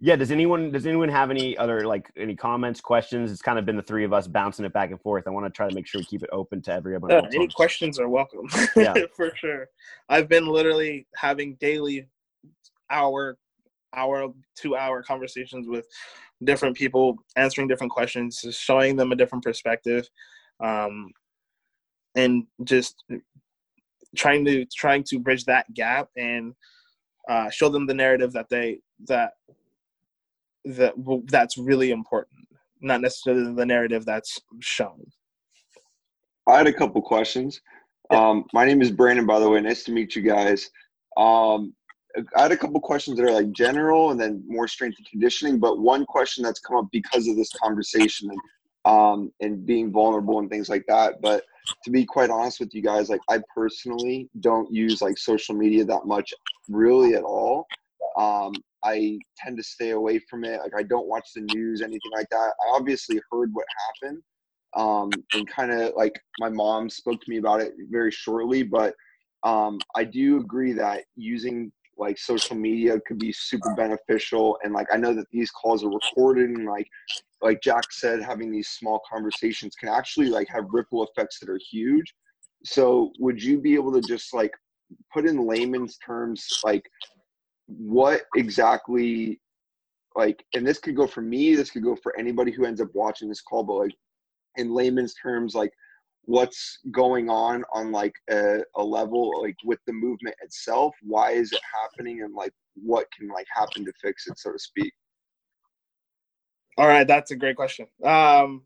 yeah. 0.00 0.16
Does 0.16 0.30
anyone 0.30 0.70
does 0.70 0.86
anyone 0.86 1.08
have 1.08 1.30
any 1.30 1.56
other 1.56 1.86
like 1.86 2.10
any 2.16 2.34
comments, 2.34 2.80
questions? 2.80 3.30
It's 3.30 3.42
kind 3.42 3.58
of 3.58 3.66
been 3.66 3.76
the 3.76 3.82
three 3.82 4.04
of 4.04 4.12
us 4.12 4.26
bouncing 4.26 4.64
it 4.64 4.72
back 4.72 4.90
and 4.90 5.00
forth. 5.00 5.24
I 5.26 5.30
want 5.30 5.46
to 5.46 5.50
try 5.50 5.68
to 5.68 5.74
make 5.74 5.86
sure 5.86 6.00
we 6.00 6.04
keep 6.04 6.22
it 6.22 6.30
open 6.32 6.62
to 6.62 6.72
everyone. 6.72 7.10
Uh, 7.10 7.28
any 7.34 7.48
questions 7.48 7.98
are 7.98 8.08
welcome. 8.08 8.48
Yeah, 8.76 8.94
for 9.16 9.32
sure. 9.36 9.68
I've 10.08 10.28
been 10.28 10.46
literally 10.46 11.06
having 11.16 11.56
daily 11.60 12.08
hour 12.90 13.36
hour 13.94 14.32
two 14.56 14.76
hour 14.76 15.02
conversations 15.02 15.68
with 15.68 15.86
different 16.44 16.76
people 16.76 17.16
answering 17.36 17.68
different 17.68 17.92
questions 17.92 18.44
showing 18.50 18.96
them 18.96 19.12
a 19.12 19.16
different 19.16 19.44
perspective 19.44 20.08
um, 20.60 21.10
and 22.14 22.44
just 22.64 23.04
trying 24.16 24.44
to 24.44 24.64
trying 24.66 25.02
to 25.04 25.18
bridge 25.18 25.44
that 25.44 25.72
gap 25.74 26.08
and 26.16 26.54
uh, 27.28 27.48
show 27.50 27.68
them 27.68 27.86
the 27.86 27.94
narrative 27.94 28.32
that 28.32 28.48
they 28.48 28.78
that 29.06 29.32
that 30.64 30.94
that's 31.26 31.58
really 31.58 31.90
important, 31.90 32.46
not 32.80 33.00
necessarily 33.00 33.52
the 33.54 33.66
narrative 33.66 34.04
that's 34.04 34.40
shown. 34.60 35.04
I 36.46 36.58
had 36.58 36.66
a 36.66 36.72
couple 36.72 37.00
questions. 37.02 37.60
Um, 38.10 38.44
my 38.52 38.64
name 38.64 38.82
is 38.82 38.90
Brandon, 38.90 39.26
by 39.26 39.38
the 39.38 39.48
way. 39.48 39.60
Nice 39.60 39.84
to 39.84 39.92
meet 39.92 40.14
you 40.14 40.22
guys. 40.22 40.70
Um, 41.16 41.74
I 42.36 42.42
had 42.42 42.52
a 42.52 42.56
couple 42.56 42.80
questions 42.80 43.16
that 43.16 43.26
are 43.26 43.32
like 43.32 43.52
general 43.52 44.10
and 44.10 44.20
then 44.20 44.42
more 44.46 44.68
strength 44.68 44.98
and 44.98 45.06
conditioning. 45.08 45.58
But 45.58 45.78
one 45.78 46.04
question 46.04 46.44
that's 46.44 46.60
come 46.60 46.76
up 46.76 46.88
because 46.92 47.28
of 47.28 47.36
this 47.36 47.50
conversation 47.62 48.30
and 48.30 48.38
um, 48.84 49.32
and 49.40 49.64
being 49.64 49.92
vulnerable 49.92 50.38
and 50.38 50.50
things 50.50 50.68
like 50.68 50.84
that. 50.88 51.20
But 51.20 51.44
to 51.84 51.90
be 51.90 52.04
quite 52.04 52.30
honest 52.30 52.60
with 52.60 52.74
you 52.74 52.82
guys, 52.82 53.08
like 53.08 53.20
I 53.30 53.40
personally 53.54 54.28
don't 54.40 54.72
use 54.72 55.00
like 55.00 55.18
social 55.18 55.54
media 55.54 55.84
that 55.84 56.06
much, 56.06 56.32
really 56.68 57.14
at 57.14 57.22
all. 57.22 57.66
Um, 58.18 58.52
I 58.84 59.18
tend 59.38 59.56
to 59.58 59.62
stay 59.62 59.90
away 59.90 60.20
from 60.28 60.44
it. 60.44 60.60
Like 60.60 60.74
I 60.76 60.82
don't 60.82 61.06
watch 61.06 61.28
the 61.34 61.42
news, 61.54 61.80
anything 61.80 62.10
like 62.12 62.28
that. 62.30 62.52
I 62.66 62.76
obviously 62.76 63.20
heard 63.30 63.50
what 63.52 63.66
happened, 64.02 64.22
um, 64.76 65.10
and 65.34 65.48
kind 65.48 65.70
of 65.72 65.92
like 65.96 66.20
my 66.40 66.48
mom 66.48 66.90
spoke 66.90 67.20
to 67.20 67.30
me 67.30 67.38
about 67.38 67.60
it 67.60 67.72
very 67.90 68.10
shortly, 68.10 68.62
but 68.64 68.94
um, 69.44 69.78
I 69.96 70.04
do 70.04 70.38
agree 70.38 70.72
that 70.72 71.04
using 71.16 71.72
like 71.98 72.18
social 72.18 72.56
media 72.56 72.98
could 73.06 73.18
be 73.18 73.32
super 73.32 73.74
beneficial 73.74 74.58
and 74.62 74.72
like 74.72 74.86
i 74.92 74.96
know 74.96 75.14
that 75.14 75.26
these 75.30 75.50
calls 75.50 75.84
are 75.84 75.90
recorded 75.90 76.50
and 76.50 76.66
like 76.66 76.88
like 77.42 77.60
jack 77.60 77.84
said 77.90 78.22
having 78.22 78.50
these 78.50 78.68
small 78.68 79.00
conversations 79.10 79.74
can 79.74 79.88
actually 79.88 80.28
like 80.28 80.48
have 80.48 80.64
ripple 80.70 81.04
effects 81.04 81.38
that 81.40 81.50
are 81.50 81.60
huge. 81.70 82.14
So 82.64 83.10
would 83.18 83.42
you 83.42 83.60
be 83.60 83.74
able 83.74 83.92
to 83.92 84.00
just 84.00 84.32
like 84.32 84.52
put 85.12 85.26
in 85.26 85.46
layman's 85.46 85.98
terms 85.98 86.60
like 86.64 86.88
what 87.66 88.22
exactly 88.36 89.40
like 90.14 90.44
and 90.54 90.66
this 90.66 90.78
could 90.78 90.94
go 90.94 91.06
for 91.06 91.22
me 91.22 91.56
this 91.56 91.70
could 91.70 91.82
go 91.82 91.96
for 91.96 92.16
anybody 92.18 92.52
who 92.52 92.64
ends 92.66 92.80
up 92.80 92.88
watching 92.94 93.28
this 93.28 93.40
call 93.40 93.64
but 93.64 93.74
like 93.74 93.94
in 94.56 94.74
layman's 94.74 95.14
terms 95.14 95.54
like 95.54 95.72
what's 96.24 96.78
going 96.90 97.28
on 97.28 97.64
on 97.72 97.90
like 97.90 98.14
a, 98.30 98.58
a 98.76 98.82
level 98.82 99.42
like 99.42 99.56
with 99.64 99.80
the 99.86 99.92
movement 99.92 100.36
itself 100.42 100.94
why 101.02 101.32
is 101.32 101.52
it 101.52 101.60
happening 101.82 102.22
and 102.22 102.34
like 102.34 102.52
what 102.74 103.06
can 103.16 103.28
like 103.28 103.46
happen 103.54 103.84
to 103.84 103.92
fix 104.00 104.26
it 104.26 104.38
so 104.38 104.52
to 104.52 104.58
speak 104.58 104.92
all 106.78 106.86
right 106.86 107.08
that's 107.08 107.32
a 107.32 107.36
great 107.36 107.56
question 107.56 107.86
um 108.04 108.62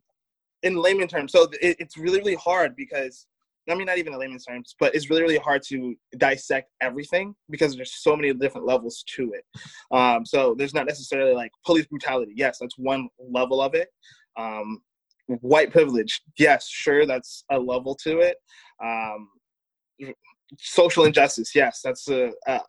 in 0.63 0.77
layman 0.77 1.09
terms 1.09 1.33
so 1.33 1.45
it, 1.63 1.77
it's 1.79 1.97
really 1.97 2.19
really 2.19 2.35
hard 2.35 2.77
because 2.77 3.27
I 3.69 3.75
mean, 3.75 3.87
not 3.87 3.99
even 3.99 4.13
in 4.13 4.19
layman's 4.19 4.45
terms, 4.45 4.77
but 4.79 4.95
it's 4.95 5.11
really, 5.11 5.23
really 5.23 5.39
hard 5.39 5.63
to 5.69 5.97
dissect 6.19 6.71
everything 6.81 7.35
because 7.51 7.75
there's 7.75 7.95
so 7.95 8.15
many 8.15 8.33
different 8.33 8.67
levels 8.67 9.05
to 9.17 9.33
it. 9.33 9.45
Um, 9.91 10.25
so 10.25 10.55
there's 10.57 10.75
not 10.75 10.87
necessarily 10.87 11.35
like 11.35 11.51
police 11.65 11.87
brutality. 11.87 12.33
Yes, 12.37 12.59
that's 12.61 12.79
one 12.79 13.09
level 13.19 13.61
of 13.61 13.75
it. 13.75 13.89
Um, 14.37 14.83
white 15.41 15.71
privilege. 15.71 16.21
Yes 16.39 16.69
sure 16.69 17.07
that's 17.07 17.45
a 17.51 17.59
level 17.59 17.95
to 18.05 18.21
it. 18.21 18.37
Um, 18.83 19.29
social 20.61 21.05
injustice 21.05 21.57
yes 21.57 21.81
that's 21.83 22.09
a, 22.09 22.31
a, 22.47 22.61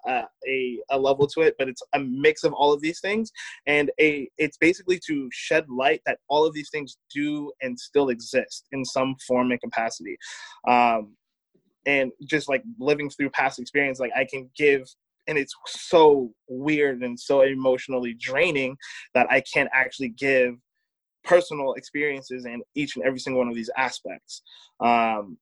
a, 0.47 0.79
a 0.89 0.97
level 0.97 1.27
to 1.27 1.41
it 1.41 1.53
but 1.59 1.69
it's 1.69 1.83
a 1.93 1.99
mix 1.99 2.43
of 2.43 2.51
all 2.53 2.73
of 2.73 2.81
these 2.81 2.99
things. 2.99 3.31
And 3.65 3.91
a 3.99 4.29
it's 4.37 4.57
basically 4.57 4.99
to 5.07 5.29
shed 5.31 5.65
light 5.69 6.01
that 6.05 6.19
all 6.27 6.45
of 6.45 6.53
these 6.53 6.69
things 6.69 6.97
do 7.13 7.51
and 7.61 7.79
still 7.79 8.09
exist 8.09 8.65
in 8.71 8.83
some 8.83 9.15
form 9.27 9.51
and 9.51 9.61
capacity. 9.61 10.17
Um, 10.67 11.15
and 11.87 12.11
just 12.25 12.49
like 12.49 12.63
living 12.79 13.09
through 13.09 13.29
past 13.31 13.59
experience 13.59 13.99
like 13.99 14.11
i 14.15 14.25
can 14.29 14.49
give 14.55 14.83
and 15.27 15.37
it's 15.37 15.55
so 15.65 16.31
weird 16.47 17.01
and 17.01 17.19
so 17.19 17.41
emotionally 17.41 18.13
draining 18.19 18.77
that 19.15 19.25
i 19.31 19.41
can't 19.53 19.69
actually 19.73 20.09
give 20.09 20.53
personal 21.27 21.73
experiences 21.73 22.45
in 22.45 22.61
each 22.75 22.95
and 22.95 23.05
every 23.05 23.19
single 23.19 23.39
one 23.39 23.49
of 23.49 23.55
these 23.55 23.69
aspects. 23.77 24.41
Um, 24.79 25.37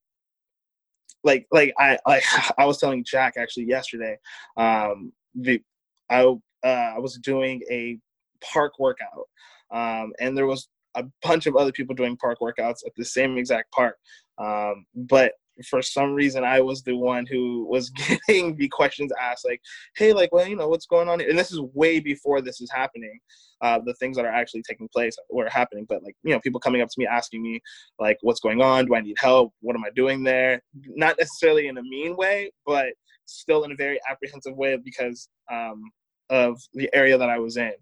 like 1.24 1.48
like 1.52 1.74
I 1.78 1.98
like 2.08 2.24
I 2.58 2.66
was 2.66 2.80
telling 2.80 3.04
Jack 3.04 3.34
actually 3.38 3.66
yesterday. 3.66 4.18
Um, 4.58 5.14
the 5.36 5.62
I 6.10 6.24
uh, 6.24 6.38
I 6.64 7.00
was 7.00 7.18
doing 7.18 7.62
a 7.70 7.98
park 8.42 8.74
workout, 8.80 9.28
um, 9.72 10.14
and 10.20 10.38
there 10.38 10.48
was 10.48 10.68
a 10.96 11.04
bunch 11.24 11.46
of 11.46 11.56
other 11.56 11.72
people 11.72 11.96
doing 11.96 12.18
park 12.18 12.40
workouts 12.42 12.86
at 12.86 12.94
the 12.96 13.06
same 13.06 13.38
exact 13.38 13.72
park. 13.72 13.98
Um, 14.38 14.86
but 14.96 15.34
for 15.70 15.82
some 15.82 16.14
reason 16.14 16.43
I 16.43 16.60
was 16.60 16.84
the 16.84 16.95
one 16.95 17.26
who 17.26 17.66
was 17.70 17.89
getting 18.28 18.56
the 18.56 18.68
questions 18.70 19.12
asked, 19.20 19.45
like, 19.45 19.62
"Hey, 19.95 20.14
like, 20.14 20.32
well, 20.32 20.47
you 20.47 20.56
know, 20.56 20.68
what's 20.68 20.86
going 20.86 21.10
on?" 21.10 21.22
And 21.22 21.38
this 21.38 21.51
is 21.51 21.62
way 21.74 21.99
before 21.99 22.41
this 22.41 22.62
is 22.62 22.72
happening. 22.72 23.20
Uh, 23.62 23.80
the 23.86 23.93
things 23.95 24.18
that 24.18 24.26
are 24.26 24.34
actually 24.34 24.62
taking 24.64 24.89
place 24.89 25.16
were 25.30 25.49
happening, 25.49 25.86
but 25.88 26.03
like, 26.03 26.16
you 26.24 26.34
know, 26.34 26.39
people 26.41 26.60
coming 26.60 26.82
up 26.82 26.89
to 26.89 26.99
me 26.99 27.08
asking 27.08 27.41
me, 27.41 27.62
like, 27.99 28.18
"What's 28.22 28.39
going 28.39 28.62
on? 28.62 28.86
Do 28.86 28.95
I 28.95 29.01
need 29.01 29.18
help? 29.20 29.53
What 29.62 29.76
am 29.76 29.86
I 29.86 29.89
doing 29.95 30.24
there?" 30.24 30.62
Not 30.88 31.18
necessarily 31.18 31.68
in 31.68 31.78
a 31.78 31.84
mean 31.84 32.16
way, 32.16 32.51
but 32.66 32.88
still 33.26 33.64
in 33.64 33.72
a 33.72 33.76
very 33.76 33.99
apprehensive 34.10 34.56
way 34.56 34.78
because 34.84 35.30
um, 35.51 35.82
of 36.30 36.60
the 36.74 36.89
area 36.93 37.18
that 37.18 37.30
I 37.30 37.39
was 37.39 37.58
in. 37.58 37.74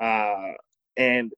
Uh, 0.00 0.52
and 0.96 1.32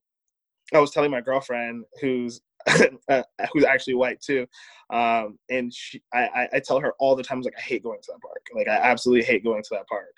I 0.73 0.79
was 0.79 0.91
telling 0.91 1.11
my 1.11 1.21
girlfriend, 1.21 1.85
who's 2.01 2.41
who's 3.53 3.63
actually 3.63 3.95
white 3.95 4.21
too. 4.21 4.45
Um, 4.91 5.37
and 5.49 5.73
she, 5.73 6.01
I, 6.13 6.47
I 6.53 6.59
tell 6.59 6.79
her 6.79 6.93
all 6.99 7.15
the 7.15 7.23
time, 7.23 7.41
like, 7.41 7.53
I 7.57 7.61
hate 7.61 7.83
going 7.83 7.99
to 8.01 8.11
that 8.11 8.21
park. 8.21 8.45
Like, 8.55 8.67
I 8.67 8.75
absolutely 8.75 9.25
hate 9.25 9.43
going 9.43 9.63
to 9.63 9.69
that 9.71 9.87
park. 9.87 10.13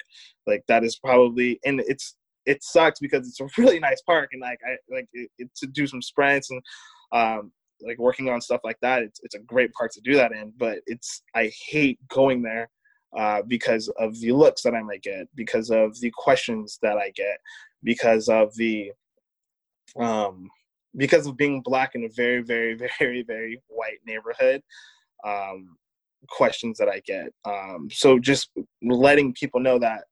Like, 0.46 0.64
that 0.68 0.84
is 0.84 0.98
probably, 0.98 1.60
and 1.66 1.82
it's, 1.88 2.16
it 2.46 2.64
sucks 2.64 3.00
because 3.00 3.28
it's 3.28 3.40
a 3.40 3.48
really 3.62 3.80
nice 3.80 4.02
park 4.02 4.30
and 4.34 4.42
like 4.42 4.60
I 4.66 4.78
like 4.94 5.08
it, 5.14 5.30
it, 5.38 5.50
to 5.56 5.68
do 5.68 5.88
some 5.88 6.02
sprints 6.02 6.52
and 6.52 6.62
um, 7.12 7.52
like 7.82 7.98
working 7.98 8.30
on 8.30 8.42
stuff 8.42 8.62
like 8.64 8.80
that. 8.82 9.04
It's 9.04 9.20
it's 9.24 9.36
a 9.36 9.40
great 9.40 9.74
park 9.74 9.92
to 9.94 10.02
do 10.02 10.16
that 10.16 10.32
in, 10.32 10.54
but 10.58 10.80
it's 10.86 11.24
I 11.34 11.52
hate 11.68 12.00
going 12.08 12.42
there 12.42 12.70
uh, 13.18 13.42
because 13.48 13.90
of 14.00 14.20
the 14.20 14.32
looks 14.32 14.62
that 14.64 14.76
I 14.76 14.82
might 14.82 15.04
get, 15.04 15.28
because 15.36 15.70
of 15.70 16.00
the 16.00 16.12
questions 16.16 16.80
that 16.82 16.98
I 16.98 17.12
get, 17.12 17.38
because 17.84 18.30
of 18.30 18.56
the 18.56 18.92
um 19.98 20.50
because 20.98 21.28
of 21.28 21.38
being 21.38 21.62
black 21.62 21.96
in 21.96 22.04
a 22.04 22.10
very, 22.10 22.42
very, 22.42 22.76
very, 23.00 23.24
very 23.24 23.62
white 23.68 24.00
neighborhood, 24.06 24.62
um, 25.26 25.78
questions 26.28 26.78
that 26.78 26.90
I 26.90 27.02
get. 27.06 27.32
Um, 27.46 27.88
so 27.92 28.20
just 28.20 28.50
letting 28.82 29.34
people 29.34 29.60
know 29.60 29.80
that 29.80 30.06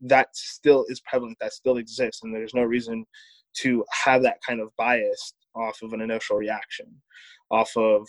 that 0.00 0.28
still 0.34 0.84
is 0.88 1.00
prevalent, 1.00 1.38
that 1.40 1.52
still 1.52 1.78
exists, 1.78 2.22
and 2.22 2.34
there's 2.34 2.54
no 2.54 2.62
reason 2.62 3.04
to 3.58 3.84
have 3.90 4.22
that 4.22 4.38
kind 4.46 4.60
of 4.60 4.74
bias 4.76 5.34
off 5.54 5.80
of 5.82 5.92
an 5.92 6.00
initial 6.00 6.36
reaction, 6.36 6.86
off 7.50 7.74
of 7.76 8.06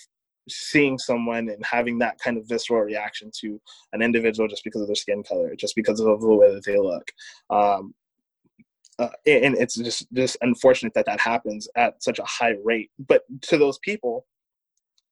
seeing 0.50 0.98
someone 0.98 1.50
and 1.50 1.64
having 1.66 1.98
that 2.00 2.20
kind 2.20 2.38
of 2.38 2.48
visceral 2.48 2.82
reaction 2.82 3.32
to 3.40 3.60
an 3.94 4.02
individual 4.02 4.48
just 4.48 4.64
because 4.64 4.82
of 4.82 4.88
their 4.88 4.96
skin 4.96 5.24
color, 5.24 5.56
just 5.56 5.76
because 5.76 6.00
of 6.00 6.22
the 6.22 6.36
way 6.36 6.54
that 6.54 6.64
they 6.66 6.78
look. 6.78 7.12
Um, 7.50 7.94
uh, 8.98 9.10
and 9.26 9.56
it's 9.58 9.76
just 9.76 10.08
just 10.14 10.38
unfortunate 10.42 10.94
that 10.94 11.06
that 11.06 11.20
happens 11.20 11.68
at 11.76 12.02
such 12.02 12.20
a 12.20 12.24
high 12.24 12.56
rate. 12.64 12.92
But 13.08 13.24
to 13.44 13.58
those 13.58 13.78
people, 13.80 14.26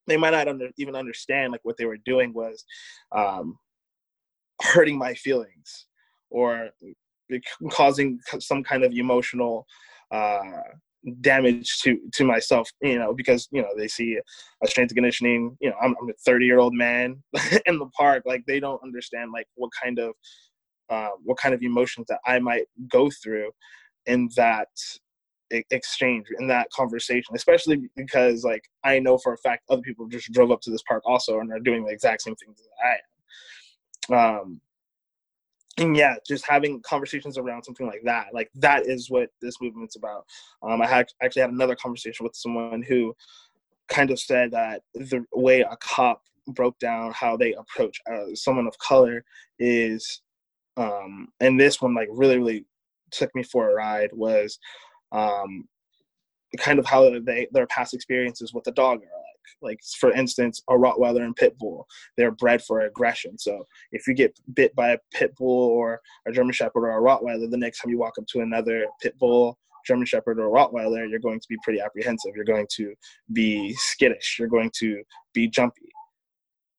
they 0.08 0.18
might 0.18 0.32
not 0.32 0.48
under, 0.48 0.70
even 0.78 0.96
understand 0.96 1.52
like 1.52 1.62
what 1.64 1.78
they 1.78 1.86
were 1.86 1.98
doing 1.98 2.34
was 2.34 2.64
um, 3.12 3.58
hurting 4.62 4.98
my 4.98 5.14
feelings 5.14 5.88
or 6.30 6.70
causing 7.72 8.20
some 8.40 8.64
kind 8.64 8.84
of 8.84 8.94
emotional 8.94 9.66
uh, 10.12 10.62
damage 11.22 11.80
to 11.82 12.00
to 12.14 12.24
myself 12.24 12.70
you 12.82 12.98
know 12.98 13.14
because 13.14 13.50
you 13.52 13.62
know 13.62 13.68
they 13.76 13.90
see 13.90 14.18
a 14.64 14.68
strength 14.68 14.94
conditioning 14.96 15.56
you 15.60 15.70
know 15.70 15.76
i'm, 15.82 15.94
I'm 16.02 16.10
a 16.10 16.14
30 16.26 16.46
year 16.46 16.60
old 16.60 16.74
man 16.74 17.22
in 17.66 17.78
the 17.78 17.88
park 17.88 18.24
like 18.26 18.46
they 18.46 18.60
don't 18.60 18.82
understand 18.84 19.32
like 19.34 19.48
what 19.56 19.72
kind 19.84 20.00
of 20.00 20.14
uh, 20.90 21.10
what 21.24 21.38
kind 21.38 21.54
of 21.54 21.62
emotions 21.62 22.08
that 22.10 22.20
I 22.26 22.40
might 22.40 22.66
go 22.92 23.10
through 23.10 23.52
in 24.06 24.30
that 24.36 24.68
exchange 25.72 26.26
in 26.40 26.48
that 26.48 26.68
conversation 26.72 27.36
especially 27.36 27.88
because 27.96 28.44
like 28.44 28.68
i 28.84 28.98
know 28.98 29.20
for 29.20 29.34
a 29.34 29.38
fact 29.38 29.64
other 29.70 29.84
people 29.84 30.08
just 30.08 30.32
drove 30.32 30.50
up 30.50 30.60
to 30.62 30.72
this 30.72 30.82
park 30.88 31.04
also 31.06 31.40
and 31.40 31.52
are 31.52 31.60
doing 31.60 31.86
the 31.86 31.92
exact 31.92 32.24
same 32.24 32.36
things 32.36 32.60
that 32.60 34.16
i 34.16 34.16
am. 34.16 34.42
Um 34.42 34.62
and 35.78 35.96
yeah 35.96 36.16
just 36.26 36.48
having 36.48 36.82
conversations 36.82 37.38
around 37.38 37.64
something 37.64 37.86
like 37.86 38.02
that 38.04 38.28
like 38.34 38.50
that 38.56 38.88
is 38.88 39.10
what 39.10 39.30
this 39.42 39.56
movement's 39.62 39.96
about. 39.96 40.26
Um 40.64 40.82
i 40.82 40.88
had 40.88 41.08
actually 41.22 41.42
had 41.42 41.52
another 41.52 41.76
conversation 41.76 42.24
with 42.24 42.36
someone 42.36 42.82
who 42.82 43.16
kind 43.90 44.12
of 44.12 44.20
said 44.20 44.52
that 44.52 44.82
the 44.96 45.24
way 45.34 45.62
a 45.62 45.78
cop 45.78 46.22
broke 46.48 46.78
down 46.80 47.12
how 47.14 47.38
they 47.38 47.54
approach 47.54 48.02
uh, 48.12 48.34
someone 48.34 48.68
of 48.68 48.78
color 48.80 49.24
is 49.60 50.22
um, 50.78 51.28
and 51.40 51.60
this 51.60 51.82
one 51.82 51.94
like 51.94 52.10
really 52.12 52.38
really 52.38 52.66
took 53.12 53.34
me 53.36 53.44
for 53.44 53.70
a 53.70 53.74
ride 53.74 54.10
was 54.14 54.58
um, 55.12 55.68
kind 56.58 56.80
of 56.80 56.86
how 56.86 57.10
they 57.20 57.48
their 57.52 57.68
past 57.68 57.94
experiences 57.94 58.54
with 58.54 58.64
the 58.64 58.72
dog 58.72 59.00
are 59.00 59.02
like. 59.02 59.10
Like 59.62 59.80
for 60.00 60.12
instance, 60.12 60.62
a 60.70 60.74
Rottweiler 60.74 61.24
and 61.24 61.36
Pit 61.36 61.58
Bull, 61.58 61.86
they're 62.18 62.32
bred 62.32 62.62
for 62.62 62.82
aggression. 62.82 63.38
So 63.38 63.66
if 63.92 64.08
you 64.08 64.14
get 64.14 64.38
bit 64.54 64.76
by 64.76 64.92
a 64.92 64.98
Pit 65.14 65.34
Bull 65.38 65.70
or 65.70 66.02
a 66.28 66.32
German 66.32 66.54
Shepherd 66.54 66.86
or 66.86 66.98
a 66.98 67.02
Rottweiler, 67.02 67.50
the 67.50 67.58
next 67.58 67.80
time 67.80 67.92
you 67.92 67.98
walk 67.98 68.14
up 68.18 68.26
to 68.28 68.42
another 68.42 68.86
Pit 69.02 69.18
Bull, 69.20 69.58
German 69.86 70.06
Shepherd, 70.06 70.40
or 70.40 70.50
Rottweiler, 70.50 71.10
you're 71.10 71.20
going 71.20 71.40
to 71.40 71.48
be 71.50 71.58
pretty 71.64 71.80
apprehensive. 71.80 72.34
You're 72.36 72.46
going 72.46 72.68
to 72.76 72.94
be 73.32 73.74
skittish. 73.78 74.38
You're 74.40 74.50
going 74.50 74.72
to 74.80 75.02
be 75.34 75.48
jumpy 75.48 75.90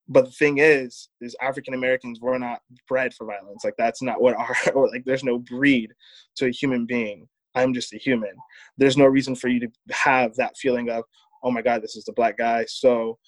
but 0.09 0.27
the 0.27 0.31
thing 0.33 0.59
is 0.59 1.09
is 1.21 1.35
african 1.41 1.75
americans 1.75 2.21
we're 2.21 2.39
not 2.39 2.61
bred 2.89 3.15
for 3.15 3.27
violence 3.27 3.65
like 3.65 3.75
that's 3.79 4.03
not 4.03 4.21
what 4.21 4.35
our 4.37 4.55
or 4.75 4.89
like 4.93 5.05
there's 5.05 5.25
no 5.25 5.39
breed 5.39 5.91
to 6.37 6.47
a 6.47 6.51
human 6.51 6.85
being 6.85 7.27
i'm 7.55 7.73
just 7.73 7.95
a 7.95 7.99
human 7.99 8.35
there's 8.77 8.97
no 8.97 9.07
reason 9.07 9.35
for 9.35 9.49
you 9.49 9.61
to 9.61 9.69
have 9.91 10.35
that 10.35 10.57
feeling 10.59 10.91
of 10.91 11.05
oh 11.43 11.51
my 11.51 11.63
god 11.63 11.83
this 11.83 11.97
is 11.97 12.05
the 12.05 12.13
black 12.13 12.37
guy 12.37 12.65
so 12.67 13.19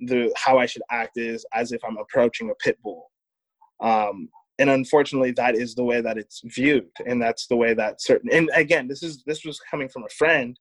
the 0.00 0.32
how 0.36 0.58
I 0.58 0.66
should 0.66 0.82
act 0.90 1.16
is 1.16 1.44
as 1.52 1.72
if 1.72 1.84
I'm 1.84 1.98
approaching 1.98 2.50
a 2.50 2.54
pit 2.54 2.78
bull. 2.82 3.10
Um, 3.80 4.28
and 4.58 4.70
unfortunately, 4.70 5.32
that 5.32 5.54
is 5.54 5.74
the 5.74 5.84
way 5.84 6.00
that 6.00 6.18
it's 6.18 6.42
viewed, 6.44 6.88
and 7.06 7.20
that's 7.20 7.46
the 7.46 7.56
way 7.56 7.72
that 7.74 8.02
certain. 8.02 8.30
And 8.32 8.50
again, 8.54 8.88
this 8.88 9.02
is 9.02 9.22
this 9.26 9.44
was 9.44 9.60
coming 9.70 9.88
from 9.88 10.04
a 10.04 10.08
friend, 10.10 10.58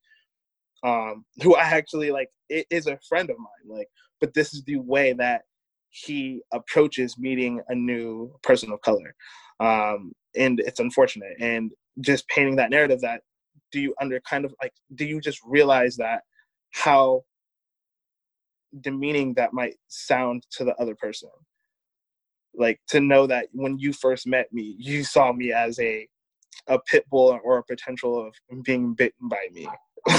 um, 0.83 1.25
who 1.41 1.55
I 1.55 1.63
actually 1.63 2.11
like 2.11 2.29
it 2.49 2.65
is 2.69 2.87
a 2.87 2.99
friend 3.07 3.29
of 3.29 3.37
mine. 3.37 3.77
Like, 3.77 3.89
but 4.21 4.33
this 4.33 4.53
is 4.53 4.63
the 4.63 4.77
way 4.77 5.13
that 5.13 5.41
he 5.89 6.41
approaches 6.53 7.17
meeting 7.17 7.61
a 7.69 7.75
new 7.75 8.31
person 8.43 8.71
of 8.71 8.81
color, 8.81 9.15
um, 9.59 10.13
and 10.35 10.59
it's 10.59 10.79
unfortunate. 10.79 11.33
And 11.39 11.71
just 12.01 12.27
painting 12.29 12.55
that 12.57 12.69
narrative 12.69 13.01
that 13.01 13.21
do 13.71 13.81
you 13.81 13.93
under 14.01 14.19
kind 14.21 14.45
of 14.45 14.53
like 14.61 14.73
do 14.95 15.05
you 15.05 15.19
just 15.21 15.39
realize 15.45 15.95
that 15.97 16.21
how 16.71 17.23
demeaning 18.81 19.33
that 19.33 19.53
might 19.53 19.75
sound 19.87 20.43
to 20.51 20.63
the 20.63 20.75
other 20.75 20.95
person? 20.95 21.29
Like 22.55 22.79
to 22.89 22.99
know 22.99 23.27
that 23.27 23.47
when 23.53 23.77
you 23.77 23.93
first 23.93 24.27
met 24.27 24.51
me 24.53 24.75
you 24.77 25.03
saw 25.03 25.33
me 25.33 25.51
as 25.53 25.79
a 25.79 26.07
a 26.67 26.79
pit 26.79 27.05
bull 27.09 27.39
or 27.43 27.57
a 27.59 27.63
potential 27.63 28.27
of 28.27 28.63
being 28.63 28.93
bitten 28.93 29.27
by 29.29 29.47
me. 29.53 29.67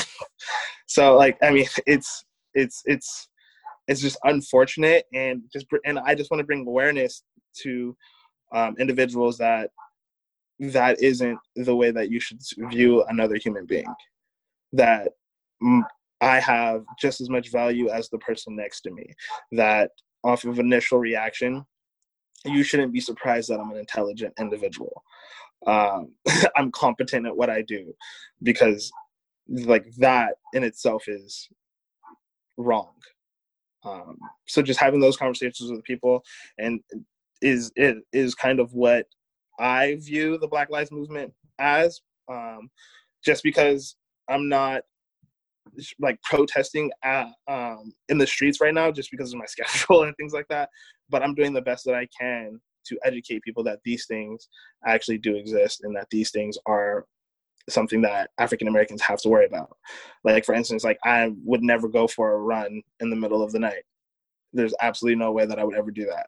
So 0.90 1.16
like 1.16 1.38
i 1.40 1.50
mean 1.52 1.66
it's 1.86 2.24
it's 2.54 2.82
it's 2.84 3.28
it's 3.90 4.00
just 4.00 4.16
unfortunate 4.24 5.04
and 5.12 5.42
just 5.52 5.66
and 5.84 5.98
i 5.98 6.14
just 6.14 6.30
want 6.30 6.38
to 6.38 6.46
bring 6.46 6.66
awareness 6.66 7.24
to 7.54 7.94
um, 8.52 8.74
individuals 8.78 9.38
that 9.38 9.70
that 10.60 11.02
isn't 11.02 11.38
the 11.56 11.74
way 11.74 11.90
that 11.90 12.10
you 12.10 12.20
should 12.20 12.40
view 12.70 13.02
another 13.04 13.36
human 13.36 13.64
being. 13.64 13.92
That 14.72 15.08
I 16.20 16.38
have 16.38 16.84
just 17.00 17.20
as 17.20 17.30
much 17.30 17.50
value 17.50 17.88
as 17.88 18.08
the 18.08 18.18
person 18.18 18.56
next 18.56 18.82
to 18.82 18.90
me. 18.90 19.14
That 19.52 19.90
off 20.22 20.44
of 20.44 20.58
initial 20.58 20.98
reaction, 20.98 21.64
you 22.44 22.62
shouldn't 22.62 22.92
be 22.92 23.00
surprised 23.00 23.48
that 23.48 23.58
I'm 23.58 23.70
an 23.70 23.78
intelligent 23.78 24.34
individual. 24.38 25.02
Um, 25.66 26.12
I'm 26.56 26.70
competent 26.72 27.26
at 27.26 27.36
what 27.36 27.50
I 27.50 27.62
do 27.62 27.94
because, 28.42 28.92
like, 29.48 29.86
that 29.98 30.34
in 30.52 30.62
itself 30.62 31.04
is 31.08 31.48
wrong. 32.58 32.92
Um, 33.84 34.18
so 34.46 34.62
just 34.62 34.80
having 34.80 35.00
those 35.00 35.16
conversations 35.16 35.70
with 35.70 35.82
people 35.84 36.22
and 36.58 36.80
is 37.40 37.72
it 37.76 37.96
is 38.12 38.34
kind 38.34 38.60
of 38.60 38.74
what 38.74 39.06
I 39.58 39.96
view 40.00 40.38
the 40.38 40.48
Black 40.48 40.70
Lives 40.70 40.92
Movement 40.92 41.32
as, 41.58 42.00
um, 42.28 42.70
just 43.24 43.42
because 43.42 43.96
I'm 44.28 44.48
not 44.48 44.82
like 45.98 46.20
protesting 46.22 46.90
at, 47.04 47.28
um, 47.48 47.92
in 48.08 48.18
the 48.18 48.26
streets 48.26 48.60
right 48.60 48.74
now, 48.74 48.90
just 48.90 49.10
because 49.10 49.32
of 49.32 49.38
my 49.38 49.44
schedule 49.48 50.04
and 50.04 50.16
things 50.16 50.32
like 50.32 50.48
that. 50.48 50.70
But 51.08 51.22
I'm 51.22 51.34
doing 51.34 51.52
the 51.52 51.62
best 51.62 51.84
that 51.84 51.94
I 51.94 52.08
can 52.18 52.60
to 52.86 52.98
educate 53.04 53.42
people 53.42 53.62
that 53.64 53.80
these 53.84 54.06
things 54.06 54.48
actually 54.86 55.18
do 55.18 55.36
exist 55.36 55.82
and 55.82 55.94
that 55.94 56.08
these 56.10 56.30
things 56.30 56.56
are 56.66 57.06
something 57.68 58.00
that 58.02 58.30
African 58.38 58.68
Americans 58.68 59.02
have 59.02 59.20
to 59.22 59.28
worry 59.28 59.46
about. 59.46 59.76
Like 60.24 60.44
for 60.44 60.54
instance, 60.54 60.84
like 60.84 60.98
I 61.04 61.32
would 61.44 61.62
never 61.62 61.88
go 61.88 62.06
for 62.06 62.32
a 62.32 62.38
run 62.38 62.82
in 63.00 63.10
the 63.10 63.16
middle 63.16 63.42
of 63.42 63.52
the 63.52 63.58
night. 63.58 63.84
There's 64.52 64.74
absolutely 64.80 65.16
no 65.16 65.32
way 65.32 65.46
that 65.46 65.58
I 65.58 65.64
would 65.64 65.76
ever 65.76 65.90
do 65.90 66.06
that 66.06 66.26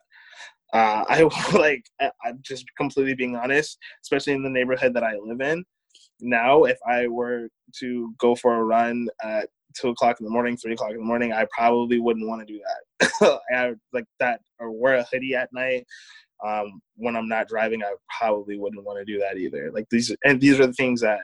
uh, 0.73 1.05
I 1.07 1.21
like 1.53 1.85
I'm 2.01 2.39
just 2.41 2.65
completely 2.75 3.13
being 3.13 3.35
honest, 3.35 3.77
especially 4.01 4.33
in 4.33 4.43
the 4.43 4.49
neighborhood 4.49 4.93
that 4.95 5.03
I 5.03 5.15
live 5.15 5.41
in. 5.41 5.63
Now, 6.19 6.63
if 6.63 6.77
I 6.87 7.07
were 7.07 7.47
to 7.79 8.13
go 8.17 8.35
for 8.35 8.55
a 8.55 8.63
run 8.63 9.07
at 9.23 9.49
two 9.75 9.89
o'clock 9.89 10.19
in 10.19 10.25
the 10.25 10.31
morning, 10.31 10.57
three 10.57 10.73
o'clock 10.73 10.91
in 10.91 10.97
the 10.97 11.03
morning, 11.03 11.31
I 11.31 11.45
probably 11.55 11.99
wouldn't 11.99 12.27
want 12.27 12.45
to 12.45 12.53
do 12.53 12.59
that. 12.59 13.41
I 13.55 13.73
like 13.93 14.05
that, 14.19 14.41
or 14.59 14.71
wear 14.71 14.95
a 14.95 15.03
hoodie 15.03 15.35
at 15.35 15.53
night. 15.53 15.85
Um, 16.45 16.81
when 16.95 17.15
I'm 17.15 17.29
not 17.29 17.47
driving, 17.47 17.83
I 17.83 17.93
probably 18.19 18.57
wouldn't 18.57 18.83
want 18.83 18.99
to 18.99 19.05
do 19.05 19.19
that 19.19 19.37
either. 19.37 19.71
Like 19.71 19.87
these, 19.89 20.15
and 20.25 20.41
these 20.41 20.59
are 20.59 20.67
the 20.67 20.73
things 20.73 21.01
that 21.01 21.21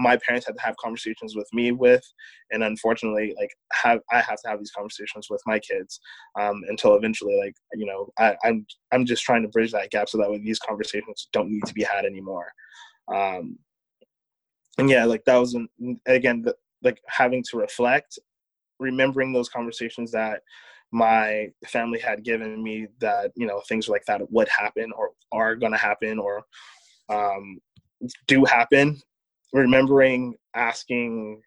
my 0.00 0.16
parents 0.16 0.46
had 0.46 0.56
to 0.56 0.62
have 0.62 0.76
conversations 0.78 1.36
with 1.36 1.46
me 1.52 1.72
with 1.72 2.02
and 2.50 2.64
unfortunately 2.64 3.34
like 3.38 3.50
have 3.72 4.00
i 4.10 4.20
have 4.20 4.40
to 4.40 4.48
have 4.48 4.58
these 4.58 4.70
conversations 4.70 5.28
with 5.28 5.42
my 5.46 5.58
kids 5.58 6.00
um, 6.40 6.62
until 6.68 6.94
eventually 6.94 7.36
like 7.36 7.54
you 7.74 7.84
know 7.84 8.08
I, 8.18 8.34
i'm 8.42 8.66
i'm 8.92 9.04
just 9.04 9.22
trying 9.22 9.42
to 9.42 9.48
bridge 9.48 9.72
that 9.72 9.90
gap 9.90 10.08
so 10.08 10.16
that 10.18 10.30
way 10.30 10.38
these 10.38 10.58
conversations 10.58 11.28
don't 11.32 11.50
need 11.50 11.64
to 11.66 11.74
be 11.74 11.82
had 11.82 12.06
anymore 12.06 12.50
um, 13.14 13.58
and 14.78 14.88
yeah 14.88 15.04
like 15.04 15.24
that 15.26 15.36
was 15.36 15.56
again 16.06 16.42
the, 16.42 16.56
like 16.82 17.00
having 17.06 17.44
to 17.50 17.58
reflect 17.58 18.18
remembering 18.78 19.32
those 19.34 19.50
conversations 19.50 20.10
that 20.12 20.40
my 20.92 21.48
family 21.66 22.00
had 22.00 22.24
given 22.24 22.62
me 22.62 22.88
that 23.00 23.30
you 23.36 23.46
know 23.46 23.60
things 23.68 23.88
like 23.88 24.04
that 24.06 24.20
would 24.30 24.48
happen 24.48 24.90
or 24.96 25.10
are 25.32 25.54
going 25.56 25.72
to 25.72 25.78
happen 25.78 26.18
or 26.18 26.42
um, 27.08 27.58
do 28.26 28.44
happen. 28.44 29.00
Remembering 29.52 30.34
asking 30.54 31.42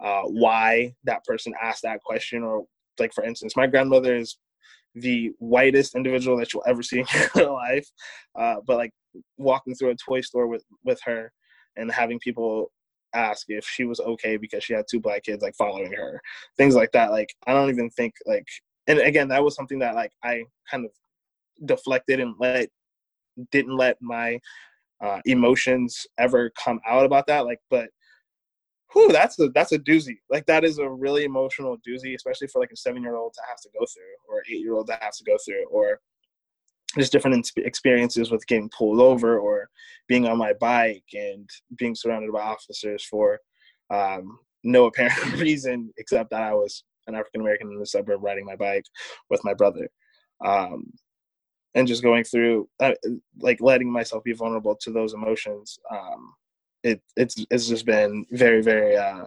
uh, 0.00 0.22
why 0.22 0.94
that 1.04 1.24
person 1.24 1.52
asked 1.60 1.82
that 1.82 2.02
question 2.02 2.42
or 2.42 2.64
like 2.98 3.12
for 3.12 3.24
instance 3.24 3.56
my 3.56 3.66
grandmother 3.66 4.16
is 4.16 4.38
the 4.94 5.30
whitest 5.38 5.94
individual 5.94 6.36
that 6.36 6.52
you'll 6.52 6.62
ever 6.66 6.82
see 6.82 7.00
in 7.00 7.06
your 7.36 7.52
life 7.52 7.88
uh, 8.38 8.56
but 8.66 8.76
like 8.76 8.92
walking 9.36 9.74
through 9.74 9.90
a 9.90 9.96
toy 9.96 10.20
store 10.20 10.46
with 10.46 10.64
with 10.84 11.00
her 11.04 11.32
and 11.76 11.90
having 11.90 12.18
people 12.20 12.70
ask 13.14 13.46
if 13.48 13.64
she 13.64 13.84
was 13.84 14.00
okay 14.00 14.36
because 14.36 14.62
she 14.62 14.74
had 14.74 14.84
two 14.90 15.00
black 15.00 15.22
kids 15.24 15.42
like 15.42 15.54
following 15.56 15.92
her 15.92 16.20
things 16.56 16.74
like 16.74 16.92
that 16.92 17.10
like 17.10 17.32
i 17.46 17.52
don't 17.52 17.70
even 17.70 17.88
think 17.90 18.12
like 18.26 18.46
and 18.88 18.98
again 18.98 19.28
that 19.28 19.42
was 19.42 19.54
something 19.54 19.78
that 19.78 19.94
like 19.94 20.12
i 20.24 20.42
kind 20.70 20.84
of 20.84 20.90
deflected 21.66 22.20
and 22.20 22.34
let 22.38 22.68
didn't 23.50 23.76
let 23.76 23.96
my 24.00 24.38
uh, 25.00 25.20
emotions 25.24 26.06
ever 26.18 26.50
come 26.50 26.80
out 26.86 27.04
about 27.04 27.26
that. 27.26 27.44
Like, 27.44 27.60
but 27.70 27.90
whew, 28.92 29.12
that's 29.12 29.38
a 29.38 29.48
that's 29.50 29.72
a 29.72 29.78
doozy. 29.78 30.16
Like 30.30 30.46
that 30.46 30.64
is 30.64 30.78
a 30.78 30.88
really 30.88 31.24
emotional 31.24 31.76
doozy, 31.86 32.14
especially 32.14 32.48
for 32.48 32.60
like 32.60 32.72
a 32.72 32.76
seven 32.76 33.02
year 33.02 33.16
old 33.16 33.34
to 33.34 33.40
have 33.48 33.60
to 33.60 33.68
go 33.78 33.84
through, 33.92 34.34
or 34.34 34.42
eight 34.50 34.60
year 34.60 34.74
old 34.74 34.86
to 34.88 34.98
have 35.00 35.14
to 35.16 35.24
go 35.24 35.36
through, 35.44 35.66
or 35.68 36.00
just 36.96 37.12
different 37.12 37.50
experiences 37.58 38.30
with 38.30 38.46
getting 38.46 38.70
pulled 38.76 39.00
over 39.00 39.38
or 39.38 39.68
being 40.08 40.26
on 40.26 40.38
my 40.38 40.54
bike 40.54 41.04
and 41.12 41.48
being 41.76 41.94
surrounded 41.94 42.32
by 42.32 42.40
officers 42.40 43.04
for 43.04 43.38
um, 43.90 44.38
no 44.64 44.86
apparent 44.86 45.32
reason 45.38 45.92
except 45.98 46.30
that 46.30 46.42
I 46.42 46.54
was 46.54 46.84
an 47.08 47.14
African 47.14 47.40
American 47.40 47.72
in 47.72 47.78
the 47.78 47.86
suburb 47.86 48.22
riding 48.22 48.44
my 48.44 48.56
bike 48.56 48.84
with 49.30 49.42
my 49.44 49.54
brother. 49.54 49.88
Um, 50.44 50.92
and 51.74 51.86
just 51.86 52.02
going 52.02 52.24
through 52.24 52.68
uh, 52.80 52.92
like 53.40 53.60
letting 53.60 53.90
myself 53.90 54.24
be 54.24 54.32
vulnerable 54.32 54.76
to 54.76 54.90
those 54.90 55.14
emotions 55.14 55.78
um 55.90 56.34
it 56.82 57.00
it's 57.16 57.44
it's 57.50 57.68
just 57.68 57.86
been 57.86 58.24
very 58.32 58.62
very 58.62 58.96
uh 58.96 59.26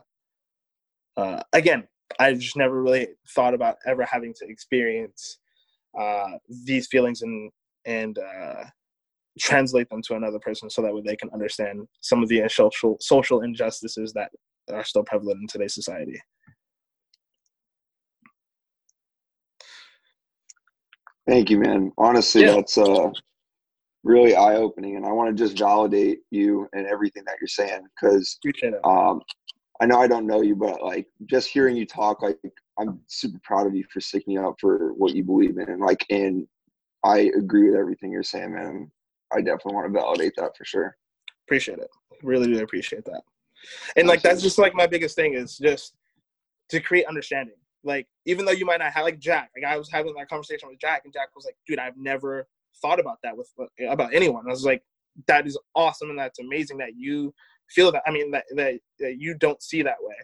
uh 1.18 1.42
again 1.54 1.88
i 2.20 2.34
just 2.34 2.58
never 2.58 2.82
really 2.82 3.08
thought 3.30 3.54
about 3.54 3.78
ever 3.86 4.04
having 4.06 4.34
to 4.34 4.46
experience 4.48 5.40
uh 6.00 6.32
these 6.66 6.88
feelings 6.88 7.22
and 7.22 7.52
and 7.86 8.20
uh 8.20 8.64
translate 9.40 9.90
them 9.90 10.02
to 10.02 10.16
another 10.16 10.40
person 10.40 10.70
so 10.70 10.82
that 10.82 10.94
way 10.94 11.02
they 11.06 11.16
can 11.16 11.30
understand 11.32 11.88
some 12.02 12.22
of 12.22 12.30
the 12.30 12.42
social 12.50 12.98
social 13.00 13.42
injustices 13.42 14.12
that 14.14 14.30
are 14.72 14.84
still 14.84 15.04
prevalent 15.04 15.40
in 15.42 15.48
today's 15.48 15.74
society 15.74 16.20
Thank 21.32 21.50
you, 21.50 21.60
man. 21.60 21.94
Honestly, 21.98 22.42
yeah. 22.42 22.56
that's 22.56 22.78
uh, 22.78 23.10
really 24.04 24.36
eye 24.36 24.56
opening, 24.56 24.98
and 24.98 25.06
I 25.06 25.14
want 25.14 25.30
to 25.30 25.44
just 25.44 25.58
validate 25.58 26.20
you 26.30 26.68
and 26.74 26.86
everything 26.86 27.24
that 27.26 27.38
you're 27.40 27.48
saying 27.48 27.88
because 27.96 28.38
um, 28.84 29.22
I 29.80 29.86
know 29.86 30.02
I 30.02 30.08
don't 30.08 30.28
know 30.28 30.42
you, 30.42 30.58
but 30.58 30.84
like 30.84 31.08
just 31.28 31.48
hearing 31.48 31.78
you 31.78 31.86
talk, 31.86 32.22
like 32.22 32.38
I'm 32.78 33.00
super 33.08 33.40
proud 33.46 33.66
of 33.66 33.74
you 33.74 33.86
for 33.94 34.02
sticking 34.02 34.40
up 34.40 34.56
for 34.60 34.92
what 34.92 35.16
you 35.16 35.24
believe 35.24 35.58
in, 35.58 35.70
and 35.70 35.80
like, 35.80 36.06
and 36.10 36.46
I 37.06 37.32
agree 37.38 37.70
with 37.70 37.80
everything 37.80 38.12
you're 38.12 38.24
saying, 38.24 38.54
man. 38.54 38.92
I 39.34 39.38
definitely 39.38 39.76
want 39.76 39.88
to 39.88 39.98
validate 39.98 40.34
that 40.36 40.58
for 40.58 40.66
sure. 40.66 40.98
Appreciate 41.48 41.80
it. 41.80 41.88
Really, 42.24 42.50
really 42.50 42.64
appreciate 42.64 43.06
that. 43.06 43.22
And 43.96 44.06
like 44.06 44.22
that's 44.22 44.42
just 44.42 44.58
like 44.58 44.76
my 44.76 44.86
biggest 44.86 45.16
thing 45.16 45.36
is 45.36 45.58
just 45.58 45.94
to 46.72 46.82
create 46.82 47.06
understanding 47.06 47.56
like 47.84 48.08
even 48.26 48.46
though 48.46 48.52
you 48.52 48.66
might 48.66 48.80
not 48.80 48.94
have 48.94 49.04
like 49.04 49.20
Jack, 49.20 49.52
like 49.56 49.72
I 49.72 49.78
was 49.78 49.90
having 49.90 50.14
that 50.16 50.30
conversation 50.30 50.70
with 50.70 50.80
Jack, 50.80 51.02
and 51.04 51.14
Jack 51.14 51.30
was 51.36 51.46
like, 51.46 51.56
"Dude, 51.68 51.80
I've 51.80 51.98
never 51.98 52.48
thought 52.82 53.00
about 53.00 53.18
that 53.24 53.36
with 53.36 53.50
uh, 53.60 53.66
about 53.90 54.14
anyone." 54.14 54.46
I 54.48 54.52
was 54.52 54.66
like, 54.66 54.84
"That 55.28 55.48
is 55.48 55.58
awesome, 55.76 56.10
and 56.10 56.20
that's 56.20 56.40
amazing 56.40 56.78
that 56.78 56.96
you 56.96 57.34
feel 57.70 57.92
that. 57.92 58.04
I 58.06 58.12
mean, 58.12 58.32
that 58.32 58.46
that, 58.56 58.80
that 59.00 59.16
you 59.20 59.36
don't 59.36 59.62
see 59.62 59.82
that 59.82 59.98
way, 60.02 60.16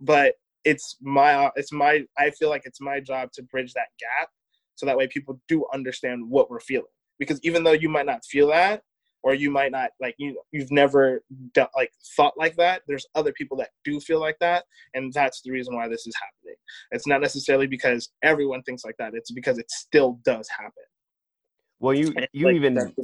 but 0.00 0.34
it's 0.64 0.96
my 1.02 1.50
it's 1.56 1.72
my 1.72 2.04
I 2.18 2.30
feel 2.30 2.48
like 2.48 2.62
it's 2.64 2.80
my 2.80 3.00
job 3.00 3.32
to 3.32 3.42
bridge 3.42 3.72
that 3.74 3.88
gap 3.98 4.28
so 4.76 4.86
that 4.86 4.96
way 4.96 5.06
people 5.06 5.40
do 5.48 5.64
understand 5.72 6.28
what 6.28 6.50
we're 6.50 6.60
feeling. 6.60 6.86
Because 7.18 7.40
even 7.42 7.62
though 7.62 7.72
you 7.72 7.88
might 7.88 8.06
not 8.06 8.24
feel 8.24 8.48
that, 8.48 8.82
or 9.24 9.34
you 9.34 9.50
might 9.50 9.72
not 9.72 9.90
like 10.00 10.14
you 10.18 10.40
you've 10.52 10.70
never 10.70 11.22
done, 11.52 11.66
like 11.74 11.90
thought 12.16 12.34
like 12.36 12.54
that 12.56 12.82
there's 12.86 13.06
other 13.16 13.32
people 13.32 13.56
that 13.56 13.70
do 13.84 13.98
feel 13.98 14.20
like 14.20 14.36
that 14.38 14.64
and 14.94 15.12
that's 15.12 15.40
the 15.42 15.50
reason 15.50 15.74
why 15.74 15.88
this 15.88 16.06
is 16.06 16.14
happening 16.20 16.56
it's 16.92 17.06
not 17.06 17.20
necessarily 17.20 17.66
because 17.66 18.10
everyone 18.22 18.62
thinks 18.62 18.84
like 18.84 18.96
that 18.98 19.12
it's 19.14 19.32
because 19.32 19.58
it 19.58 19.70
still 19.70 20.20
does 20.24 20.48
happen 20.48 20.84
well, 21.84 21.92
you 21.92 22.14
you 22.32 22.46
like, 22.46 22.54
even 22.54 22.94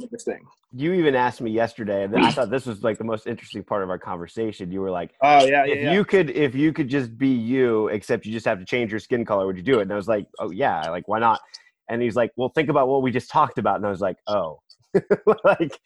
you 0.73 0.93
even 0.93 1.13
asked 1.13 1.39
me 1.39 1.51
yesterday, 1.51 2.03
and 2.03 2.15
I 2.15 2.31
thought 2.31 2.49
this 2.49 2.65
was 2.65 2.83
like 2.83 2.97
the 2.97 3.03
most 3.03 3.27
interesting 3.27 3.63
part 3.63 3.83
of 3.83 3.91
our 3.91 3.99
conversation. 3.99 4.71
You 4.71 4.81
were 4.81 4.89
like, 4.89 5.13
"Oh 5.21 5.45
yeah, 5.45 5.65
yeah 5.65 5.73
if 5.73 5.81
yeah. 5.83 5.93
you 5.93 6.03
could, 6.03 6.29
if 6.31 6.55
you 6.55 6.73
could 6.73 6.87
just 6.87 7.15
be 7.15 7.27
you, 7.27 7.89
except 7.89 8.25
you 8.25 8.31
just 8.31 8.45
have 8.47 8.57
to 8.57 8.65
change 8.65 8.89
your 8.89 8.99
skin 8.99 9.23
color, 9.23 9.45
would 9.45 9.57
you 9.57 9.61
do 9.61 9.79
it?" 9.79 9.83
And 9.83 9.93
I 9.93 9.95
was 9.95 10.07
like, 10.07 10.25
"Oh 10.39 10.49
yeah, 10.49 10.89
like 10.89 11.07
why 11.07 11.19
not?" 11.19 11.41
And 11.89 12.01
he's 12.01 12.15
like, 12.15 12.31
"Well, 12.37 12.49
think 12.49 12.69
about 12.69 12.87
what 12.87 13.03
we 13.03 13.11
just 13.11 13.29
talked 13.29 13.59
about," 13.59 13.75
and 13.75 13.85
I 13.85 13.89
was 13.91 14.01
like, 14.01 14.17
"Oh, 14.25 14.61
like." 15.43 15.77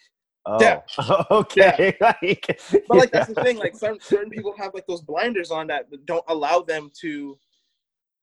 Oh, 0.45 0.57
yeah. 0.61 0.81
okay. 1.31 1.95
Yeah. 1.99 2.13
like, 2.23 2.59
but 2.87 2.97
like 2.97 3.11
that's 3.11 3.33
the 3.33 3.43
thing. 3.43 3.57
Like 3.57 3.75
certain 3.75 3.99
certain 3.99 4.29
people 4.29 4.53
have 4.57 4.73
like 4.73 4.85
those 4.87 5.01
blinders 5.01 5.51
on 5.51 5.67
that 5.67 5.85
don't 6.05 6.23
allow 6.27 6.61
them 6.61 6.91
to 7.01 7.37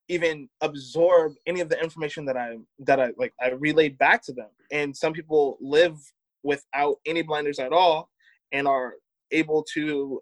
even 0.09 0.49
absorb 0.61 1.33
any 1.47 1.61
of 1.61 1.69
the 1.69 1.81
information 1.81 2.25
that 2.25 2.37
I 2.37 2.57
that 2.79 2.99
I 2.99 3.11
like 3.17 3.33
I 3.41 3.51
relayed 3.51 3.97
back 3.97 4.21
to 4.23 4.33
them. 4.33 4.49
And 4.71 4.95
some 4.95 5.13
people 5.13 5.57
live 5.61 5.97
without 6.43 6.97
any 7.05 7.21
blinders 7.21 7.59
at 7.59 7.73
all 7.73 8.09
and 8.51 8.67
are 8.67 8.93
able 9.31 9.63
to 9.73 10.21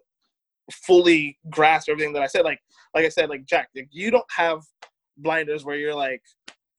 fully 0.70 1.38
grasp 1.50 1.88
everything 1.88 2.12
that 2.14 2.22
I 2.22 2.26
said. 2.26 2.44
Like 2.44 2.60
like 2.94 3.04
I 3.04 3.10
said, 3.10 3.28
like 3.28 3.46
Jack, 3.46 3.68
like, 3.74 3.88
you 3.90 4.10
don't 4.10 4.30
have 4.36 4.62
blinders 5.18 5.64
where 5.64 5.76
you're 5.76 5.94
like 5.94 6.22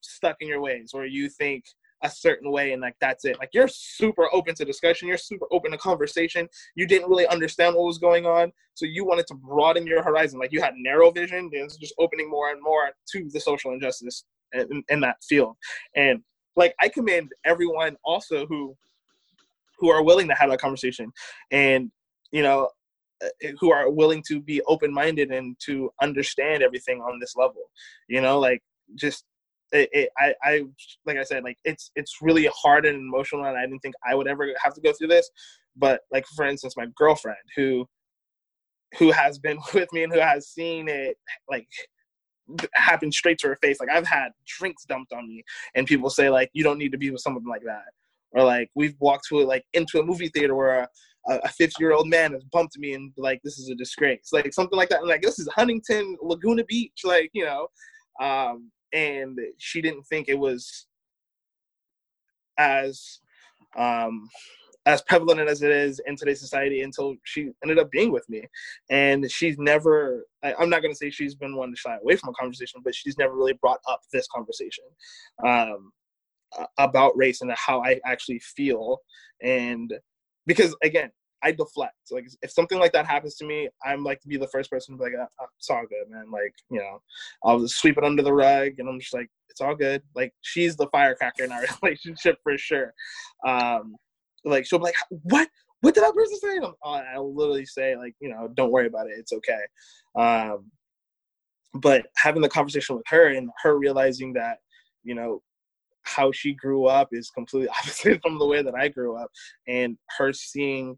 stuck 0.00 0.36
in 0.40 0.48
your 0.48 0.60
ways, 0.60 0.90
where 0.92 1.06
you 1.06 1.28
think 1.28 1.64
a 2.02 2.10
certain 2.10 2.50
way 2.50 2.72
and 2.72 2.82
like 2.82 2.96
that's 3.00 3.24
it. 3.24 3.38
Like 3.38 3.50
you're 3.52 3.68
super 3.68 4.28
open 4.32 4.54
to 4.56 4.64
discussion. 4.64 5.08
You're 5.08 5.16
super 5.16 5.46
open 5.50 5.70
to 5.72 5.78
conversation. 5.78 6.48
You 6.74 6.86
didn't 6.86 7.08
really 7.08 7.26
understand 7.26 7.74
what 7.74 7.84
was 7.84 7.98
going 7.98 8.26
on. 8.26 8.52
So 8.74 8.84
you 8.84 9.04
wanted 9.04 9.26
to 9.28 9.34
broaden 9.34 9.86
your 9.86 10.02
horizon. 10.02 10.38
Like 10.38 10.52
you 10.52 10.60
had 10.60 10.74
narrow 10.76 11.10
vision. 11.10 11.38
And 11.38 11.52
it's 11.54 11.76
just 11.76 11.94
opening 11.98 12.28
more 12.28 12.50
and 12.50 12.62
more 12.62 12.90
to 13.12 13.28
the 13.32 13.40
social 13.40 13.72
injustice 13.72 14.24
in, 14.52 14.84
in 14.88 15.00
that 15.00 15.16
field. 15.24 15.56
And 15.96 16.22
like 16.56 16.74
i 16.80 16.88
commend 16.88 17.32
everyone 17.44 17.96
also 18.04 18.46
who 18.46 18.76
who 19.78 19.90
are 19.90 20.02
willing 20.02 20.28
to 20.28 20.34
have 20.34 20.50
that 20.50 20.60
conversation 20.60 21.12
and 21.50 21.90
you 22.30 22.42
know 22.42 22.68
uh, 23.24 23.48
who 23.60 23.72
are 23.72 23.90
willing 23.90 24.22
to 24.26 24.40
be 24.40 24.60
open-minded 24.62 25.30
and 25.30 25.56
to 25.60 25.90
understand 26.02 26.62
everything 26.62 27.00
on 27.00 27.18
this 27.20 27.36
level. 27.36 27.70
You 28.08 28.20
know 28.20 28.38
like 28.38 28.62
just 28.96 29.24
it, 29.74 29.88
it, 29.92 30.08
I, 30.18 30.34
I, 30.42 30.62
like 31.04 31.18
I 31.18 31.24
said, 31.24 31.42
like 31.42 31.58
it's 31.64 31.90
it's 31.96 32.18
really 32.22 32.48
hard 32.54 32.86
and 32.86 32.96
emotional, 32.96 33.44
and 33.44 33.58
I 33.58 33.62
didn't 33.62 33.80
think 33.80 33.94
I 34.08 34.14
would 34.14 34.28
ever 34.28 34.48
have 34.62 34.74
to 34.74 34.80
go 34.80 34.92
through 34.92 35.08
this. 35.08 35.28
But 35.76 36.02
like 36.12 36.24
for 36.36 36.46
instance, 36.46 36.76
my 36.76 36.86
girlfriend 36.96 37.36
who 37.56 37.86
who 38.98 39.10
has 39.10 39.38
been 39.38 39.58
with 39.74 39.92
me 39.92 40.04
and 40.04 40.12
who 40.12 40.20
has 40.20 40.48
seen 40.48 40.88
it 40.88 41.16
like 41.50 41.66
happen 42.74 43.10
straight 43.10 43.38
to 43.38 43.48
her 43.48 43.56
face. 43.56 43.80
Like 43.80 43.90
I've 43.90 44.06
had 44.06 44.28
drinks 44.46 44.84
dumped 44.84 45.12
on 45.12 45.28
me, 45.28 45.42
and 45.74 45.86
people 45.86 46.08
say 46.08 46.30
like 46.30 46.50
you 46.52 46.62
don't 46.62 46.78
need 46.78 46.92
to 46.92 46.98
be 46.98 47.10
with 47.10 47.20
someone 47.20 47.44
like 47.44 47.64
that. 47.64 47.86
Or 48.32 48.44
like 48.44 48.70
we've 48.74 48.96
walked 49.00 49.26
to 49.28 49.38
like 49.44 49.64
into 49.72 49.98
a 49.98 50.04
movie 50.04 50.28
theater 50.28 50.54
where 50.54 50.82
a, 50.82 50.88
a 51.26 51.48
50 51.48 51.74
year 51.80 51.92
old 51.92 52.08
man 52.08 52.32
has 52.32 52.44
bumped 52.44 52.78
me 52.78 52.92
and 52.92 53.12
like 53.16 53.40
this 53.42 53.58
is 53.58 53.70
a 53.70 53.74
disgrace, 53.74 54.28
like 54.32 54.52
something 54.54 54.76
like 54.76 54.88
that. 54.90 55.00
And 55.00 55.08
like 55.08 55.22
this 55.22 55.40
is 55.40 55.48
Huntington 55.48 56.16
Laguna 56.22 56.62
Beach, 56.64 57.00
like 57.02 57.30
you 57.32 57.44
know. 57.44 57.66
Um, 58.20 58.70
and 58.94 59.38
she 59.58 59.82
didn't 59.82 60.04
think 60.04 60.28
it 60.28 60.38
was 60.38 60.86
as 62.56 63.18
um, 63.76 64.28
as 64.86 65.02
prevalent 65.02 65.40
as 65.48 65.62
it 65.62 65.70
is 65.70 66.00
in 66.06 66.14
today's 66.16 66.40
society 66.40 66.82
until 66.82 67.14
she 67.24 67.50
ended 67.62 67.78
up 67.78 67.90
being 67.90 68.12
with 68.12 68.28
me. 68.28 68.42
And 68.90 69.30
she's 69.30 69.58
never, 69.58 70.26
I, 70.42 70.54
am 70.60 70.68
not 70.68 70.82
going 70.82 70.92
to 70.92 70.96
say 70.96 71.10
she's 71.10 71.34
been 71.34 71.56
one 71.56 71.70
to 71.70 71.76
shy 71.76 71.96
away 71.96 72.16
from 72.16 72.30
a 72.30 72.34
conversation, 72.34 72.80
but 72.84 72.94
she's 72.94 73.16
never 73.16 73.34
really 73.34 73.54
brought 73.54 73.80
up 73.88 74.00
this 74.12 74.28
conversation 74.32 74.84
um, 75.44 75.92
about 76.78 77.16
race 77.16 77.40
and 77.40 77.50
how 77.52 77.82
I 77.82 77.98
actually 78.04 78.40
feel. 78.40 78.98
And 79.42 79.92
because, 80.46 80.76
again, 80.82 81.10
I 81.44 81.52
deflect. 81.52 81.94
Like 82.10 82.26
if 82.42 82.50
something 82.50 82.78
like 82.78 82.92
that 82.92 83.06
happens 83.06 83.36
to 83.36 83.44
me, 83.44 83.68
I'm 83.84 84.02
like 84.02 84.20
to 84.22 84.28
be 84.28 84.38
the 84.38 84.48
first 84.48 84.70
person 84.70 84.94
to 84.94 84.98
be 84.98 85.10
like, 85.10 85.28
oh, 85.40 85.46
"It's 85.58 85.68
all 85.68 85.84
good, 85.86 86.10
man." 86.10 86.30
Like 86.32 86.54
you 86.70 86.78
know, 86.80 87.02
I'll 87.44 87.60
just 87.60 87.76
sweep 87.76 87.98
it 87.98 88.04
under 88.04 88.22
the 88.22 88.32
rug, 88.32 88.72
and 88.78 88.88
I'm 88.88 88.98
just 88.98 89.12
like, 89.12 89.28
"It's 89.50 89.60
all 89.60 89.74
good." 89.74 90.02
Like 90.14 90.32
she's 90.40 90.74
the 90.74 90.88
firecracker 90.88 91.44
in 91.44 91.52
our 91.52 91.64
relationship 91.82 92.38
for 92.42 92.56
sure. 92.56 92.94
Um, 93.46 93.96
like 94.44 94.64
she'll 94.64 94.78
be 94.78 94.84
like, 94.84 94.96
"What? 95.10 95.48
What 95.82 95.94
did 95.94 96.02
that 96.02 96.14
person 96.14 96.38
say?" 96.38 96.56
And 96.56 96.66
I'll 96.82 97.34
literally 97.34 97.66
say 97.66 97.94
like, 97.94 98.14
you 98.20 98.30
know, 98.30 98.48
"Don't 98.54 98.72
worry 98.72 98.86
about 98.86 99.06
it. 99.06 99.18
It's 99.18 99.32
okay." 99.32 99.60
Um, 100.18 100.70
but 101.74 102.06
having 102.16 102.40
the 102.40 102.48
conversation 102.48 102.96
with 102.96 103.04
her 103.08 103.28
and 103.28 103.50
her 103.62 103.78
realizing 103.78 104.32
that, 104.34 104.58
you 105.02 105.14
know, 105.14 105.42
how 106.04 106.30
she 106.32 106.54
grew 106.54 106.86
up 106.86 107.08
is 107.12 107.30
completely 107.30 107.68
opposite 107.80 108.22
from 108.22 108.38
the 108.38 108.46
way 108.46 108.62
that 108.62 108.74
I 108.74 108.88
grew 108.88 109.16
up, 109.16 109.30
and 109.68 109.98
her 110.16 110.32
seeing 110.32 110.96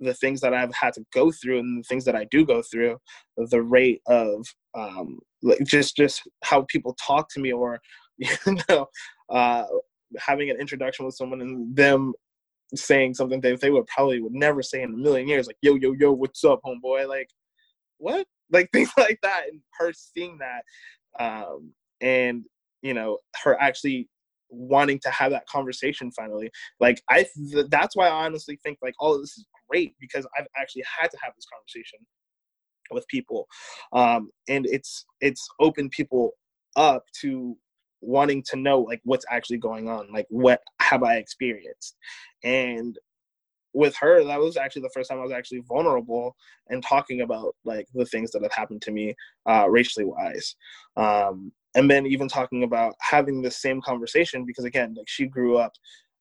the 0.00 0.14
things 0.14 0.40
that 0.40 0.54
I've 0.54 0.74
had 0.74 0.94
to 0.94 1.04
go 1.12 1.30
through 1.30 1.58
and 1.58 1.78
the 1.78 1.86
things 1.86 2.04
that 2.06 2.16
I 2.16 2.24
do 2.30 2.44
go 2.44 2.62
through, 2.62 2.98
the 3.36 3.62
rate 3.62 4.00
of 4.06 4.46
um, 4.74 5.18
like 5.42 5.60
just 5.64 5.96
just 5.96 6.22
how 6.42 6.62
people 6.68 6.96
talk 7.04 7.28
to 7.30 7.40
me 7.40 7.52
or 7.52 7.80
you 8.18 8.28
know 8.68 8.86
uh, 9.30 9.64
having 10.18 10.50
an 10.50 10.60
introduction 10.60 11.04
with 11.04 11.14
someone 11.14 11.40
and 11.40 11.74
them 11.74 12.12
saying 12.74 13.14
something 13.14 13.40
that 13.40 13.60
they 13.60 13.70
would 13.70 13.86
probably 13.86 14.20
would 14.20 14.32
never 14.32 14.62
say 14.62 14.82
in 14.82 14.94
a 14.94 14.96
million 14.96 15.28
years, 15.28 15.46
like 15.46 15.56
yo 15.62 15.74
yo 15.74 15.92
yo, 15.92 16.12
what's 16.12 16.44
up, 16.44 16.60
homeboy? 16.64 17.08
Like 17.08 17.28
what? 17.98 18.26
Like 18.52 18.68
things 18.72 18.90
like 18.98 19.20
that, 19.22 19.44
and 19.48 19.60
her 19.78 19.92
seeing 19.92 20.36
that, 20.38 20.64
um, 21.24 21.72
and 22.00 22.44
you 22.82 22.94
know 22.94 23.18
her 23.44 23.60
actually 23.60 24.08
wanting 24.48 24.98
to 25.00 25.10
have 25.10 25.30
that 25.30 25.46
conversation 25.46 26.10
finally 26.10 26.50
like 26.80 27.00
i 27.08 27.24
th- 27.52 27.66
that's 27.70 27.94
why 27.94 28.08
i 28.08 28.24
honestly 28.24 28.58
think 28.64 28.78
like 28.82 28.94
all 28.98 29.14
of 29.14 29.20
this 29.20 29.38
is 29.38 29.46
great 29.70 29.94
because 30.00 30.26
i've 30.38 30.46
actually 30.56 30.82
had 31.00 31.10
to 31.10 31.18
have 31.22 31.32
this 31.36 31.46
conversation 31.52 31.98
with 32.90 33.06
people 33.08 33.46
um 33.92 34.30
and 34.48 34.66
it's 34.66 35.06
it's 35.20 35.48
opened 35.60 35.90
people 35.90 36.32
up 36.76 37.04
to 37.20 37.56
wanting 38.00 38.42
to 38.42 38.56
know 38.56 38.80
like 38.80 39.00
what's 39.04 39.26
actually 39.30 39.58
going 39.58 39.88
on 39.88 40.10
like 40.12 40.26
what 40.30 40.60
have 40.80 41.02
i 41.02 41.16
experienced? 41.16 41.96
And 42.44 42.98
with 43.72 43.94
her 43.96 44.24
that 44.24 44.40
was 44.40 44.56
actually 44.56 44.82
the 44.82 44.90
first 44.92 45.08
time 45.08 45.20
i 45.20 45.22
was 45.22 45.30
actually 45.30 45.62
vulnerable 45.68 46.34
and 46.70 46.82
talking 46.82 47.20
about 47.20 47.54
like 47.64 47.86
the 47.94 48.04
things 48.06 48.32
that 48.32 48.42
have 48.42 48.52
happened 48.52 48.82
to 48.82 48.90
me 48.90 49.14
uh 49.48 49.64
racially 49.68 50.04
wise 50.04 50.56
um 50.96 51.52
and 51.76 51.88
then 51.88 52.04
even 52.04 52.26
talking 52.26 52.64
about 52.64 52.94
having 53.00 53.40
the 53.40 53.50
same 53.50 53.80
conversation 53.80 54.44
because 54.44 54.64
again 54.64 54.92
like 54.96 55.08
she 55.08 55.24
grew 55.24 55.56
up 55.56 55.72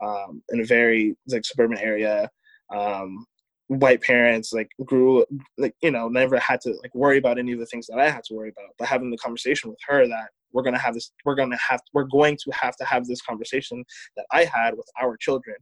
um, 0.01 0.43
in 0.49 0.61
a 0.61 0.65
very 0.65 1.15
like 1.27 1.43
suburban 1.43 1.79
area 1.79 2.29
um, 2.73 3.25
white 3.69 4.01
parents 4.01 4.51
like 4.51 4.69
grew 4.85 5.25
like 5.57 5.75
you 5.81 5.91
know 5.91 6.07
never 6.07 6.37
had 6.39 6.59
to 6.59 6.71
like 6.81 6.93
worry 6.93 7.17
about 7.17 7.39
any 7.39 7.51
of 7.51 7.59
the 7.59 7.65
things 7.67 7.87
that 7.87 7.99
i 7.99 8.09
had 8.09 8.23
to 8.23 8.33
worry 8.33 8.49
about 8.49 8.69
but 8.77 8.87
having 8.87 9.11
the 9.11 9.17
conversation 9.17 9.69
with 9.69 9.79
her 9.87 10.07
that 10.07 10.29
we're 10.51 10.63
going 10.63 10.73
to 10.73 10.79
have 10.79 10.95
this 10.95 11.11
we're 11.23 11.35
going 11.35 11.51
to 11.51 11.57
have 11.57 11.79
we're 11.93 12.03
going 12.05 12.35
to 12.35 12.51
have 12.51 12.75
to 12.75 12.83
have 12.83 13.05
this 13.05 13.21
conversation 13.21 13.85
that 14.17 14.25
i 14.31 14.43
had 14.43 14.75
with 14.75 14.87
our 14.99 15.15
children 15.17 15.55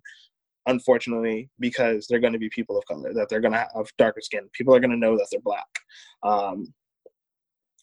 unfortunately 0.68 1.49
because 1.60 2.08
they're 2.08 2.20
going 2.20 2.34
to 2.34 2.39
be 2.39 2.49
people 2.49 2.78
of 2.78 2.86
color 2.86 3.14
that 3.14 3.28
they're 3.30 3.41
going 3.41 3.53
to 3.53 3.58
have 3.58 3.88
darker 3.97 4.22
skin. 4.22 4.47
People 4.53 4.76
are 4.76 4.80
going 4.80 4.91
to 4.91 4.97
know 4.97 5.18
that 5.18 5.28
they're 5.32 5.41
black. 5.41 5.66
Um, 6.24 6.74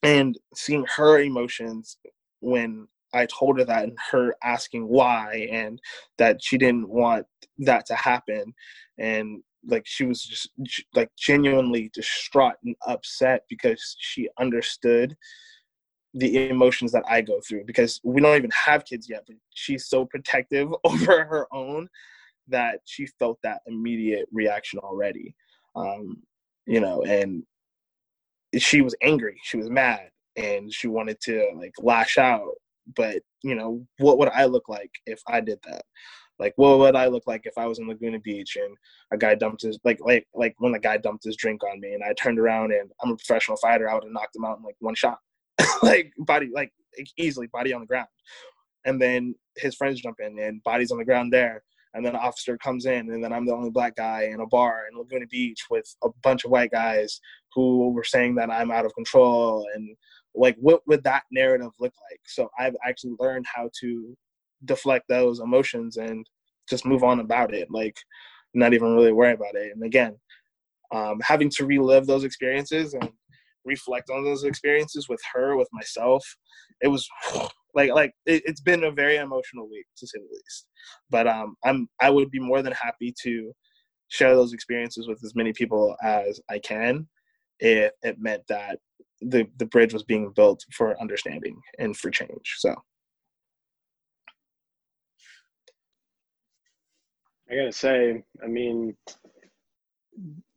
and 0.03 0.39
seeing 0.55 0.85
her 0.97 1.19
emotions 1.19 1.97
when 2.41 2.87
I 3.15 3.27
told 3.27 3.59
her 3.59 3.65
that 3.65 3.85
and 3.85 3.99
her 4.11 4.35
asking 4.43 4.87
why 4.87 5.49
and 5.51 5.81
that 6.19 6.43
she 6.43 6.59
didn't 6.59 6.89
want 6.89 7.27
that 7.59 7.87
to 7.87 7.95
happen 7.95 8.53
and 8.99 9.43
like 9.67 9.87
she 9.87 10.05
was 10.05 10.23
just 10.23 10.51
like 10.95 11.11
genuinely 11.17 11.91
distraught 11.95 12.55
and 12.65 12.77
upset 12.87 13.45
because 13.49 13.97
she 13.99 14.29
understood 14.39 15.17
the 16.15 16.49
emotions 16.49 16.93
that 16.93 17.05
I 17.09 17.21
go 17.21 17.41
through 17.47 17.65
because 17.65 18.01
we 18.05 18.21
don't 18.21 18.37
even 18.37 18.51
have 18.53 18.85
kids 18.85 19.09
yet 19.09 19.25
but 19.27 19.37
she's 19.53 19.87
so 19.87 20.05
protective 20.05 20.69
over 20.85 21.25
her 21.25 21.47
own 21.53 21.89
that 22.49 22.81
she 22.85 23.07
felt 23.07 23.39
that 23.43 23.61
immediate 23.67 24.29
reaction 24.33 24.79
already. 24.79 25.35
Um 25.75 26.23
you 26.67 26.81
know 26.81 27.03
and 27.03 27.43
she 28.57 28.81
was 28.81 28.95
angry 29.03 29.39
she 29.43 29.57
was 29.57 29.69
mad 29.69 30.11
and 30.37 30.73
she 30.73 30.89
wanted 30.89 31.21
to 31.21 31.51
like 31.57 31.75
lash 31.81 32.19
out 32.19 32.55
but 32.97 33.23
you 33.43 33.55
know 33.55 33.85
what 33.99 34.19
would 34.19 34.29
i 34.29 34.45
look 34.45 34.69
like 34.69 34.91
if 35.07 35.23
i 35.29 35.41
did 35.41 35.59
that? 35.65 35.83
Like 36.39 36.53
what 36.57 36.79
would 36.79 36.97
i 36.97 37.07
look 37.07 37.27
like 37.27 37.43
if 37.45 37.57
i 37.57 37.67
was 37.67 37.79
in 37.79 37.89
laguna 37.89 38.19
beach 38.19 38.57
and 38.57 38.77
a 39.13 39.17
guy 39.17 39.35
dumped 39.35 39.63
his 39.63 39.79
like 39.85 39.99
like 40.01 40.27
like 40.35 40.55
when 40.59 40.73
the 40.73 40.79
guy 40.79 40.97
dumped 40.97 41.25
his 41.25 41.37
drink 41.37 41.63
on 41.65 41.81
me 41.81 41.95
and 41.95 42.03
i 42.03 42.13
turned 42.15 42.39
around 42.39 42.73
and 42.73 42.91
i'm 43.03 43.13
a 43.13 43.17
professional 43.17 43.57
fighter 43.59 43.89
i 43.89 43.95
would 43.95 44.05
have 44.05 44.13
knocked 44.13 44.37
him 44.37 44.45
out 44.45 44.59
in 44.59 44.65
like 44.65 44.77
one 44.81 44.95
shot. 44.95 45.19
Like 45.83 46.13
body 46.19 46.51
like 46.53 46.73
easily 47.17 47.47
body 47.49 47.73
on 47.73 47.81
the 47.81 47.87
ground. 47.87 48.09
And 48.85 49.01
then 49.01 49.35
his 49.57 49.75
friends 49.75 50.01
jump 50.01 50.19
in 50.21 50.39
and 50.39 50.63
bodies 50.63 50.91
on 50.91 50.99
the 50.99 51.05
ground 51.05 51.33
there. 51.33 51.63
And 51.95 52.05
then 52.05 52.15
an 52.15 52.21
officer 52.21 52.59
comes 52.59 52.87
in 52.87 53.11
and 53.11 53.23
then 53.23 53.33
i'm 53.33 53.47
the 53.47 53.55
only 53.55 53.71
black 53.71 53.95
guy 53.95 54.31
in 54.33 54.41
a 54.41 54.47
bar 54.47 54.83
in 54.91 54.99
laguna 54.99 55.27
beach 55.27 55.61
with 55.71 55.87
a 56.03 56.09
bunch 56.23 56.45
of 56.45 56.51
white 56.51 56.73
guys 56.73 57.21
who 57.55 57.93
were 57.93 58.03
saying 58.03 58.35
that 58.35 58.51
i'm 58.51 58.73
out 58.73 58.85
of 58.85 58.95
control 58.95 59.65
and 59.75 59.97
like 60.35 60.57
what 60.59 60.83
would 60.87 61.05
that 61.05 61.25
narrative 61.31 61.71
look 61.81 61.93
like? 62.11 62.21
So 62.27 62.51
i've 62.59 62.77
actually 62.87 63.15
learned 63.19 63.47
how 63.53 63.71
to 63.81 64.17
deflect 64.65 65.09
those 65.09 65.41
emotions 65.41 65.97
and 65.97 66.27
just 66.69 66.87
move 66.87 67.05
on 67.05 67.21
about 67.21 67.53
it 67.53 67.69
like 67.71 67.97
not 68.55 68.73
even 68.73 68.95
really 68.95 69.13
worry 69.13 69.33
about 69.33 69.55
it. 69.55 69.73
And 69.75 69.85
again 69.85 70.17
um, 70.93 71.21
having 71.23 71.51
to 71.51 71.67
relive 71.67 72.07
those 72.07 72.25
experiences 72.25 72.95
and 72.95 73.11
reflect 73.65 74.11
on 74.11 74.25
those 74.25 74.45
experiences 74.45 75.09
with 75.09 75.21
her 75.33 75.57
with 75.57 75.69
myself 75.73 76.25
it 76.81 76.89
was 76.89 77.09
like 77.75 77.91
like 77.91 78.13
it, 78.27 78.43
has 78.47 78.61
been 78.61 78.85
a 78.85 78.91
very 78.91 79.17
emotional 79.17 79.69
week 79.69 79.87
to 79.97 80.07
say 80.07 80.19
the 80.19 80.29
least. 80.31 80.67
But 81.11 81.27
um 81.27 81.57
i'm 81.65 81.89
i 82.01 82.11
would 82.11 82.31
be 82.31 82.39
more 82.41 82.63
than 82.63 82.73
happy 82.73 83.15
to 83.23 83.53
share 84.09 84.35
those 84.35 84.53
experiences 84.53 85.09
with 85.09 85.19
as 85.25 85.35
many 85.35 85.53
people 85.53 85.97
as 86.03 86.41
i 86.51 86.59
can 86.59 87.09
if 87.59 87.93
it 88.03 88.17
meant 88.19 88.43
that 88.49 88.79
the 89.21 89.47
the 89.59 89.67
bridge 89.67 89.93
was 89.93 90.03
being 90.03 90.33
built 90.35 90.65
for 90.73 91.01
understanding 91.01 91.61
and 91.79 91.97
for 91.97 92.11
change 92.11 92.57
so. 92.59 92.75
I 97.51 97.57
gotta 97.57 97.73
say 97.73 98.25
i 98.43 98.47
mean 98.47 98.97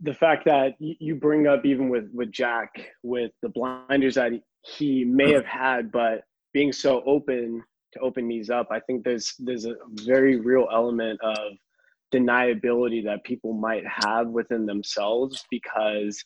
the 0.01 0.13
fact 0.13 0.45
that 0.45 0.75
you 0.79 1.15
bring 1.15 1.47
up 1.47 1.65
even 1.65 1.89
with 1.89 2.09
with 2.13 2.31
jack 2.31 2.69
with 3.03 3.31
the 3.41 3.49
blinders 3.49 4.15
that 4.15 4.31
he 4.63 5.03
may 5.03 5.31
mm. 5.31 5.35
have 5.35 5.45
had 5.45 5.91
but 5.91 6.23
being 6.53 6.71
so 6.71 7.03
open 7.05 7.63
to 7.93 7.99
open 7.99 8.27
these 8.27 8.49
up, 8.49 8.67
I 8.71 8.79
think 8.79 9.03
there's 9.03 9.33
there's 9.39 9.65
a 9.65 9.75
very 10.05 10.37
real 10.37 10.67
element 10.71 11.19
of 11.21 11.53
deniability 12.13 13.03
that 13.05 13.23
people 13.23 13.53
might 13.53 13.83
have 13.85 14.27
within 14.27 14.65
themselves 14.65 15.45
because 15.51 16.23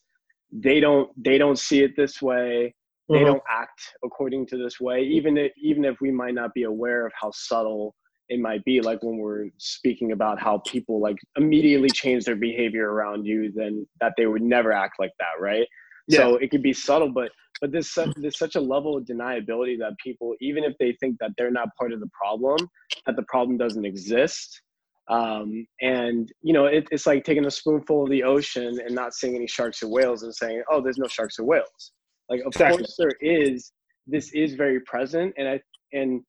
they 0.52 0.80
don't 0.80 1.10
they 1.22 1.38
don't 1.38 1.60
see 1.60 1.82
it 1.82 1.96
this 1.96 2.22
way 2.22 2.74
they 3.10 3.18
mm-hmm. 3.18 3.26
don't 3.26 3.44
act 3.50 3.82
according 4.04 4.46
to 4.46 4.58
this 4.58 4.80
way 4.80 5.02
even 5.02 5.38
if 5.38 5.52
even 5.62 5.86
if 5.86 5.96
we 6.02 6.12
might 6.12 6.34
not 6.34 6.54
be 6.54 6.64
aware 6.64 7.06
of 7.06 7.12
how 7.20 7.32
subtle 7.34 7.96
it 8.30 8.40
might 8.40 8.64
be 8.64 8.80
like 8.82 9.02
when 9.04 9.18
we're 9.18 9.48
speaking 9.58 10.12
about 10.14 10.40
how 10.42 10.62
people 10.66 11.02
like 11.02 11.18
immediately 11.38 11.90
change 11.90 12.26
their 12.26 12.36
behavior 12.36 12.92
around 12.92 13.26
you 13.26 13.52
then 13.56 13.86
that 14.00 14.14
they 14.18 14.26
would 14.26 14.42
never 14.42 14.72
act 14.72 14.96
like 15.00 15.12
that 15.20 15.42
right 15.42 15.68
yeah. 16.08 16.20
so 16.20 16.36
it 16.36 16.52
could 16.52 16.64
be 16.64 16.74
subtle 16.74 17.12
but 17.12 17.30
but 17.60 17.72
there's 17.72 17.94
such, 17.94 18.10
there's 18.16 18.40
such 18.40 18.56
a 18.56 18.62
level 18.62 18.98
of 18.98 19.06
deniability 19.06 19.78
that 19.78 19.94
people 20.04 20.34
even 20.42 20.64
if 20.64 20.74
they 20.80 20.98
think 21.00 21.18
that 21.20 21.32
they're 21.38 21.52
not 21.52 21.70
part 21.78 21.94
of 21.94 22.00
the 22.00 22.10
problem 22.20 22.58
that 23.06 23.16
the 23.16 23.24
problem 23.24 23.58
doesn't 23.58 23.86
exist 23.86 24.62
um, 25.10 25.66
and 25.82 26.32
you 26.42 26.54
know 26.54 26.66
it, 26.66 26.88
it's 26.92 27.06
like 27.06 27.24
taking 27.24 27.46
a 27.46 27.52
spoonful 27.52 28.04
of 28.04 28.10
the 28.10 28.24
ocean 28.24 28.80
and 28.86 28.94
not 28.94 29.14
seeing 29.14 29.36
any 29.36 29.48
sharks 29.48 29.82
or 29.84 29.90
whales 29.90 30.24
and 30.24 30.34
saying 30.34 30.64
oh 30.72 30.82
there's 30.82 30.98
no 30.98 31.08
sharks 31.08 31.40
or 31.40 31.46
whales 31.46 31.92
like 32.30 32.42
of 32.42 32.48
exactly. 32.48 32.78
course 32.80 32.96
there 32.98 33.16
is 33.22 33.72
this 34.08 34.32
is 34.34 34.54
very 34.54 34.80
present 34.82 35.34
and 35.38 35.48
i 35.48 35.60
and 35.94 36.22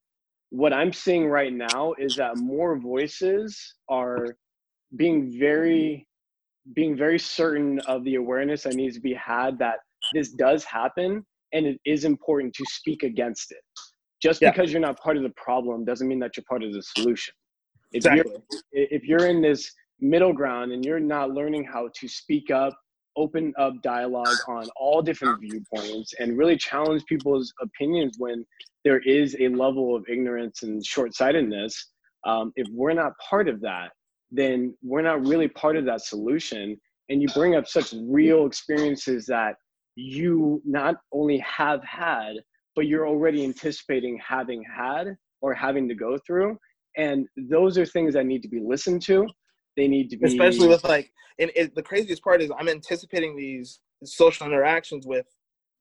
what 0.50 0.72
i'm 0.72 0.92
seeing 0.92 1.26
right 1.26 1.52
now 1.52 1.94
is 1.98 2.16
that 2.16 2.36
more 2.36 2.78
voices 2.78 3.74
are 3.88 4.26
being 4.96 5.38
very 5.38 6.06
being 6.74 6.96
very 6.96 7.18
certain 7.18 7.78
of 7.80 8.04
the 8.04 8.14
awareness 8.14 8.62
that 8.62 8.74
needs 8.74 8.94
to 8.94 9.00
be 9.00 9.14
had 9.14 9.58
that 9.58 9.78
this 10.12 10.30
does 10.30 10.64
happen 10.64 11.24
and 11.52 11.66
it 11.66 11.80
is 11.84 12.04
important 12.04 12.54
to 12.54 12.64
speak 12.68 13.02
against 13.02 13.50
it. 13.50 13.58
Just 14.22 14.40
yeah. 14.40 14.50
because 14.50 14.72
you're 14.72 14.80
not 14.80 14.98
part 15.00 15.16
of 15.16 15.22
the 15.22 15.32
problem 15.36 15.84
doesn't 15.84 16.06
mean 16.06 16.20
that 16.20 16.36
you're 16.36 16.44
part 16.48 16.62
of 16.62 16.72
the 16.72 16.82
solution. 16.82 17.34
If 17.92 18.06
exactly. 18.06 18.32
you're 18.72 18.86
if 18.90 19.04
you're 19.04 19.26
in 19.26 19.42
this 19.42 19.72
middle 20.00 20.32
ground 20.32 20.72
and 20.72 20.84
you're 20.84 21.00
not 21.00 21.30
learning 21.30 21.64
how 21.64 21.88
to 21.94 22.08
speak 22.08 22.50
up, 22.50 22.76
open 23.16 23.52
up 23.58 23.74
dialogue 23.82 24.36
on 24.48 24.68
all 24.76 25.02
different 25.02 25.40
viewpoints 25.40 26.14
and 26.18 26.36
really 26.36 26.56
challenge 26.56 27.04
people's 27.06 27.52
opinions 27.60 28.16
when 28.18 28.44
there 28.84 29.00
is 29.00 29.36
a 29.38 29.48
level 29.48 29.94
of 29.94 30.04
ignorance 30.08 30.62
and 30.62 30.84
short-sightedness, 30.84 31.90
um, 32.24 32.52
if 32.56 32.66
we're 32.72 32.92
not 32.92 33.12
part 33.18 33.48
of 33.48 33.60
that, 33.60 33.90
then 34.30 34.74
we're 34.82 35.02
not 35.02 35.26
really 35.26 35.48
part 35.48 35.76
of 35.76 35.84
that 35.84 36.00
solution. 36.00 36.76
And 37.08 37.20
you 37.20 37.28
bring 37.28 37.54
up 37.54 37.68
such 37.68 37.94
real 38.08 38.46
experiences 38.46 39.26
that 39.26 39.54
you 39.94 40.62
not 40.64 40.96
only 41.12 41.38
have 41.38 41.82
had, 41.84 42.34
but 42.74 42.86
you're 42.86 43.06
already 43.06 43.44
anticipating 43.44 44.18
having 44.26 44.64
had 44.64 45.14
or 45.42 45.52
having 45.52 45.88
to 45.88 45.94
go 45.94 46.18
through. 46.26 46.58
And 46.96 47.26
those 47.36 47.78
are 47.78 47.86
things 47.86 48.14
that 48.14 48.26
need 48.26 48.42
to 48.42 48.48
be 48.48 48.60
listened 48.60 49.02
to. 49.02 49.26
They 49.76 49.88
need 49.88 50.10
to 50.10 50.16
be 50.16 50.26
especially 50.26 50.68
with 50.68 50.84
like 50.84 51.10
and 51.38 51.50
it, 51.56 51.74
the 51.74 51.82
craziest 51.82 52.22
part 52.22 52.42
is 52.42 52.50
I'm 52.58 52.68
anticipating 52.68 53.36
these 53.36 53.80
social 54.04 54.46
interactions 54.46 55.06
with 55.06 55.26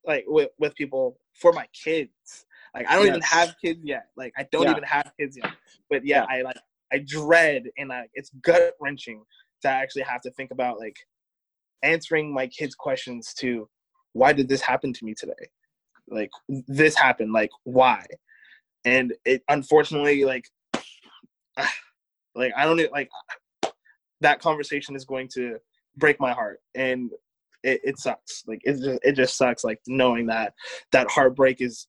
like 0.05 0.23
with, 0.27 0.49
with 0.57 0.75
people 0.75 1.17
for 1.33 1.51
my 1.51 1.67
kids. 1.73 2.45
Like 2.73 2.89
I 2.89 2.95
don't 2.95 3.05
yes. 3.05 3.11
even 3.11 3.21
have 3.21 3.55
kids 3.63 3.81
yet. 3.83 4.07
Like 4.15 4.33
I 4.37 4.47
don't 4.51 4.63
yeah. 4.63 4.71
even 4.71 4.83
have 4.83 5.11
kids 5.19 5.37
yet. 5.41 5.51
But 5.89 6.05
yeah, 6.05 6.25
yeah, 6.29 6.37
I 6.37 6.41
like 6.41 6.57
I 6.93 6.99
dread 7.05 7.65
and 7.77 7.91
I, 7.91 8.07
it's 8.13 8.31
gut 8.41 8.73
wrenching 8.79 9.23
to 9.61 9.69
actually 9.69 10.03
have 10.03 10.21
to 10.21 10.31
think 10.31 10.51
about 10.51 10.79
like 10.79 10.95
answering 11.83 12.33
my 12.33 12.47
kids' 12.47 12.75
questions 12.75 13.33
to 13.35 13.69
why 14.13 14.33
did 14.33 14.49
this 14.49 14.61
happen 14.61 14.93
to 14.93 15.05
me 15.05 15.13
today? 15.13 15.49
Like 16.09 16.31
this 16.67 16.95
happened, 16.95 17.33
like 17.33 17.51
why? 17.63 18.05
And 18.83 19.13
it 19.25 19.43
unfortunately 19.47 20.25
like 20.25 20.45
like 22.35 22.53
I 22.57 22.65
don't 22.65 22.91
like 22.91 23.09
that 24.21 24.39
conversation 24.39 24.95
is 24.95 25.05
going 25.05 25.27
to 25.33 25.57
break 25.97 26.19
my 26.19 26.31
heart 26.31 26.59
and 26.75 27.11
it, 27.63 27.81
it 27.83 27.99
sucks. 27.99 28.43
Like 28.47 28.61
it 28.63 28.79
just 28.79 28.99
it 29.03 29.13
just 29.13 29.37
sucks 29.37 29.63
like 29.63 29.79
knowing 29.87 30.27
that 30.27 30.53
that 30.91 31.09
heartbreak 31.09 31.61
is 31.61 31.87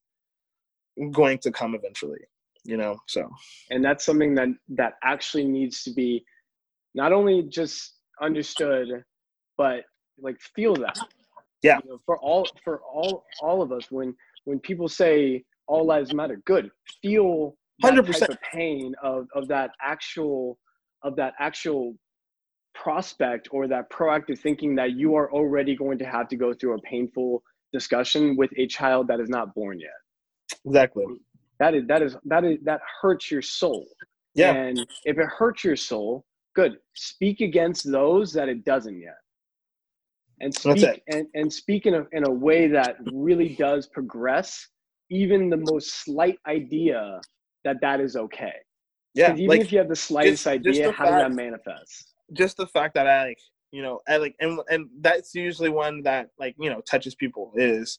going 1.13 1.39
to 1.39 1.51
come 1.51 1.75
eventually 1.75 2.19
you 2.65 2.77
know 2.77 2.97
so. 3.09 3.29
And 3.71 3.85
that's 3.85 4.05
something 4.05 4.35
that 4.37 4.49
that 4.71 4.95
actually 5.03 5.45
needs 5.45 5.83
to 5.85 5.93
be 5.93 6.25
not 6.95 7.13
only 7.13 7.43
just 7.43 7.95
understood 8.21 8.89
but 9.59 9.85
like 10.21 10.41
feel 10.55 10.75
that. 10.77 10.99
Yeah. 11.63 11.79
You 11.85 11.93
know, 11.93 11.99
for 12.05 12.19
all 12.19 12.47
for 12.65 12.81
all 12.81 13.25
all 13.41 13.63
of 13.63 13.73
us 13.73 13.91
when 13.91 14.15
when 14.45 14.59
people 14.61 14.89
say 14.89 15.45
all 15.67 15.87
lives 15.87 16.13
matter 16.15 16.41
good 16.45 16.71
feel 17.01 17.57
100%. 17.83 18.29
of 18.29 18.39
pain 18.53 18.95
of 19.03 19.27
of 19.35 19.49
that 19.49 19.71
actual 19.83 20.59
of 21.03 21.17
that 21.17 21.35
actual 21.39 21.95
prospect 22.75 23.49
or 23.53 23.69
that 23.69 23.91
proactive 23.91 24.39
thinking 24.39 24.75
that 24.75 24.93
you 24.93 25.15
are 25.15 25.31
already 25.33 25.77
going 25.77 25.99
to 25.99 26.05
have 26.05 26.29
to 26.29 26.37
go 26.37 26.55
through 26.55 26.75
a 26.75 26.81
painful 26.83 27.43
discussion 27.73 28.37
with 28.37 28.51
a 28.57 28.67
child 28.67 29.09
that 29.09 29.21
is 29.21 29.29
not 29.29 29.55
born 29.55 29.79
yet. 29.79 29.91
Exactly. 30.65 31.05
That 31.59 31.75
is 31.75 31.87
that 31.87 32.03
is 32.03 32.17
that 32.25 32.45
is 32.45 32.59
that 32.65 32.81
hurts 33.01 33.31
your 33.31 33.43
soul. 33.43 33.87
Yeah. 34.35 34.53
And 34.53 34.79
if 35.05 35.19
it 35.19 35.27
hurts 35.27 35.65
your 35.65 35.77
soul 35.77 36.25
good. 36.55 36.77
Speak 36.95 37.41
against 37.41 37.91
those 37.91 38.33
that 38.33 38.49
it 38.49 38.65
doesn't 38.65 39.01
yet. 39.01 39.17
And 40.41 40.53
speak 40.53 41.03
and, 41.09 41.27
and 41.35 41.53
speak 41.53 41.87
in 41.87 41.95
a, 41.95 42.05
in 42.13 42.27
a 42.27 42.31
way 42.31 42.67
that 42.69 42.97
really 43.13 43.51
does 43.51 43.87
progress 43.87 44.67
even 45.11 45.51
the 45.51 45.59
most 45.59 46.05
slight 46.05 46.39
idea 46.49 47.21
that 47.65 47.77
that 47.81 48.01
is 48.01 48.17
okay. 48.17 48.55
Yeah 49.15 49.35
even 49.35 49.49
like, 49.49 49.61
if 49.61 49.73
you 49.73 49.79
have 49.79 49.89
the 49.89 49.97
slightest 49.97 50.45
just, 50.45 50.47
idea 50.47 50.73
just 50.73 50.83
the 50.83 50.93
how 50.93 51.05
fact, 51.05 51.29
does 51.29 51.37
that 51.37 51.45
manifest 51.45 52.15
just 52.33 52.57
the 52.57 52.67
fact 52.67 52.95
that 52.95 53.07
i 53.07 53.25
like 53.25 53.39
you 53.71 53.83
know 53.83 54.01
i 54.09 54.17
like 54.17 54.35
and 54.41 54.59
and 54.71 54.89
that's 55.01 55.35
usually 55.35 55.69
one 55.69 56.03
that 56.03 56.29
like 56.39 56.55
you 56.59 56.71
know 56.71 56.81
touches 56.91 57.15
people 57.15 57.53
is 57.57 57.99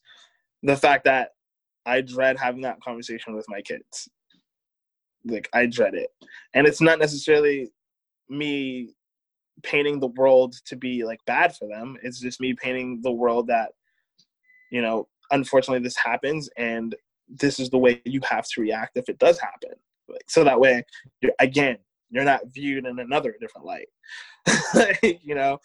the 0.64 0.76
fact 0.76 1.03
that 1.06 1.30
i 1.85 2.02
dread 2.02 2.38
having 2.38 2.61
that 2.61 2.81
conversation 2.81 3.35
with 3.35 3.45
my 3.49 3.61
kids. 3.61 4.10
Like 5.26 5.49
i 5.53 5.65
dread 5.65 5.94
it. 5.94 6.10
And 6.53 6.68
it's 6.68 6.81
not 6.81 6.99
necessarily 6.99 7.72
me 8.30 8.90
painting 9.64 9.99
the 9.99 10.07
world 10.07 10.56
to 10.65 10.76
be 10.76 11.03
like 11.06 11.19
bad 11.26 11.56
for 11.56 11.68
them. 11.68 11.98
It's 12.03 12.19
just 12.19 12.41
me 12.41 12.53
painting 12.53 12.99
the 13.02 13.11
world 13.11 13.48
that, 13.48 13.72
you 14.72 14.81
know, 14.81 15.07
unfortunately 15.31 15.84
this 15.84 15.98
happens 15.98 16.49
and 16.57 16.95
this 17.39 17.60
is 17.60 17.69
the 17.69 17.77
way 17.77 18.01
you 18.05 18.22
have 18.23 18.45
to 18.49 18.61
react 18.61 18.97
if 18.97 19.10
it 19.10 19.19
does 19.19 19.39
happen. 19.39 19.72
Like, 20.07 20.23
so 20.27 20.43
that 20.43 20.60
way, 20.60 20.84
you're, 21.22 21.34
again, 21.39 21.77
you're 22.10 22.23
not 22.23 22.41
viewed 22.53 22.85
in 22.85 22.99
another 22.99 23.35
different 23.39 23.65
light, 23.65 23.88
you 25.22 25.35
know, 25.35 25.57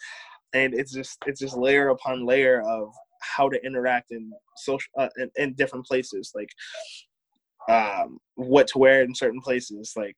and 0.53 0.73
it's 0.73 0.91
just 0.91 1.17
it's 1.27 1.39
just 1.39 1.57
layer 1.57 1.89
upon 1.89 2.25
layer 2.25 2.61
of 2.61 2.91
how 3.21 3.49
to 3.49 3.63
interact 3.63 4.11
in 4.11 4.31
social 4.57 4.91
uh, 4.97 5.09
in, 5.17 5.29
in 5.35 5.53
different 5.53 5.85
places. 5.85 6.31
Like 6.33 6.49
um, 7.69 8.17
what 8.35 8.67
to 8.67 8.79
wear 8.79 9.03
in 9.03 9.13
certain 9.13 9.41
places, 9.41 9.93
like 9.95 10.15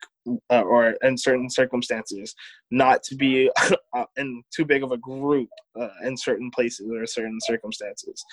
uh, 0.50 0.62
or 0.62 0.96
in 1.04 1.18
certain 1.18 1.50
circumstances, 1.50 2.34
not 2.72 3.04
to 3.04 3.16
be 3.16 3.52
uh, 3.94 4.06
in 4.18 4.42
too 4.56 4.66
big 4.66 4.84
of 4.84 4.92
a 4.92 4.98
group 4.98 5.50
uh, 5.80 5.90
in 6.04 6.16
certain 6.16 6.50
places 6.50 6.90
or 6.90 7.06
certain 7.06 7.40
circumstances, 7.42 8.24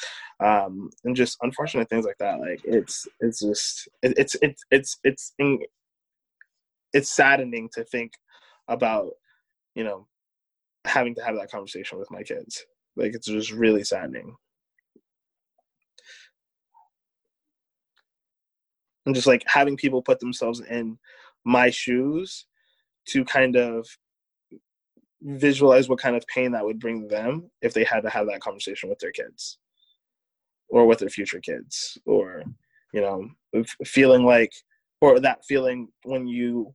um, 0.40 0.88
and 1.04 1.16
just 1.16 1.36
unfortunate 1.42 1.88
things 1.88 2.04
like 2.04 2.18
that. 2.18 2.40
Like 2.40 2.60
it's 2.64 3.06
it's 3.20 3.40
just 3.40 3.88
it, 4.02 4.14
it's 4.16 4.36
it's 4.40 4.62
it's 4.70 4.98
it's 5.04 5.34
in, 5.38 5.58
it's 6.92 7.10
saddening 7.10 7.68
to 7.74 7.84
think 7.84 8.12
about 8.68 9.10
you 9.74 9.84
know 9.84 10.06
having 10.84 11.14
to 11.14 11.22
have 11.22 11.34
that 11.36 11.50
conversation 11.50 11.98
with 11.98 12.10
my 12.10 12.22
kids 12.22 12.64
like 12.96 13.14
it's 13.14 13.26
just 13.26 13.52
really 13.52 13.84
saddening 13.84 14.34
and 19.08 19.14
just 19.14 19.26
like 19.26 19.42
having 19.46 19.74
people 19.74 20.02
put 20.02 20.20
themselves 20.20 20.60
in 20.60 20.98
my 21.42 21.70
shoes 21.70 22.44
to 23.06 23.24
kind 23.24 23.56
of 23.56 23.88
visualize 25.22 25.88
what 25.88 25.98
kind 25.98 26.14
of 26.14 26.26
pain 26.26 26.52
that 26.52 26.62
would 26.62 26.78
bring 26.78 27.08
them 27.08 27.50
if 27.62 27.72
they 27.72 27.84
had 27.84 28.02
to 28.02 28.10
have 28.10 28.26
that 28.26 28.42
conversation 28.42 28.90
with 28.90 28.98
their 28.98 29.10
kids 29.10 29.56
or 30.68 30.84
with 30.84 30.98
their 30.98 31.08
future 31.08 31.40
kids 31.40 31.96
or 32.04 32.42
you 32.92 33.00
know 33.00 33.26
feeling 33.86 34.26
like 34.26 34.52
or 35.00 35.18
that 35.18 35.42
feeling 35.46 35.88
when 36.04 36.28
you 36.28 36.74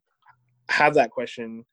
have 0.70 0.96
that 0.96 1.12
question 1.12 1.64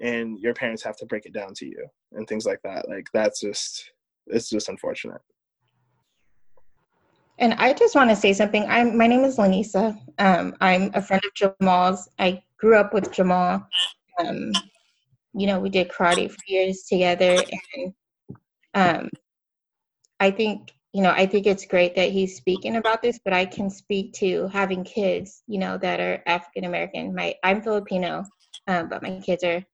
and 0.00 0.36
your 0.40 0.52
parents 0.52 0.82
have 0.82 0.96
to 0.96 1.06
break 1.06 1.26
it 1.26 1.32
down 1.32 1.54
to 1.54 1.64
you 1.64 1.86
and 2.10 2.26
things 2.26 2.44
like 2.44 2.60
that. 2.64 2.88
Like 2.88 3.06
that's 3.14 3.40
just 3.40 3.92
it's 4.26 4.50
just 4.50 4.68
unfortunate 4.68 5.20
and 7.38 7.54
i 7.54 7.72
just 7.72 7.94
want 7.94 8.10
to 8.10 8.16
say 8.16 8.32
something 8.32 8.64
i'm 8.68 8.96
my 8.96 9.06
name 9.06 9.24
is 9.24 9.36
lanisa 9.36 9.98
um, 10.18 10.54
i'm 10.60 10.90
a 10.94 11.02
friend 11.02 11.22
of 11.24 11.34
jamal's 11.34 12.08
i 12.18 12.42
grew 12.58 12.76
up 12.76 12.92
with 12.94 13.12
jamal 13.12 13.66
um, 14.18 14.52
you 15.34 15.46
know 15.46 15.58
we 15.58 15.70
did 15.70 15.88
karate 15.88 16.30
for 16.30 16.38
years 16.46 16.82
together 16.82 17.42
and 17.74 17.94
um, 18.74 19.10
i 20.20 20.30
think 20.30 20.72
you 20.92 21.02
know, 21.02 21.10
I 21.10 21.24
think 21.24 21.46
it's 21.46 21.64
great 21.64 21.94
that 21.96 22.10
he's 22.10 22.36
speaking 22.36 22.76
about 22.76 23.00
this, 23.00 23.18
but 23.24 23.32
I 23.32 23.46
can 23.46 23.70
speak 23.70 24.12
to 24.14 24.46
having 24.48 24.84
kids, 24.84 25.42
you 25.46 25.58
know, 25.58 25.78
that 25.78 26.00
are 26.00 26.22
African 26.26 26.64
American. 26.64 27.14
My 27.14 27.34
I'm 27.42 27.62
Filipino, 27.62 28.26
um, 28.66 28.88
but 28.90 29.02
my 29.02 29.18
kids 29.20 29.42
are 29.42 29.64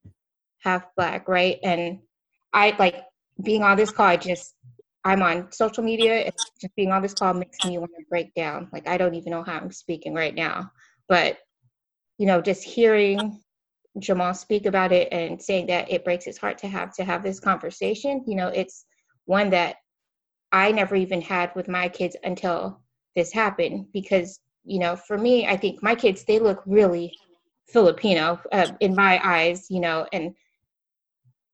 half 0.61 0.85
black, 0.97 1.27
right? 1.27 1.59
And 1.65 1.99
I 2.53 2.77
like 2.79 3.03
being 3.43 3.65
on 3.65 3.77
this 3.77 3.91
call. 3.91 4.07
I 4.07 4.17
just 4.17 4.55
I'm 5.09 5.23
on 5.23 5.51
social 5.53 5.83
media, 5.83 6.17
and 6.21 6.35
just 6.61 6.77
being 6.77 6.93
on 6.93 7.01
this 7.01 7.15
call 7.15 7.33
makes 7.33 7.65
me 7.65 7.79
want 7.79 7.93
to 7.99 8.05
break 8.11 8.35
down. 8.35 8.69
Like 8.73 8.87
I 8.87 8.99
don't 8.99 9.15
even 9.15 9.31
know 9.31 9.43
how 9.43 9.55
I'm 9.55 9.73
speaking 9.73 10.13
right 10.15 10.35
now, 10.35 10.71
but 11.09 11.39
you 12.19 12.27
know, 12.27 12.43
just 12.43 12.63
hearing 12.63 13.41
Jamal 13.99 14.35
speak 14.35 14.67
about 14.67 14.93
it 14.93 15.09
and 15.11 15.41
saying 15.41 15.69
that 15.69 15.91
it 15.91 16.05
breaks 16.05 16.27
his 16.27 16.37
heart 16.37 16.59
to 16.59 16.69
have 16.69 16.95
to 16.97 17.05
have 17.05 17.23
this 17.23 17.41
conversation. 17.41 18.23
You 18.27 18.37
know, 18.37 18.49
it's 18.49 18.85
one 19.25 19.51
that 19.51 19.77
I 20.53 20.73
never 20.73 20.95
even 20.95 21.23
had 21.23 21.55
with 21.55 21.69
my 21.69 21.89
kids 21.89 22.15
until 22.23 22.83
this 23.17 23.33
happened 23.33 23.87
because 23.93 24.41
you 24.65 24.79
know 24.79 24.95
for 24.95 25.17
me 25.17 25.47
I 25.47 25.57
think 25.57 25.83
my 25.83 25.95
kids 25.95 26.25
they 26.25 26.39
look 26.39 26.63
really 26.67 27.15
Filipino 27.67 28.41
uh, 28.53 28.69
in 28.81 28.95
my 28.95 29.21
eyes 29.25 29.67
you 29.71 29.81
know 29.81 30.07
and 30.13 30.35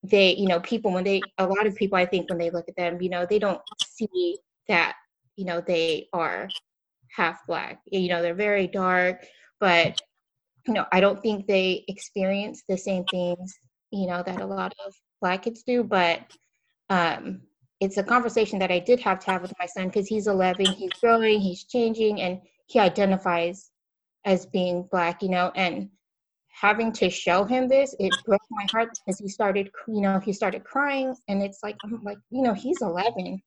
they 0.04 0.34
you 0.34 0.46
know 0.46 0.60
people 0.60 0.92
when 0.92 1.04
they 1.04 1.22
a 1.38 1.46
lot 1.46 1.66
of 1.66 1.74
people 1.74 1.96
I 1.96 2.06
think 2.06 2.28
when 2.28 2.38
they 2.38 2.50
look 2.50 2.68
at 2.68 2.76
them 2.76 3.00
you 3.00 3.08
know 3.08 3.26
they 3.28 3.38
don't 3.38 3.60
see 3.82 4.38
that 4.68 4.96
you 5.36 5.44
know 5.44 5.60
they 5.60 6.08
are 6.12 6.48
half 7.10 7.46
black. 7.46 7.80
You 7.86 8.08
know 8.08 8.22
they're 8.22 8.34
very 8.34 8.66
dark 8.66 9.24
but 9.60 10.00
you 10.66 10.74
know 10.74 10.86
I 10.92 11.00
don't 11.00 11.20
think 11.22 11.46
they 11.46 11.84
experience 11.88 12.62
the 12.68 12.76
same 12.76 13.04
things 13.04 13.58
you 13.90 14.06
know 14.06 14.22
that 14.24 14.40
a 14.40 14.46
lot 14.46 14.74
of 14.84 14.94
black 15.20 15.42
kids 15.42 15.62
do 15.62 15.82
but 15.84 16.20
um 16.90 17.40
it's 17.80 17.96
a 17.96 18.02
conversation 18.02 18.58
that 18.58 18.70
I 18.70 18.78
did 18.78 19.00
have 19.00 19.20
to 19.20 19.30
have 19.30 19.42
with 19.42 19.52
my 19.58 19.66
son 19.66 19.88
because 19.88 20.06
he's 20.06 20.26
11, 20.26 20.64
he's 20.66 20.92
growing, 21.00 21.40
he's 21.40 21.64
changing, 21.64 22.20
and 22.20 22.40
he 22.66 22.78
identifies 22.78 23.70
as 24.24 24.46
being 24.46 24.88
black, 24.90 25.22
you 25.22 25.28
know, 25.28 25.52
and 25.54 25.90
having 26.60 26.92
to 26.92 27.10
show 27.10 27.44
him 27.44 27.68
this, 27.68 27.94
it 27.98 28.12
broke 28.24 28.40
my 28.50 28.66
heart 28.70 28.90
because 29.04 29.18
he 29.18 29.28
started, 29.28 29.70
you 29.88 30.00
know, 30.00 30.20
he 30.20 30.32
started 30.32 30.64
crying, 30.64 31.14
and 31.28 31.42
it's 31.42 31.60
like, 31.62 31.76
I'm 31.84 32.02
like, 32.02 32.18
you 32.30 32.42
know, 32.42 32.54
he's 32.54 32.80
11. 32.80 33.42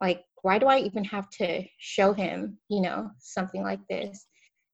Like, 0.00 0.22
why 0.42 0.58
do 0.58 0.66
I 0.66 0.78
even 0.80 1.04
have 1.04 1.28
to 1.30 1.64
show 1.78 2.12
him, 2.12 2.58
you 2.68 2.80
know, 2.80 3.10
something 3.18 3.62
like 3.62 3.80
this? 3.88 4.26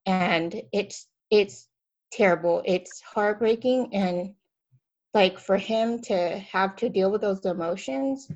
And 0.07 0.63
it's 0.73 1.09
it's 1.31 1.69
terrible. 2.13 2.63
It's 2.65 3.01
heartbreaking, 3.03 3.95
and 3.95 4.35
like 5.15 5.39
for 5.39 5.57
him 5.57 6.01
to 6.03 6.39
have 6.39 6.77
to 6.77 6.89
deal 6.89 7.11
with 7.11 7.21
those 7.21 7.45
emotions 7.47 8.29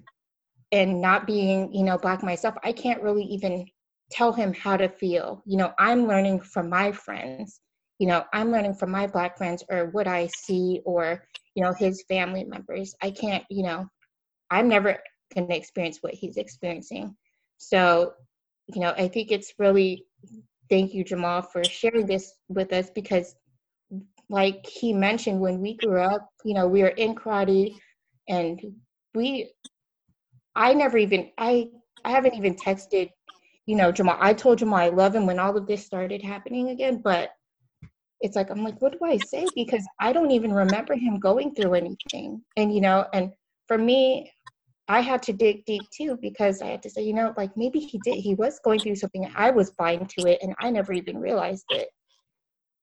and 0.72 1.00
not 1.00 1.26
being 1.26 1.72
you 1.72 1.82
know 1.82 1.98
black 1.98 2.22
myself 2.22 2.54
i 2.62 2.72
can't 2.72 3.02
really 3.02 3.24
even 3.24 3.66
tell 4.10 4.32
him 4.32 4.52
how 4.54 4.76
to 4.76 4.88
feel 4.88 5.42
you 5.46 5.56
know 5.56 5.72
i'm 5.78 6.06
learning 6.06 6.40
from 6.40 6.68
my 6.68 6.92
friends 6.92 7.60
you 7.98 8.06
know 8.06 8.24
i'm 8.32 8.50
learning 8.50 8.74
from 8.74 8.90
my 8.90 9.06
black 9.06 9.36
friends 9.36 9.62
or 9.70 9.86
what 9.92 10.06
i 10.06 10.26
see 10.28 10.80
or 10.84 11.22
you 11.54 11.62
know 11.62 11.72
his 11.72 12.04
family 12.08 12.44
members 12.44 12.94
i 13.02 13.10
can't 13.10 13.44
you 13.50 13.62
know 13.62 13.86
i'm 14.50 14.68
never 14.68 14.98
going 15.34 15.48
to 15.48 15.56
experience 15.56 15.98
what 16.00 16.14
he's 16.14 16.36
experiencing 16.36 17.14
so 17.56 18.12
you 18.74 18.80
know 18.80 18.92
i 18.96 19.08
think 19.08 19.30
it's 19.30 19.52
really 19.58 20.04
thank 20.70 20.94
you 20.94 21.04
jamal 21.04 21.42
for 21.42 21.64
sharing 21.64 22.06
this 22.06 22.32
with 22.48 22.72
us 22.72 22.90
because 22.94 23.34
like 24.30 24.66
he 24.66 24.92
mentioned 24.92 25.40
when 25.40 25.60
we 25.60 25.76
grew 25.76 26.00
up 26.00 26.28
you 26.44 26.54
know 26.54 26.66
we 26.66 26.82
were 26.82 26.88
in 26.88 27.14
karate 27.14 27.74
and 28.28 28.60
we 29.14 29.50
I 30.58 30.74
never 30.74 30.98
even 30.98 31.30
I 31.38 31.70
I 32.04 32.10
haven't 32.10 32.34
even 32.34 32.54
texted, 32.56 33.10
you 33.66 33.76
know, 33.76 33.92
Jamal. 33.92 34.16
I 34.20 34.34
told 34.34 34.58
Jamal 34.58 34.78
I 34.80 34.88
love 34.88 35.14
him 35.14 35.24
when 35.24 35.38
all 35.38 35.56
of 35.56 35.66
this 35.66 35.86
started 35.86 36.22
happening 36.22 36.70
again, 36.70 37.00
but 37.02 37.30
it's 38.20 38.36
like 38.36 38.50
I'm 38.50 38.64
like, 38.64 38.80
what 38.80 38.92
do 38.92 38.98
I 39.04 39.18
say? 39.18 39.46
Because 39.54 39.86
I 40.00 40.12
don't 40.12 40.30
even 40.30 40.52
remember 40.52 40.94
him 40.94 41.18
going 41.18 41.54
through 41.54 41.74
anything. 41.74 42.42
And 42.56 42.74
you 42.74 42.80
know, 42.80 43.06
and 43.12 43.30
for 43.66 43.78
me, 43.78 44.32
I 44.88 45.00
had 45.00 45.22
to 45.24 45.32
dig 45.32 45.64
deep 45.66 45.82
too 45.90 46.18
because 46.20 46.62
I 46.62 46.66
had 46.68 46.82
to 46.82 46.90
say, 46.90 47.02
you 47.02 47.12
know, 47.12 47.34
like 47.36 47.56
maybe 47.56 47.78
he 47.78 48.00
did 48.04 48.16
he 48.16 48.34
was 48.34 48.58
going 48.64 48.80
through 48.80 48.96
something 48.96 49.30
I 49.36 49.50
was 49.50 49.70
blind 49.72 50.08
to 50.10 50.26
it 50.26 50.38
and 50.42 50.54
I 50.58 50.70
never 50.70 50.92
even 50.92 51.18
realized 51.18 51.66
it. 51.70 51.88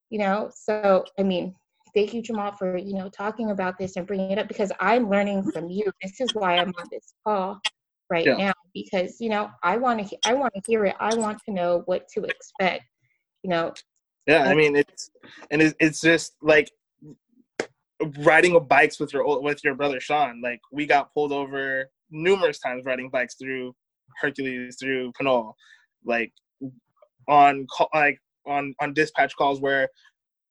You 0.10 0.20
know, 0.20 0.52
so 0.54 1.04
I 1.20 1.24
mean, 1.24 1.56
thank 1.96 2.14
you, 2.14 2.22
Jamal, 2.22 2.54
for 2.54 2.78
you 2.78 2.94
know 2.94 3.10
talking 3.10 3.52
about 3.52 3.78
this 3.78 3.98
and 3.98 4.08
bringing 4.08 4.32
it 4.32 4.38
up 4.38 4.48
because 4.48 4.72
I'm 4.80 5.10
learning 5.10 5.52
from 5.52 5.70
you. 5.70 5.92
This 6.02 6.22
is 6.22 6.30
why 6.34 6.58
I'm 6.58 6.70
on 6.70 6.88
this 6.92 7.14
call 7.26 7.60
right 8.12 8.26
yeah. 8.26 8.36
now 8.36 8.54
because 8.74 9.20
you 9.20 9.30
know 9.30 9.50
I 9.64 9.78
want 9.78 10.08
to 10.08 10.18
I 10.26 10.34
want 10.34 10.54
to 10.54 10.62
hear 10.66 10.86
it. 10.86 10.96
I 11.00 11.16
want 11.16 11.40
to 11.46 11.54
know 11.54 11.82
what 11.88 12.08
to 12.14 12.24
expect. 12.24 12.84
You 13.44 13.50
know. 13.50 13.74
Yeah, 14.28 14.44
I 14.44 14.56
mean 14.56 14.76
it's 14.76 15.12
and 15.52 15.62
it's, 15.62 15.76
it's 15.80 16.02
just 16.02 16.36
like 16.42 16.72
riding 18.20 18.60
bikes 18.68 19.00
with 19.00 19.14
your 19.14 19.42
with 19.42 19.64
your 19.64 19.76
brother 19.76 20.00
Sean. 20.00 20.42
Like 20.42 20.62
we 20.72 20.86
got 20.86 21.14
pulled 21.14 21.32
over 21.32 21.90
numerous 22.12 22.60
times 22.60 22.86
riding 22.86 23.10
bikes 23.10 23.36
through 23.36 23.76
Hercules 24.20 24.78
through 24.80 25.12
Pinole, 25.14 25.56
like 26.04 26.32
on 27.28 27.68
like 27.94 28.20
on 28.46 28.74
on 28.80 28.94
dispatch 28.94 29.36
calls 29.36 29.60
where 29.62 29.90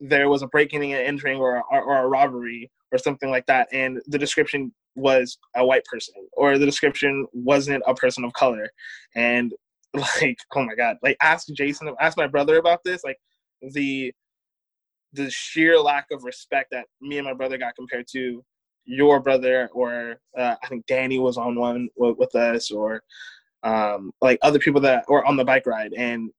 there 0.01 0.29
was 0.29 0.43
a 0.43 0.47
breaking 0.49 0.93
and 0.93 1.07
entering 1.07 1.39
or, 1.39 1.63
or, 1.71 1.83
or 1.83 2.05
a 2.05 2.09
robbery 2.09 2.71
or 2.93 2.99
something 2.99 3.31
like 3.31 3.47
that, 3.47 3.69
and 3.73 4.01
the 4.07 4.19
description 4.19 4.73
was 4.97 5.39
a 5.57 5.65
white 5.65 5.85
person 5.87 6.15
or 6.33 6.59
the 6.59 6.67
description 6.67 7.27
wasn't 7.33 7.83
a 7.87 7.95
person 7.95 8.25
of 8.25 8.33
color, 8.35 8.69
and 9.17 9.53
like 9.95 10.39
oh 10.55 10.65
my 10.65 10.75
god, 10.75 10.97
like 11.03 11.17
ask 11.21 11.49
Jason, 11.55 11.93
ask 12.01 12.17
my 12.17 12.27
brother 12.27 12.59
about 12.59 12.81
this, 12.85 13.05
like 13.05 13.19
the 13.73 14.13
the 15.13 15.31
sheer 15.31 15.79
lack 15.79 16.07
of 16.11 16.25
respect 16.25 16.71
that 16.73 16.87
me 17.01 17.19
and 17.19 17.27
my 17.27 17.35
brother 17.35 17.57
got 17.57 17.77
compared 17.77 18.07
to 18.13 18.45
your 18.85 19.21
brother 19.21 19.69
or 19.73 20.17
uh, 20.37 20.57
I 20.63 20.67
think 20.67 20.87
Danny 20.87 21.19
was 21.19 21.39
on 21.39 21.55
one 21.55 21.89
with, 21.97 22.19
with 22.19 22.35
us 22.35 22.71
or 22.71 23.03
um, 23.63 24.13
like 24.21 24.39
other 24.43 24.59
people 24.59 24.81
that 24.83 25.05
were 25.09 25.25
on 25.25 25.37
the 25.37 25.45
bike 25.45 25.67
ride 25.67 25.93
and 25.97 26.31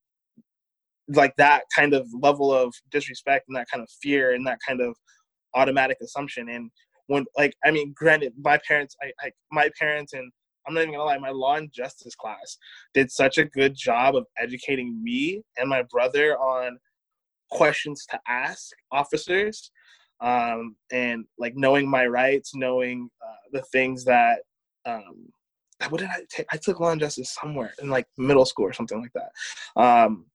like 1.09 1.35
that 1.37 1.63
kind 1.75 1.93
of 1.93 2.07
level 2.13 2.53
of 2.53 2.73
disrespect 2.91 3.45
and 3.47 3.55
that 3.55 3.67
kind 3.71 3.83
of 3.83 3.89
fear 4.01 4.33
and 4.33 4.45
that 4.45 4.59
kind 4.67 4.81
of 4.81 4.95
automatic 5.53 5.97
assumption 6.01 6.49
and 6.49 6.69
when 7.07 7.25
like 7.37 7.53
i 7.63 7.71
mean 7.71 7.93
granted 7.95 8.33
my 8.41 8.59
parents 8.67 8.95
i, 9.03 9.11
I 9.25 9.31
my 9.51 9.69
parents 9.79 10.13
and 10.13 10.31
i'm 10.67 10.73
not 10.73 10.81
even 10.81 10.93
gonna 10.93 11.03
lie 11.03 11.17
my 11.17 11.29
law 11.29 11.55
and 11.55 11.71
justice 11.71 12.15
class 12.15 12.57
did 12.93 13.11
such 13.11 13.37
a 13.37 13.45
good 13.45 13.75
job 13.75 14.15
of 14.15 14.25
educating 14.37 15.01
me 15.03 15.43
and 15.57 15.69
my 15.69 15.83
brother 15.83 16.37
on 16.37 16.77
questions 17.55 18.05
to 18.09 18.19
ask 18.27 18.71
officers 18.91 19.71
um, 20.21 20.75
and 20.91 21.25
like 21.37 21.55
knowing 21.55 21.89
my 21.89 22.05
rights 22.05 22.55
knowing 22.55 23.09
uh, 23.25 23.49
the 23.51 23.61
things 23.71 24.03
that 24.05 24.39
um, 24.85 25.27
what 25.89 25.99
did 25.99 26.09
i 26.09 26.19
take 26.29 26.45
i 26.51 26.57
took 26.57 26.79
law 26.79 26.91
and 26.91 27.01
justice 27.01 27.35
somewhere 27.41 27.73
in 27.81 27.89
like 27.89 28.07
middle 28.17 28.45
school 28.45 28.65
or 28.65 28.73
something 28.73 29.01
like 29.01 29.13
that 29.13 29.81
um, 29.81 30.25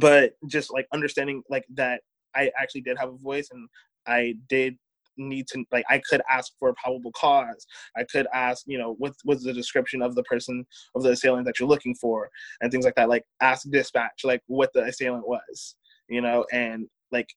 but 0.00 0.34
just 0.46 0.72
like 0.72 0.86
understanding 0.92 1.42
like 1.48 1.64
that 1.74 2.00
I 2.36 2.50
actually 2.60 2.82
did 2.82 2.98
have 2.98 3.08
a 3.08 3.16
voice 3.16 3.48
and 3.50 3.68
I 4.06 4.34
did 4.48 4.76
need 5.18 5.46
to 5.48 5.64
like 5.72 5.84
I 5.88 6.00
could 6.10 6.20
ask 6.30 6.52
for 6.58 6.68
a 6.68 6.74
probable 6.74 7.12
cause. 7.12 7.66
I 7.96 8.04
could 8.04 8.26
ask, 8.34 8.64
you 8.66 8.78
know, 8.78 8.94
what 8.98 9.14
was 9.24 9.42
the 9.42 9.52
description 9.52 10.02
of 10.02 10.14
the 10.14 10.22
person 10.24 10.66
of 10.94 11.02
the 11.02 11.10
assailant 11.10 11.46
that 11.46 11.58
you're 11.58 11.68
looking 11.68 11.94
for 11.94 12.30
and 12.60 12.70
things 12.70 12.84
like 12.84 12.94
that. 12.96 13.08
Like 13.08 13.24
ask 13.40 13.68
dispatch 13.70 14.22
like 14.24 14.42
what 14.46 14.72
the 14.74 14.84
assailant 14.84 15.26
was, 15.26 15.76
you 16.08 16.20
know, 16.20 16.44
and 16.52 16.86
like 17.12 17.28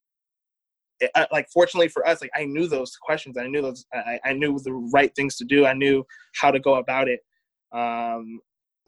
it, 1.00 1.12
uh, 1.16 1.26
like 1.32 1.48
fortunately 1.54 1.88
for 1.88 2.08
us, 2.08 2.22
like 2.22 2.32
I 2.36 2.46
knew 2.46 2.68
those 2.68 2.96
questions. 2.96 3.38
I 3.38 3.48
knew 3.48 3.62
those. 3.62 3.86
I, 3.94 4.20
I 4.26 4.34
knew 4.34 4.60
the 4.60 4.74
right 4.94 5.14
things 5.16 5.38
to 5.38 5.46
do. 5.46 5.66
I 5.66 5.74
knew 5.74 6.06
how 6.36 6.52
to 6.52 6.60
go 6.60 6.76
about 6.76 7.08
it. 7.08 7.22
Um, 7.72 8.40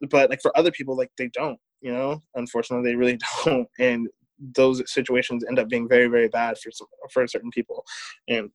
but 0.10 0.30
like 0.30 0.42
for 0.42 0.58
other 0.58 0.72
people, 0.72 0.98
like 0.98 1.12
they 1.18 1.30
don't. 1.34 1.60
You 1.82 1.92
know, 1.94 2.22
unfortunately, 2.36 2.90
they 2.90 2.96
really 2.96 3.18
don't. 3.46 3.68
And 3.80 4.08
those 4.56 4.82
situations 4.92 5.44
end 5.48 5.60
up 5.60 5.70
being 5.70 5.88
very, 5.88 6.08
very 6.08 6.28
bad 6.28 6.58
for 6.58 6.72
some, 6.72 6.88
for 7.12 7.28
certain 7.28 7.52
people. 7.52 7.84
And 8.28 8.50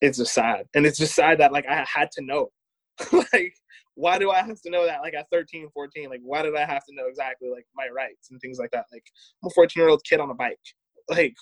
it's 0.00 0.18
just 0.18 0.34
sad. 0.34 0.66
And 0.74 0.86
it's 0.86 0.98
just 0.98 1.14
sad 1.14 1.38
that 1.38 1.52
like 1.52 1.66
I 1.66 1.84
had 1.92 2.10
to 2.12 2.24
know. 2.24 2.50
like, 3.32 3.54
why 3.94 4.18
do 4.18 4.30
I 4.30 4.42
have 4.42 4.60
to 4.62 4.70
know 4.70 4.86
that? 4.86 5.00
Like 5.00 5.14
at 5.14 5.30
13, 5.30 5.68
14, 5.72 6.10
like 6.10 6.20
why 6.22 6.42
did 6.42 6.54
I 6.54 6.64
have 6.64 6.84
to 6.86 6.94
know 6.94 7.06
exactly 7.08 7.48
like 7.50 7.66
my 7.74 7.88
rights 7.88 8.30
and 8.30 8.40
things 8.40 8.58
like 8.58 8.70
that? 8.72 8.86
Like 8.92 9.04
I'm 9.42 9.48
a 9.48 9.50
14 9.50 9.80
year 9.80 9.88
old 9.88 10.04
kid 10.04 10.20
on 10.20 10.30
a 10.30 10.34
bike. 10.34 10.58
Like 11.08 11.36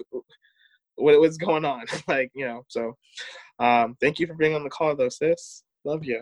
what, 0.96 1.18
was 1.18 1.38
going 1.38 1.64
on? 1.64 1.86
like, 2.06 2.30
you 2.34 2.44
know, 2.44 2.66
so 2.68 2.98
um 3.58 3.96
thank 3.98 4.18
you 4.18 4.26
for 4.26 4.34
being 4.34 4.54
on 4.54 4.62
the 4.62 4.68
call 4.68 4.94
though, 4.94 5.08
sis. 5.08 5.62
Love 5.86 6.04
you. 6.04 6.20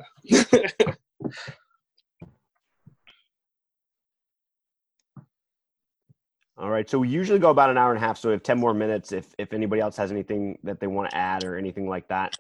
All 6.57 6.71
right. 6.71 6.89
So 6.89 7.01
we 7.01 7.09
usually 7.09 7.41
go 7.41 7.51
about 7.51 7.71
an 7.71 7.77
hour 7.77 7.91
and 7.93 8.03
a 8.03 8.07
half. 8.07 8.19
So 8.19 8.29
we 8.29 8.35
have 8.35 8.45
10 8.45 8.61
more 8.61 8.73
minutes 8.73 9.11
if, 9.11 9.35
if 9.37 9.53
anybody 9.53 9.83
else 9.83 9.97
has 9.97 10.13
anything 10.13 10.59
that 10.63 10.79
they 10.79 10.87
want 10.87 11.11
to 11.11 11.17
add 11.17 11.43
or 11.43 11.57
anything 11.57 11.89
like 11.89 12.07
that. 12.07 12.37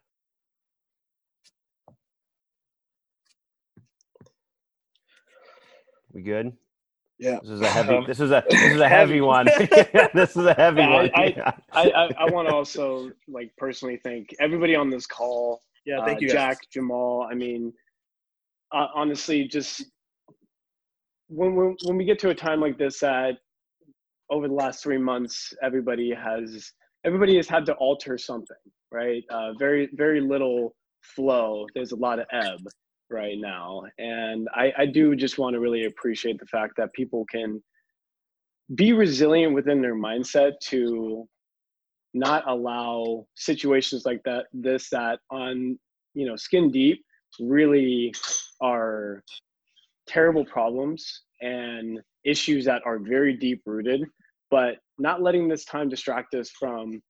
We 6.12 6.22
good? 6.22 6.52
Yeah. 7.18 7.38
This 7.42 7.50
is 7.50 7.60
a 7.60 7.68
heavy. 7.68 7.94
Um, 7.94 8.04
this 8.06 8.20
is 8.20 8.30
a 8.30 8.44
this 8.50 8.72
is 8.72 8.80
a 8.80 8.88
heavy 8.88 9.20
one. 9.20 9.46
this 10.14 10.36
is 10.36 10.44
a 10.44 10.54
heavy 10.54 10.82
I, 10.82 10.90
one. 10.90 11.10
I, 11.14 11.54
I, 11.72 11.82
I, 11.82 12.08
I 12.18 12.30
want 12.30 12.48
to 12.48 12.54
also 12.54 13.10
like 13.28 13.52
personally 13.56 14.00
thank 14.02 14.34
everybody 14.40 14.74
on 14.74 14.90
this 14.90 15.06
call. 15.06 15.62
Yeah, 15.84 16.04
thank 16.04 16.18
uh, 16.18 16.20
you, 16.20 16.28
Jack, 16.28 16.58
guys. 16.58 16.68
Jamal. 16.72 17.28
I 17.30 17.34
mean, 17.34 17.72
uh, 18.72 18.88
honestly, 18.94 19.46
just 19.46 19.84
when, 21.28 21.54
when 21.54 21.76
when 21.84 21.96
we 21.96 22.04
get 22.04 22.18
to 22.20 22.30
a 22.30 22.34
time 22.34 22.60
like 22.60 22.76
this 22.76 23.00
that 23.00 23.38
over 24.30 24.48
the 24.48 24.54
last 24.54 24.82
three 24.82 24.98
months, 24.98 25.54
everybody 25.62 26.12
has 26.12 26.72
everybody 27.04 27.36
has 27.36 27.48
had 27.48 27.64
to 27.66 27.74
alter 27.74 28.18
something, 28.18 28.56
right? 28.90 29.22
Uh, 29.30 29.52
very 29.58 29.88
very 29.94 30.20
little 30.20 30.74
flow. 31.02 31.66
There's 31.74 31.92
a 31.92 31.96
lot 31.96 32.18
of 32.18 32.26
ebb 32.32 32.60
right 33.10 33.36
now, 33.38 33.82
and 33.98 34.48
I, 34.54 34.72
I 34.78 34.86
do 34.86 35.14
just 35.14 35.38
want 35.38 35.54
to 35.54 35.60
really 35.60 35.84
appreciate 35.84 36.38
the 36.38 36.46
fact 36.46 36.74
that 36.76 36.92
people 36.92 37.24
can 37.30 37.62
be 38.74 38.92
resilient 38.92 39.54
within 39.54 39.82
their 39.82 39.94
mindset 39.94 40.52
to 40.64 41.28
not 42.14 42.44
allow 42.46 43.26
situations 43.36 44.04
like 44.04 44.20
that 44.24 44.46
this 44.52 44.88
that 44.90 45.18
on 45.30 45.78
you 46.14 46.26
know 46.26 46.36
skin 46.36 46.70
deep 46.70 47.02
really 47.40 48.14
are 48.60 49.22
terrible 50.06 50.44
problems 50.44 51.22
and 51.40 52.00
issues 52.24 52.64
that 52.64 52.82
are 52.84 52.98
very 52.98 53.36
deep 53.36 53.62
rooted. 53.66 54.04
But 54.50 54.76
not 54.98 55.22
letting 55.22 55.48
this 55.48 55.64
time 55.64 55.88
distract 55.88 56.34
us 56.34 56.50
from 56.50 57.00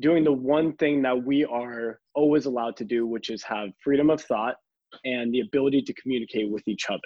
doing 0.00 0.24
the 0.24 0.32
one 0.32 0.74
thing 0.76 1.02
that 1.02 1.22
we 1.22 1.44
are 1.44 1.98
always 2.14 2.46
allowed 2.46 2.76
to 2.76 2.84
do, 2.84 3.06
which 3.06 3.28
is 3.28 3.42
have 3.42 3.70
freedom 3.82 4.08
of 4.08 4.22
thought 4.22 4.54
and 5.04 5.32
the 5.32 5.40
ability 5.40 5.82
to 5.82 5.94
communicate 5.94 6.50
with 6.50 6.66
each 6.66 6.88
other. 6.88 7.00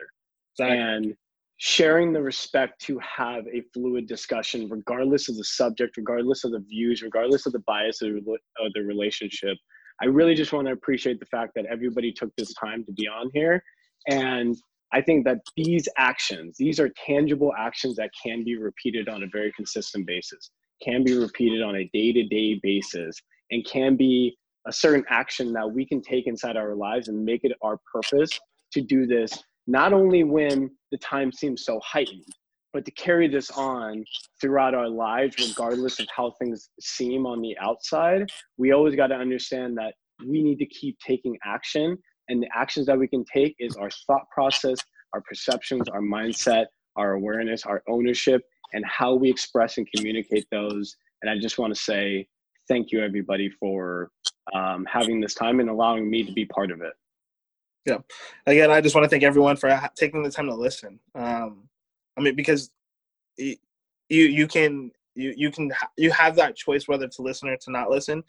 Exactly. 0.58 0.78
And 0.78 1.14
sharing 1.58 2.12
the 2.12 2.20
respect 2.20 2.80
to 2.82 2.98
have 2.98 3.46
a 3.46 3.62
fluid 3.72 4.06
discussion, 4.06 4.68
regardless 4.68 5.28
of 5.28 5.36
the 5.36 5.44
subject, 5.44 5.96
regardless 5.96 6.44
of 6.44 6.52
the 6.52 6.60
views, 6.60 7.02
regardless 7.02 7.46
of 7.46 7.52
the 7.52 7.60
bias 7.60 8.02
of 8.02 8.14
the 8.74 8.82
relationship. 8.82 9.56
I 10.02 10.06
really 10.06 10.34
just 10.34 10.52
want 10.52 10.66
to 10.66 10.72
appreciate 10.72 11.20
the 11.20 11.26
fact 11.26 11.52
that 11.54 11.64
everybody 11.66 12.12
took 12.12 12.30
this 12.36 12.52
time 12.54 12.84
to 12.84 12.92
be 12.92 13.08
on 13.08 13.30
here 13.32 13.62
and 14.08 14.56
I 14.92 15.02
think 15.02 15.24
that 15.24 15.38
these 15.56 15.88
actions, 15.98 16.56
these 16.58 16.78
are 16.78 16.90
tangible 17.04 17.52
actions 17.58 17.96
that 17.96 18.10
can 18.22 18.44
be 18.44 18.56
repeated 18.56 19.08
on 19.08 19.22
a 19.22 19.26
very 19.32 19.52
consistent 19.52 20.06
basis, 20.06 20.50
can 20.82 21.02
be 21.02 21.16
repeated 21.16 21.62
on 21.62 21.76
a 21.76 21.90
day 21.92 22.12
to 22.12 22.24
day 22.24 22.60
basis, 22.62 23.16
and 23.50 23.64
can 23.66 23.96
be 23.96 24.36
a 24.66 24.72
certain 24.72 25.04
action 25.08 25.52
that 25.52 25.70
we 25.70 25.86
can 25.86 26.02
take 26.02 26.26
inside 26.26 26.56
our 26.56 26.74
lives 26.74 27.08
and 27.08 27.24
make 27.24 27.44
it 27.44 27.52
our 27.62 27.78
purpose 27.92 28.30
to 28.72 28.80
do 28.80 29.06
this, 29.06 29.42
not 29.66 29.92
only 29.92 30.24
when 30.24 30.70
the 30.90 30.98
time 30.98 31.32
seems 31.32 31.64
so 31.64 31.80
heightened, 31.84 32.26
but 32.72 32.84
to 32.84 32.90
carry 32.90 33.28
this 33.28 33.50
on 33.52 34.04
throughout 34.40 34.74
our 34.74 34.88
lives, 34.88 35.36
regardless 35.48 35.98
of 35.98 36.06
how 36.14 36.32
things 36.32 36.68
seem 36.80 37.24
on 37.26 37.40
the 37.40 37.56
outside. 37.58 38.30
We 38.58 38.72
always 38.72 38.94
got 38.94 39.06
to 39.08 39.14
understand 39.14 39.78
that 39.78 39.94
we 40.26 40.42
need 40.42 40.58
to 40.58 40.66
keep 40.66 40.98
taking 41.00 41.38
action 41.44 41.96
and 42.28 42.42
the 42.42 42.48
actions 42.54 42.86
that 42.86 42.98
we 42.98 43.08
can 43.08 43.24
take 43.24 43.54
is 43.58 43.76
our 43.76 43.90
thought 44.06 44.28
process, 44.30 44.78
our 45.12 45.20
perceptions, 45.20 45.88
our 45.88 46.00
mindset, 46.00 46.66
our 46.96 47.12
awareness, 47.12 47.64
our 47.64 47.82
ownership, 47.88 48.42
and 48.72 48.84
how 48.84 49.14
we 49.14 49.30
express 49.30 49.78
and 49.78 49.86
communicate 49.94 50.46
those. 50.50 50.96
And 51.22 51.30
I 51.30 51.38
just 51.38 51.58
want 51.58 51.74
to 51.74 51.80
say 51.80 52.26
thank 52.68 52.90
you, 52.90 53.02
everybody, 53.02 53.48
for 53.48 54.10
um, 54.54 54.84
having 54.84 55.20
this 55.20 55.34
time 55.34 55.60
and 55.60 55.68
allowing 55.68 56.08
me 56.08 56.24
to 56.24 56.32
be 56.32 56.44
part 56.44 56.70
of 56.70 56.80
it. 56.80 56.92
Yeah. 57.84 57.98
Again, 58.46 58.70
I 58.70 58.80
just 58.80 58.94
want 58.94 59.04
to 59.04 59.08
thank 59.08 59.22
everyone 59.22 59.56
for 59.56 59.80
taking 59.96 60.22
the 60.22 60.30
time 60.30 60.46
to 60.46 60.54
listen. 60.54 60.98
Um, 61.14 61.68
I 62.18 62.20
mean, 62.20 62.34
because 62.34 62.70
you 63.36 63.56
you 64.08 64.46
can 64.46 64.90
you 65.14 65.34
you 65.36 65.50
can 65.50 65.72
you 65.96 66.10
have 66.10 66.36
that 66.36 66.56
choice 66.56 66.86
whether 66.86 67.08
to 67.08 67.22
listen 67.22 67.48
or 67.48 67.56
to 67.56 67.70
not 67.70 67.90
listen 67.90 68.22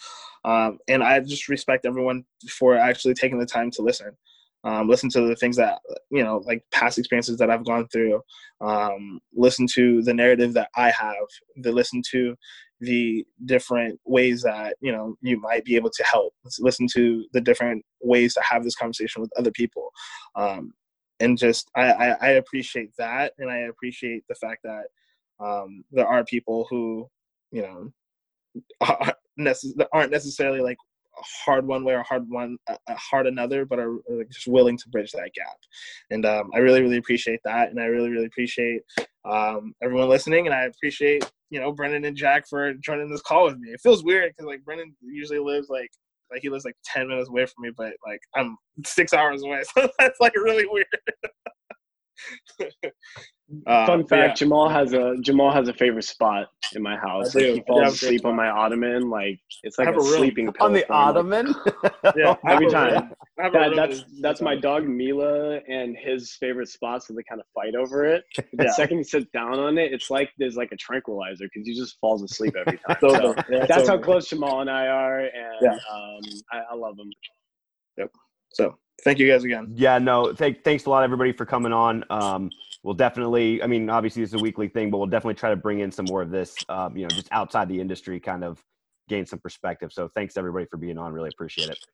um, 0.45 0.79
and 0.87 1.03
i 1.03 1.19
just 1.19 1.49
respect 1.49 1.85
everyone 1.85 2.23
for 2.49 2.75
actually 2.75 3.13
taking 3.13 3.39
the 3.39 3.45
time 3.45 3.69
to 3.71 3.81
listen 3.81 4.11
um, 4.63 4.89
listen 4.89 5.09
to 5.09 5.21
the 5.21 5.35
things 5.35 5.55
that 5.55 5.79
you 6.09 6.23
know 6.23 6.41
like 6.45 6.63
past 6.71 6.97
experiences 6.97 7.37
that 7.37 7.49
i've 7.49 7.65
gone 7.65 7.87
through 7.87 8.21
um, 8.61 9.19
listen 9.35 9.67
to 9.67 10.01
the 10.03 10.13
narrative 10.13 10.53
that 10.53 10.69
i 10.75 10.89
have 10.89 11.15
the 11.57 11.71
listen 11.71 12.01
to 12.11 12.35
the 12.79 13.25
different 13.45 13.99
ways 14.05 14.43
that 14.43 14.75
you 14.81 14.91
know 14.91 15.15
you 15.21 15.39
might 15.39 15.65
be 15.65 15.75
able 15.75 15.89
to 15.89 16.03
help 16.03 16.33
listen 16.59 16.87
to 16.93 17.25
the 17.33 17.41
different 17.41 17.83
ways 18.01 18.33
to 18.33 18.41
have 18.41 18.63
this 18.63 18.75
conversation 18.75 19.21
with 19.21 19.31
other 19.37 19.51
people. 19.51 19.91
Um, 20.35 20.73
and 21.19 21.37
just 21.37 21.69
I, 21.75 21.91
I, 21.91 22.07
I 22.09 22.29
appreciate 22.31 22.91
that 22.97 23.33
and 23.39 23.49
i 23.49 23.57
appreciate 23.57 24.23
the 24.27 24.35
fact 24.35 24.63
that 24.63 24.85
um, 25.39 25.83
there 25.91 26.07
are 26.07 26.25
people 26.25 26.65
who 26.69 27.07
you 27.51 27.61
know 27.61 27.91
aren't 29.93 30.11
necessarily 30.11 30.61
like 30.61 30.77
hard 31.45 31.65
one 31.65 31.83
way 31.83 31.93
or 31.93 32.03
hard 32.03 32.29
one 32.29 32.57
uh, 32.67 32.75
hard 32.89 33.27
another 33.27 33.65
but 33.65 33.79
are, 33.79 33.95
are 34.09 34.23
just 34.31 34.47
willing 34.47 34.77
to 34.77 34.89
bridge 34.89 35.11
that 35.11 35.33
gap. 35.33 35.57
And 36.11 36.25
um, 36.25 36.51
i 36.53 36.59
really 36.59 36.81
really 36.81 36.97
appreciate 36.97 37.39
that 37.43 37.69
and 37.69 37.79
i 37.79 37.85
really 37.85 38.09
really 38.09 38.25
appreciate 38.25 38.81
um, 39.25 39.73
everyone 39.81 40.09
listening 40.09 40.47
and 40.47 40.55
i 40.55 40.63
appreciate 40.63 41.29
you 41.49 41.59
know 41.59 41.71
brendan 41.71 42.05
and 42.05 42.17
jack 42.17 42.45
for 42.49 42.73
joining 42.75 43.09
this 43.09 43.21
call 43.21 43.45
with 43.45 43.57
me. 43.57 43.69
It 43.71 43.81
feels 43.81 44.03
weird 44.03 44.31
because 44.31 44.47
like 44.47 44.63
brendan 44.63 44.95
usually 45.01 45.39
lives 45.39 45.69
like 45.69 45.89
like 46.31 46.41
he 46.41 46.49
lives 46.49 46.65
like 46.65 46.75
10 46.85 47.07
minutes 47.07 47.29
away 47.29 47.45
from 47.45 47.63
me 47.63 47.71
but 47.75 47.93
like 48.05 48.19
i'm 48.35 48.57
six 48.85 49.13
hours 49.13 49.43
away. 49.43 49.63
So 49.75 49.89
that's 49.99 50.19
like 50.19 50.35
really 50.35 50.65
weird 50.69 50.85
Uh, 53.65 53.85
Fun 53.85 54.05
fact: 54.05 54.29
yeah. 54.29 54.33
Jamal 54.33 54.67
has 54.67 54.91
a 54.91 55.15
Jamal 55.21 55.53
has 55.53 55.69
a 55.69 55.73
favorite 55.73 56.03
spot 56.03 56.47
in 56.75 56.81
my 56.81 56.97
house. 56.97 57.33
Like 57.33 57.45
he 57.45 57.63
falls 57.65 57.93
asleep 57.93 58.25
on 58.25 58.35
my 58.35 58.49
ottoman. 58.49 59.09
Like 59.09 59.39
it's 59.63 59.79
like 59.79 59.87
a, 59.87 59.97
a 59.97 60.03
sleeping 60.03 60.49
on 60.59 60.73
the 60.73 60.89
ottoman. 60.91 61.55
yeah, 62.17 62.35
every 62.45 62.69
time. 62.69 63.13
That, 63.37 63.71
that's 63.73 64.03
that's 64.19 64.41
my 64.41 64.55
dog 64.55 64.85
Mila 64.85 65.59
and 65.69 65.95
his 65.97 66.35
favorite 66.41 66.67
spot, 66.67 67.03
so 67.03 67.13
they 67.13 67.23
kind 67.29 67.39
of 67.39 67.47
fight 67.55 67.75
over 67.75 68.05
it. 68.05 68.23
The 68.57 68.65
yeah. 68.65 68.71
second 68.71 68.97
he 68.97 69.03
sits 69.03 69.27
down 69.33 69.59
on 69.59 69.77
it, 69.77 69.93
it's 69.93 70.09
like 70.09 70.31
there's 70.39 70.55
like 70.55 70.71
a 70.71 70.77
tranquilizer 70.77 71.45
because 71.45 71.67
he 71.67 71.75
just 71.75 71.97
falls 72.01 72.23
asleep 72.23 72.55
every 72.57 72.79
time. 72.79 72.97
so 72.99 73.35
yeah, 73.49 73.65
that's 73.67 73.87
how 73.87 73.97
close 73.97 74.27
Jamal 74.27 74.61
and 74.61 74.69
I 74.69 74.87
are, 74.87 75.19
and 75.19 75.67
um, 75.67 76.21
I, 76.51 76.61
I 76.71 76.75
love 76.75 76.97
him. 76.97 77.11
Yep. 77.97 78.11
So 78.53 78.77
thank 79.03 79.19
you 79.19 79.27
guys 79.27 79.43
again. 79.43 79.73
Yeah, 79.75 79.99
no, 79.99 80.33
thank, 80.33 80.63
thanks 80.63 80.85
a 80.85 80.89
lot, 80.89 81.03
everybody, 81.03 81.31
for 81.31 81.45
coming 81.45 81.73
on. 81.73 82.03
Um, 82.09 82.49
we'll 82.83 82.93
definitely, 82.93 83.61
I 83.61 83.67
mean, 83.67 83.89
obviously 83.89 84.21
this 84.21 84.29
is 84.29 84.35
a 84.35 84.39
weekly 84.39 84.67
thing, 84.67 84.91
but 84.91 84.97
we'll 84.97 85.07
definitely 85.07 85.35
try 85.35 85.49
to 85.49 85.55
bring 85.55 85.79
in 85.79 85.91
some 85.91 86.05
more 86.05 86.21
of 86.21 86.31
this, 86.31 86.55
um, 86.69 86.95
you 86.95 87.03
know, 87.03 87.09
just 87.09 87.27
outside 87.31 87.69
the 87.69 87.79
industry, 87.79 88.19
kind 88.19 88.43
of 88.43 88.63
gain 89.09 89.25
some 89.25 89.39
perspective. 89.39 89.91
So 89.93 90.09
thanks 90.15 90.37
everybody 90.37 90.65
for 90.65 90.77
being 90.77 90.97
on. 90.97 91.13
Really 91.13 91.29
appreciate 91.29 91.69
it. 91.69 91.87